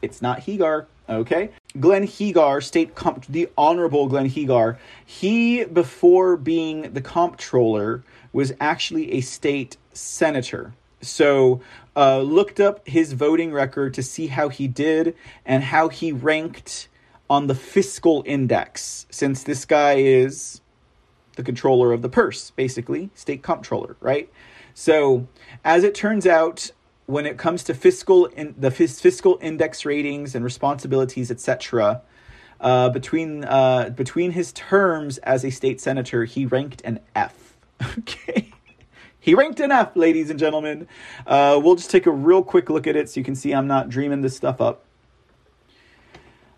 It's 0.02 0.22
not 0.22 0.42
Hegar. 0.42 0.86
Okay. 1.10 1.50
Glenn 1.80 2.04
Hegar, 2.04 2.64
state 2.64 2.94
comp, 2.94 3.26
the 3.26 3.50
honorable 3.58 4.08
Glenn 4.08 4.30
Hegar, 4.30 4.78
he, 5.06 5.64
before 5.66 6.38
being 6.38 6.94
the 6.94 7.02
comptroller, 7.02 8.04
was 8.32 8.54
actually 8.60 9.14
a 9.14 9.22
state 9.22 9.78
senator. 9.94 10.74
So, 11.02 11.62
uh, 12.00 12.22
looked 12.22 12.62
up 12.62 12.88
his 12.88 13.12
voting 13.12 13.52
record 13.52 13.94
to 13.94 14.02
see 14.02 14.28
how 14.28 14.48
he 14.48 14.70
did 14.70 15.14
and 15.46 15.66
how 15.66 15.90
he 15.90 16.14
ranked 16.14 16.88
on 17.30 17.48
the 17.48 17.56
fiscal 17.56 18.24
index, 18.26 19.06
since 19.10 19.44
this 19.44 19.66
guy 19.66 19.96
is 19.96 20.62
the 21.36 21.44
controller 21.44 21.92
of 21.92 22.02
the 22.02 22.08
purse, 22.08 22.52
basically, 22.52 23.10
state 23.16 23.44
comptroller, 23.44 23.98
right? 24.00 24.32
So, 24.74 25.28
as 25.66 25.84
it 25.84 25.94
turns 25.94 26.26
out, 26.26 26.72
when 27.06 27.26
it 27.26 27.38
comes 27.38 27.64
to 27.66 27.74
fiscal 27.74 28.28
in 28.28 28.56
the 28.58 28.72
fiscal 28.72 29.38
index 29.42 29.84
ratings 29.84 30.36
and 30.36 30.46
responsibilities, 30.46 31.30
etc. 31.30 32.02
Uh, 32.62 32.90
between 32.90 33.44
uh, 33.44 33.90
between 33.90 34.32
his 34.32 34.54
terms 34.54 35.18
as 35.20 35.44
a 35.44 35.50
state 35.50 35.82
senator, 35.82 36.24
he 36.24 36.46
ranked 36.46 36.82
an 36.86 37.02
F. 37.14 37.58
Okay, 37.98 38.52
he 39.30 39.36
ranked 39.36 39.60
an 39.60 39.72
F, 39.72 39.96
ladies 39.96 40.32
and 40.32 40.40
gentlemen. 40.40 40.88
Uh, 41.28 41.62
we'll 41.64 41.76
just 41.76 41.92
take 41.92 42.08
a 42.08 42.12
real 42.12 42.42
quick 42.42 42.68
look 42.68 42.88
at 42.88 42.96
it 42.96 43.12
so 43.12 43.20
you 43.20 43.24
can 43.24 43.36
see 43.36 43.52
I'm 43.52 43.68
not 43.68 43.88
dreaming 43.88 44.22
this 44.22 44.36
stuff 44.36 44.60
up. 44.60 44.84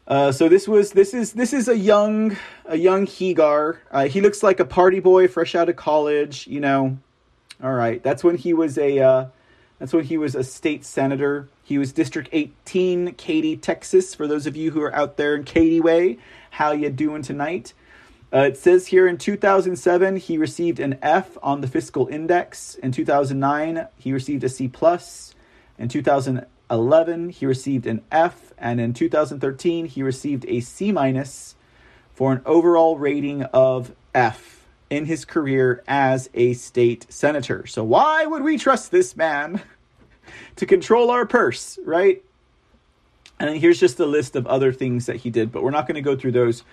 Uh, 0.07 0.31
so 0.31 0.47
this 0.47 0.69
was 0.69 0.93
this 0.93 1.13
is 1.13 1.33
this 1.33 1.51
is 1.51 1.67
a 1.67 1.77
young 1.77 2.37
a 2.65 2.77
young 2.77 3.05
Hegar. 3.05 3.79
Uh, 3.91 4.05
he 4.05 4.21
looks 4.21 4.41
like 4.41 4.61
a 4.61 4.65
party 4.65 5.01
boy 5.01 5.27
fresh 5.27 5.53
out 5.53 5.67
of 5.67 5.75
college. 5.75 6.47
You 6.47 6.61
know, 6.61 6.97
all 7.61 7.73
right. 7.73 8.01
That's 8.01 8.23
when 8.23 8.37
he 8.37 8.53
was 8.53 8.77
a 8.77 8.99
uh, 8.99 9.25
that's 9.77 9.91
when 9.91 10.05
he 10.05 10.17
was 10.17 10.33
a 10.33 10.43
state 10.43 10.85
senator. 10.85 11.49
He 11.63 11.77
was 11.77 11.91
District 11.91 12.29
18, 12.31 13.15
Katy, 13.15 13.57
Texas. 13.57 14.15
For 14.15 14.27
those 14.27 14.47
of 14.47 14.55
you 14.55 14.71
who 14.71 14.81
are 14.81 14.95
out 14.95 15.17
there 15.17 15.35
in 15.35 15.43
Katy 15.43 15.81
Way, 15.81 16.19
how 16.51 16.71
you 16.71 16.89
doing 16.89 17.21
tonight? 17.21 17.73
Uh, 18.33 18.39
it 18.39 18.57
says 18.57 18.87
here 18.87 19.07
in 19.07 19.17
2007 19.17 20.15
he 20.17 20.37
received 20.37 20.79
an 20.79 20.97
F 21.01 21.37
on 21.43 21.61
the 21.61 21.67
fiscal 21.67 22.07
index. 22.07 22.75
In 22.75 22.91
2009 22.91 23.87
he 23.97 24.13
received 24.13 24.43
a 24.43 24.49
C 24.49 24.67
plus. 24.67 25.35
In 25.77 25.89
2011 25.89 26.47
2011, 26.71 27.29
he 27.29 27.45
received 27.45 27.85
an 27.85 28.01
F, 28.11 28.53
and 28.57 28.79
in 28.79 28.93
2013, 28.93 29.87
he 29.87 30.01
received 30.01 30.45
a 30.47 30.61
C 30.61 30.91
minus 30.91 31.55
for 32.13 32.31
an 32.31 32.41
overall 32.45 32.97
rating 32.97 33.43
of 33.43 33.93
F 34.15 34.65
in 34.89 35.05
his 35.05 35.25
career 35.25 35.83
as 35.85 36.29
a 36.33 36.53
state 36.53 37.05
senator. 37.09 37.65
So, 37.67 37.83
why 37.83 38.25
would 38.25 38.43
we 38.43 38.57
trust 38.57 38.91
this 38.91 39.17
man 39.17 39.61
to 40.55 40.65
control 40.65 41.09
our 41.09 41.25
purse, 41.25 41.77
right? 41.85 42.23
And 43.41 43.57
here's 43.57 43.79
just 43.79 43.99
a 43.99 44.05
list 44.05 44.35
of 44.35 44.45
other 44.45 44.71
things 44.71 45.07
that 45.07 45.17
he 45.17 45.29
did, 45.31 45.51
but 45.51 45.63
we're 45.63 45.71
not 45.71 45.87
going 45.87 45.95
to 45.95 46.01
go 46.01 46.15
through 46.15 46.33
those. 46.33 46.63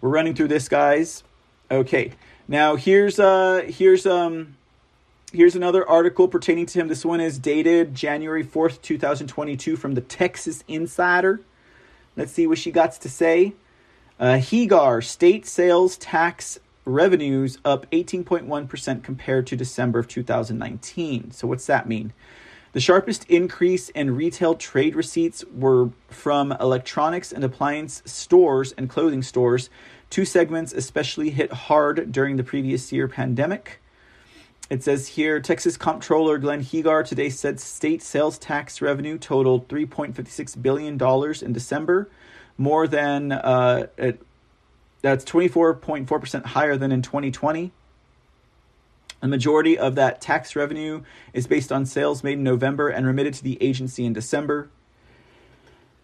We're 0.00 0.10
running 0.10 0.34
through 0.34 0.48
this, 0.48 0.68
guys. 0.68 1.24
Okay. 1.70 2.12
Now 2.46 2.76
here's 2.76 3.18
uh 3.18 3.64
here's 3.66 4.06
um 4.06 4.56
here's 5.32 5.54
another 5.54 5.88
article 5.88 6.28
pertaining 6.28 6.66
to 6.66 6.80
him. 6.80 6.88
This 6.88 7.04
one 7.04 7.20
is 7.20 7.38
dated 7.38 7.94
January 7.94 8.44
4th, 8.44 8.80
2022 8.82 9.76
from 9.76 9.94
the 9.94 10.00
Texas 10.00 10.64
Insider. 10.68 11.40
Let's 12.16 12.32
see 12.32 12.46
what 12.46 12.58
she 12.58 12.70
got 12.70 12.92
to 12.92 13.08
say. 13.08 13.54
Uh, 14.18 14.34
Hegar 14.34 15.04
state 15.04 15.46
sales 15.46 15.96
tax 15.96 16.58
revenues 16.84 17.58
up 17.64 17.88
18.1% 17.90 19.02
compared 19.02 19.46
to 19.46 19.56
December 19.56 19.98
of 19.98 20.08
2019. 20.08 21.30
So 21.30 21.46
what's 21.46 21.66
that 21.66 21.86
mean? 21.86 22.12
The 22.72 22.80
sharpest 22.80 23.24
increase 23.30 23.88
in 23.90 24.14
retail 24.14 24.54
trade 24.54 24.94
receipts 24.94 25.44
were 25.54 25.90
from 26.08 26.52
electronics 26.52 27.32
and 27.32 27.42
appliance 27.42 28.02
stores 28.04 28.72
and 28.72 28.90
clothing 28.90 29.22
stores, 29.22 29.70
two 30.10 30.26
segments 30.26 30.72
especially 30.74 31.30
hit 31.30 31.50
hard 31.50 32.12
during 32.12 32.36
the 32.36 32.44
previous 32.44 32.92
year 32.92 33.08
pandemic. 33.08 33.80
It 34.68 34.82
says 34.82 35.08
here 35.08 35.40
Texas 35.40 35.78
Comptroller 35.78 36.36
Glenn 36.36 36.60
Hegar 36.62 37.06
today 37.06 37.30
said 37.30 37.58
state 37.58 38.02
sales 38.02 38.36
tax 38.36 38.82
revenue 38.82 39.16
totaled 39.16 39.66
$3.56 39.68 40.60
billion 40.60 41.02
in 41.42 41.52
December, 41.54 42.10
more 42.58 42.86
than 42.86 43.32
uh, 43.32 43.86
it, 43.96 44.20
that's 45.00 45.24
24.4% 45.24 46.44
higher 46.44 46.76
than 46.76 46.92
in 46.92 47.00
2020. 47.00 47.72
A 49.20 49.28
majority 49.28 49.76
of 49.76 49.96
that 49.96 50.20
tax 50.20 50.54
revenue 50.54 51.02
is 51.32 51.46
based 51.46 51.72
on 51.72 51.86
sales 51.86 52.22
made 52.22 52.34
in 52.34 52.44
November 52.44 52.88
and 52.88 53.06
remitted 53.06 53.34
to 53.34 53.42
the 53.42 53.60
agency 53.60 54.04
in 54.04 54.12
December. 54.12 54.70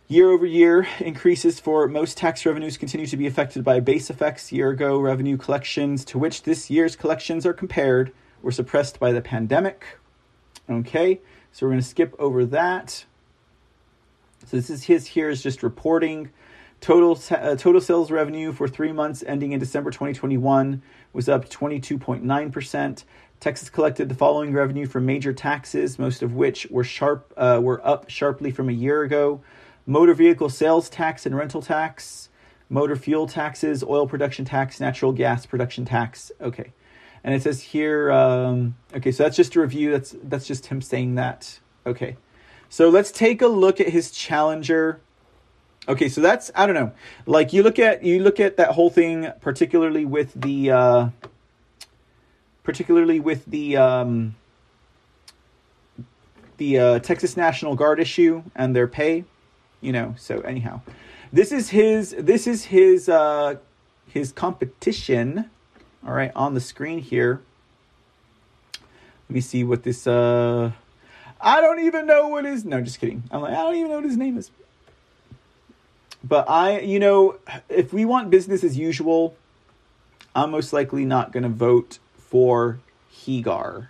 Year 0.09 0.31
over 0.31 0.45
year 0.45 0.87
increases 0.99 1.61
for 1.61 1.87
most 1.87 2.19
tax 2.19 2.45
revenues 2.45 2.77
continue 2.77 3.07
to 3.07 3.17
be 3.17 3.27
affected 3.27 3.63
by 3.65 3.81
base 3.81 4.11
effects. 4.11 4.53
Year 4.53 4.71
ago 4.71 4.99
revenue 4.99 5.37
collections 5.37 6.05
to 6.07 6.19
which 6.19 6.43
this 6.43 6.71
year's 6.71 6.97
collections 6.97 7.47
are 7.47 7.55
compared 7.55 8.13
were 8.43 8.53
suppressed 8.53 8.99
by 8.99 9.13
the 9.13 9.23
pandemic. 9.23 9.99
Okay, 10.69 11.21
so 11.53 11.65
we're 11.65 11.71
going 11.71 11.83
to 11.83 11.87
skip 11.87 12.15
over 12.19 12.45
that. 12.45 13.05
So 14.47 14.57
this 14.57 14.69
is 14.69 14.85
his 14.85 15.07
here 15.07 15.31
is 15.31 15.43
just 15.43 15.63
reporting 15.63 16.31
Total 16.85 17.19
uh, 17.31 17.57
total 17.57 17.81
sales 17.81 18.11
revenue 18.11 18.53
for 18.53 18.69
three 18.69 18.93
months 18.93 19.25
ending 19.27 19.53
in 19.53 19.59
December 19.59 19.91
2021 19.91 20.83
was 21.15 21.29
up 21.29 21.49
22.9%. 21.49 23.05
Texas 23.41 23.71
collected 23.71 24.09
the 24.09 24.15
following 24.15 24.53
revenue 24.53 24.87
from 24.87 25.07
major 25.07 25.33
taxes, 25.33 25.99
most 25.99 26.23
of 26.23 26.35
which 26.35 26.67
were 26.71 26.85
sharp 26.85 27.33
uh, 27.37 27.61
were 27.63 27.87
up 27.87 28.09
sharply 28.09 28.51
from 28.51 28.69
a 28.69 28.73
year 28.73 29.03
ago: 29.03 29.43
motor 29.87 30.15
vehicle 30.15 30.49
sales 30.49 30.89
tax 30.89 31.27
and 31.27 31.37
rental 31.37 31.61
tax, 31.61 32.31
motor 32.71 32.97
fuel 32.97 33.27
taxes, 33.27 33.85
oil 33.85 34.07
production 34.07 34.45
tax, 34.45 34.81
natural 34.81 35.13
gas 35.13 35.45
production 35.45 35.85
tax. 35.85 36.33
Okay, 36.41 36.73
and 37.23 37.35
it 37.35 37.43
says 37.43 37.61
here. 37.61 38.11
Um, 38.11 38.77
okay, 38.95 39.13
so 39.13 39.25
that's 39.25 39.37
just 39.37 39.55
a 39.57 39.61
review. 39.61 39.91
That's 39.91 40.17
that's 40.23 40.47
just 40.47 40.67
him 40.67 40.81
saying 40.81 41.17
that. 41.17 41.61
Okay, 41.85 42.17
so 42.71 42.89
let's 42.89 43.13
take 43.13 43.43
a 43.43 43.47
look 43.47 43.79
at 43.79 43.91
his 43.91 44.11
challenger. 44.11 45.01
Okay, 45.87 46.09
so 46.09 46.21
that's 46.21 46.51
I 46.55 46.67
don't 46.67 46.75
know. 46.75 46.93
Like 47.27 47.53
you 47.53 47.63
look 47.63 47.79
at 47.79 48.03
you 48.03 48.21
look 48.21 48.41
at 48.41 48.57
that 48.57 48.71
whole 48.71 48.89
thing, 48.89 49.31
particularly 49.43 50.07
with 50.07 50.33
the 50.35 50.71
uh, 50.71 51.09
particularly 52.63 53.21
with 53.21 53.45
the 53.45 53.77
um, 53.77 54.35
the 56.57 56.79
uh, 56.79 56.99
Texas 57.01 57.37
National 57.37 57.75
Guard 57.75 58.01
issue 58.01 58.43
and 58.55 58.75
their 58.75 58.89
pay. 58.89 59.25
You 59.83 59.93
know. 59.93 60.15
So 60.17 60.41
anyhow, 60.41 60.81
this 61.31 61.53
is 61.53 61.69
his 61.69 62.15
this 62.19 62.47
is 62.47 62.65
his 62.65 63.11
uh, 63.11 63.57
his 64.09 64.33
competition. 64.33 65.51
All 66.07 66.15
right, 66.15 66.33
on 66.35 66.55
the 66.55 66.61
screen 66.61 66.99
here. 66.99 67.43
Let 69.29 69.35
me 69.35 69.41
see 69.43 69.65
what 69.65 69.83
this. 69.83 70.07
Uh, 70.07 70.73
I 71.41 71.61
don't 71.61 71.81
even 71.81 72.07
know 72.07 72.29
what 72.29 72.47
his. 72.47 72.65
No, 72.65 72.81
just 72.81 73.01
kidding. 73.01 73.25
I'm 73.31 73.43
like 73.43 73.53
I 73.53 73.57
don't 73.57 73.77
even 73.77 73.91
know 73.91 73.97
what 73.97 74.05
his 74.05 74.17
name 74.17 74.39
is. 74.39 74.51
But 76.27 76.49
I, 76.49 76.81
you 76.81 76.99
know, 76.99 77.37
if 77.69 77.93
we 77.93 78.07
want 78.07 78.31
business 78.31 78.65
as 78.65 78.79
usual, 78.79 79.37
I'm 80.35 80.51
most 80.51 80.73
likely 80.73 81.05
not 81.05 81.33
going 81.33 81.43
to 81.43 81.51
vote 81.51 81.99
for 82.17 82.79
Hegar. 83.13 83.89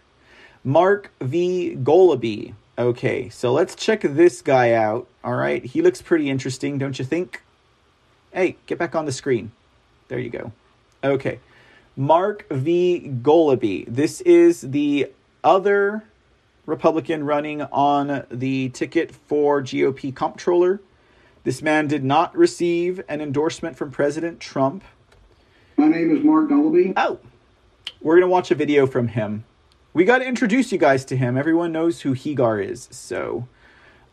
Mark 0.65 1.13
V. 1.21 1.77
Goloby. 1.81 2.55
Okay, 2.77 3.29
so 3.29 3.53
let's 3.53 3.77
check 3.77 4.01
this 4.01 4.43
guy 4.43 4.73
out. 4.73 5.07
All 5.23 5.35
right, 5.35 5.65
he 5.65 5.81
looks 5.81 6.03
pretty 6.03 6.29
interesting, 6.29 6.77
don't 6.77 6.99
you 6.99 7.05
think? 7.05 7.41
Hey, 8.33 8.57
get 8.67 8.79
back 8.79 8.97
on 8.97 9.05
the 9.05 9.13
screen. 9.13 9.53
There 10.09 10.19
you 10.19 10.31
go. 10.31 10.53
Okay, 11.05 11.39
Mark 11.97 12.49
V. 12.51 13.13
Goloby. 13.23 13.85
This 13.87 14.21
is 14.23 14.63
the 14.63 15.13
other 15.45 16.03
Republican 16.67 17.23
running 17.23 17.63
on 17.63 18.27
the 18.29 18.71
ticket 18.71 19.15
for 19.15 19.63
GOP 19.63 20.13
comptroller. 20.13 20.81
This 21.45 21.61
man 21.61 21.89
did 21.89 22.03
not 22.03 22.35
receive 22.35 23.03
an 23.07 23.21
endorsement 23.21 23.77
from 23.77 23.91
President 23.91 24.41
Trump. 24.41 24.83
My 25.77 25.89
name 25.89 26.17
is 26.17 26.25
Mark 26.25 26.49
Goloby. 26.49 26.95
Oh, 26.97 27.19
we're 28.01 28.15
going 28.15 28.23
to 28.23 28.29
watch 28.29 28.51
a 28.51 28.55
video 28.55 28.87
from 28.87 29.09
him. 29.09 29.45
We 29.93 30.07
got 30.07 30.19
to 30.19 30.25
introduce 30.25 30.73
you 30.73 30.79
guys 30.79 31.05
to 31.05 31.19
him. 31.19 31.37
Everyone 31.37 31.71
knows 31.71 32.01
who 32.01 32.15
Hegar 32.15 32.67
is. 32.67 32.89
So 32.91 33.47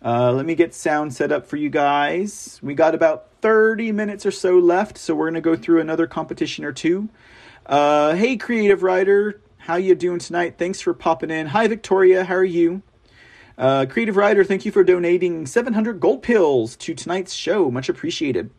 uh, 0.04 0.34
let 0.34 0.46
me 0.46 0.56
get 0.56 0.76
sound 0.76 1.14
set 1.14 1.32
up 1.32 1.48
for 1.48 1.56
you 1.56 1.70
guys. 1.70 2.60
We 2.62 2.74
got 2.74 2.94
about 2.94 3.30
30 3.40 3.94
minutes 3.94 4.26
or 4.26 4.32
so 4.32 4.60
left, 4.60 4.98
so 4.98 5.16
we're 5.16 5.28
going 5.28 5.36
to 5.36 5.42
go 5.42 5.56
through 5.56 5.80
another 5.80 6.08
competition 6.08 6.66
or 6.66 6.74
two. 6.74 7.08
Uh, 7.66 8.14
hey, 8.14 8.36
creative 8.36 8.84
writer, 8.84 9.40
how 9.58 9.76
you 9.76 9.96
doing 9.96 10.20
tonight? 10.20 10.56
Thanks 10.58 10.82
for 10.82 10.94
popping 10.94 11.32
in. 11.32 11.48
Hi, 11.48 11.66
Victoria, 11.70 12.26
how 12.26 12.36
are 12.36 12.44
you? 12.44 12.82
Uh, 13.58 13.86
Creative 13.88 14.16
Writer, 14.16 14.44
thank 14.44 14.66
you 14.66 14.72
for 14.72 14.84
donating 14.84 15.46
700 15.46 16.00
gold 16.00 16.24
pills 16.24 16.76
to 16.78 16.94
tonight's 16.94 17.34
show. 17.34 17.70
Much 17.70 17.90
appreciated. 17.90 18.50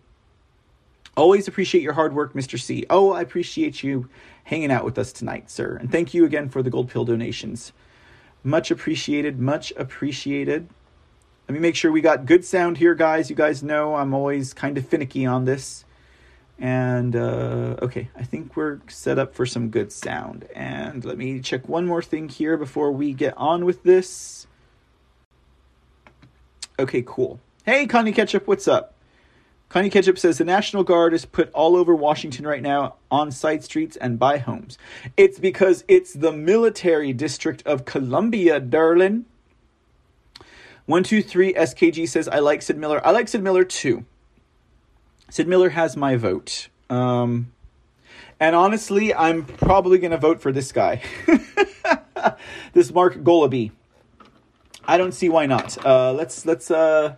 Always 1.16 1.47
appreciate 1.47 1.82
your 1.82 1.93
hard 1.93 2.14
work, 2.14 2.32
Mr. 2.32 2.59
C. 2.59 2.86
Oh, 2.89 3.12
I 3.12 3.20
appreciate 3.20 3.82
you 3.82 4.09
hanging 4.44 4.70
out 4.70 4.85
with 4.85 4.98
us 4.98 5.12
tonight, 5.12 5.51
sir. 5.51 5.77
And 5.77 5.90
thank 5.90 6.14
you 6.14 6.24
again 6.24 6.48
for 6.48 6.62
the 6.62 6.70
gold 6.70 6.89
pill 6.89 7.05
donations. 7.05 7.73
Much 8.43 8.70
appreciated. 8.70 9.39
Much 9.39 9.73
appreciated. 9.77 10.69
Let 11.48 11.55
me 11.55 11.60
make 11.60 11.77
sure 11.77 11.93
we 11.93 12.01
got 12.01 12.24
good 12.24 12.44
sound 12.44 12.78
here, 12.78 12.94
guys. 12.94 13.28
You 13.28 13.36
guys 13.36 13.62
know 13.62 13.94
I'm 13.94 14.14
always 14.14 14.55
kind 14.55 14.78
of 14.78 14.86
finicky 14.86 15.27
on 15.27 15.44
this. 15.44 15.85
And 16.59 17.14
uh, 17.16 17.77
okay, 17.82 18.09
I 18.16 18.23
think 18.23 18.56
we're 18.56 18.81
set 18.89 19.19
up 19.19 19.35
for 19.35 19.44
some 19.44 19.69
good 19.69 19.93
sound. 19.93 20.47
And 20.55 21.05
let 21.05 21.19
me 21.19 21.40
check 21.40 21.69
one 21.69 21.86
more 21.86 22.02
thing 22.02 22.28
here 22.28 22.56
before 22.56 22.93
we 22.93 23.12
get 23.12 23.36
on 23.36 23.64
with 23.64 23.82
this. 23.82 24.47
Okay, 26.83 27.05
cool. 27.07 27.39
Hey, 27.65 27.87
Connie 27.87 28.11
Ketchup, 28.11 28.49
what's 28.49 28.67
up? 28.67 28.95
Connie 29.69 29.89
Ketchup 29.89 30.19
says 30.19 30.39
the 30.39 30.45
National 30.45 30.83
Guard 30.83 31.15
is 31.15 31.25
put 31.25 31.49
all 31.53 31.77
over 31.77 31.95
Washington 31.95 32.45
right 32.45 32.61
now 32.61 32.97
on 33.09 33.31
side 33.31 33.63
streets 33.63 33.95
and 33.95 34.19
by 34.19 34.39
homes. 34.39 34.79
It's 35.17 35.39
because 35.39 35.85
it's 35.87 36.13
the 36.13 36.33
military 36.33 37.13
district 37.13 37.65
of 37.65 37.85
Columbia, 37.85 38.59
darling. 38.59 39.27
123 40.87 41.55
SKG 41.55 42.09
says, 42.09 42.27
I 42.27 42.41
like 42.41 42.63
Sid 42.63 42.77
Miller. 42.77 43.01
I 43.07 43.13
like 43.13 43.29
Sid 43.29 43.45
Miller 43.45 43.63
too. 43.63 44.05
Sid 45.31 45.47
Miller 45.47 45.69
has 45.71 45.97
my 45.97 46.17
vote. 46.17 46.69
Um, 46.91 47.53
and 48.41 48.57
honestly, 48.57 49.15
I'm 49.15 49.45
probably 49.45 49.99
going 49.99 50.11
to 50.11 50.19
vote 50.19 50.41
for 50.41 50.51
this 50.51 50.73
guy. 50.73 51.01
this 52.73 52.93
Mark 52.93 53.15
Goloby. 53.19 53.71
I 54.85 54.97
don't 54.97 55.13
see 55.13 55.29
why 55.29 55.47
not. 55.47 55.85
Uh, 55.85 56.13
let's 56.13 56.45
let's. 56.47 56.71
Uh, 56.71 57.17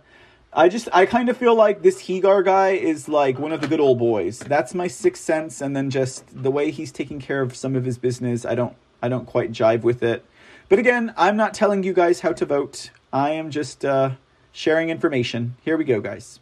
I 0.53 0.69
just 0.69 0.87
I 0.93 1.05
kind 1.05 1.29
of 1.29 1.37
feel 1.37 1.55
like 1.55 1.81
this 1.81 2.01
Hegar 2.03 2.43
guy 2.45 2.69
is 2.69 3.09
like 3.09 3.39
one 3.39 3.51
of 3.51 3.61
the 3.61 3.67
good 3.67 3.79
old 3.79 3.99
boys. 3.99 4.39
That's 4.39 4.73
my 4.73 4.87
sixth 4.87 5.23
sense, 5.23 5.61
and 5.61 5.75
then 5.75 5.89
just 5.89 6.23
the 6.43 6.51
way 6.51 6.71
he's 6.71 6.91
taking 6.91 7.19
care 7.19 7.41
of 7.41 7.55
some 7.55 7.75
of 7.75 7.83
his 7.83 7.97
business, 7.97 8.45
I 8.45 8.55
don't 8.55 8.75
I 9.01 9.09
don't 9.09 9.25
quite 9.25 9.51
jive 9.51 9.81
with 9.81 10.03
it. 10.03 10.23
But 10.69 10.79
again, 10.79 11.13
I'm 11.17 11.37
not 11.37 11.53
telling 11.53 11.83
you 11.83 11.93
guys 11.93 12.21
how 12.21 12.33
to 12.33 12.45
vote. 12.45 12.89
I 13.11 13.31
am 13.31 13.51
just 13.51 13.83
uh, 13.83 14.11
sharing 14.51 14.89
information. 14.89 15.55
Here 15.63 15.77
we 15.77 15.83
go, 15.83 15.99
guys. 15.99 16.39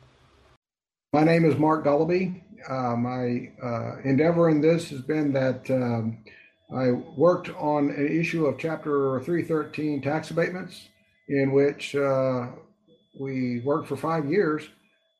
My 1.13 1.23
name 1.23 1.45
is 1.45 1.57
Mark 1.57 1.83
Goloby. 1.85 2.41
Uh, 2.69 2.95
my 2.95 3.51
uh, 3.61 3.97
endeavor 4.03 4.49
in 4.49 4.61
this 4.61 4.89
has 4.89 5.01
been 5.01 5.33
that 5.33 5.69
um, 5.69 6.19
I 6.73 6.91
worked 6.91 7.49
on 7.49 7.89
an 7.89 8.07
issue 8.07 8.45
of 8.45 8.57
Chapter 8.57 9.19
313 9.19 10.01
tax 10.01 10.31
abatements 10.31 10.89
in 11.27 11.51
which 11.51 11.95
uh, 11.95 12.47
we 13.19 13.61
worked 13.61 13.87
for 13.87 13.95
five 13.95 14.25
years 14.29 14.67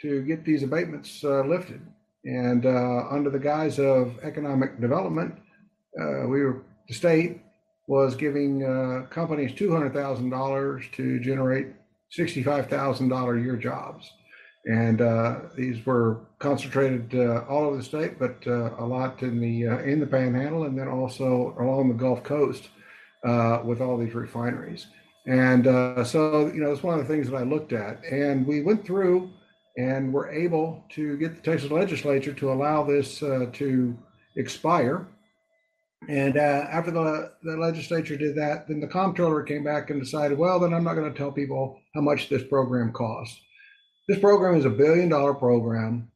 to 0.02 0.22
get 0.24 0.44
these 0.44 0.64
abatements 0.64 1.24
uh, 1.24 1.44
lifted. 1.44 1.82
And 2.26 2.66
uh, 2.66 3.08
under 3.10 3.30
the 3.30 3.40
guise 3.40 3.80
of 3.80 4.18
economic 4.24 4.80
development, 4.80 5.36
uh, 6.00 6.28
we 6.28 6.42
were 6.42 6.64
the 6.88 6.94
state 6.94 7.42
was 7.88 8.16
giving 8.16 8.64
uh, 8.64 9.08
companies 9.10 9.52
$200,000 9.54 10.92
to 10.94 11.20
generate 11.20 11.68
$65,000 12.18 13.44
year 13.44 13.56
jobs. 13.58 14.10
And 14.66 15.02
uh, 15.02 15.36
these 15.56 15.86
were 15.86 16.22
concentrated 16.40 17.14
all 17.50 17.66
over 17.66 17.78
the 17.78 17.84
state, 17.84 18.18
but 18.18 18.46
a 18.46 18.86
lot 18.86 19.22
in 19.22 19.40
the 19.42 19.64
in 19.84 20.00
the 20.00 20.08
Panhandle, 20.08 20.64
and 20.64 20.78
then 20.80 20.88
also 20.88 21.54
along 21.60 21.90
the 21.90 21.96
Gulf 21.96 22.24
Coast 22.24 22.70
with 23.66 23.82
all 23.82 23.98
these 23.98 24.14
refineries. 24.14 24.88
And 25.26 25.66
so, 26.06 26.52
you 26.54 26.62
know, 26.62 26.72
it's 26.72 26.84
one 26.84 27.00
of 27.00 27.08
the 27.08 27.14
things 27.14 27.30
that 27.30 27.38
I 27.38 27.44
looked 27.44 27.72
at, 27.74 28.04
and 28.04 28.45
we 28.45 28.62
went 28.62 28.86
through 28.86 29.30
and 29.78 30.14
were 30.14 30.30
able 30.30 30.84
to 30.90 31.18
get 31.18 31.36
the 31.36 31.52
Texas 31.52 31.72
legislature 31.72 32.34
to 32.34 32.52
allow 32.52 32.84
this 32.84 33.20
to 33.20 33.98
expire 34.36 35.08
and 36.10 36.38
uh, 36.38 36.68
after 36.70 36.91
the, 36.91 37.32
the 37.44 37.56
legislature 37.58 38.18
did 38.18 38.36
that, 38.36 38.68
then 38.68 38.80
the 38.80 38.88
comptroller 38.88 39.44
came 39.44 39.64
back 39.64 39.90
and 39.90 40.02
decided, 40.02 40.38
well, 40.38 40.60
then 40.60 40.74
I'm 40.74 40.84
not 40.84 40.95
going 40.95 41.12
to 41.12 41.18
tell 41.18 41.32
people 41.32 41.80
how 41.95 42.02
much 42.02 42.30
this 42.30 42.44
program 42.44 42.91
costs. 42.91 43.40
This 44.08 44.20
program 44.20 44.56
is 44.56 44.66
a 44.66 44.70
billion 44.70 45.10
dollar 45.10 45.34
program, 45.34 46.12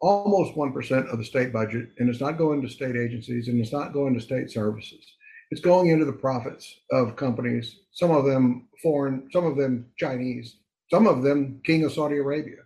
almost 0.00 0.56
1% 0.56 1.12
of 1.12 1.18
the 1.18 1.24
state 1.24 1.52
budget, 1.52 1.90
and 1.98 2.08
it's 2.08 2.20
not 2.20 2.38
going 2.38 2.62
to 2.62 2.68
state 2.68 2.96
agencies 2.96 3.46
and 3.46 3.60
it's 3.60 3.72
not 3.72 3.92
going 3.92 4.14
to 4.14 4.20
state 4.20 4.50
services. 4.50 5.04
It's 5.52 5.60
going 5.60 5.90
into 5.90 6.06
the 6.06 6.14
profits 6.14 6.80
of 6.90 7.14
companies, 7.14 7.80
some 7.90 8.10
of 8.10 8.24
them 8.24 8.68
foreign, 8.82 9.28
some 9.32 9.44
of 9.44 9.58
them 9.58 9.84
Chinese, 9.98 10.56
some 10.90 11.06
of 11.06 11.22
them 11.22 11.60
King 11.62 11.84
of 11.84 11.92
Saudi 11.92 12.16
Arabia. 12.16 12.56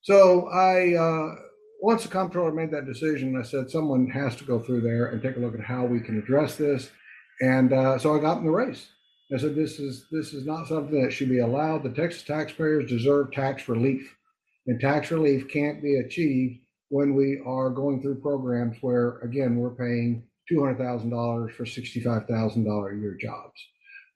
So 0.00 0.48
I, 0.48 0.94
uh, 0.94 1.34
once 1.82 2.02
the 2.02 2.08
comptroller 2.08 2.50
made 2.50 2.70
that 2.70 2.86
decision, 2.86 3.38
I 3.38 3.42
said 3.42 3.68
someone 3.68 4.08
has 4.08 4.36
to 4.36 4.44
go 4.44 4.58
through 4.58 4.80
there 4.80 5.08
and 5.08 5.20
take 5.20 5.36
a 5.36 5.38
look 5.38 5.52
at 5.52 5.60
how 5.60 5.84
we 5.84 6.00
can 6.00 6.16
address 6.18 6.56
this. 6.56 6.88
And 7.42 7.74
uh, 7.74 7.98
so 7.98 8.16
I 8.16 8.20
got 8.20 8.38
in 8.38 8.44
the 8.44 8.50
race. 8.50 8.88
I 9.34 9.36
said 9.36 9.54
this 9.54 9.78
is 9.78 10.06
this 10.10 10.32
is 10.32 10.46
not 10.46 10.66
something 10.66 11.02
that 11.02 11.12
should 11.12 11.28
be 11.28 11.40
allowed. 11.40 11.82
The 11.82 11.90
Texas 11.90 12.22
taxpayers 12.22 12.88
deserve 12.88 13.32
tax 13.32 13.68
relief, 13.68 14.16
and 14.66 14.80
tax 14.80 15.10
relief 15.10 15.46
can't 15.48 15.82
be 15.82 15.96
achieved 15.96 16.60
when 16.88 17.14
we 17.14 17.38
are 17.44 17.68
going 17.68 18.00
through 18.00 18.22
programs 18.22 18.78
where 18.80 19.18
again 19.18 19.56
we're 19.56 19.74
paying 19.74 20.22
two 20.50 20.60
hundred 20.60 20.78
thousand 20.78 21.10
dollars 21.10 21.54
for 21.56 21.64
sixty 21.64 22.00
five 22.00 22.26
thousand 22.26 22.64
dollar 22.64 22.90
a 22.90 22.98
year 22.98 23.16
jobs. 23.18 23.60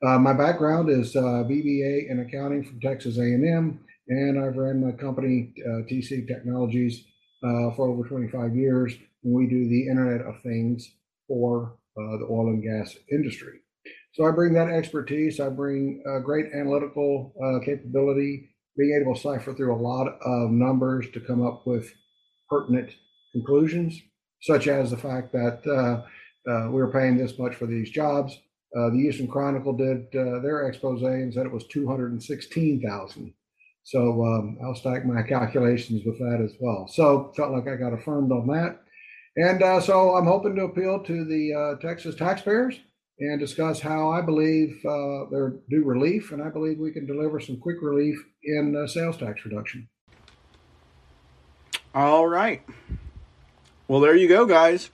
Uh, 0.05 0.19
my 0.19 0.35
background 0.35 0.90
is 0.90 1.16
uh, 1.16 1.44
BBA 1.48 2.11
in 2.11 2.20
accounting 2.20 2.62
from 2.62 2.78
Texas 2.81 3.16
A&M, 3.16 3.81
and 4.09 4.39
I've 4.39 4.56
ran 4.56 4.85
my 4.85 4.93
company 4.93 5.55
uh, 5.65 5.86
TC 5.90 6.28
Technologies 6.28 7.05
uh, 7.43 7.70
for 7.74 7.89
over 7.89 8.06
25 8.06 8.55
years. 8.55 8.94
And 9.23 9.32
we 9.32 9.47
do 9.47 9.66
the 9.66 9.89
Internet 9.89 10.27
of 10.27 10.43
Things 10.43 10.90
for 11.27 11.78
uh, 11.97 12.19
the 12.19 12.27
oil 12.31 12.48
and 12.48 12.62
gas 12.62 12.97
industry. 13.11 13.61
So 14.12 14.27
I 14.27 14.31
bring 14.32 14.52
that 14.55 14.69
expertise. 14.69 15.40
I 15.40 15.48
bring 15.48 16.02
uh, 16.06 16.19
great 16.19 16.52
analytical 16.52 17.32
capability, 17.65 18.51
being 18.77 19.01
able 19.01 19.15
to 19.15 19.20
cipher 19.20 19.55
through 19.55 19.74
a 19.74 19.81
lot 19.81 20.19
of 20.20 20.51
numbers 20.51 21.06
to 21.12 21.20
come 21.20 21.44
up 21.44 21.66
with 21.66 21.90
pertinent 22.51 22.90
conclusions, 23.32 24.02
such 24.43 24.69
as 24.69 24.90
the 24.90 24.98
fact 24.98 25.32
that 25.32 26.05
uh, 26.47 26.53
uh, 26.53 26.66
we 26.71 26.83
were 26.83 26.93
paying 26.93 27.16
this 27.16 27.39
much 27.39 27.55
for 27.55 27.66
these 27.66 27.91
jobs. 27.91 28.39
the 28.73 28.91
Houston 28.97 29.29
Chronicle 29.29 29.73
did 29.73 30.11
their 30.12 30.69
expose 30.69 31.03
and 31.03 31.33
said 31.33 31.47
it 31.47 31.53
was 31.53 31.66
216,000 31.69 33.35
so 33.85 34.25
um, 34.25 34.59
I'll 34.65 34.75
stack 34.75 35.05
my 35.05 35.23
calculations 35.23 36.03
with 36.07 36.19
that 36.19 36.41
as 36.43 36.55
well. 36.59 36.89
So 36.89 37.33
felt 37.37 37.53
like 37.53 37.69
I 37.69 37.77
got 37.77 37.93
affirmed 37.93 38.33
on 38.33 38.47
that. 38.49 38.81
And 39.37 39.62
uh, 39.62 39.81
so 39.81 40.16
I'm 40.16 40.27
hoping 40.27 40.57
to 40.57 40.62
appeal 40.62 41.03
to 41.05 41.25
the 41.25 41.53
uh, 41.55 41.87
Texas 41.87 42.15
taxpayers 42.15 42.81
and 43.19 43.39
discuss 43.39 43.81
how 43.81 44.11
I 44.11 44.23
believe 44.23 44.81
uh, 44.87 45.27
they're 45.31 45.57
due 45.69 45.85
relief, 45.85 46.33
and 46.33 46.43
I 46.43 46.49
believe 46.49 46.79
we 46.79 46.93
can 46.93 47.07
deliver 47.07 47.39
some 47.41 47.59
quick 47.59 47.77
relief 47.83 48.16
in 48.43 48.75
uh, 48.75 48.87
sales 48.87 49.19
tax 49.19 49.45
reduction. 49.45 49.89
All 51.95 52.27
right. 52.27 52.62
Well, 53.87 54.01
there 54.01 54.16
you 54.16 54.29
go, 54.29 54.47
guys. 54.47 54.91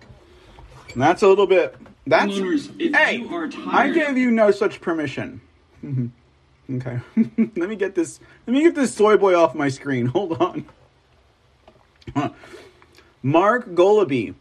And 0.93 1.03
that's 1.03 1.23
a 1.23 1.29
little 1.29 1.47
bit. 1.47 1.75
That's 2.07 2.37
hey. 2.37 3.27
I 3.67 3.91
gave 3.91 4.17
you 4.17 4.31
no 4.31 4.51
such 4.51 4.81
permission. 4.81 5.41
Okay. 6.73 7.01
let 7.57 7.69
me 7.69 7.77
get 7.77 7.95
this 7.95 8.21
let 8.47 8.53
me 8.55 8.62
get 8.62 8.75
this 8.75 8.95
soy 8.95 9.17
boy 9.17 9.35
off 9.35 9.55
my 9.55 9.69
screen. 9.69 10.07
Hold 10.15 10.41
on. 10.41 12.35
Mark 13.23 13.71
Goloby 13.71 14.35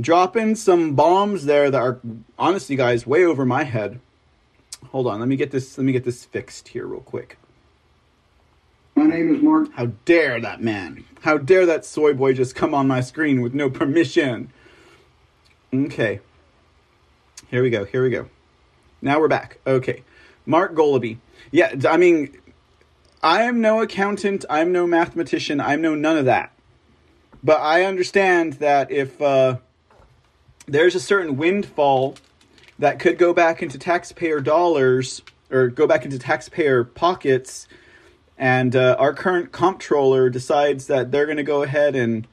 dropping 0.00 0.56
some 0.56 0.94
bombs 0.94 1.46
there 1.46 1.70
that 1.70 1.80
are 1.80 2.00
honestly 2.38 2.76
guys 2.76 3.06
way 3.06 3.24
over 3.24 3.44
my 3.44 3.64
head. 3.64 4.00
Hold 4.90 5.06
on, 5.06 5.20
let 5.20 5.28
me 5.28 5.36
get 5.36 5.50
this 5.50 5.78
let 5.78 5.84
me 5.84 5.92
get 5.92 6.04
this 6.04 6.24
fixed 6.24 6.68
here 6.68 6.86
real 6.86 7.00
quick. 7.00 7.38
My 8.94 9.06
name 9.06 9.34
is 9.34 9.42
Mark. 9.42 9.72
How 9.72 9.86
dare 10.04 10.40
that 10.40 10.62
man? 10.62 11.04
How 11.22 11.38
dare 11.38 11.66
that 11.66 11.84
soy 11.84 12.12
boy 12.12 12.34
just 12.34 12.54
come 12.54 12.74
on 12.74 12.86
my 12.86 13.00
screen 13.00 13.40
with 13.40 13.54
no 13.54 13.70
permission? 13.70 14.52
Okay. 15.74 16.20
Here 17.48 17.62
we 17.62 17.70
go. 17.70 17.84
Here 17.84 18.02
we 18.02 18.10
go. 18.10 18.28
Now 19.02 19.18
we're 19.18 19.28
back. 19.28 19.58
Okay. 19.66 20.04
Mark 20.46 20.74
Goloby. 20.74 21.18
Yeah, 21.50 21.74
I 21.88 21.96
mean, 21.96 22.36
I 23.24 23.42
am 23.42 23.60
no 23.60 23.82
accountant. 23.82 24.44
I'm 24.48 24.70
no 24.70 24.86
mathematician. 24.86 25.60
I'm 25.60 25.82
no 25.82 25.96
none 25.96 26.16
of 26.16 26.26
that. 26.26 26.52
But 27.42 27.60
I 27.60 27.84
understand 27.84 28.54
that 28.54 28.92
if 28.92 29.20
uh, 29.20 29.56
there's 30.66 30.94
a 30.94 31.00
certain 31.00 31.36
windfall 31.36 32.16
that 32.78 33.00
could 33.00 33.18
go 33.18 33.32
back 33.34 33.60
into 33.60 33.76
taxpayer 33.76 34.40
dollars 34.40 35.22
or 35.50 35.68
go 35.68 35.88
back 35.88 36.04
into 36.04 36.20
taxpayer 36.20 36.84
pockets, 36.84 37.66
and 38.38 38.76
uh, 38.76 38.94
our 38.98 39.12
current 39.12 39.50
comptroller 39.50 40.30
decides 40.30 40.86
that 40.86 41.10
they're 41.10 41.26
going 41.26 41.36
to 41.36 41.42
go 41.42 41.64
ahead 41.64 41.96
and 41.96 42.28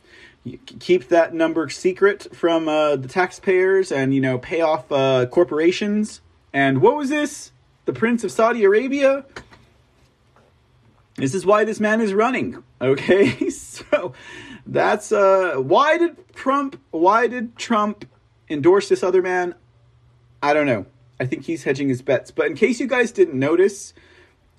keep 0.79 1.09
that 1.09 1.33
number 1.33 1.69
secret 1.69 2.35
from 2.35 2.67
uh, 2.67 2.95
the 2.95 3.07
taxpayers 3.07 3.91
and 3.91 4.13
you 4.13 4.21
know 4.21 4.37
pay 4.37 4.61
off 4.61 4.91
uh, 4.91 5.25
corporations. 5.27 6.21
And 6.53 6.81
what 6.81 6.95
was 6.95 7.09
this? 7.09 7.51
the 7.85 7.93
Prince 7.93 8.23
of 8.23 8.31
Saudi 8.31 8.63
Arabia. 8.63 9.25
This 11.15 11.33
is 11.35 11.45
why 11.45 11.65
this 11.65 11.79
man 11.79 12.01
is 12.01 12.13
running. 12.13 12.63
Okay, 12.81 13.51
so 13.51 14.13
that's 14.65 15.11
uh, 15.11 15.53
why 15.57 15.99
did 15.99 16.17
Trump? 16.33 16.81
Why 16.89 17.27
did 17.27 17.55
Trump 17.55 18.09
endorse 18.49 18.89
this 18.89 19.03
other 19.03 19.21
man? 19.21 19.53
I 20.41 20.55
don't 20.55 20.65
know. 20.65 20.87
I 21.19 21.27
think 21.27 21.43
he's 21.43 21.63
hedging 21.63 21.89
his 21.89 22.01
bets. 22.01 22.31
But 22.31 22.47
in 22.47 22.55
case 22.55 22.79
you 22.79 22.87
guys 22.87 23.11
didn't 23.11 23.37
notice, 23.37 23.93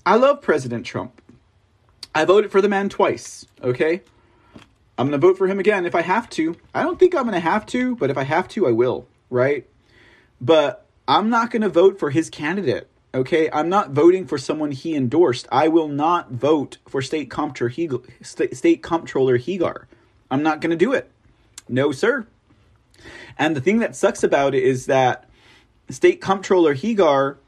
I 0.07 0.15
love 0.15 0.41
President 0.41 0.87
Trump. 0.87 1.21
I 2.15 2.25
voted 2.25 2.53
for 2.53 2.61
the 2.61 2.69
man 2.69 2.89
twice. 2.89 3.45
Okay, 3.61 4.03
I'm 5.03 5.09
gonna 5.09 5.19
vote 5.19 5.37
for 5.37 5.49
him 5.49 5.59
again 5.59 5.85
if 5.85 5.97
I 5.97 6.03
have 6.03 6.31
to. 6.31 6.55
I 6.73 6.85
don't 6.85 6.97
think 6.97 7.13
I'm 7.13 7.25
gonna 7.25 7.41
have 7.41 7.67
to, 7.67 7.97
but 7.97 8.09
if 8.09 8.17
I 8.17 8.23
have 8.23 8.47
to, 8.51 8.69
I 8.69 8.71
will. 8.71 9.09
Right? 9.31 9.67
But 10.41 10.87
I'm 11.09 11.29
not 11.29 11.51
gonna 11.51 11.69
vote 11.69 11.99
for 11.99 12.11
his 12.11 12.31
candidate. 12.31 12.89
Okay, 13.13 13.51
I'm 13.53 13.69
not 13.69 13.91
voting 13.91 14.29
for 14.29 14.39
someone 14.39 14.71
he 14.71 14.95
endorsed. 14.95 15.49
I 15.51 15.67
will 15.67 15.89
not 15.89 16.31
vote 16.31 16.79
for 16.89 17.03
state 17.03 17.31
comptroller 17.31 17.73
Hegar. 17.73 18.05
State 18.25 18.81
comptroller 18.85 19.39
Hegar. 19.39 19.87
I'm 20.31 20.45
not 20.45 20.61
going 20.61 20.71
to 20.71 20.77
do 20.77 20.93
it. 20.93 21.11
No, 21.69 21.91
sir. 21.91 22.29
And 23.37 23.57
the 23.57 23.61
thing 23.61 23.81
that 23.81 23.97
sucks 23.97 24.23
about 24.23 24.55
it 24.55 24.63
is 24.63 24.87
that 24.87 25.29
state 25.91 26.21
comptroller 26.21 26.77
Hegar, 26.77 27.39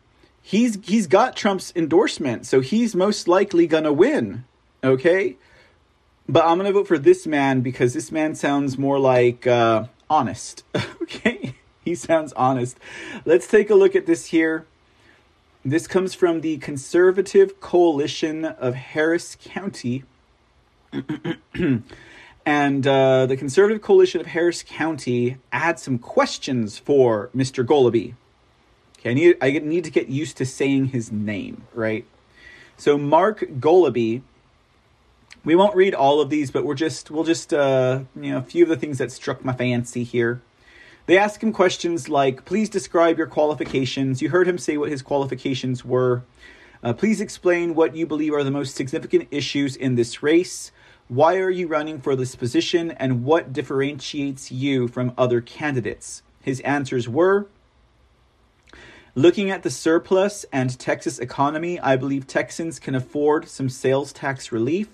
he's 0.42 0.76
he's 0.82 1.06
got 1.06 1.36
Trump's 1.36 1.72
endorsement, 1.76 2.46
so 2.46 2.60
he's 2.60 2.96
most 2.96 3.28
likely 3.28 3.68
going 3.68 3.84
to 3.84 3.92
win. 3.92 4.44
Okay, 4.82 5.36
but 6.28 6.44
I'm 6.44 6.58
to 6.58 6.72
vote 6.72 6.88
for 6.88 6.98
this 6.98 7.26
man 7.26 7.60
because 7.60 7.94
this 7.94 8.10
man 8.10 8.34
sounds 8.34 8.78
more 8.78 8.98
like 8.98 9.46
uh, 9.46 9.86
honest. 10.08 10.64
okay, 11.02 11.56
he 11.84 11.94
sounds 11.94 12.32
honest. 12.34 12.78
Let's 13.24 13.46
take 13.46 13.70
a 13.70 13.74
look 13.74 13.94
at 13.94 14.06
this 14.06 14.26
here. 14.26 14.66
This 15.64 15.86
comes 15.86 16.14
from 16.14 16.42
the 16.42 16.58
Conservative 16.58 17.60
Coalition 17.60 18.44
of 18.44 18.74
Harris 18.74 19.36
County. 19.40 20.04
and 22.46 22.86
uh, 22.86 23.26
the 23.26 23.36
Conservative 23.36 23.80
Coalition 23.80 24.20
of 24.20 24.26
Harris 24.28 24.62
County 24.62 25.38
had 25.52 25.78
some 25.78 25.98
questions 25.98 26.78
for 26.78 27.30
Mr. 27.34 27.64
Goloby. 27.64 28.14
Okay, 28.98 29.10
I 29.10 29.14
need, 29.14 29.36
I 29.40 29.50
need 29.50 29.84
to 29.84 29.90
get 29.90 30.08
used 30.08 30.36
to 30.38 30.46
saying 30.46 30.86
his 30.86 31.10
name, 31.10 31.66
right? 31.72 32.04
So 32.76 32.98
Mark 32.98 33.40
Goloby, 33.40 34.22
we 35.42 35.54
won't 35.56 35.74
read 35.74 35.94
all 35.94 36.20
of 36.20 36.30
these, 36.30 36.50
but 36.50 36.64
we're 36.64 36.74
just 36.74 37.10
we'll 37.10 37.24
just 37.24 37.52
uh, 37.52 38.00
you 38.14 38.32
know 38.32 38.38
a 38.38 38.42
few 38.42 38.62
of 38.62 38.68
the 38.68 38.76
things 38.76 38.98
that 38.98 39.10
struck 39.10 39.44
my 39.44 39.52
fancy 39.52 40.04
here. 40.04 40.42
They 41.06 41.18
ask 41.18 41.42
him 41.42 41.52
questions 41.52 42.08
like, 42.08 42.44
please 42.44 42.70
describe 42.70 43.18
your 43.18 43.26
qualifications. 43.26 44.22
You 44.22 44.30
heard 44.30 44.48
him 44.48 44.56
say 44.56 44.78
what 44.78 44.90
his 44.90 45.02
qualifications 45.02 45.84
were. 45.84 46.22
Uh, 46.82 46.94
please 46.94 47.20
explain 47.20 47.74
what 47.74 47.94
you 47.94 48.06
believe 48.06 48.32
are 48.32 48.44
the 48.44 48.50
most 48.50 48.74
significant 48.74 49.28
issues 49.30 49.76
in 49.76 49.96
this 49.96 50.22
race. 50.22 50.72
Why 51.08 51.36
are 51.36 51.50
you 51.50 51.66
running 51.66 52.00
for 52.00 52.16
this 52.16 52.36
position, 52.36 52.90
and 52.92 53.24
what 53.24 53.52
differentiates 53.52 54.50
you 54.50 54.88
from 54.88 55.12
other 55.18 55.40
candidates? 55.40 56.22
His 56.40 56.60
answers 56.60 57.08
were 57.08 57.48
Looking 59.16 59.48
at 59.48 59.62
the 59.62 59.70
surplus 59.70 60.44
and 60.52 60.76
Texas 60.76 61.20
economy, 61.20 61.78
I 61.78 61.94
believe 61.94 62.26
Texans 62.26 62.80
can 62.80 62.96
afford 62.96 63.48
some 63.48 63.68
sales 63.68 64.12
tax 64.12 64.50
relief. 64.50 64.88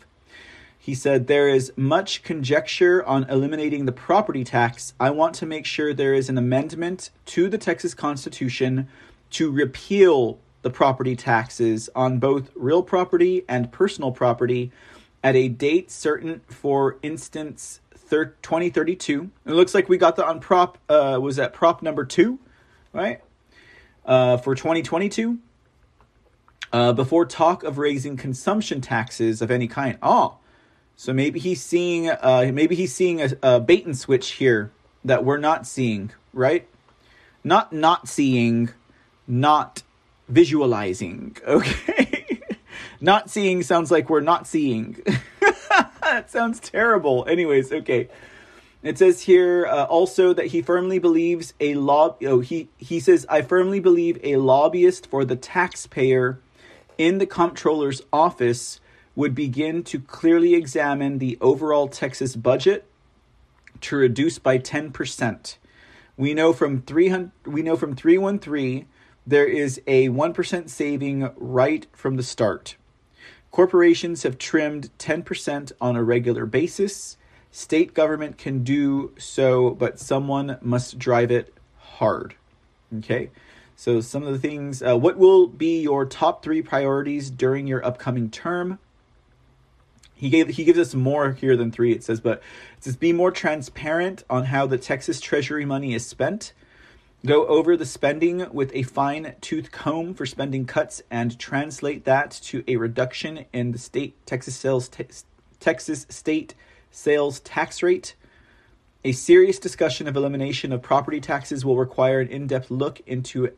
He 0.81 0.95
said, 0.95 1.27
There 1.27 1.49
is 1.49 1.73
much 1.77 2.23
conjecture 2.23 3.05
on 3.05 3.29
eliminating 3.29 3.85
the 3.85 3.93
property 3.93 4.43
tax. 4.43 4.95
I 4.99 5.11
want 5.11 5.35
to 5.37 5.47
make 5.47 5.67
sure 5.67 5.95
there 5.95 6.15
is 6.15 6.29
an 6.29 6.39
amendment 6.39 7.11
to 7.27 7.49
the 7.49 7.59
Texas 7.59 7.95
Constitution 7.95 8.89
to 9.31 9.51
repeal 9.53 10.39
the 10.63 10.71
property 10.71 11.15
taxes 11.15 11.89
on 11.95 12.19
both 12.19 12.51
real 12.55 12.83
property 12.83 13.45
and 13.49 13.71
personal 13.71 14.11
property 14.11 14.73
at 15.23 15.37
a 15.37 15.49
date 15.49 15.91
certain, 15.91 16.41
for 16.49 16.97
instance, 17.03 17.81
2032. 18.11 19.31
It 19.47 19.53
looks 19.53 19.75
like 19.75 19.89
we 19.89 19.99
got 19.99 20.17
that 20.17 20.27
on 20.27 20.41
prop, 20.41 20.79
uh, 20.89 21.19
was 21.21 21.37
that 21.37 21.53
prop 21.53 21.83
number 21.83 22.05
two, 22.05 22.39
right? 22.93 23.21
uh, 24.11 24.37
for 24.39 24.55
2022 24.55 25.39
uh, 26.73 26.93
before 26.93 27.25
talk 27.25 27.63
of 27.63 27.79
raising 27.79 28.17
consumption 28.17 28.81
taxes 28.81 29.41
of 29.41 29.51
any 29.51 29.69
kind. 29.69 29.99
Oh, 30.03 30.39
so 31.01 31.15
maybe 31.15 31.41
he's 31.41 31.63
seeing 31.63 32.11
uh, 32.11 32.51
maybe 32.53 32.75
he's 32.75 32.95
seeing 32.95 33.23
a, 33.23 33.31
a 33.43 33.59
bait 33.59 33.87
and 33.87 33.97
switch 33.97 34.33
here 34.33 34.71
that 35.03 35.25
we're 35.25 35.39
not 35.39 35.67
seeing, 35.67 36.11
right? 36.35 36.69
Not 37.43 37.73
not 37.73 38.07
seeing, 38.07 38.69
not 39.27 39.83
visualizing. 40.29 41.39
Okay, 41.47 42.43
not 43.01 43.31
seeing 43.31 43.63
sounds 43.63 43.91
like 43.91 44.11
we're 44.11 44.21
not 44.21 44.47
seeing. 44.47 44.99
that 46.03 46.31
sounds 46.31 46.61
terrible. 46.61 47.25
Anyways, 47.27 47.73
okay. 47.73 48.11
It 48.83 48.99
says 48.99 49.23
here 49.23 49.67
uh, 49.67 49.85
also 49.85 50.35
that 50.35 50.49
he 50.49 50.61
firmly 50.61 50.99
believes 50.99 51.55
a 51.61 51.77
law. 51.77 52.15
Oh, 52.27 52.41
he 52.41 52.69
he 52.77 53.01
says 53.01 53.25
I 53.31 53.41
firmly 53.41 53.81
believe 53.81 54.19
a 54.23 54.37
lobbyist 54.37 55.07
for 55.07 55.25
the 55.25 55.37
taxpayer 55.37 56.41
in 56.99 57.17
the 57.17 57.27
comptroller's 57.27 58.03
office 58.13 58.81
would 59.15 59.35
begin 59.35 59.83
to 59.85 60.01
clearly 60.01 60.55
examine 60.55 61.19
the 61.19 61.37
overall 61.41 61.89
Texas 61.89 62.37
budget 62.37 62.87
to 63.83 63.97
reduce 63.97 64.39
by 64.39 64.59
ten 64.59 64.93
percent. 64.93 65.59
We 66.17 66.35
know 66.35 66.53
from 66.53 66.83
three 66.83 67.09
hundred. 67.09 67.33
We 67.45 67.63
know 67.63 67.77
from 67.77 67.97
three 67.97 68.19
one 68.19 68.39
three 68.39 68.87
there 69.27 69.47
is 69.47 69.81
a 69.87 70.09
one 70.09 70.33
percent 70.33 70.71
saving 70.71 71.31
right 71.37 71.87
from 71.93 72.17
the 72.17 72.23
start. 72.23 72.77
Corporations 73.51 74.23
have 74.23 74.39
trimmed 74.39 74.91
ten 74.99 75.23
percent 75.23 75.73
on 75.81 75.97
a 75.97 76.05
regular 76.05 76.47
basis 76.47 77.17
State 77.53 77.95
government 77.95 78.39
can 78.39 78.63
do 78.63 79.13
so, 79.19 79.71
but 79.71 79.99
someone 79.99 80.59
must 80.61 80.99
drive 80.99 81.33
it 81.33 81.53
hard. 81.79 82.35
Okay. 82.99 83.31
So, 83.75 84.01
some 84.01 84.23
of 84.23 84.33
the 84.33 84.39
things, 84.39 84.83
uh, 84.83 84.97
what 84.97 85.17
will 85.17 85.47
be 85.49 85.81
your 85.81 86.05
top 86.05 86.45
three 86.45 86.63
priorities 86.63 87.31
during 87.31 87.67
your 87.67 87.85
upcoming 87.85 88.31
term? 88.31 88.79
He 90.21 90.29
gave 90.29 90.49
he 90.49 90.65
gives 90.65 90.79
us 90.79 90.95
more 90.95 91.33
here 91.33 91.57
than 91.57 91.73
three. 91.73 91.93
It 91.93 92.05
says, 92.05 92.21
but 92.21 92.43
it 92.77 92.85
says 92.85 92.95
be 92.95 93.15
more 93.15 93.31
transparent 93.31 94.23
on 94.29 94.45
how 94.45 94.67
the 94.67 94.77
Texas 94.77 95.19
Treasury 95.19 95.65
money 95.65 95.95
is 95.95 96.07
spent. 96.07 96.53
Go 97.25 97.47
over 97.47 97.75
the 97.75 97.87
spending 97.87 98.47
with 98.53 98.71
a 98.75 98.83
fine 98.83 99.35
tooth 99.41 99.73
comb 99.73 100.13
for 100.13 100.27
spending 100.27 100.67
cuts 100.67 101.01
and 101.11 101.39
translate 101.39 102.05
that 102.05 102.33
to 102.33 102.63
a 102.69 102.77
reduction 102.77 103.47
in 103.55 103.73
the 103.73 103.79
state 103.79 104.15
Texas 104.27 104.57
sales 104.57 104.91
te- 104.91 105.09
Texas 105.59 106.07
state 106.11 106.55
sales 106.91 107.41
tax 107.41 107.83
rate. 107.83 108.15
A 109.03 109.13
serious 109.13 109.59
discussion 109.59 110.07
of 110.07 110.17
elimination 110.17 110.71
of 110.71 110.83
property 110.83 111.21
taxes 111.21 111.65
will 111.65 111.79
require 111.79 112.21
an 112.21 112.29
in-depth 112.29 112.71
look 112.71 113.01
into 113.07 113.49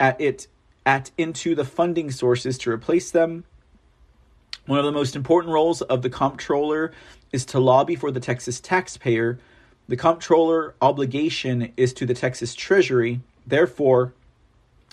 at 0.00 0.20
it 0.20 0.48
at 0.84 1.12
into 1.16 1.54
the 1.54 1.64
funding 1.64 2.10
sources 2.10 2.58
to 2.58 2.72
replace 2.72 3.12
them. 3.12 3.44
One 4.66 4.78
of 4.78 4.84
the 4.84 4.92
most 4.92 5.16
important 5.16 5.52
roles 5.52 5.82
of 5.82 6.02
the 6.02 6.10
comptroller 6.10 6.92
is 7.32 7.44
to 7.46 7.58
lobby 7.58 7.96
for 7.96 8.12
the 8.12 8.20
Texas 8.20 8.60
taxpayer. 8.60 9.40
The 9.88 9.96
comptroller 9.96 10.74
obligation 10.80 11.72
is 11.76 11.92
to 11.94 12.06
the 12.06 12.14
Texas 12.14 12.54
Treasury. 12.54 13.20
Therefore, 13.44 14.14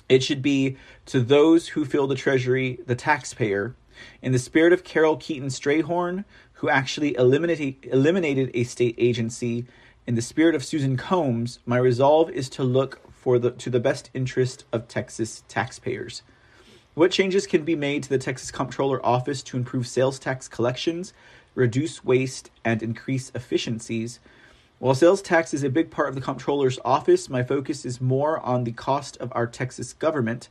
it 0.08 0.24
should 0.24 0.42
be 0.42 0.78
to 1.06 1.20
those 1.20 1.70
who 1.70 1.86
fill 1.86 2.08
the 2.08 2.16
Treasury, 2.16 2.80
the 2.88 2.96
taxpayer. 2.96 3.76
In 4.24 4.32
the 4.32 4.40
spirit 4.40 4.74
of 4.74 4.84
Carole 4.84 5.18
Keeton 5.18 5.50
Strayhorn, 5.50 6.26
who 6.54 6.70
actually 6.70 7.16
eliminated, 7.16 7.76
eliminated 7.84 8.50
a 8.56 8.64
state 8.64 8.96
agency. 8.98 9.66
In 10.08 10.16
the 10.16 10.22
spirit 10.24 10.56
of 10.56 10.66
Susan 10.66 10.98
Combs, 10.98 11.60
my 11.68 11.78
resolve 11.78 12.32
is 12.32 12.50
to 12.50 12.64
look 12.64 13.00
for 13.14 13.38
the 13.38 13.52
to 13.52 13.70
the 13.70 13.80
best 13.80 14.10
interest 14.16 14.66
of 14.74 14.88
Texas 14.88 15.44
taxpayers. 15.48 16.24
What 17.00 17.12
changes 17.12 17.48
can 17.48 17.64
be 17.64 17.78
made 17.78 18.04
to 18.04 18.10
the 18.10 18.18
Texas 18.18 18.52
Comptroller 18.52 19.00
Office 19.06 19.42
to 19.44 19.56
improve 19.56 19.88
sales 19.88 20.20
tax 20.20 20.50
collections, 20.50 21.14
reduce 21.56 22.04
waste, 22.04 22.52
and 22.66 22.84
increase 22.84 23.32
efficiencies? 23.34 24.20
While 24.80 24.96
sales 24.96 25.22
tax 25.22 25.54
is 25.54 25.64
a 25.64 25.70
big 25.70 25.92
part 25.92 26.10
of 26.10 26.16
the 26.16 26.20
Comptroller's 26.20 26.78
office, 26.84 27.30
my 27.30 27.42
focus 27.42 27.86
is 27.86 28.02
more 28.02 28.42
on 28.42 28.66
the 28.66 28.74
cost 28.74 29.16
of 29.16 29.32
our 29.34 29.48
Texas 29.48 29.94
government. 29.94 30.50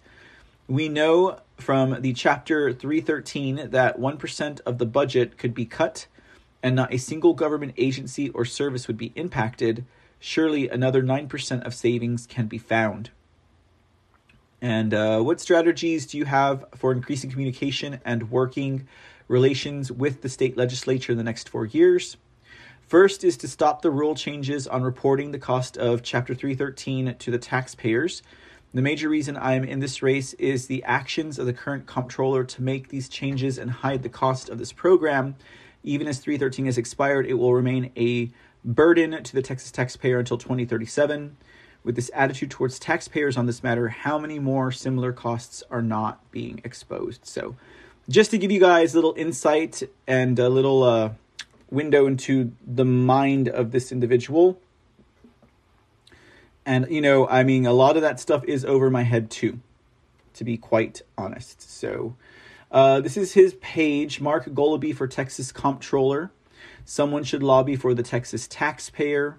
We 0.67 0.89
know 0.89 1.39
from 1.59 2.01
the 2.01 2.15
chapter 2.15 2.73
313 2.73 3.69
that 3.69 3.99
1% 3.99 4.61
of 4.65 4.79
the 4.79 4.87
budget 4.87 5.37
could 5.37 5.53
be 5.53 5.67
cut 5.67 6.07
and 6.63 6.75
not 6.75 6.95
a 6.95 6.97
single 6.97 7.35
government 7.35 7.75
agency 7.77 8.31
or 8.31 8.47
service 8.47 8.89
would 8.89 8.97
be 8.97 9.13
impacted. 9.17 9.85
Surely 10.19 10.67
another 10.67 11.03
9% 11.03 11.67
of 11.67 11.75
savings 11.75 12.27
can 12.27 12.47
be 12.47 12.57
found. 12.57 13.11
And 14.61 14.93
uh, 14.93 15.21
what 15.21 15.41
strategies 15.41 16.07
do 16.07 16.19
you 16.19 16.25
have 16.25 16.65
for 16.75 16.93
increasing 16.93 17.31
communication 17.31 18.01
and 18.05 18.31
working 18.31 18.89
relations 19.29 19.93
with 19.93 20.23
the 20.23 20.29
state 20.29 20.57
legislature 20.57 21.13
in 21.13 21.19
the 21.19 21.25
next 21.25 21.49
four 21.49 21.67
years? 21.67 22.17
First 22.89 23.23
is 23.23 23.37
to 23.39 23.49
stop 23.49 23.83
the 23.83 23.91
rule 23.91 24.15
changes 24.15 24.67
on 24.67 24.83
reporting 24.83 25.31
the 25.31 25.39
cost 25.39 25.77
of 25.77 26.03
Chapter 26.03 26.35
313 26.35 27.17
to 27.19 27.31
the 27.31 27.39
taxpayers. 27.39 28.23
The 28.73 28.83
major 28.83 29.09
reason 29.09 29.37
I 29.37 29.55
am 29.55 29.65
in 29.65 29.81
this 29.81 30.03
race 30.03 30.33
is 30.35 30.67
the 30.67 30.83
actions 30.85 31.39
of 31.39 31.47
the 31.47 31.53
current 31.53 31.87
comptroller 31.87 32.45
to 32.45 32.63
make 32.63 32.89
these 32.89 33.09
changes 33.09 33.59
and 33.59 33.71
hide 33.71 34.03
the 34.03 34.09
cost 34.09 34.49
of 34.49 34.59
this 34.59 34.73
program. 34.73 35.37
Even 35.85 36.09
as 36.09 36.19
313 36.19 36.67
has 36.67 36.79
expired, 36.79 37.27
it 37.27 37.35
will 37.35 37.55
remain 37.55 37.93
a 37.97 38.31
burden 38.65 39.23
to 39.23 39.35
the 39.35 39.43
Texas 39.43 39.71
taxpayer 39.71 40.19
until 40.19 40.39
2037. 40.39 41.37
With 41.85 41.97
this 41.97 42.11
attitude 42.15 42.51
towards 42.51 42.79
taxpayers 42.79 43.37
on 43.37 43.47
this 43.47 43.63
matter, 43.63 43.89
how 43.89 44.19
many 44.19 44.39
more 44.39 44.71
similar 44.73 45.13
costs 45.13 45.63
are 45.71 45.83
not 45.83 46.31
being 46.31 46.61
exposed? 46.65 47.25
So, 47.25 47.57
just 48.09 48.31
to 48.33 48.39
give 48.39 48.51
you 48.51 48.61
guys 48.61 48.95
a 48.95 48.97
little 48.97 49.15
insight 49.17 49.83
and 50.07 50.39
a 50.39 50.49
little 50.49 50.83
uh, 50.83 51.11
window 51.71 52.07
into 52.07 52.53
the 52.67 52.85
mind 52.85 53.49
of 53.49 53.71
this 53.71 53.93
individual, 53.93 54.59
and, 56.67 56.87
you 56.91 57.01
know, 57.01 57.27
I 57.29 57.45
mean, 57.45 57.65
a 57.65 57.73
lot 57.73 57.97
of 57.97 58.03
that 58.03 58.21
stuff 58.21 58.45
is 58.45 58.65
over 58.65 58.91
my 58.91 59.03
head 59.03 59.31
too, 59.31 59.61
to 60.35 60.45
be 60.45 60.59
quite 60.59 61.01
honest. 61.17 61.63
So, 61.63 62.17
uh, 62.71 63.01
this 63.01 63.17
is 63.17 63.33
his 63.33 63.55
page, 63.55 64.21
Mark 64.21 64.45
Goloby 64.47 64.95
for 64.95 65.07
Texas 65.07 65.51
Comptroller. 65.53 66.31
Someone 66.85 67.25
should 67.25 67.43
lobby 67.43 67.77
for 67.77 67.95
the 67.95 68.03
Texas 68.03 68.47
taxpayer. 68.47 69.39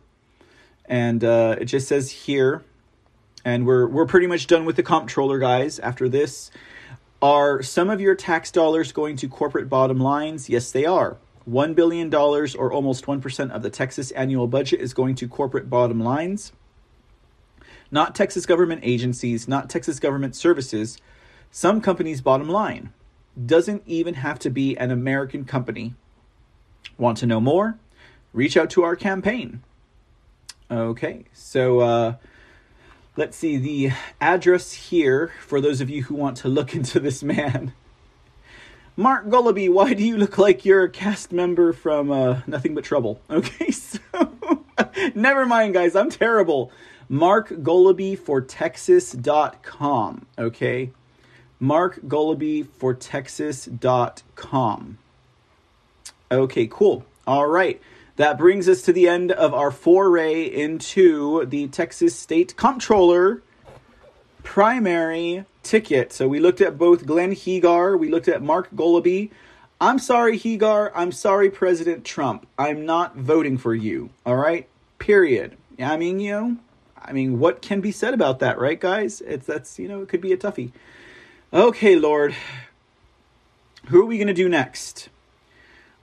And 0.89 1.23
uh, 1.23 1.55
it 1.61 1.65
just 1.65 1.87
says 1.87 2.11
here, 2.11 2.63
and 3.45 3.65
we're, 3.65 3.87
we're 3.87 4.07
pretty 4.07 4.27
much 4.27 4.47
done 4.47 4.65
with 4.65 4.75
the 4.75 4.83
comptroller, 4.83 5.39
guys, 5.39 5.79
after 5.79 6.09
this. 6.09 6.51
Are 7.21 7.61
some 7.61 7.89
of 7.89 8.01
your 8.01 8.15
tax 8.15 8.51
dollars 8.51 8.91
going 8.91 9.15
to 9.17 9.29
corporate 9.29 9.69
bottom 9.69 9.99
lines? 9.99 10.49
Yes, 10.49 10.71
they 10.71 10.85
are. 10.85 11.17
$1 11.49 11.75
billion, 11.75 12.13
or 12.13 12.73
almost 12.73 13.05
1% 13.05 13.51
of 13.51 13.63
the 13.63 13.69
Texas 13.69 14.11
annual 14.11 14.47
budget, 14.47 14.81
is 14.81 14.93
going 14.93 15.15
to 15.15 15.27
corporate 15.27 15.69
bottom 15.69 15.99
lines 16.01 16.51
not 17.91 18.15
Texas 18.15 18.45
government 18.45 18.81
agencies, 18.83 19.47
not 19.47 19.69
Texas 19.69 19.99
government 19.99 20.35
services, 20.35 20.97
some 21.51 21.81
companies' 21.81 22.21
bottom 22.21 22.49
line. 22.49 22.93
Doesn't 23.43 23.83
even 23.85 24.15
have 24.15 24.39
to 24.39 24.49
be 24.49 24.77
an 24.77 24.91
American 24.91 25.45
company. 25.45 25.95
Want 26.97 27.17
to 27.19 27.25
know 27.25 27.39
more? 27.39 27.79
Reach 28.33 28.57
out 28.57 28.69
to 28.71 28.83
our 28.83 28.95
campaign. 28.95 29.63
Okay, 30.71 31.25
so 31.33 31.79
uh, 31.79 32.15
let's 33.17 33.37
see 33.37 33.57
the 33.57 33.91
address 34.21 34.73
here 34.73 35.31
for 35.41 35.59
those 35.59 35.81
of 35.81 35.89
you 35.89 36.03
who 36.03 36.15
want 36.15 36.37
to 36.37 36.47
look 36.47 36.75
into 36.75 36.99
this 36.99 37.23
man. 37.23 37.73
Mark 38.95 39.27
Goloby, 39.27 39.71
why 39.71 39.93
do 39.93 40.03
you 40.03 40.17
look 40.17 40.37
like 40.37 40.65
you're 40.65 40.83
a 40.83 40.89
cast 40.89 41.31
member 41.31 41.71
from 41.71 42.11
uh, 42.11 42.41
Nothing 42.45 42.75
But 42.75 42.83
Trouble? 42.83 43.21
Okay, 43.29 43.71
so 43.71 43.99
never 45.15 45.45
mind, 45.45 45.73
guys, 45.73 45.95
I'm 45.95 46.09
terrible. 46.09 46.71
Mark 47.07 47.49
Goloby 47.49 48.19
for 48.19 48.41
Texas.com. 48.41 50.25
Okay. 50.37 50.91
Mark 51.59 52.01
Goloby 52.07 52.67
for 52.67 52.93
Texas.com. 52.93 54.97
Okay, 56.31 56.67
cool. 56.67 57.05
All 57.25 57.47
right. 57.47 57.81
That 58.19 58.37
brings 58.37 58.67
us 58.67 58.81
to 58.81 58.91
the 58.91 59.07
end 59.07 59.31
of 59.31 59.53
our 59.53 59.71
foray 59.71 60.43
into 60.43 61.45
the 61.45 61.69
Texas 61.69 62.13
State 62.17 62.57
Comptroller 62.57 63.41
primary 64.43 65.45
ticket. 65.63 66.11
So 66.11 66.27
we 66.27 66.41
looked 66.41 66.59
at 66.59 66.77
both 66.77 67.05
Glenn 67.05 67.31
Hegar, 67.31 67.97
we 67.97 68.09
looked 68.09 68.27
at 68.27 68.41
Mark 68.41 68.71
Goloby. 68.75 69.31
I'm 69.79 69.99
sorry, 69.99 70.37
Hegar. 70.37 70.91
I'm 70.93 71.13
sorry, 71.13 71.49
President 71.49 72.03
Trump. 72.03 72.45
I'm 72.57 72.85
not 72.85 73.15
voting 73.15 73.57
for 73.57 73.73
you. 73.73 74.09
All 74.25 74.35
right? 74.35 74.67
Period. 74.97 75.55
I 75.81 75.95
mean, 75.95 76.19
you 76.19 76.31
know, 76.33 76.57
I 77.01 77.13
mean, 77.13 77.39
what 77.39 77.61
can 77.61 77.79
be 77.79 77.93
said 77.93 78.13
about 78.13 78.39
that, 78.39 78.59
right, 78.59 78.81
guys? 78.81 79.21
It's 79.21 79.45
that's, 79.45 79.79
you 79.79 79.87
know, 79.87 80.01
it 80.01 80.09
could 80.09 80.19
be 80.19 80.33
a 80.33 80.37
toughie. 80.37 80.73
Okay, 81.53 81.95
Lord. 81.95 82.35
Who 83.87 84.01
are 84.01 84.05
we 84.05 84.17
going 84.17 84.27
to 84.27 84.33
do 84.33 84.49
next? 84.49 85.07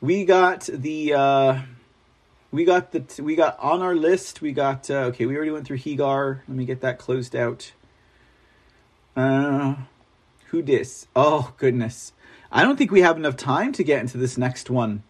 We 0.01 0.25
got 0.25 0.63
the 0.73 1.13
uh 1.13 1.61
we 2.51 2.65
got 2.65 2.93
the 2.93 3.23
we 3.23 3.35
got 3.37 3.59
on 3.59 3.83
our 3.83 3.95
list. 3.95 4.41
We 4.41 4.53
got 4.53 4.91
uh, 4.91 5.11
okay. 5.11 5.27
We 5.27 5.37
already 5.37 5.51
went 5.51 5.67
through 5.67 5.79
Hegar. 5.79 6.41
Let 6.49 6.57
me 6.57 6.65
get 6.65 6.81
that 6.81 6.99
closed 6.99 7.35
out. 7.35 7.73
Uh, 9.17 9.77
who 10.49 10.63
dis? 10.63 11.07
Oh 11.17 11.55
goodness, 11.57 12.13
I 12.53 12.63
don't 12.63 12.77
think 12.77 12.91
we 12.91 13.01
have 13.01 13.17
enough 13.17 13.37
time 13.37 13.73
to 13.73 13.85
get 13.85 14.01
into 14.01 14.19
this 14.19 14.39
next 14.39 14.71
one. 14.71 15.03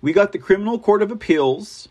We 0.00 0.12
got 0.12 0.32
the 0.32 0.38
Criminal 0.38 0.78
Court 0.78 1.02
of 1.02 1.10
Appeals. 1.10 1.88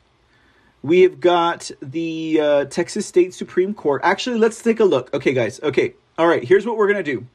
We 0.84 1.02
have 1.02 1.20
got 1.20 1.72
the 1.82 2.40
uh, 2.40 2.66
Texas 2.66 3.08
State 3.08 3.34
Supreme 3.34 3.74
Court. 3.74 4.02
Actually, 4.04 4.38
let's 4.38 4.62
take 4.62 4.80
a 4.80 4.86
look. 4.86 5.12
Okay, 5.14 5.34
guys. 5.34 5.60
Okay, 5.64 5.96
all 6.18 6.28
right. 6.28 6.44
Here's 6.44 6.66
what 6.66 6.78
we're 6.78 6.88
gonna 6.88 7.04
do 7.04 7.26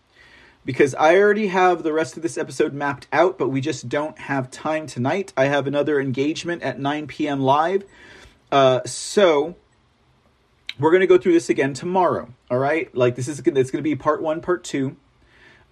because 0.64 0.94
I 0.94 1.16
already 1.16 1.48
have 1.48 1.82
the 1.82 1.92
rest 1.92 2.16
of 2.16 2.22
this 2.22 2.36
episode 2.36 2.74
mapped 2.74 3.06
out, 3.12 3.38
but 3.38 3.48
we 3.48 3.60
just 3.60 3.88
don't 3.88 4.18
have 4.18 4.50
time 4.50 4.86
tonight. 4.86 5.32
I 5.36 5.46
have 5.46 5.66
another 5.66 6.00
engagement 6.00 6.62
at 6.62 6.78
9 6.78 7.06
p.m. 7.06 7.40
live. 7.40 7.84
Uh, 8.52 8.80
so 8.84 9.56
we're 10.78 10.90
going 10.90 11.00
to 11.00 11.06
go 11.06 11.18
through 11.18 11.32
this 11.32 11.48
again 11.48 11.74
tomorrow. 11.74 12.32
All 12.50 12.58
right. 12.58 12.94
Like 12.94 13.16
this 13.16 13.28
is 13.28 13.38
it's 13.38 13.50
going 13.50 13.64
to 13.64 13.82
be 13.82 13.96
part 13.96 14.22
one, 14.22 14.40
part 14.40 14.64
two. 14.64 14.96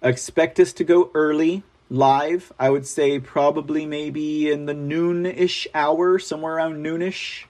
Expect 0.01 0.59
us 0.59 0.73
to 0.73 0.83
go 0.83 1.11
early 1.13 1.63
live. 1.89 2.53
I 2.57 2.69
would 2.69 2.87
say 2.87 3.19
probably 3.19 3.85
maybe 3.85 4.51
in 4.51 4.65
the 4.65 4.73
noon-ish 4.73 5.67
hour, 5.73 6.19
somewhere 6.19 6.55
around 6.55 6.83
noonish. 6.85 7.45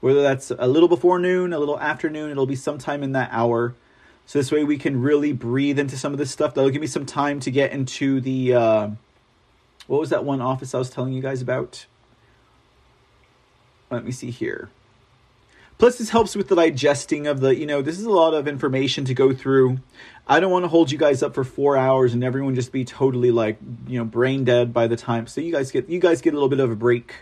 Whether 0.00 0.22
that's 0.22 0.50
a 0.50 0.66
little 0.66 0.88
before 0.88 1.18
noon, 1.18 1.54
a 1.54 1.58
little 1.58 1.80
afternoon, 1.80 2.30
it'll 2.30 2.46
be 2.46 2.56
sometime 2.56 3.02
in 3.02 3.12
that 3.12 3.30
hour. 3.32 3.74
So 4.26 4.38
this 4.38 4.50
way 4.50 4.64
we 4.64 4.78
can 4.78 5.00
really 5.00 5.32
breathe 5.32 5.78
into 5.78 5.96
some 5.96 6.12
of 6.12 6.18
this 6.18 6.30
stuff. 6.30 6.54
That'll 6.54 6.70
give 6.70 6.80
me 6.80 6.86
some 6.86 7.06
time 7.06 7.40
to 7.40 7.50
get 7.50 7.72
into 7.72 8.20
the 8.20 8.54
uh, 8.54 8.88
what 9.86 10.00
was 10.00 10.10
that 10.10 10.24
one 10.24 10.40
office 10.40 10.74
I 10.74 10.78
was 10.78 10.90
telling 10.90 11.12
you 11.12 11.22
guys 11.22 11.42
about? 11.42 11.86
Let 13.90 14.04
me 14.04 14.12
see 14.12 14.30
here. 14.30 14.70
Plus, 15.76 15.98
this 15.98 16.10
helps 16.10 16.36
with 16.36 16.48
the 16.48 16.54
digesting 16.54 17.26
of 17.26 17.40
the, 17.40 17.54
you 17.54 17.66
know, 17.66 17.82
this 17.82 17.98
is 17.98 18.04
a 18.04 18.10
lot 18.10 18.32
of 18.32 18.46
information 18.46 19.04
to 19.06 19.14
go 19.14 19.34
through. 19.34 19.78
I 20.26 20.40
don't 20.40 20.50
want 20.50 20.64
to 20.64 20.68
hold 20.68 20.90
you 20.90 20.98
guys 20.98 21.22
up 21.22 21.34
for 21.34 21.44
four 21.44 21.76
hours 21.76 22.14
and 22.14 22.22
everyone 22.22 22.54
just 22.54 22.72
be 22.72 22.84
totally 22.84 23.30
like, 23.30 23.58
you 23.86 23.98
know, 23.98 24.04
brain 24.04 24.44
dead 24.44 24.72
by 24.72 24.86
the 24.86 24.96
time. 24.96 25.26
So 25.26 25.40
you 25.40 25.52
guys 25.52 25.70
get, 25.70 25.88
you 25.88 25.98
guys 25.98 26.20
get 26.22 26.32
a 26.32 26.36
little 26.36 26.48
bit 26.48 26.60
of 26.60 26.70
a 26.70 26.76
break. 26.76 27.14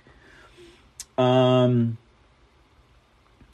Um. 1.19 1.99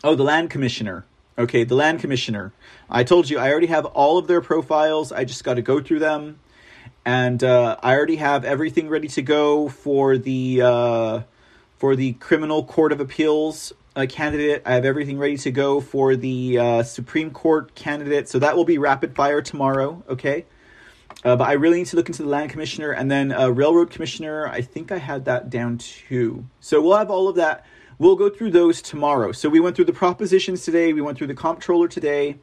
Oh, 0.05 0.15
the 0.15 0.23
land 0.23 0.51
commissioner. 0.51 1.05
Okay, 1.39 1.63
the 1.63 1.77
land 1.77 2.01
commissioner. 2.01 2.53
I 2.91 3.05
told 3.05 3.31
you 3.31 3.39
I 3.39 3.51
already 3.53 3.69
have 3.69 3.85
all 3.85 4.19
of 4.19 4.27
their 4.27 4.41
profiles. 4.41 5.13
I 5.13 5.25
just 5.25 5.45
got 5.45 5.55
to 5.55 5.63
go 5.63 5.81
through 5.81 6.01
them, 6.01 6.41
and 7.05 7.45
uh, 7.45 7.77
I 7.81 7.95
already 7.95 8.17
have 8.17 8.45
everything 8.45 8.89
ready 8.89 9.07
to 9.09 9.23
go 9.23 9.69
for 9.69 10.19
the 10.19 10.63
uh, 10.63 11.21
for 11.77 11.95
the 11.95 12.15
criminal 12.15 12.65
court 12.65 12.91
of 12.91 12.99
appeals 12.99 13.73
uh, 13.95 14.07
candidate. 14.09 14.63
I 14.67 14.75
have 14.75 14.85
everything 14.85 15.17
ready 15.17 15.37
to 15.39 15.53
go 15.53 15.81
for 15.81 16.17
the 16.17 16.59
uh, 16.59 16.83
Supreme 16.83 17.31
Court 17.31 17.73
candidate. 17.77 18.29
So 18.29 18.41
that 18.41 18.57
will 18.57 18.65
be 18.65 18.79
rapid 18.79 19.15
fire 19.15 19.41
tomorrow. 19.41 20.03
Okay. 20.09 20.45
Uh, 21.25 21.37
but 21.37 21.49
I 21.49 21.53
really 21.53 21.79
need 21.79 21.87
to 21.87 21.97
look 21.97 22.09
into 22.09 22.23
the 22.23 22.29
land 22.29 22.51
commissioner 22.51 22.93
and 22.93 23.11
then 23.11 23.33
uh, 23.33 23.49
railroad 23.49 23.91
commissioner. 23.91 24.47
I 24.47 24.61
think 24.61 24.93
I 24.93 24.99
had 24.99 25.25
that 25.25 25.51
down 25.51 25.79
too. 25.79 26.47
So 26.61 26.81
we'll 26.81 26.97
have 26.97 27.11
all 27.11 27.29
of 27.29 27.37
that 27.37 27.65
We'll 27.99 28.17
go 28.17 28.31
through 28.31 28.53
those 28.53 28.81
tomorrow. 28.81 29.33
So 29.33 29.49
we 29.49 29.59
went 29.59 29.75
through 29.75 29.87
the 29.87 29.93
propositions 29.93 30.65
today. 30.65 30.93
We 30.93 31.01
went 31.01 31.19
through 31.19 31.27
the 31.27 31.35
comptroller 31.35 31.89
today. 31.89 32.37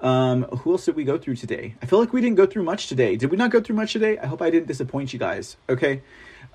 Um, 0.00 0.44
who 0.44 0.72
else 0.72 0.86
did 0.86 0.96
we 0.96 1.04
go 1.04 1.18
through 1.18 1.36
today? 1.36 1.74
I 1.82 1.86
feel 1.86 1.98
like 1.98 2.12
we 2.12 2.20
didn't 2.20 2.36
go 2.36 2.46
through 2.46 2.62
much 2.62 2.86
today. 2.86 3.16
Did 3.16 3.30
we 3.30 3.36
not 3.36 3.50
go 3.50 3.60
through 3.60 3.76
much 3.76 3.92
today? 3.92 4.16
I 4.16 4.26
hope 4.26 4.40
I 4.40 4.48
didn't 4.48 4.66
disappoint 4.68 5.12
you 5.12 5.18
guys. 5.18 5.56
Okay. 5.68 6.02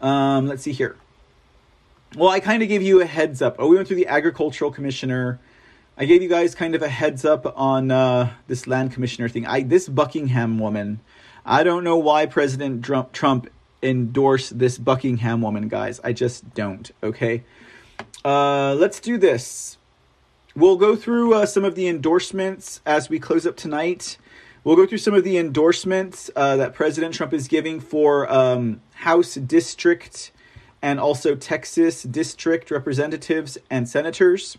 Um, 0.01 0.47
let's 0.47 0.63
see 0.63 0.71
here. 0.71 0.95
Well, 2.15 2.29
I 2.29 2.39
kind 2.39 2.63
of 2.63 2.69
gave 2.69 2.81
you 2.81 3.01
a 3.01 3.05
heads 3.05 3.41
up. 3.41 3.57
Oh, 3.59 3.67
we 3.67 3.75
went 3.75 3.87
through 3.87 3.97
the 3.97 4.07
agricultural 4.07 4.71
commissioner. 4.71 5.39
I 5.97 6.05
gave 6.05 6.23
you 6.23 6.29
guys 6.29 6.55
kind 6.55 6.73
of 6.73 6.81
a 6.81 6.89
heads 6.89 7.25
up 7.25 7.53
on 7.57 7.91
uh, 7.91 8.33
this 8.47 8.65
land 8.65 8.93
commissioner 8.93 9.29
thing. 9.29 9.45
I 9.45 9.61
this 9.61 9.87
Buckingham 9.87 10.57
woman. 10.57 11.01
I 11.45 11.63
don't 11.63 11.83
know 11.83 11.97
why 11.97 12.25
President 12.25 12.83
Trump, 12.83 13.11
Trump 13.11 13.49
endorsed 13.81 14.57
this 14.57 14.77
Buckingham 14.77 15.41
woman, 15.41 15.67
guys. 15.67 15.99
I 16.03 16.13
just 16.13 16.53
don't. 16.53 16.89
Okay. 17.03 17.43
Uh, 18.25 18.73
let's 18.75 18.99
do 18.99 19.17
this. 19.17 19.77
We'll 20.55 20.77
go 20.77 20.95
through 20.95 21.33
uh, 21.33 21.45
some 21.45 21.65
of 21.65 21.75
the 21.75 21.87
endorsements 21.87 22.79
as 22.85 23.09
we 23.09 23.19
close 23.19 23.45
up 23.45 23.57
tonight. 23.57 24.17
We'll 24.63 24.77
go 24.77 24.85
through 24.85 24.99
some 24.99 25.13
of 25.13 25.25
the 25.25 25.37
endorsements 25.37 26.31
uh, 26.35 26.55
that 26.55 26.73
President 26.73 27.13
Trump 27.13 27.33
is 27.33 27.49
giving 27.49 27.81
for 27.81 28.31
um, 28.31 28.81
House 28.93 29.33
District 29.35 30.31
and 30.81 30.99
also 30.99 31.35
Texas 31.35 32.03
District 32.03 32.71
representatives 32.71 33.57
and 33.69 33.89
senators. 33.89 34.57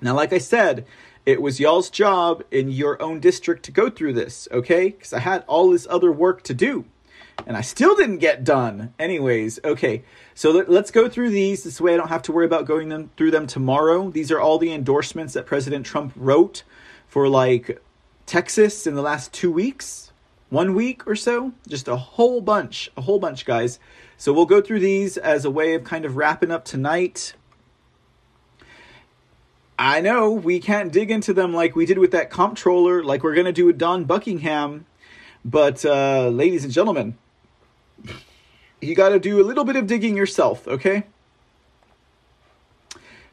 Now, 0.00 0.14
like 0.14 0.32
I 0.32 0.38
said, 0.38 0.84
it 1.26 1.40
was 1.40 1.60
y'all's 1.60 1.90
job 1.90 2.42
in 2.50 2.70
your 2.70 3.00
own 3.00 3.20
district 3.20 3.64
to 3.64 3.70
go 3.70 3.90
through 3.90 4.14
this, 4.14 4.48
okay? 4.50 4.90
Because 4.90 5.12
I 5.12 5.20
had 5.20 5.44
all 5.46 5.70
this 5.70 5.86
other 5.90 6.10
work 6.10 6.42
to 6.44 6.54
do 6.54 6.86
and 7.46 7.56
I 7.56 7.60
still 7.60 7.94
didn't 7.94 8.18
get 8.18 8.44
done. 8.44 8.92
Anyways, 8.98 9.60
okay, 9.64 10.02
so 10.34 10.50
let, 10.50 10.68
us 10.68 10.90
go 10.90 11.08
through 11.08 11.30
these. 11.30 11.64
This 11.64 11.80
way 11.80 11.94
I 11.94 11.96
don't 11.96 12.08
have 12.08 12.22
to 12.22 12.32
worry 12.32 12.46
about 12.46 12.66
going 12.66 12.88
them 12.88 13.10
through 13.16 13.30
them 13.30 13.46
tomorrow. 13.46 14.10
These 14.10 14.30
are 14.30 14.40
all 14.40 14.58
the 14.58 14.72
endorsements 14.72 15.34
that 15.34 15.46
President 15.46 15.86
Trump 15.86 16.12
wrote 16.16 16.62
for 17.06 17.28
like 17.28 17.80
Texas 18.26 18.86
in 18.86 18.94
the 18.94 19.02
last 19.02 19.32
two 19.32 19.50
weeks, 19.50 20.12
one 20.50 20.74
week 20.74 21.06
or 21.06 21.16
so. 21.16 21.52
Just 21.66 21.88
a 21.88 21.96
whole 21.96 22.40
bunch, 22.40 22.90
a 22.96 23.02
whole 23.02 23.18
bunch, 23.18 23.44
guys. 23.44 23.78
So 24.16 24.32
we'll 24.32 24.46
go 24.46 24.60
through 24.60 24.80
these 24.80 25.16
as 25.16 25.44
a 25.44 25.50
way 25.50 25.74
of 25.74 25.84
kind 25.84 26.04
of 26.04 26.16
wrapping 26.16 26.50
up 26.50 26.64
tonight. 26.64 27.34
I 29.78 30.00
know 30.00 30.32
we 30.32 30.58
can't 30.58 30.92
dig 30.92 31.10
into 31.10 31.32
them 31.32 31.54
like 31.54 31.76
we 31.76 31.86
did 31.86 31.98
with 31.98 32.10
that 32.10 32.30
comptroller, 32.30 33.04
like 33.04 33.22
we're 33.22 33.34
going 33.34 33.46
to 33.46 33.52
do 33.52 33.64
with 33.64 33.78
Dawn 33.78 34.04
Buckingham. 34.04 34.86
But, 35.44 35.84
uh, 35.84 36.28
ladies 36.30 36.64
and 36.64 36.72
gentlemen, 36.72 37.16
you 38.80 38.94
got 38.94 39.10
to 39.10 39.18
do 39.18 39.40
a 39.40 39.44
little 39.44 39.64
bit 39.64 39.76
of 39.76 39.86
digging 39.86 40.16
yourself, 40.16 40.66
okay? 40.68 41.04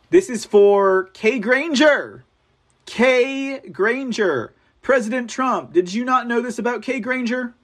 This 0.10 0.30
is 0.30 0.46
for 0.46 1.10
Kay 1.14 1.40
Granger. 1.40 2.24
Kay 2.86 3.60
Granger. 3.70 4.54
President 4.82 5.30
Trump. 5.30 5.74
Did 5.74 5.94
you 5.94 6.06
not 6.06 6.28
know 6.28 6.42
this 6.42 6.60
about 6.60 6.84
Kay 6.84 7.00
Granger? 7.00 7.56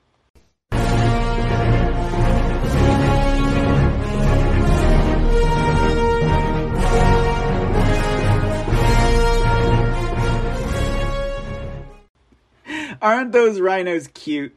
Aren't 13.01 13.31
those 13.31 13.59
rhinos 13.59 14.07
cute? 14.13 14.55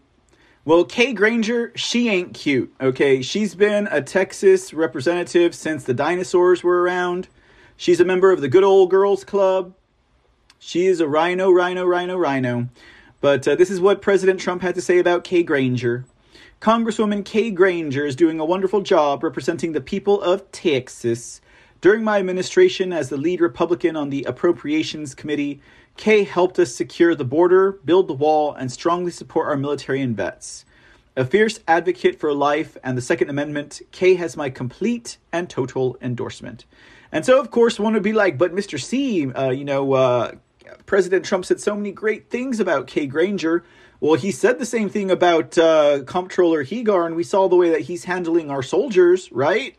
Well, 0.67 0.87
Kay 0.87 1.13
Granger, 1.13 1.73
she 1.75 2.09
ain't 2.09 2.33
cute, 2.33 2.75
okay? 2.81 3.21
She's 3.21 3.55
been 3.55 3.87
a 3.91 4.01
Texas 4.01 4.73
representative 4.73 5.55
since 5.55 5.85
the 5.85 5.93
dinosaurs 5.93 6.63
were 6.63 6.81
around. 6.81 7.29
She's 7.77 8.01
a 8.01 8.05
member 8.05 8.33
of 8.33 8.41
the 8.41 8.49
Good 8.49 8.65
Old 8.65 8.89
Girls 8.89 9.25
Club. 9.25 9.75
She 10.59 10.87
is 10.87 11.01
a 11.01 11.07
RINO, 11.07 11.51
RINO, 11.51 11.85
RINO, 11.85 12.17
RINO. 12.17 12.69
But 13.21 13.47
uh, 13.47 13.57
this 13.57 13.69
is 13.69 13.79
what 13.79 14.01
President 14.01 14.41
Trump 14.41 14.63
had 14.63 14.75
to 14.77 14.81
say 14.81 14.99
about 14.99 15.23
Kay 15.23 15.43
Granger. 15.43 16.07
Congresswoman 16.63 17.27
Kay 17.27 17.51
Granger 17.51 18.07
is 18.07 18.17
doing 18.17 18.41
a 18.41 18.45
wonderful 18.47 18.81
job 18.81 19.23
representing 19.23 19.73
the 19.73 19.83
people 19.83 20.23
of 20.23 20.51
Texas. 20.51 21.43
During 21.83 22.03
my 22.03 22.19
administration 22.19 22.91
as 22.91 23.11
the 23.11 23.19
lead 23.19 23.43
Republican 23.43 23.97
on 23.97 24.09
the 24.09 24.25
Appropriations 24.25 25.15
Committee, 25.15 25.61
Kay 25.97 26.25
helped 26.25 26.59
us 26.59 26.75
secure 26.75 27.15
the 27.15 27.25
border, 27.25 27.73
build 27.73 28.09
the 28.09 28.15
wall, 28.15 28.53
and 28.53 28.71
strongly 28.71 29.11
support 29.11 29.49
our 29.49 29.57
military 29.57 30.01
and 30.01 30.17
vets. 30.17 30.65
A 31.17 31.25
fierce 31.25 31.61
advocate 31.69 32.19
for 32.19 32.33
life 32.35 32.77
and 32.83 32.99
the 32.99 33.03
Second 33.03 33.31
Amendment, 33.31 33.81
Kay 33.93 34.15
has 34.15 34.37
my 34.37 34.51
complete 34.51 35.19
and 35.33 35.49
total 35.49 35.97
endorsement. 36.03 36.65
And 37.13 37.25
so, 37.25 37.39
of 37.39 37.53
course, 37.53 37.79
one 37.79 37.95
would 37.95 38.03
be 38.03 38.13
like, 38.13 38.37
but 38.37 38.53
Mr. 38.53 38.81
C, 38.81 39.31
uh, 39.31 39.51
you 39.51 39.65
know, 39.65 39.93
uh, 39.93 40.33
President 40.87 41.25
Trump 41.25 41.45
said 41.45 41.61
so 41.61 41.77
many 41.77 41.93
great 41.93 42.31
things 42.31 42.59
about 42.59 42.89
Kay 42.89 43.07
Granger. 43.07 43.65
Well, 44.01 44.15
he 44.15 44.33
said 44.33 44.59
the 44.59 44.67
same 44.67 44.89
thing 44.89 45.13
about 45.13 45.57
uh, 45.57 46.03
Comptroller 46.05 46.65
Hegar, 46.65 47.07
and 47.07 47.15
we 47.15 47.23
saw 47.23 47.49
the 47.49 47.57
way 47.57 47.71
that 47.71 47.83
he's 47.83 48.05
handling 48.05 48.51
our 48.51 48.63
soldiers, 48.63 49.31
right? 49.31 49.77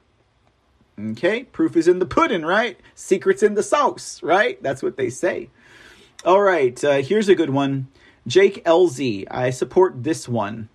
Okay, 0.98 1.44
proof 1.44 1.76
is 1.76 1.90
in 1.90 2.00
the 2.00 2.06
pudding, 2.06 2.44
right? 2.44 2.80
Secrets 2.96 3.44
in 3.44 3.56
the 3.56 3.64
sauce, 3.64 4.24
right? 4.24 4.62
That's 4.64 4.82
what 4.82 4.96
they 4.96 5.10
say. 5.10 5.50
All 6.26 6.42
right, 6.42 6.84
uh, 6.84 7.04
here's 7.04 7.30
a 7.30 7.36
good 7.36 7.52
one. 7.52 7.88
Jake 8.26 8.66
Ellzey, 8.66 9.28
I 9.30 9.52
support 9.52 10.04
this 10.04 10.28
one. 10.28 10.70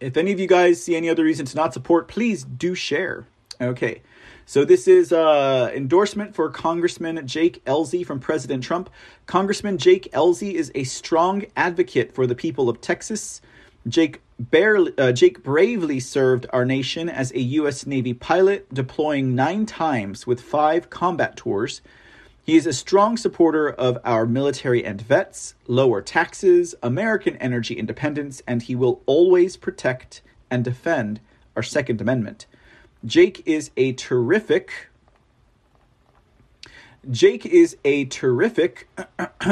If 0.00 0.18
any 0.18 0.32
of 0.32 0.38
you 0.38 0.46
guys 0.46 0.82
see 0.82 0.94
any 0.94 1.08
other 1.08 1.24
reason 1.24 1.46
to 1.46 1.56
not 1.56 1.72
support, 1.72 2.06
please 2.06 2.44
do 2.44 2.74
share. 2.74 3.26
Okay. 3.58 4.02
So 4.44 4.66
this 4.66 4.86
is 4.86 5.14
uh 5.14 5.70
endorsement 5.74 6.34
for 6.34 6.50
Congressman 6.50 7.26
Jake 7.26 7.64
Ellzey 7.64 8.04
from 8.04 8.20
President 8.20 8.62
Trump. 8.62 8.90
Congressman 9.24 9.78
Jake 9.78 10.12
Ellzey 10.12 10.52
is 10.52 10.70
a 10.74 10.84
strong 10.84 11.46
advocate 11.56 12.14
for 12.14 12.26
the 12.26 12.34
people 12.34 12.68
of 12.68 12.82
Texas. 12.82 13.40
Jake 13.88 14.20
barely, 14.38 14.92
uh, 14.98 15.12
Jake 15.12 15.42
bravely 15.42 16.00
served 16.00 16.44
our 16.52 16.66
nation 16.66 17.08
as 17.08 17.32
a 17.32 17.40
U.S. 17.40 17.86
Navy 17.86 18.12
pilot, 18.12 18.72
deploying 18.74 19.34
nine 19.34 19.64
times 19.64 20.26
with 20.26 20.42
five 20.42 20.90
combat 20.90 21.38
tours. 21.38 21.80
He 22.46 22.56
is 22.56 22.64
a 22.64 22.72
strong 22.72 23.16
supporter 23.16 23.68
of 23.68 23.98
our 24.04 24.24
military 24.24 24.84
and 24.84 25.00
vets, 25.00 25.56
lower 25.66 26.00
taxes, 26.00 26.76
American 26.80 27.34
energy 27.38 27.74
independence, 27.74 28.40
and 28.46 28.62
he 28.62 28.76
will 28.76 29.02
always 29.04 29.56
protect 29.56 30.22
and 30.48 30.62
defend 30.62 31.18
our 31.56 31.64
Second 31.64 32.00
Amendment. 32.00 32.46
Jake 33.04 33.42
is 33.46 33.72
a 33.76 33.94
terrific. 33.94 34.90
Jake 37.10 37.44
is 37.44 37.78
a 37.84 38.04
terrific. 38.04 38.88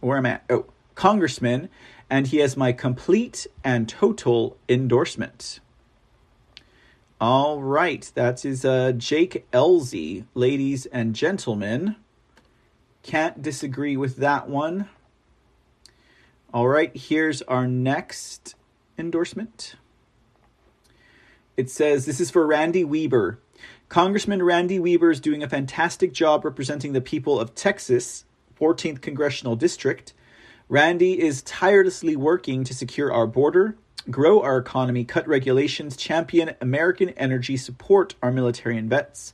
where 0.00 0.16
am 0.16 0.24
I 0.24 0.30
at? 0.30 0.44
Oh, 0.48 0.64
congressman, 0.94 1.68
and 2.08 2.28
he 2.28 2.38
has 2.38 2.56
my 2.56 2.72
complete 2.72 3.46
and 3.62 3.86
total 3.86 4.56
endorsement. 4.70 5.60
All 7.22 7.62
right, 7.62 8.10
that 8.16 8.44
is 8.44 8.64
uh, 8.64 8.90
Jake 8.90 9.48
Ellzey, 9.52 10.24
ladies 10.34 10.86
and 10.86 11.14
gentlemen. 11.14 11.94
Can't 13.04 13.40
disagree 13.40 13.96
with 13.96 14.16
that 14.16 14.48
one. 14.48 14.88
All 16.52 16.66
right, 16.66 16.90
here's 16.96 17.40
our 17.42 17.68
next 17.68 18.56
endorsement. 18.98 19.76
It 21.56 21.70
says 21.70 22.06
this 22.06 22.18
is 22.18 22.32
for 22.32 22.44
Randy 22.44 22.82
Weber. 22.82 23.38
Congressman 23.88 24.42
Randy 24.42 24.80
Weber 24.80 25.12
is 25.12 25.20
doing 25.20 25.44
a 25.44 25.48
fantastic 25.48 26.12
job 26.12 26.44
representing 26.44 26.92
the 26.92 27.00
people 27.00 27.38
of 27.38 27.54
Texas, 27.54 28.24
14th 28.60 29.00
Congressional 29.00 29.54
District. 29.54 30.12
Randy 30.68 31.20
is 31.20 31.42
tirelessly 31.42 32.16
working 32.16 32.64
to 32.64 32.74
secure 32.74 33.12
our 33.12 33.28
border, 33.28 33.76
grow 34.10 34.42
our 34.42 34.58
economy, 34.58 35.04
cut 35.04 35.26
regulations, 35.28 35.96
champion 35.96 36.54
American 36.60 37.10
energy, 37.10 37.56
support 37.56 38.14
our 38.22 38.32
military 38.32 38.76
and 38.76 38.90
vets, 38.90 39.32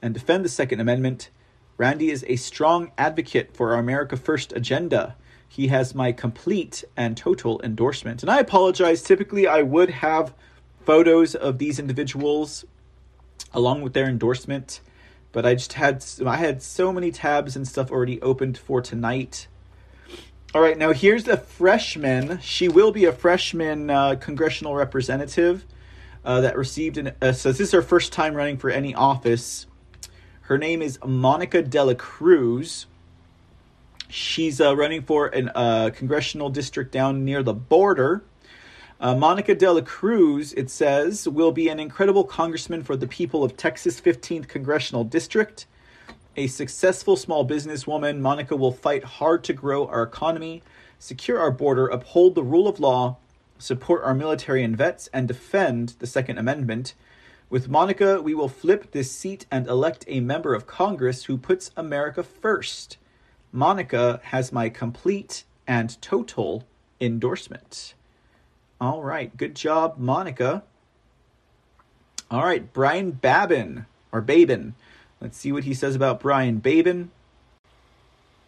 and 0.00 0.14
defend 0.14 0.44
the 0.44 0.48
Second 0.48 0.80
Amendment. 0.80 1.30
Randy 1.78 2.10
is 2.10 2.24
a 2.28 2.36
strong 2.36 2.92
advocate 2.98 3.56
for 3.56 3.72
our 3.72 3.78
America 3.78 4.16
First 4.16 4.52
agenda. 4.52 5.16
He 5.48 5.68
has 5.68 5.94
my 5.94 6.12
complete 6.12 6.84
and 6.96 7.16
total 7.16 7.60
endorsement. 7.62 8.22
And 8.22 8.30
I 8.30 8.38
apologize. 8.38 9.02
Typically, 9.02 9.46
I 9.46 9.62
would 9.62 9.90
have 9.90 10.34
photos 10.84 11.34
of 11.34 11.58
these 11.58 11.78
individuals 11.78 12.64
along 13.52 13.82
with 13.82 13.92
their 13.92 14.08
endorsement, 14.08 14.80
but 15.30 15.44
I 15.44 15.54
just 15.54 15.74
had 15.74 16.04
I 16.26 16.36
had 16.36 16.62
so 16.62 16.92
many 16.92 17.10
tabs 17.10 17.56
and 17.56 17.66
stuff 17.66 17.90
already 17.90 18.20
opened 18.22 18.58
for 18.58 18.80
tonight. 18.80 19.46
All 20.54 20.60
right, 20.60 20.76
now 20.76 20.92
here's 20.92 21.26
a 21.28 21.38
freshman. 21.38 22.38
She 22.42 22.68
will 22.68 22.92
be 22.92 23.06
a 23.06 23.12
freshman 23.12 23.88
uh, 23.88 24.16
congressional 24.16 24.74
representative 24.74 25.64
uh, 26.26 26.42
that 26.42 26.58
received 26.58 26.98
an. 26.98 27.12
Uh, 27.22 27.32
so 27.32 27.48
this 27.48 27.60
is 27.60 27.72
her 27.72 27.80
first 27.80 28.12
time 28.12 28.34
running 28.34 28.58
for 28.58 28.68
any 28.68 28.94
office. 28.94 29.66
Her 30.42 30.58
name 30.58 30.82
is 30.82 30.98
Monica 31.02 31.62
De 31.62 31.82
La 31.82 31.94
Cruz. 31.94 32.84
She's 34.10 34.60
uh, 34.60 34.76
running 34.76 35.00
for 35.00 35.28
a 35.28 35.44
uh, 35.56 35.88
congressional 35.88 36.50
district 36.50 36.92
down 36.92 37.24
near 37.24 37.42
the 37.42 37.54
border. 37.54 38.22
Uh, 39.00 39.14
Monica 39.14 39.54
De 39.54 39.72
La 39.72 39.80
Cruz, 39.80 40.52
it 40.52 40.68
says, 40.68 41.26
will 41.26 41.52
be 41.52 41.70
an 41.70 41.80
incredible 41.80 42.24
congressman 42.24 42.82
for 42.82 42.94
the 42.94 43.06
people 43.06 43.42
of 43.42 43.56
Texas 43.56 44.02
15th 44.02 44.48
Congressional 44.48 45.02
District. 45.02 45.64
A 46.34 46.46
successful 46.46 47.16
small 47.16 47.46
businesswoman, 47.46 48.18
Monica 48.18 48.56
will 48.56 48.72
fight 48.72 49.04
hard 49.04 49.44
to 49.44 49.52
grow 49.52 49.86
our 49.86 50.02
economy, 50.02 50.62
secure 50.98 51.38
our 51.38 51.50
border, 51.50 51.86
uphold 51.88 52.34
the 52.34 52.42
rule 52.42 52.66
of 52.66 52.80
law, 52.80 53.18
support 53.58 54.02
our 54.02 54.14
military 54.14 54.64
and 54.64 54.74
vets, 54.74 55.10
and 55.12 55.28
defend 55.28 55.90
the 55.98 56.06
Second 56.06 56.38
Amendment. 56.38 56.94
With 57.50 57.68
Monica, 57.68 58.22
we 58.22 58.32
will 58.32 58.48
flip 58.48 58.92
this 58.92 59.12
seat 59.12 59.44
and 59.50 59.66
elect 59.66 60.06
a 60.08 60.20
member 60.20 60.54
of 60.54 60.66
Congress 60.66 61.24
who 61.24 61.36
puts 61.36 61.70
America 61.76 62.22
first. 62.22 62.96
Monica 63.52 64.22
has 64.24 64.52
my 64.52 64.70
complete 64.70 65.44
and 65.66 66.00
total 66.00 66.64
endorsement. 66.98 67.92
All 68.80 69.02
right, 69.02 69.36
good 69.36 69.54
job, 69.54 69.98
Monica. 69.98 70.62
All 72.30 72.44
right, 72.44 72.72
Brian 72.72 73.10
Babin, 73.10 73.84
or 74.10 74.22
Babin. 74.22 74.74
Let's 75.22 75.38
see 75.38 75.52
what 75.52 75.62
he 75.62 75.72
says 75.72 75.94
about 75.94 76.18
Brian 76.18 76.58
Babin. 76.58 77.12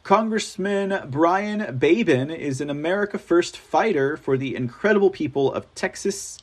Congressman 0.02 1.08
Brian 1.08 1.78
Babin 1.78 2.32
is 2.32 2.60
an 2.60 2.68
America 2.68 3.16
First 3.16 3.56
fighter 3.56 4.16
for 4.16 4.36
the 4.36 4.56
incredible 4.56 5.08
people 5.08 5.52
of 5.52 5.72
Texas. 5.76 6.40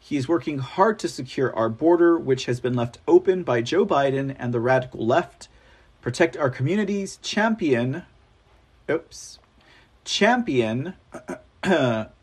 He 0.00 0.16
is 0.16 0.26
working 0.26 0.56
hard 0.56 0.98
to 1.00 1.08
secure 1.08 1.54
our 1.54 1.68
border, 1.68 2.18
which 2.18 2.46
has 2.46 2.60
been 2.60 2.72
left 2.72 2.98
open 3.06 3.42
by 3.42 3.60
Joe 3.60 3.84
Biden 3.84 4.34
and 4.38 4.54
the 4.54 4.58
radical 4.58 5.04
left, 5.04 5.48
protect 6.00 6.34
our 6.34 6.48
communities, 6.48 7.18
champion, 7.20 8.04
oops, 8.90 9.38
champion 10.06 10.94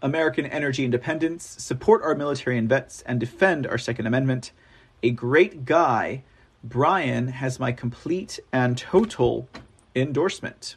American 0.02 0.48
energy 0.48 0.84
independence, 0.84 1.58
support 1.60 2.02
our 2.02 2.16
military 2.16 2.58
and 2.58 2.68
vets, 2.68 3.04
and 3.04 3.20
defend 3.20 3.68
our 3.68 3.78
Second 3.78 4.08
Amendment. 4.08 4.52
A 5.04 5.12
great 5.12 5.64
guy, 5.66 6.24
Brian 6.64 7.28
has 7.30 7.60
my 7.60 7.72
complete 7.72 8.40
and 8.54 8.78
total 8.78 9.50
endorsement. 9.96 10.76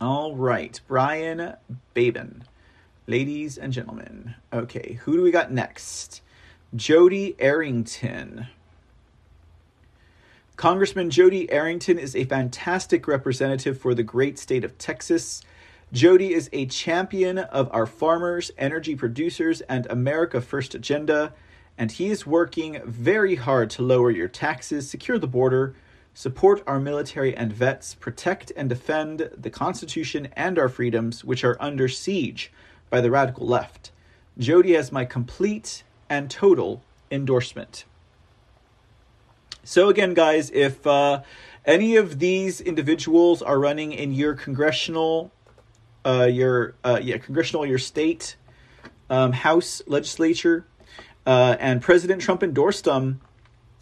All 0.00 0.34
right, 0.34 0.80
Brian 0.88 1.54
Babin. 1.92 2.44
Ladies 3.06 3.58
and 3.58 3.72
gentlemen. 3.72 4.34
Okay, 4.52 4.98
who 5.02 5.16
do 5.16 5.22
we 5.22 5.30
got 5.30 5.52
next? 5.52 6.22
Jody 6.74 7.36
Arrington. 7.38 8.46
Congressman 10.56 11.10
Jody 11.10 11.50
Arrington 11.50 11.98
is 11.98 12.16
a 12.16 12.24
fantastic 12.24 13.06
representative 13.06 13.78
for 13.78 13.94
the 13.94 14.02
great 14.02 14.38
state 14.38 14.64
of 14.64 14.78
Texas. 14.78 15.42
Jody 15.92 16.32
is 16.32 16.48
a 16.52 16.64
champion 16.66 17.38
of 17.38 17.68
our 17.72 17.84
farmers, 17.84 18.50
energy 18.56 18.96
producers, 18.96 19.60
and 19.62 19.86
America 19.90 20.40
First 20.40 20.74
agenda, 20.74 21.34
and 21.78 21.92
he 21.92 22.10
is 22.10 22.26
working 22.26 22.80
very 22.84 23.36
hard 23.36 23.70
to 23.70 23.82
lower 23.82 24.10
your 24.10 24.28
taxes, 24.28 24.88
secure 24.88 25.18
the 25.18 25.26
border, 25.26 25.74
support 26.14 26.62
our 26.66 26.78
military 26.78 27.36
and 27.36 27.52
vets, 27.52 27.94
protect 27.94 28.52
and 28.56 28.68
defend 28.68 29.30
the 29.36 29.50
Constitution 29.50 30.28
and 30.36 30.58
our 30.58 30.68
freedoms, 30.68 31.24
which 31.24 31.44
are 31.44 31.56
under 31.60 31.88
siege 31.88 32.52
by 32.90 33.00
the 33.00 33.10
radical 33.10 33.46
left. 33.46 33.90
Jody 34.38 34.72
has 34.74 34.92
my 34.92 35.04
complete 35.04 35.82
and 36.08 36.30
total 36.30 36.82
endorsement. 37.10 37.84
So, 39.64 39.88
again, 39.88 40.14
guys, 40.14 40.50
if 40.50 40.86
uh, 40.86 41.22
any 41.64 41.96
of 41.96 42.18
these 42.18 42.60
individuals 42.60 43.42
are 43.42 43.58
running 43.58 43.92
in 43.92 44.12
your 44.12 44.34
congressional, 44.34 45.30
uh, 46.04 46.28
your 46.30 46.74
uh, 46.82 46.98
yeah, 47.02 47.18
congressional, 47.18 47.64
your 47.64 47.78
state, 47.78 48.36
um, 49.08 49.32
House 49.32 49.82
legislature, 49.86 50.66
uh, 51.26 51.56
and 51.60 51.80
President 51.80 52.20
Trump 52.22 52.42
endorsed 52.42 52.84
them, 52.84 53.20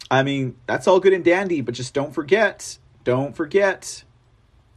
I 0.09 0.23
mean, 0.23 0.57
that's 0.67 0.87
all 0.87 0.99
good 0.99 1.13
and 1.13 1.23
dandy, 1.23 1.61
but 1.61 1.73
just 1.73 1.93
don't 1.93 2.13
forget, 2.13 2.77
don't 3.03 3.35
forget, 3.35 4.03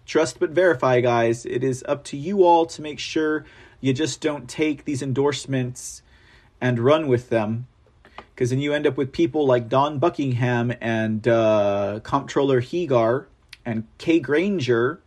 trust 0.06 0.38
but 0.38 0.50
verify, 0.50 1.00
guys. 1.00 1.44
It 1.44 1.64
is 1.64 1.84
up 1.88 2.04
to 2.04 2.16
you 2.16 2.44
all 2.44 2.66
to 2.66 2.82
make 2.82 2.98
sure 2.98 3.44
you 3.80 3.92
just 3.92 4.20
don't 4.20 4.48
take 4.48 4.84
these 4.84 5.02
endorsements 5.02 6.02
and 6.60 6.78
run 6.78 7.08
with 7.08 7.28
them. 7.28 7.66
Because 8.34 8.50
then 8.50 8.58
you 8.58 8.72
end 8.72 8.86
up 8.86 8.96
with 8.96 9.12
people 9.12 9.46
like 9.46 9.68
Dawn 9.68 9.98
Buckingham 9.98 10.72
and 10.80 11.26
uh, 11.28 12.00
Comptroller 12.02 12.60
Hegar 12.60 13.26
and 13.64 13.86
Kay 13.98 14.20
Granger. 14.20 15.00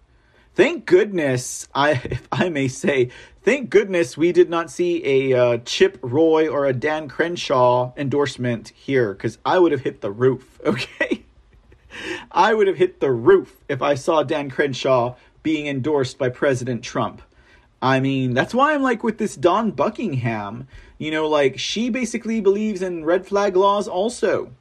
Thank 0.55 0.85
goodness, 0.85 1.67
I 1.73 1.91
if 2.03 2.27
I 2.31 2.49
may 2.49 2.67
say, 2.67 3.09
thank 3.47 3.69
goodness 3.69 4.17
we 4.17 4.33
did 4.33 4.49
not 4.49 4.69
see 4.69 5.01
a 5.05 5.33
uh, 5.33 5.57
Chip 5.59 5.97
Roy 6.01 6.49
or 6.49 6.65
a 6.65 6.73
Dan 6.73 7.07
Crenshaw 7.07 7.93
endorsement 7.95 8.73
here, 8.75 9.13
because 9.13 9.37
I 9.45 9.57
would 9.57 9.71
have 9.71 9.81
hit 9.81 10.01
the 10.01 10.11
roof. 10.11 10.59
Okay, 10.65 11.23
I 12.29 12.53
would 12.53 12.67
have 12.67 12.75
hit 12.75 12.99
the 12.99 13.09
roof 13.09 13.63
if 13.69 13.81
I 13.81 13.95
saw 13.95 14.21
Dan 14.21 14.49
Crenshaw 14.49 15.15
being 15.43 15.65
endorsed 15.65 16.17
by 16.17 16.27
President 16.27 16.83
Trump. 16.83 17.21
I 17.81 18.01
mean, 18.01 18.33
that's 18.33 18.53
why 18.53 18.73
I'm 18.73 18.83
like 18.83 19.01
with 19.01 19.17
this 19.17 19.37
Dawn 19.37 19.71
Buckingham. 19.71 20.67
You 20.97 21.11
know, 21.11 21.29
like 21.29 21.57
she 21.57 21.89
basically 21.89 22.41
believes 22.41 22.81
in 22.81 23.05
red 23.05 23.25
flag 23.25 23.55
laws 23.55 23.87
also. 23.87 24.51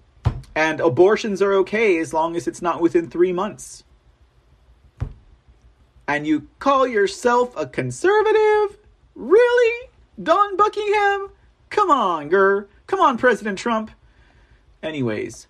And 0.54 0.78
abortions 0.78 1.42
are 1.42 1.54
okay 1.54 1.98
as 1.98 2.14
long 2.14 2.36
as 2.36 2.46
it's 2.46 2.62
not 2.62 2.80
within 2.80 3.10
three 3.10 3.32
months. 3.32 3.82
And 6.08 6.26
you 6.26 6.46
call 6.60 6.86
yourself 6.86 7.52
a 7.56 7.66
conservative? 7.66 8.78
Really? 9.14 9.88
Dawn 10.22 10.56
Buckingham? 10.56 11.30
Come 11.68 11.90
on, 11.90 12.28
girl. 12.28 12.66
Come 12.86 13.00
on, 13.00 13.18
President 13.18 13.58
Trump. 13.58 13.90
Anyways, 14.82 15.48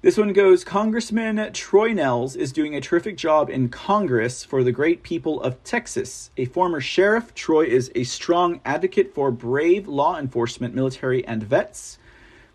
this 0.00 0.16
one 0.16 0.32
goes 0.32 0.64
Congressman 0.64 1.52
Troy 1.52 1.90
Nehls 1.90 2.34
is 2.34 2.52
doing 2.52 2.74
a 2.74 2.80
terrific 2.80 3.16
job 3.16 3.50
in 3.50 3.68
Congress 3.68 4.42
for 4.42 4.64
the 4.64 4.72
great 4.72 5.02
people 5.02 5.42
of 5.42 5.62
Texas. 5.64 6.30
A 6.38 6.46
former 6.46 6.80
sheriff, 6.80 7.34
Troy 7.34 7.66
is 7.66 7.92
a 7.94 8.04
strong 8.04 8.60
advocate 8.64 9.12
for 9.12 9.30
brave 9.30 9.86
law 9.86 10.18
enforcement, 10.18 10.74
military, 10.74 11.26
and 11.26 11.42
vets. 11.42 11.98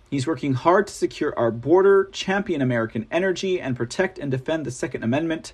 He's 0.09 0.25
working 0.25 0.53
hard 0.53 0.87
to 0.87 0.93
secure 0.93 1.37
our 1.37 1.51
border, 1.51 2.05
champion 2.11 2.61
American 2.61 3.05
energy, 3.11 3.61
and 3.61 3.75
protect 3.75 4.17
and 4.17 4.31
defend 4.31 4.65
the 4.65 4.71
Second 4.71 5.03
Amendment. 5.03 5.53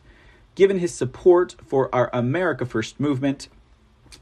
Given 0.59 0.79
his 0.79 0.93
support 0.93 1.55
for 1.65 1.89
our 1.95 2.09
America 2.11 2.65
First 2.65 2.99
movement, 2.99 3.47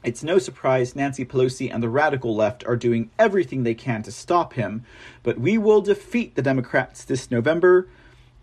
it's 0.04 0.22
no 0.22 0.38
surprise 0.38 0.94
Nancy 0.94 1.24
Pelosi 1.24 1.68
and 1.68 1.82
the 1.82 1.88
radical 1.88 2.32
left 2.32 2.64
are 2.64 2.76
doing 2.76 3.10
everything 3.18 3.64
they 3.64 3.74
can 3.74 4.04
to 4.04 4.12
stop 4.12 4.52
him, 4.52 4.84
but 5.24 5.40
we 5.40 5.58
will 5.58 5.80
defeat 5.80 6.36
the 6.36 6.42
Democrats 6.42 7.02
this 7.02 7.28
November. 7.32 7.88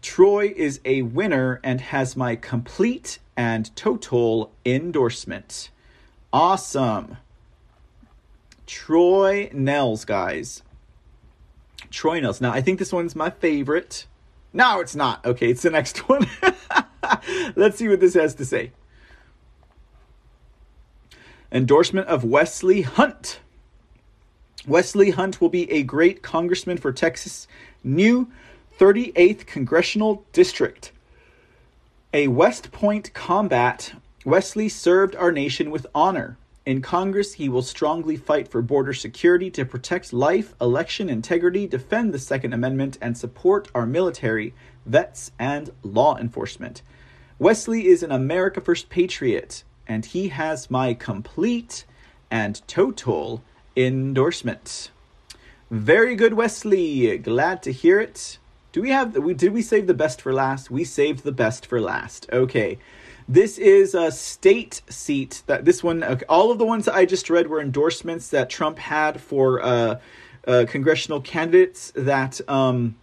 Troy 0.02 0.54
is 0.58 0.82
a 0.84 1.04
winner 1.04 1.62
and 1.64 1.80
has 1.80 2.18
my 2.18 2.36
complete 2.36 3.20
and 3.38 3.74
total 3.78 4.52
endorsement. 4.66 5.70
Awesome. 6.34 7.16
Troy 8.68 9.50
Nehls, 9.54 10.06
guys. 10.06 10.64
Troy 11.92 12.20
Nehls. 12.20 12.42
Now, 12.42 12.52
I 12.52 12.60
think 12.60 12.78
this 12.78 12.92
one's 12.92 13.16
my 13.16 13.30
favorite. 13.30 14.06
No, 14.52 14.82
it's 14.82 14.98
not. 14.98 15.26
Okay, 15.26 15.50
it's 15.50 15.62
the 15.62 15.70
next 15.70 15.98
one. 16.10 16.28
Let's 17.56 17.78
see 17.78 17.88
what 17.88 18.00
this 18.00 18.14
has 18.14 18.36
to 18.36 18.46
say. 18.46 18.72
Endorsement 21.52 22.08
of 22.08 22.24
Wesley 22.24 22.82
Hunt. 22.82 23.40
Wesley 24.68 25.12
Hunt 25.12 25.40
will 25.40 25.50
be 25.50 25.72
a 25.72 25.84
great 25.84 26.22
congressman 26.22 26.78
for 26.78 26.92
Texas' 26.92 27.48
new 27.84 28.30
38th 28.80 29.46
Congressional 29.46 30.26
District. 30.34 30.92
A 32.14 32.28
West 32.28 32.72
Point 32.72 33.14
combat, 33.14 33.94
Wesley 34.26 34.70
served 34.70 35.16
our 35.16 35.32
nation 35.32 35.70
with 35.70 35.86
honor. 35.94 36.38
In 36.66 36.82
Congress, 36.82 37.34
he 37.34 37.48
will 37.48 37.62
strongly 37.62 38.18
fight 38.18 38.48
for 38.48 38.62
border 38.62 38.94
security 38.94 39.52
to 39.52 39.66
protect 39.66 40.12
life, 40.12 40.56
election 40.60 41.10
integrity, 41.10 41.68
defend 41.68 42.12
the 42.12 42.20
Second 42.20 42.54
Amendment, 42.54 42.98
and 43.00 43.16
support 43.16 43.70
our 43.76 43.86
military, 43.86 44.56
vets, 44.86 45.32
and 45.38 45.70
law 45.84 46.18
enforcement. 46.18 46.82
Wesley 47.38 47.88
is 47.88 48.02
an 48.02 48.14
America 48.14 48.62
First 48.62 48.88
patriot, 48.88 49.66
and 49.86 50.06
he 50.06 50.30
has 50.30 50.72
my 50.72 50.94
complete 50.94 51.84
and 52.32 52.66
total 52.66 53.44
endorsement. 53.76 54.90
Very 55.70 56.16
good, 56.16 56.36
Wesley. 56.36 57.18
Glad 57.18 57.62
to 57.64 57.74
hear 57.74 58.00
it. 58.00 58.38
Do 58.72 58.82
we 58.82 58.92
have 58.92 59.14
did 59.38 59.52
we 59.52 59.62
save 59.62 59.88
the 59.88 59.94
best 59.94 60.22
for 60.22 60.32
last? 60.32 60.72
We 60.72 60.86
saved 60.86 61.24
the 61.24 61.34
best 61.34 61.66
for 61.66 61.82
last. 61.82 62.28
Okay. 62.32 62.78
This 63.28 63.58
is 63.58 63.96
a 63.96 64.12
state 64.12 64.82
seat 64.88 65.44
that 65.48 65.66
this 65.66 65.84
one 65.84 66.04
all 66.30 66.52
of 66.52 66.58
the 66.58 66.66
ones 66.66 66.86
that 66.86 66.96
I 66.96 67.06
just 67.06 67.30
read 67.30 67.48
were 67.48 67.60
endorsements 67.60 68.30
that 68.30 68.50
Trump 68.50 68.80
had 68.80 69.20
for 69.20 69.62
uh, 69.62 70.00
uh, 70.48 70.66
congressional 70.70 71.20
candidates 71.20 71.92
that 71.96 72.40
um, 72.50 72.96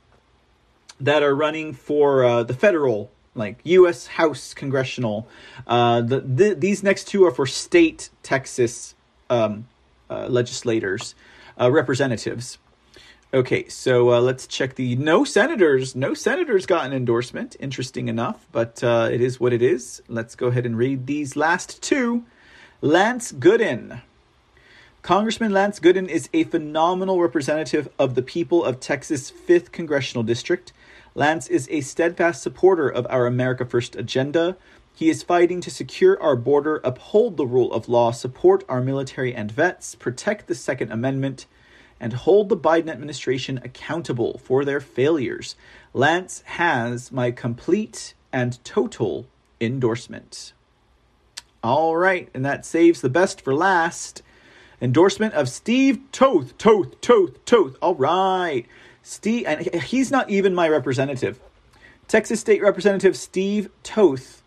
that 1.01 1.23
are 1.23 1.35
running 1.35 1.75
for 1.75 2.25
uh, 2.25 2.43
the 2.45 2.55
federal 2.55 3.11
like 3.35 3.59
U.S. 3.65 4.07
House 4.07 4.55
congressional. 4.55 5.29
Uh, 5.67 6.01
the, 6.01 6.21
the, 6.21 6.55
these 6.55 6.83
next 6.83 7.05
two 7.05 7.25
are 7.25 7.31
for 7.31 7.47
state 7.47 8.11
Texas 8.23 8.95
um, 9.31 9.67
uh, 10.11 10.27
legislators, 10.27 11.15
uh, 11.59 11.71
representatives. 11.71 12.59
Okay, 13.35 13.67
so 13.69 14.13
uh, 14.13 14.21
let's 14.21 14.47
check 14.47 14.75
the 14.75 14.95
no 14.97 15.25
senators. 15.25 15.97
No 15.97 16.13
senators 16.13 16.67
got 16.67 16.85
an 16.85 16.93
endorsement. 16.93 17.57
Interesting 17.59 18.09
enough, 18.09 18.47
but 18.53 18.85
uh, 18.85 19.09
it 19.11 19.23
is 19.23 19.41
what 19.41 19.55
it 19.55 19.63
is. 19.63 20.03
Let's 20.07 20.35
go 20.35 20.49
ahead 20.49 20.67
and 20.67 20.77
read 20.77 21.07
these 21.07 21.35
last 21.35 21.83
two. 21.83 22.25
Lance 22.83 23.33
Gooden. 23.33 24.03
Congressman 25.01 25.51
Lance 25.51 25.81
Gooden 25.81 26.09
is 26.09 26.29
a 26.35 26.45
phenomenal 26.45 27.21
representative 27.21 27.89
of 27.99 28.17
the 28.17 28.23
people 28.23 28.63
of 28.65 28.81
Texas' 28.81 29.31
5th 29.33 29.73
Congressional 29.73 30.23
District. 30.23 30.73
Lance 31.15 31.49
is 31.49 31.69
a 31.71 31.83
steadfast 31.83 32.43
supporter 32.43 32.89
of 32.89 33.07
our 33.11 33.27
America 33.27 33.65
First 33.65 33.97
agenda. 33.97 34.57
He 34.95 35.11
is 35.11 35.23
fighting 35.23 35.61
to 35.61 35.71
secure 35.71 36.21
our 36.23 36.37
border, 36.37 36.81
uphold 36.85 37.37
the 37.37 37.47
rule 37.47 37.73
of 37.73 37.89
law, 37.89 38.13
support 38.13 38.65
our 38.69 38.81
military 38.81 39.35
and 39.35 39.51
vets, 39.51 39.95
protect 39.95 40.47
the 40.47 40.55
Second 40.55 40.91
Amendment, 40.91 41.47
and 42.01 42.13
hold 42.13 42.49
the 42.49 42.57
Biden 42.57 42.91
administration 42.91 43.61
accountable 43.63 44.39
for 44.39 44.65
their 44.65 44.81
failures. 44.81 45.55
Lance 45.95 46.43
has 46.47 47.13
my 47.13 47.31
complete 47.31 48.15
and 48.33 48.63
total 48.65 49.27
endorsement. 49.61 50.53
All 51.63 51.97
right, 51.97 52.29
and 52.35 52.45
that 52.45 52.67
saves 52.67 53.01
the 53.01 53.09
best 53.09 53.41
for 53.41 53.55
last. 53.55 54.23
Endorsement 54.81 55.35
of 55.35 55.49
Steve 55.49 56.01
Toth, 56.11 56.59
Toth, 56.59 57.01
Toth, 57.01 57.45
Toth. 57.45 57.77
All 57.81 57.95
right. 57.95 58.67
Steve, 59.03 59.45
and 59.47 59.61
he's 59.83 60.11
not 60.11 60.31
even 60.31 60.55
my 60.55 60.69
representative. 60.69 61.41
Texas 62.09 62.41
State 62.41 62.63
Representative 62.63 63.17
Steve 63.17 63.71
Toth 63.83 64.43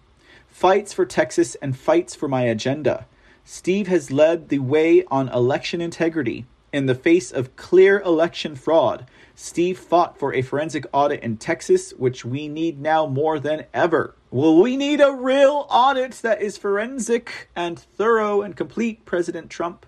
fights 0.48 0.94
for 0.94 1.06
Texas 1.06 1.56
and 1.56 1.78
fights 1.78 2.16
for 2.16 2.28
my 2.28 2.44
agenda. 2.44 3.06
Steve 3.44 3.88
has 3.88 4.12
led 4.12 4.50
the 4.50 4.60
way 4.60 5.04
on 5.06 5.30
election 5.30 5.82
integrity. 5.82 6.46
In 6.72 6.88
the 6.88 6.96
face 6.96 7.32
of 7.32 7.56
clear 7.56 8.02
election 8.02 8.56
fraud, 8.56 9.08
Steve 9.36 9.78
fought 9.78 10.18
for 10.18 10.34
a 10.34 10.42
forensic 10.42 10.86
audit 10.92 11.22
in 11.22 11.38
Texas, 11.38 11.92
which 11.92 12.26
we 12.26 12.48
need 12.48 12.80
now 12.80 13.06
more 13.06 13.40
than 13.40 13.66
ever. 13.74 14.16
Well, 14.32 14.62
we 14.62 14.76
need 14.76 15.00
a 15.02 15.14
real 15.14 15.68
audit 15.70 16.14
that 16.24 16.42
is 16.42 16.58
forensic 16.58 17.50
and 17.56 17.80
thorough 17.80 18.42
and 18.42 18.56
complete, 18.56 19.06
President 19.06 19.50
Trump. 19.50 19.86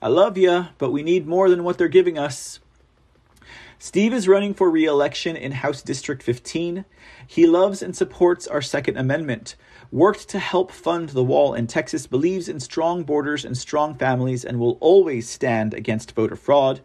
I 0.00 0.08
love 0.08 0.36
you, 0.36 0.66
but 0.78 0.90
we 0.90 1.02
need 1.02 1.26
more 1.26 1.48
than 1.48 1.64
what 1.64 1.78
they're 1.78 1.88
giving 1.88 2.18
us. 2.18 2.60
Steve 3.84 4.14
is 4.14 4.28
running 4.28 4.54
for 4.54 4.70
re 4.70 4.84
election 4.84 5.34
in 5.34 5.50
House 5.50 5.82
District 5.82 6.22
15. 6.22 6.84
He 7.26 7.48
loves 7.48 7.82
and 7.82 7.96
supports 7.96 8.46
our 8.46 8.62
Second 8.62 8.96
Amendment, 8.96 9.56
worked 9.90 10.28
to 10.28 10.38
help 10.38 10.70
fund 10.70 11.08
the 11.08 11.24
wall 11.24 11.52
in 11.52 11.66
Texas, 11.66 12.06
believes 12.06 12.48
in 12.48 12.60
strong 12.60 13.02
borders 13.02 13.44
and 13.44 13.58
strong 13.58 13.96
families, 13.96 14.44
and 14.44 14.60
will 14.60 14.78
always 14.78 15.28
stand 15.28 15.74
against 15.74 16.14
voter 16.14 16.36
fraud. 16.36 16.80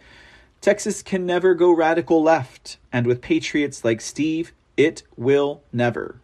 Texas 0.60 1.04
can 1.04 1.24
never 1.24 1.54
go 1.54 1.72
radical 1.72 2.24
left, 2.24 2.80
and 2.92 3.06
with 3.06 3.22
patriots 3.22 3.86
like 3.86 4.02
Steve, 4.02 4.52
it 4.76 5.04
will 5.16 5.62
never. 5.72 6.20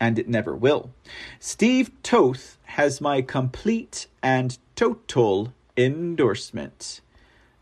And 0.00 0.18
it 0.18 0.28
never 0.28 0.56
will. 0.56 0.90
Steve 1.38 1.92
Toth 2.02 2.58
has 2.64 3.00
my 3.00 3.22
complete 3.22 4.08
and 4.20 4.58
total 4.74 5.52
endorsement. 5.76 7.02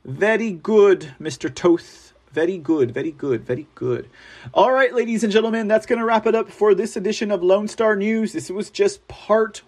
Very 0.07 0.53
good, 0.53 1.15
Mr. 1.21 1.55
Toth. 1.55 2.14
Very 2.35 2.59
good, 2.59 2.90
very 2.90 3.12
good, 3.12 3.47
very 3.47 3.69
good. 3.77 4.11
All 4.52 4.73
right, 4.73 4.93
ladies 4.93 5.23
and 5.23 5.32
gentlemen, 5.32 5.69
that's 5.69 5.86
going 5.86 6.01
to 6.01 6.05
wrap 6.05 6.27
it 6.27 6.35
up 6.35 6.51
for 6.51 6.74
this 6.74 6.97
edition 6.97 7.31
of 7.31 7.44
Lone 7.44 7.69
Star 7.69 7.94
News. 7.94 8.32
This 8.32 8.51
was 8.51 8.70
just 8.70 9.06
part 9.06 9.62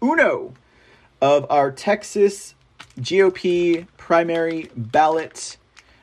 uno 0.00 0.54
of 1.20 1.46
our 1.50 1.72
Texas 1.72 2.54
GOP 3.00 3.88
primary 3.96 4.70
ballot 4.76 5.56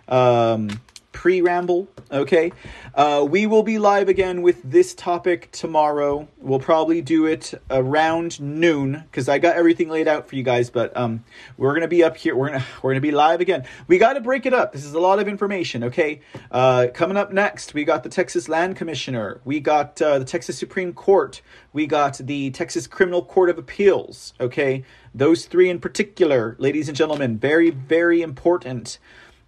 um, 0.09 0.81
pre 1.14 1.41
ramble. 1.41 1.88
Okay. 2.11 2.52
Uh, 2.94 3.26
we 3.27 3.48
will 3.48 3.64
be 3.64 3.80
live 3.80 4.10
again 4.10 4.41
with 4.41 4.61
this 4.64 4.94
topic 4.94 5.49
tomorrow. 5.52 6.27
We'll 6.40 6.60
probably 6.60 7.02
do 7.02 7.26
it 7.26 7.53
around 7.72 8.41
noon 8.41 9.03
because 9.10 9.30
I 9.30 9.40
got 9.40 9.56
everything 9.56 9.88
laid 9.90 10.07
out 10.07 10.27
for 10.27 10.35
you 10.35 10.44
guys. 10.44 10.69
But 10.69 10.95
um, 10.98 11.23
we're 11.57 11.73
gonna 11.73 11.88
be 11.88 12.03
up 12.03 12.18
here. 12.18 12.35
We're 12.35 12.49
gonna 12.49 12.65
we're 12.84 12.91
gonna 12.91 13.02
be 13.02 13.11
live 13.11 13.40
again. 13.40 13.65
We 13.88 13.98
got 13.98 14.14
to 14.14 14.22
break 14.22 14.45
it 14.45 14.53
up. 14.53 14.73
This 14.73 14.84
is 14.84 14.94
a 14.94 14.99
lot 14.99 15.19
of 15.19 15.27
information. 15.30 15.85
Okay. 15.85 16.19
Uh, 16.52 16.88
coming 16.94 17.15
up 17.15 17.31
next, 17.31 17.73
we 17.73 17.85
got 17.85 18.03
the 18.03 18.10
Texas 18.10 18.49
Land 18.49 18.76
Commissioner. 18.76 19.40
We 19.45 19.61
got 19.61 20.02
uh, 20.02 20.19
the 20.19 20.26
Texas 20.26 20.57
Supreme 20.57 20.91
Court. 20.91 21.41
We 21.72 21.88
got 21.88 22.18
the 22.18 22.52
Texas 22.52 22.88
Criminal 22.88 23.23
Court 23.23 23.49
of 23.49 23.57
Appeals. 23.57 24.34
Okay. 24.41 24.84
Those 25.15 25.45
three 25.45 25.69
in 25.69 25.80
particular, 25.80 26.56
ladies 26.57 26.88
and 26.88 26.98
gentlemen, 26.98 27.38
very 27.38 27.69
very 27.69 28.22
important 28.22 28.98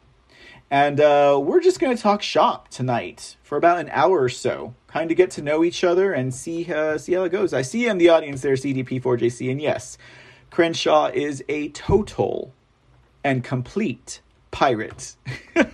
And 0.70 1.00
uh, 1.00 1.40
we're 1.42 1.62
just 1.62 1.80
going 1.80 1.96
to 1.96 2.02
talk 2.02 2.22
shop 2.24 2.68
tonight 2.70 3.38
for 3.44 3.58
about 3.58 3.80
an 3.80 3.90
hour 3.92 4.22
or 4.22 4.30
so 4.30 4.74
kind 4.94 5.10
of 5.10 5.18
get 5.18 5.32
to 5.32 5.42
know 5.42 5.64
each 5.64 5.84
other 5.84 6.14
and 6.14 6.34
see 6.34 6.72
uh, 6.72 7.00
see 7.00 7.14
how 7.14 7.24
it 7.24 7.32
goes. 7.32 7.52
I 7.52 7.64
see 7.64 7.88
in 7.88 7.98
the 7.98 8.10
audience 8.10 8.42
there, 8.42 8.54
CDP4JC, 8.54 9.50
and 9.50 9.60
yes, 9.60 9.98
Crenshaw 10.52 11.08
is 11.08 11.44
a 11.50 11.70
total 11.70 12.54
and 13.24 13.44
complete 13.44 14.22
pirate. 14.52 15.16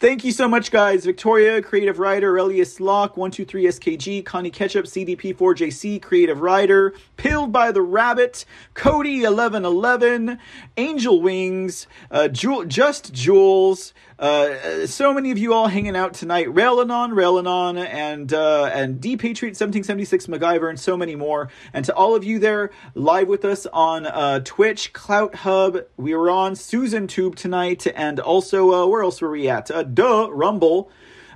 Thank 0.00 0.24
you 0.24 0.32
so 0.32 0.48
much, 0.48 0.70
guys. 0.72 1.04
Victoria, 1.04 1.62
creative 1.62 1.98
writer, 1.98 2.36
Elias 2.36 2.80
Locke, 2.80 3.14
123SKG, 3.14 4.24
Connie 4.24 4.50
Ketchup, 4.50 4.84
CDP4JC, 4.86 6.02
creative 6.02 6.40
writer, 6.40 6.92
Pilled 7.16 7.52
by 7.52 7.72
the 7.72 7.80
Rabbit, 7.80 8.44
Cody, 8.74 9.22
1111, 9.22 10.38
Angel 10.76 11.22
Wings, 11.22 11.86
uh, 12.10 12.28
Jewel, 12.28 12.64
Just 12.64 13.14
Jules, 13.14 13.94
uh, 14.18 14.86
so 14.86 15.12
many 15.12 15.30
of 15.30 15.38
you 15.38 15.52
all 15.52 15.68
hanging 15.68 15.96
out 15.96 16.14
tonight. 16.14 16.46
Railanon, 16.46 17.12
Railanon, 17.12 17.84
and 17.84 18.32
uh, 18.32 18.66
and 18.66 19.00
Patriot 19.00 19.50
1776 19.50 20.26
MacGyver, 20.26 20.68
and 20.68 20.78
so 20.78 20.96
many 20.96 21.16
more. 21.16 21.48
And 21.72 21.84
to 21.84 21.94
all 21.94 22.14
of 22.14 22.22
you 22.24 22.38
there 22.38 22.70
live 22.94 23.28
with 23.28 23.44
us 23.44 23.66
on 23.66 24.06
uh, 24.06 24.40
Twitch, 24.44 24.92
Clouthub, 24.92 25.86
we 25.96 26.14
were 26.14 26.30
on 26.30 26.54
Susan 26.54 27.06
Tube 27.06 27.36
tonight, 27.36 27.86
and 27.94 28.20
also 28.20 28.72
uh, 28.72 28.86
where 28.86 29.02
else 29.02 29.20
were 29.20 29.30
we 29.30 29.48
at? 29.48 29.70
Uh, 29.70 29.82
duh, 29.82 30.28
Rumble. 30.30 30.90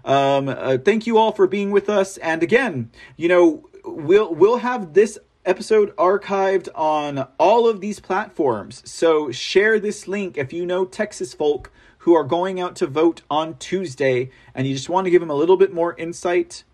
Um, 0.04 0.48
uh, 0.48 0.78
thank 0.78 1.06
you 1.06 1.18
all 1.18 1.32
for 1.32 1.46
being 1.46 1.70
with 1.70 1.88
us. 1.88 2.16
And 2.18 2.42
again, 2.42 2.90
you 3.16 3.28
know, 3.28 3.68
we'll 3.84 4.34
we'll 4.34 4.58
have 4.58 4.94
this 4.94 5.18
episode 5.44 5.96
archived 5.96 6.68
on 6.74 7.26
all 7.38 7.66
of 7.66 7.80
these 7.80 7.98
platforms. 7.98 8.82
So 8.88 9.32
share 9.32 9.80
this 9.80 10.06
link 10.06 10.36
if 10.36 10.52
you 10.52 10.66
know 10.66 10.84
Texas 10.84 11.34
folk 11.34 11.72
who 12.08 12.14
are 12.14 12.24
going 12.24 12.58
out 12.58 12.74
to 12.74 12.86
vote 12.86 13.20
on 13.30 13.54
Tuesday 13.58 14.30
and 14.54 14.66
you 14.66 14.72
just 14.72 14.88
want 14.88 15.04
to 15.04 15.10
give 15.10 15.20
them 15.20 15.28
a 15.28 15.34
little 15.34 15.58
bit 15.58 15.74
more 15.74 15.94
insight, 15.98 16.64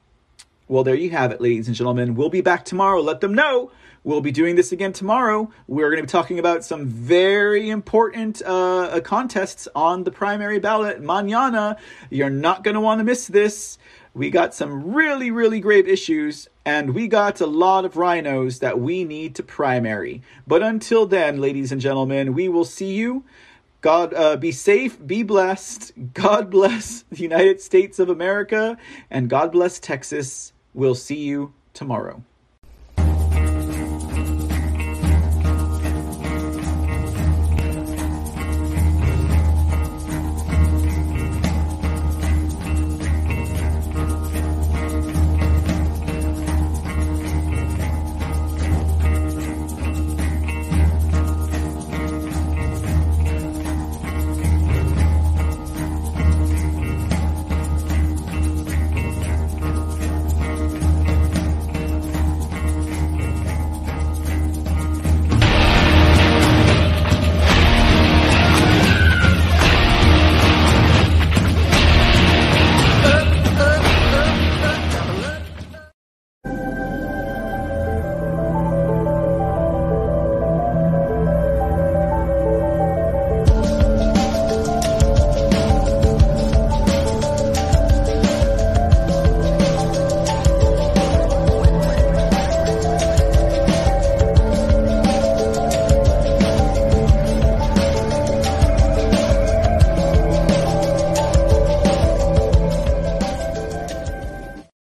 well, 0.69 0.85
there 0.85 0.95
you 0.95 1.11
have 1.11 1.33
it, 1.33 1.41
ladies 1.41 1.67
and 1.67 1.75
gentlemen. 1.75 2.15
We'll 2.15 2.29
be 2.29 2.41
back 2.41 2.65
tomorrow. 2.65 3.01
Let 3.01 3.21
them 3.21 3.35
know. 3.35 3.73
We'll 4.05 4.21
be 4.21 4.31
doing 4.31 4.55
this 4.55 4.71
again 4.71 4.93
tomorrow. 4.93 5.51
We're 5.67 5.91
going 5.91 5.97
to 5.97 6.05
be 6.05 6.09
talking 6.09 6.39
about 6.39 6.65
some 6.65 6.87
very 6.87 7.69
important 7.69 8.43
uh, 8.47 9.01
contests 9.01 9.67
on 9.75 10.05
the 10.05 10.13
primary 10.13 10.61
ballot. 10.61 11.03
Manana, 11.03 11.79
you're 12.11 12.31
not 12.31 12.63
going 12.63 12.77
to 12.77 12.81
want 12.81 13.01
to 13.01 13.05
miss 13.05 13.27
this. 13.27 13.77
We 14.15 14.31
got 14.31 14.55
some 14.55 14.95
really, 14.95 15.33
really 15.33 15.59
grave 15.59 15.89
issues, 15.89 16.49
and 16.65 16.95
we 16.95 17.09
got 17.09 17.41
a 17.41 17.47
lot 17.47 17.85
of 17.85 17.95
RINOs 17.95 18.61
that 18.61 18.79
we 18.79 19.03
need 19.03 19.35
to 19.35 19.43
primary. 19.43 20.23
But 20.47 20.63
until 20.63 21.07
then, 21.07 21.41
ladies 21.41 21.73
and 21.73 21.81
gentlemen, 21.81 22.35
we 22.35 22.49
will 22.49 22.65
see 22.65 22.95
you 22.95 23.25
God 23.85 24.15
uh, 24.15 24.39
be 24.39 24.51
safe, 24.51 24.97
be 25.07 25.23
blessed. 25.23 25.93
God 26.15 26.49
bless 26.49 27.05
the 27.11 27.21
United 27.21 27.61
States 27.61 27.99
of 27.99 28.09
America, 28.09 28.79
and 29.11 29.29
God 29.29 29.53
bless 29.53 29.79
Texas. 29.79 30.55
We'll 30.73 30.95
see 30.95 31.19
you 31.19 31.53
tomorrow. 31.75 32.25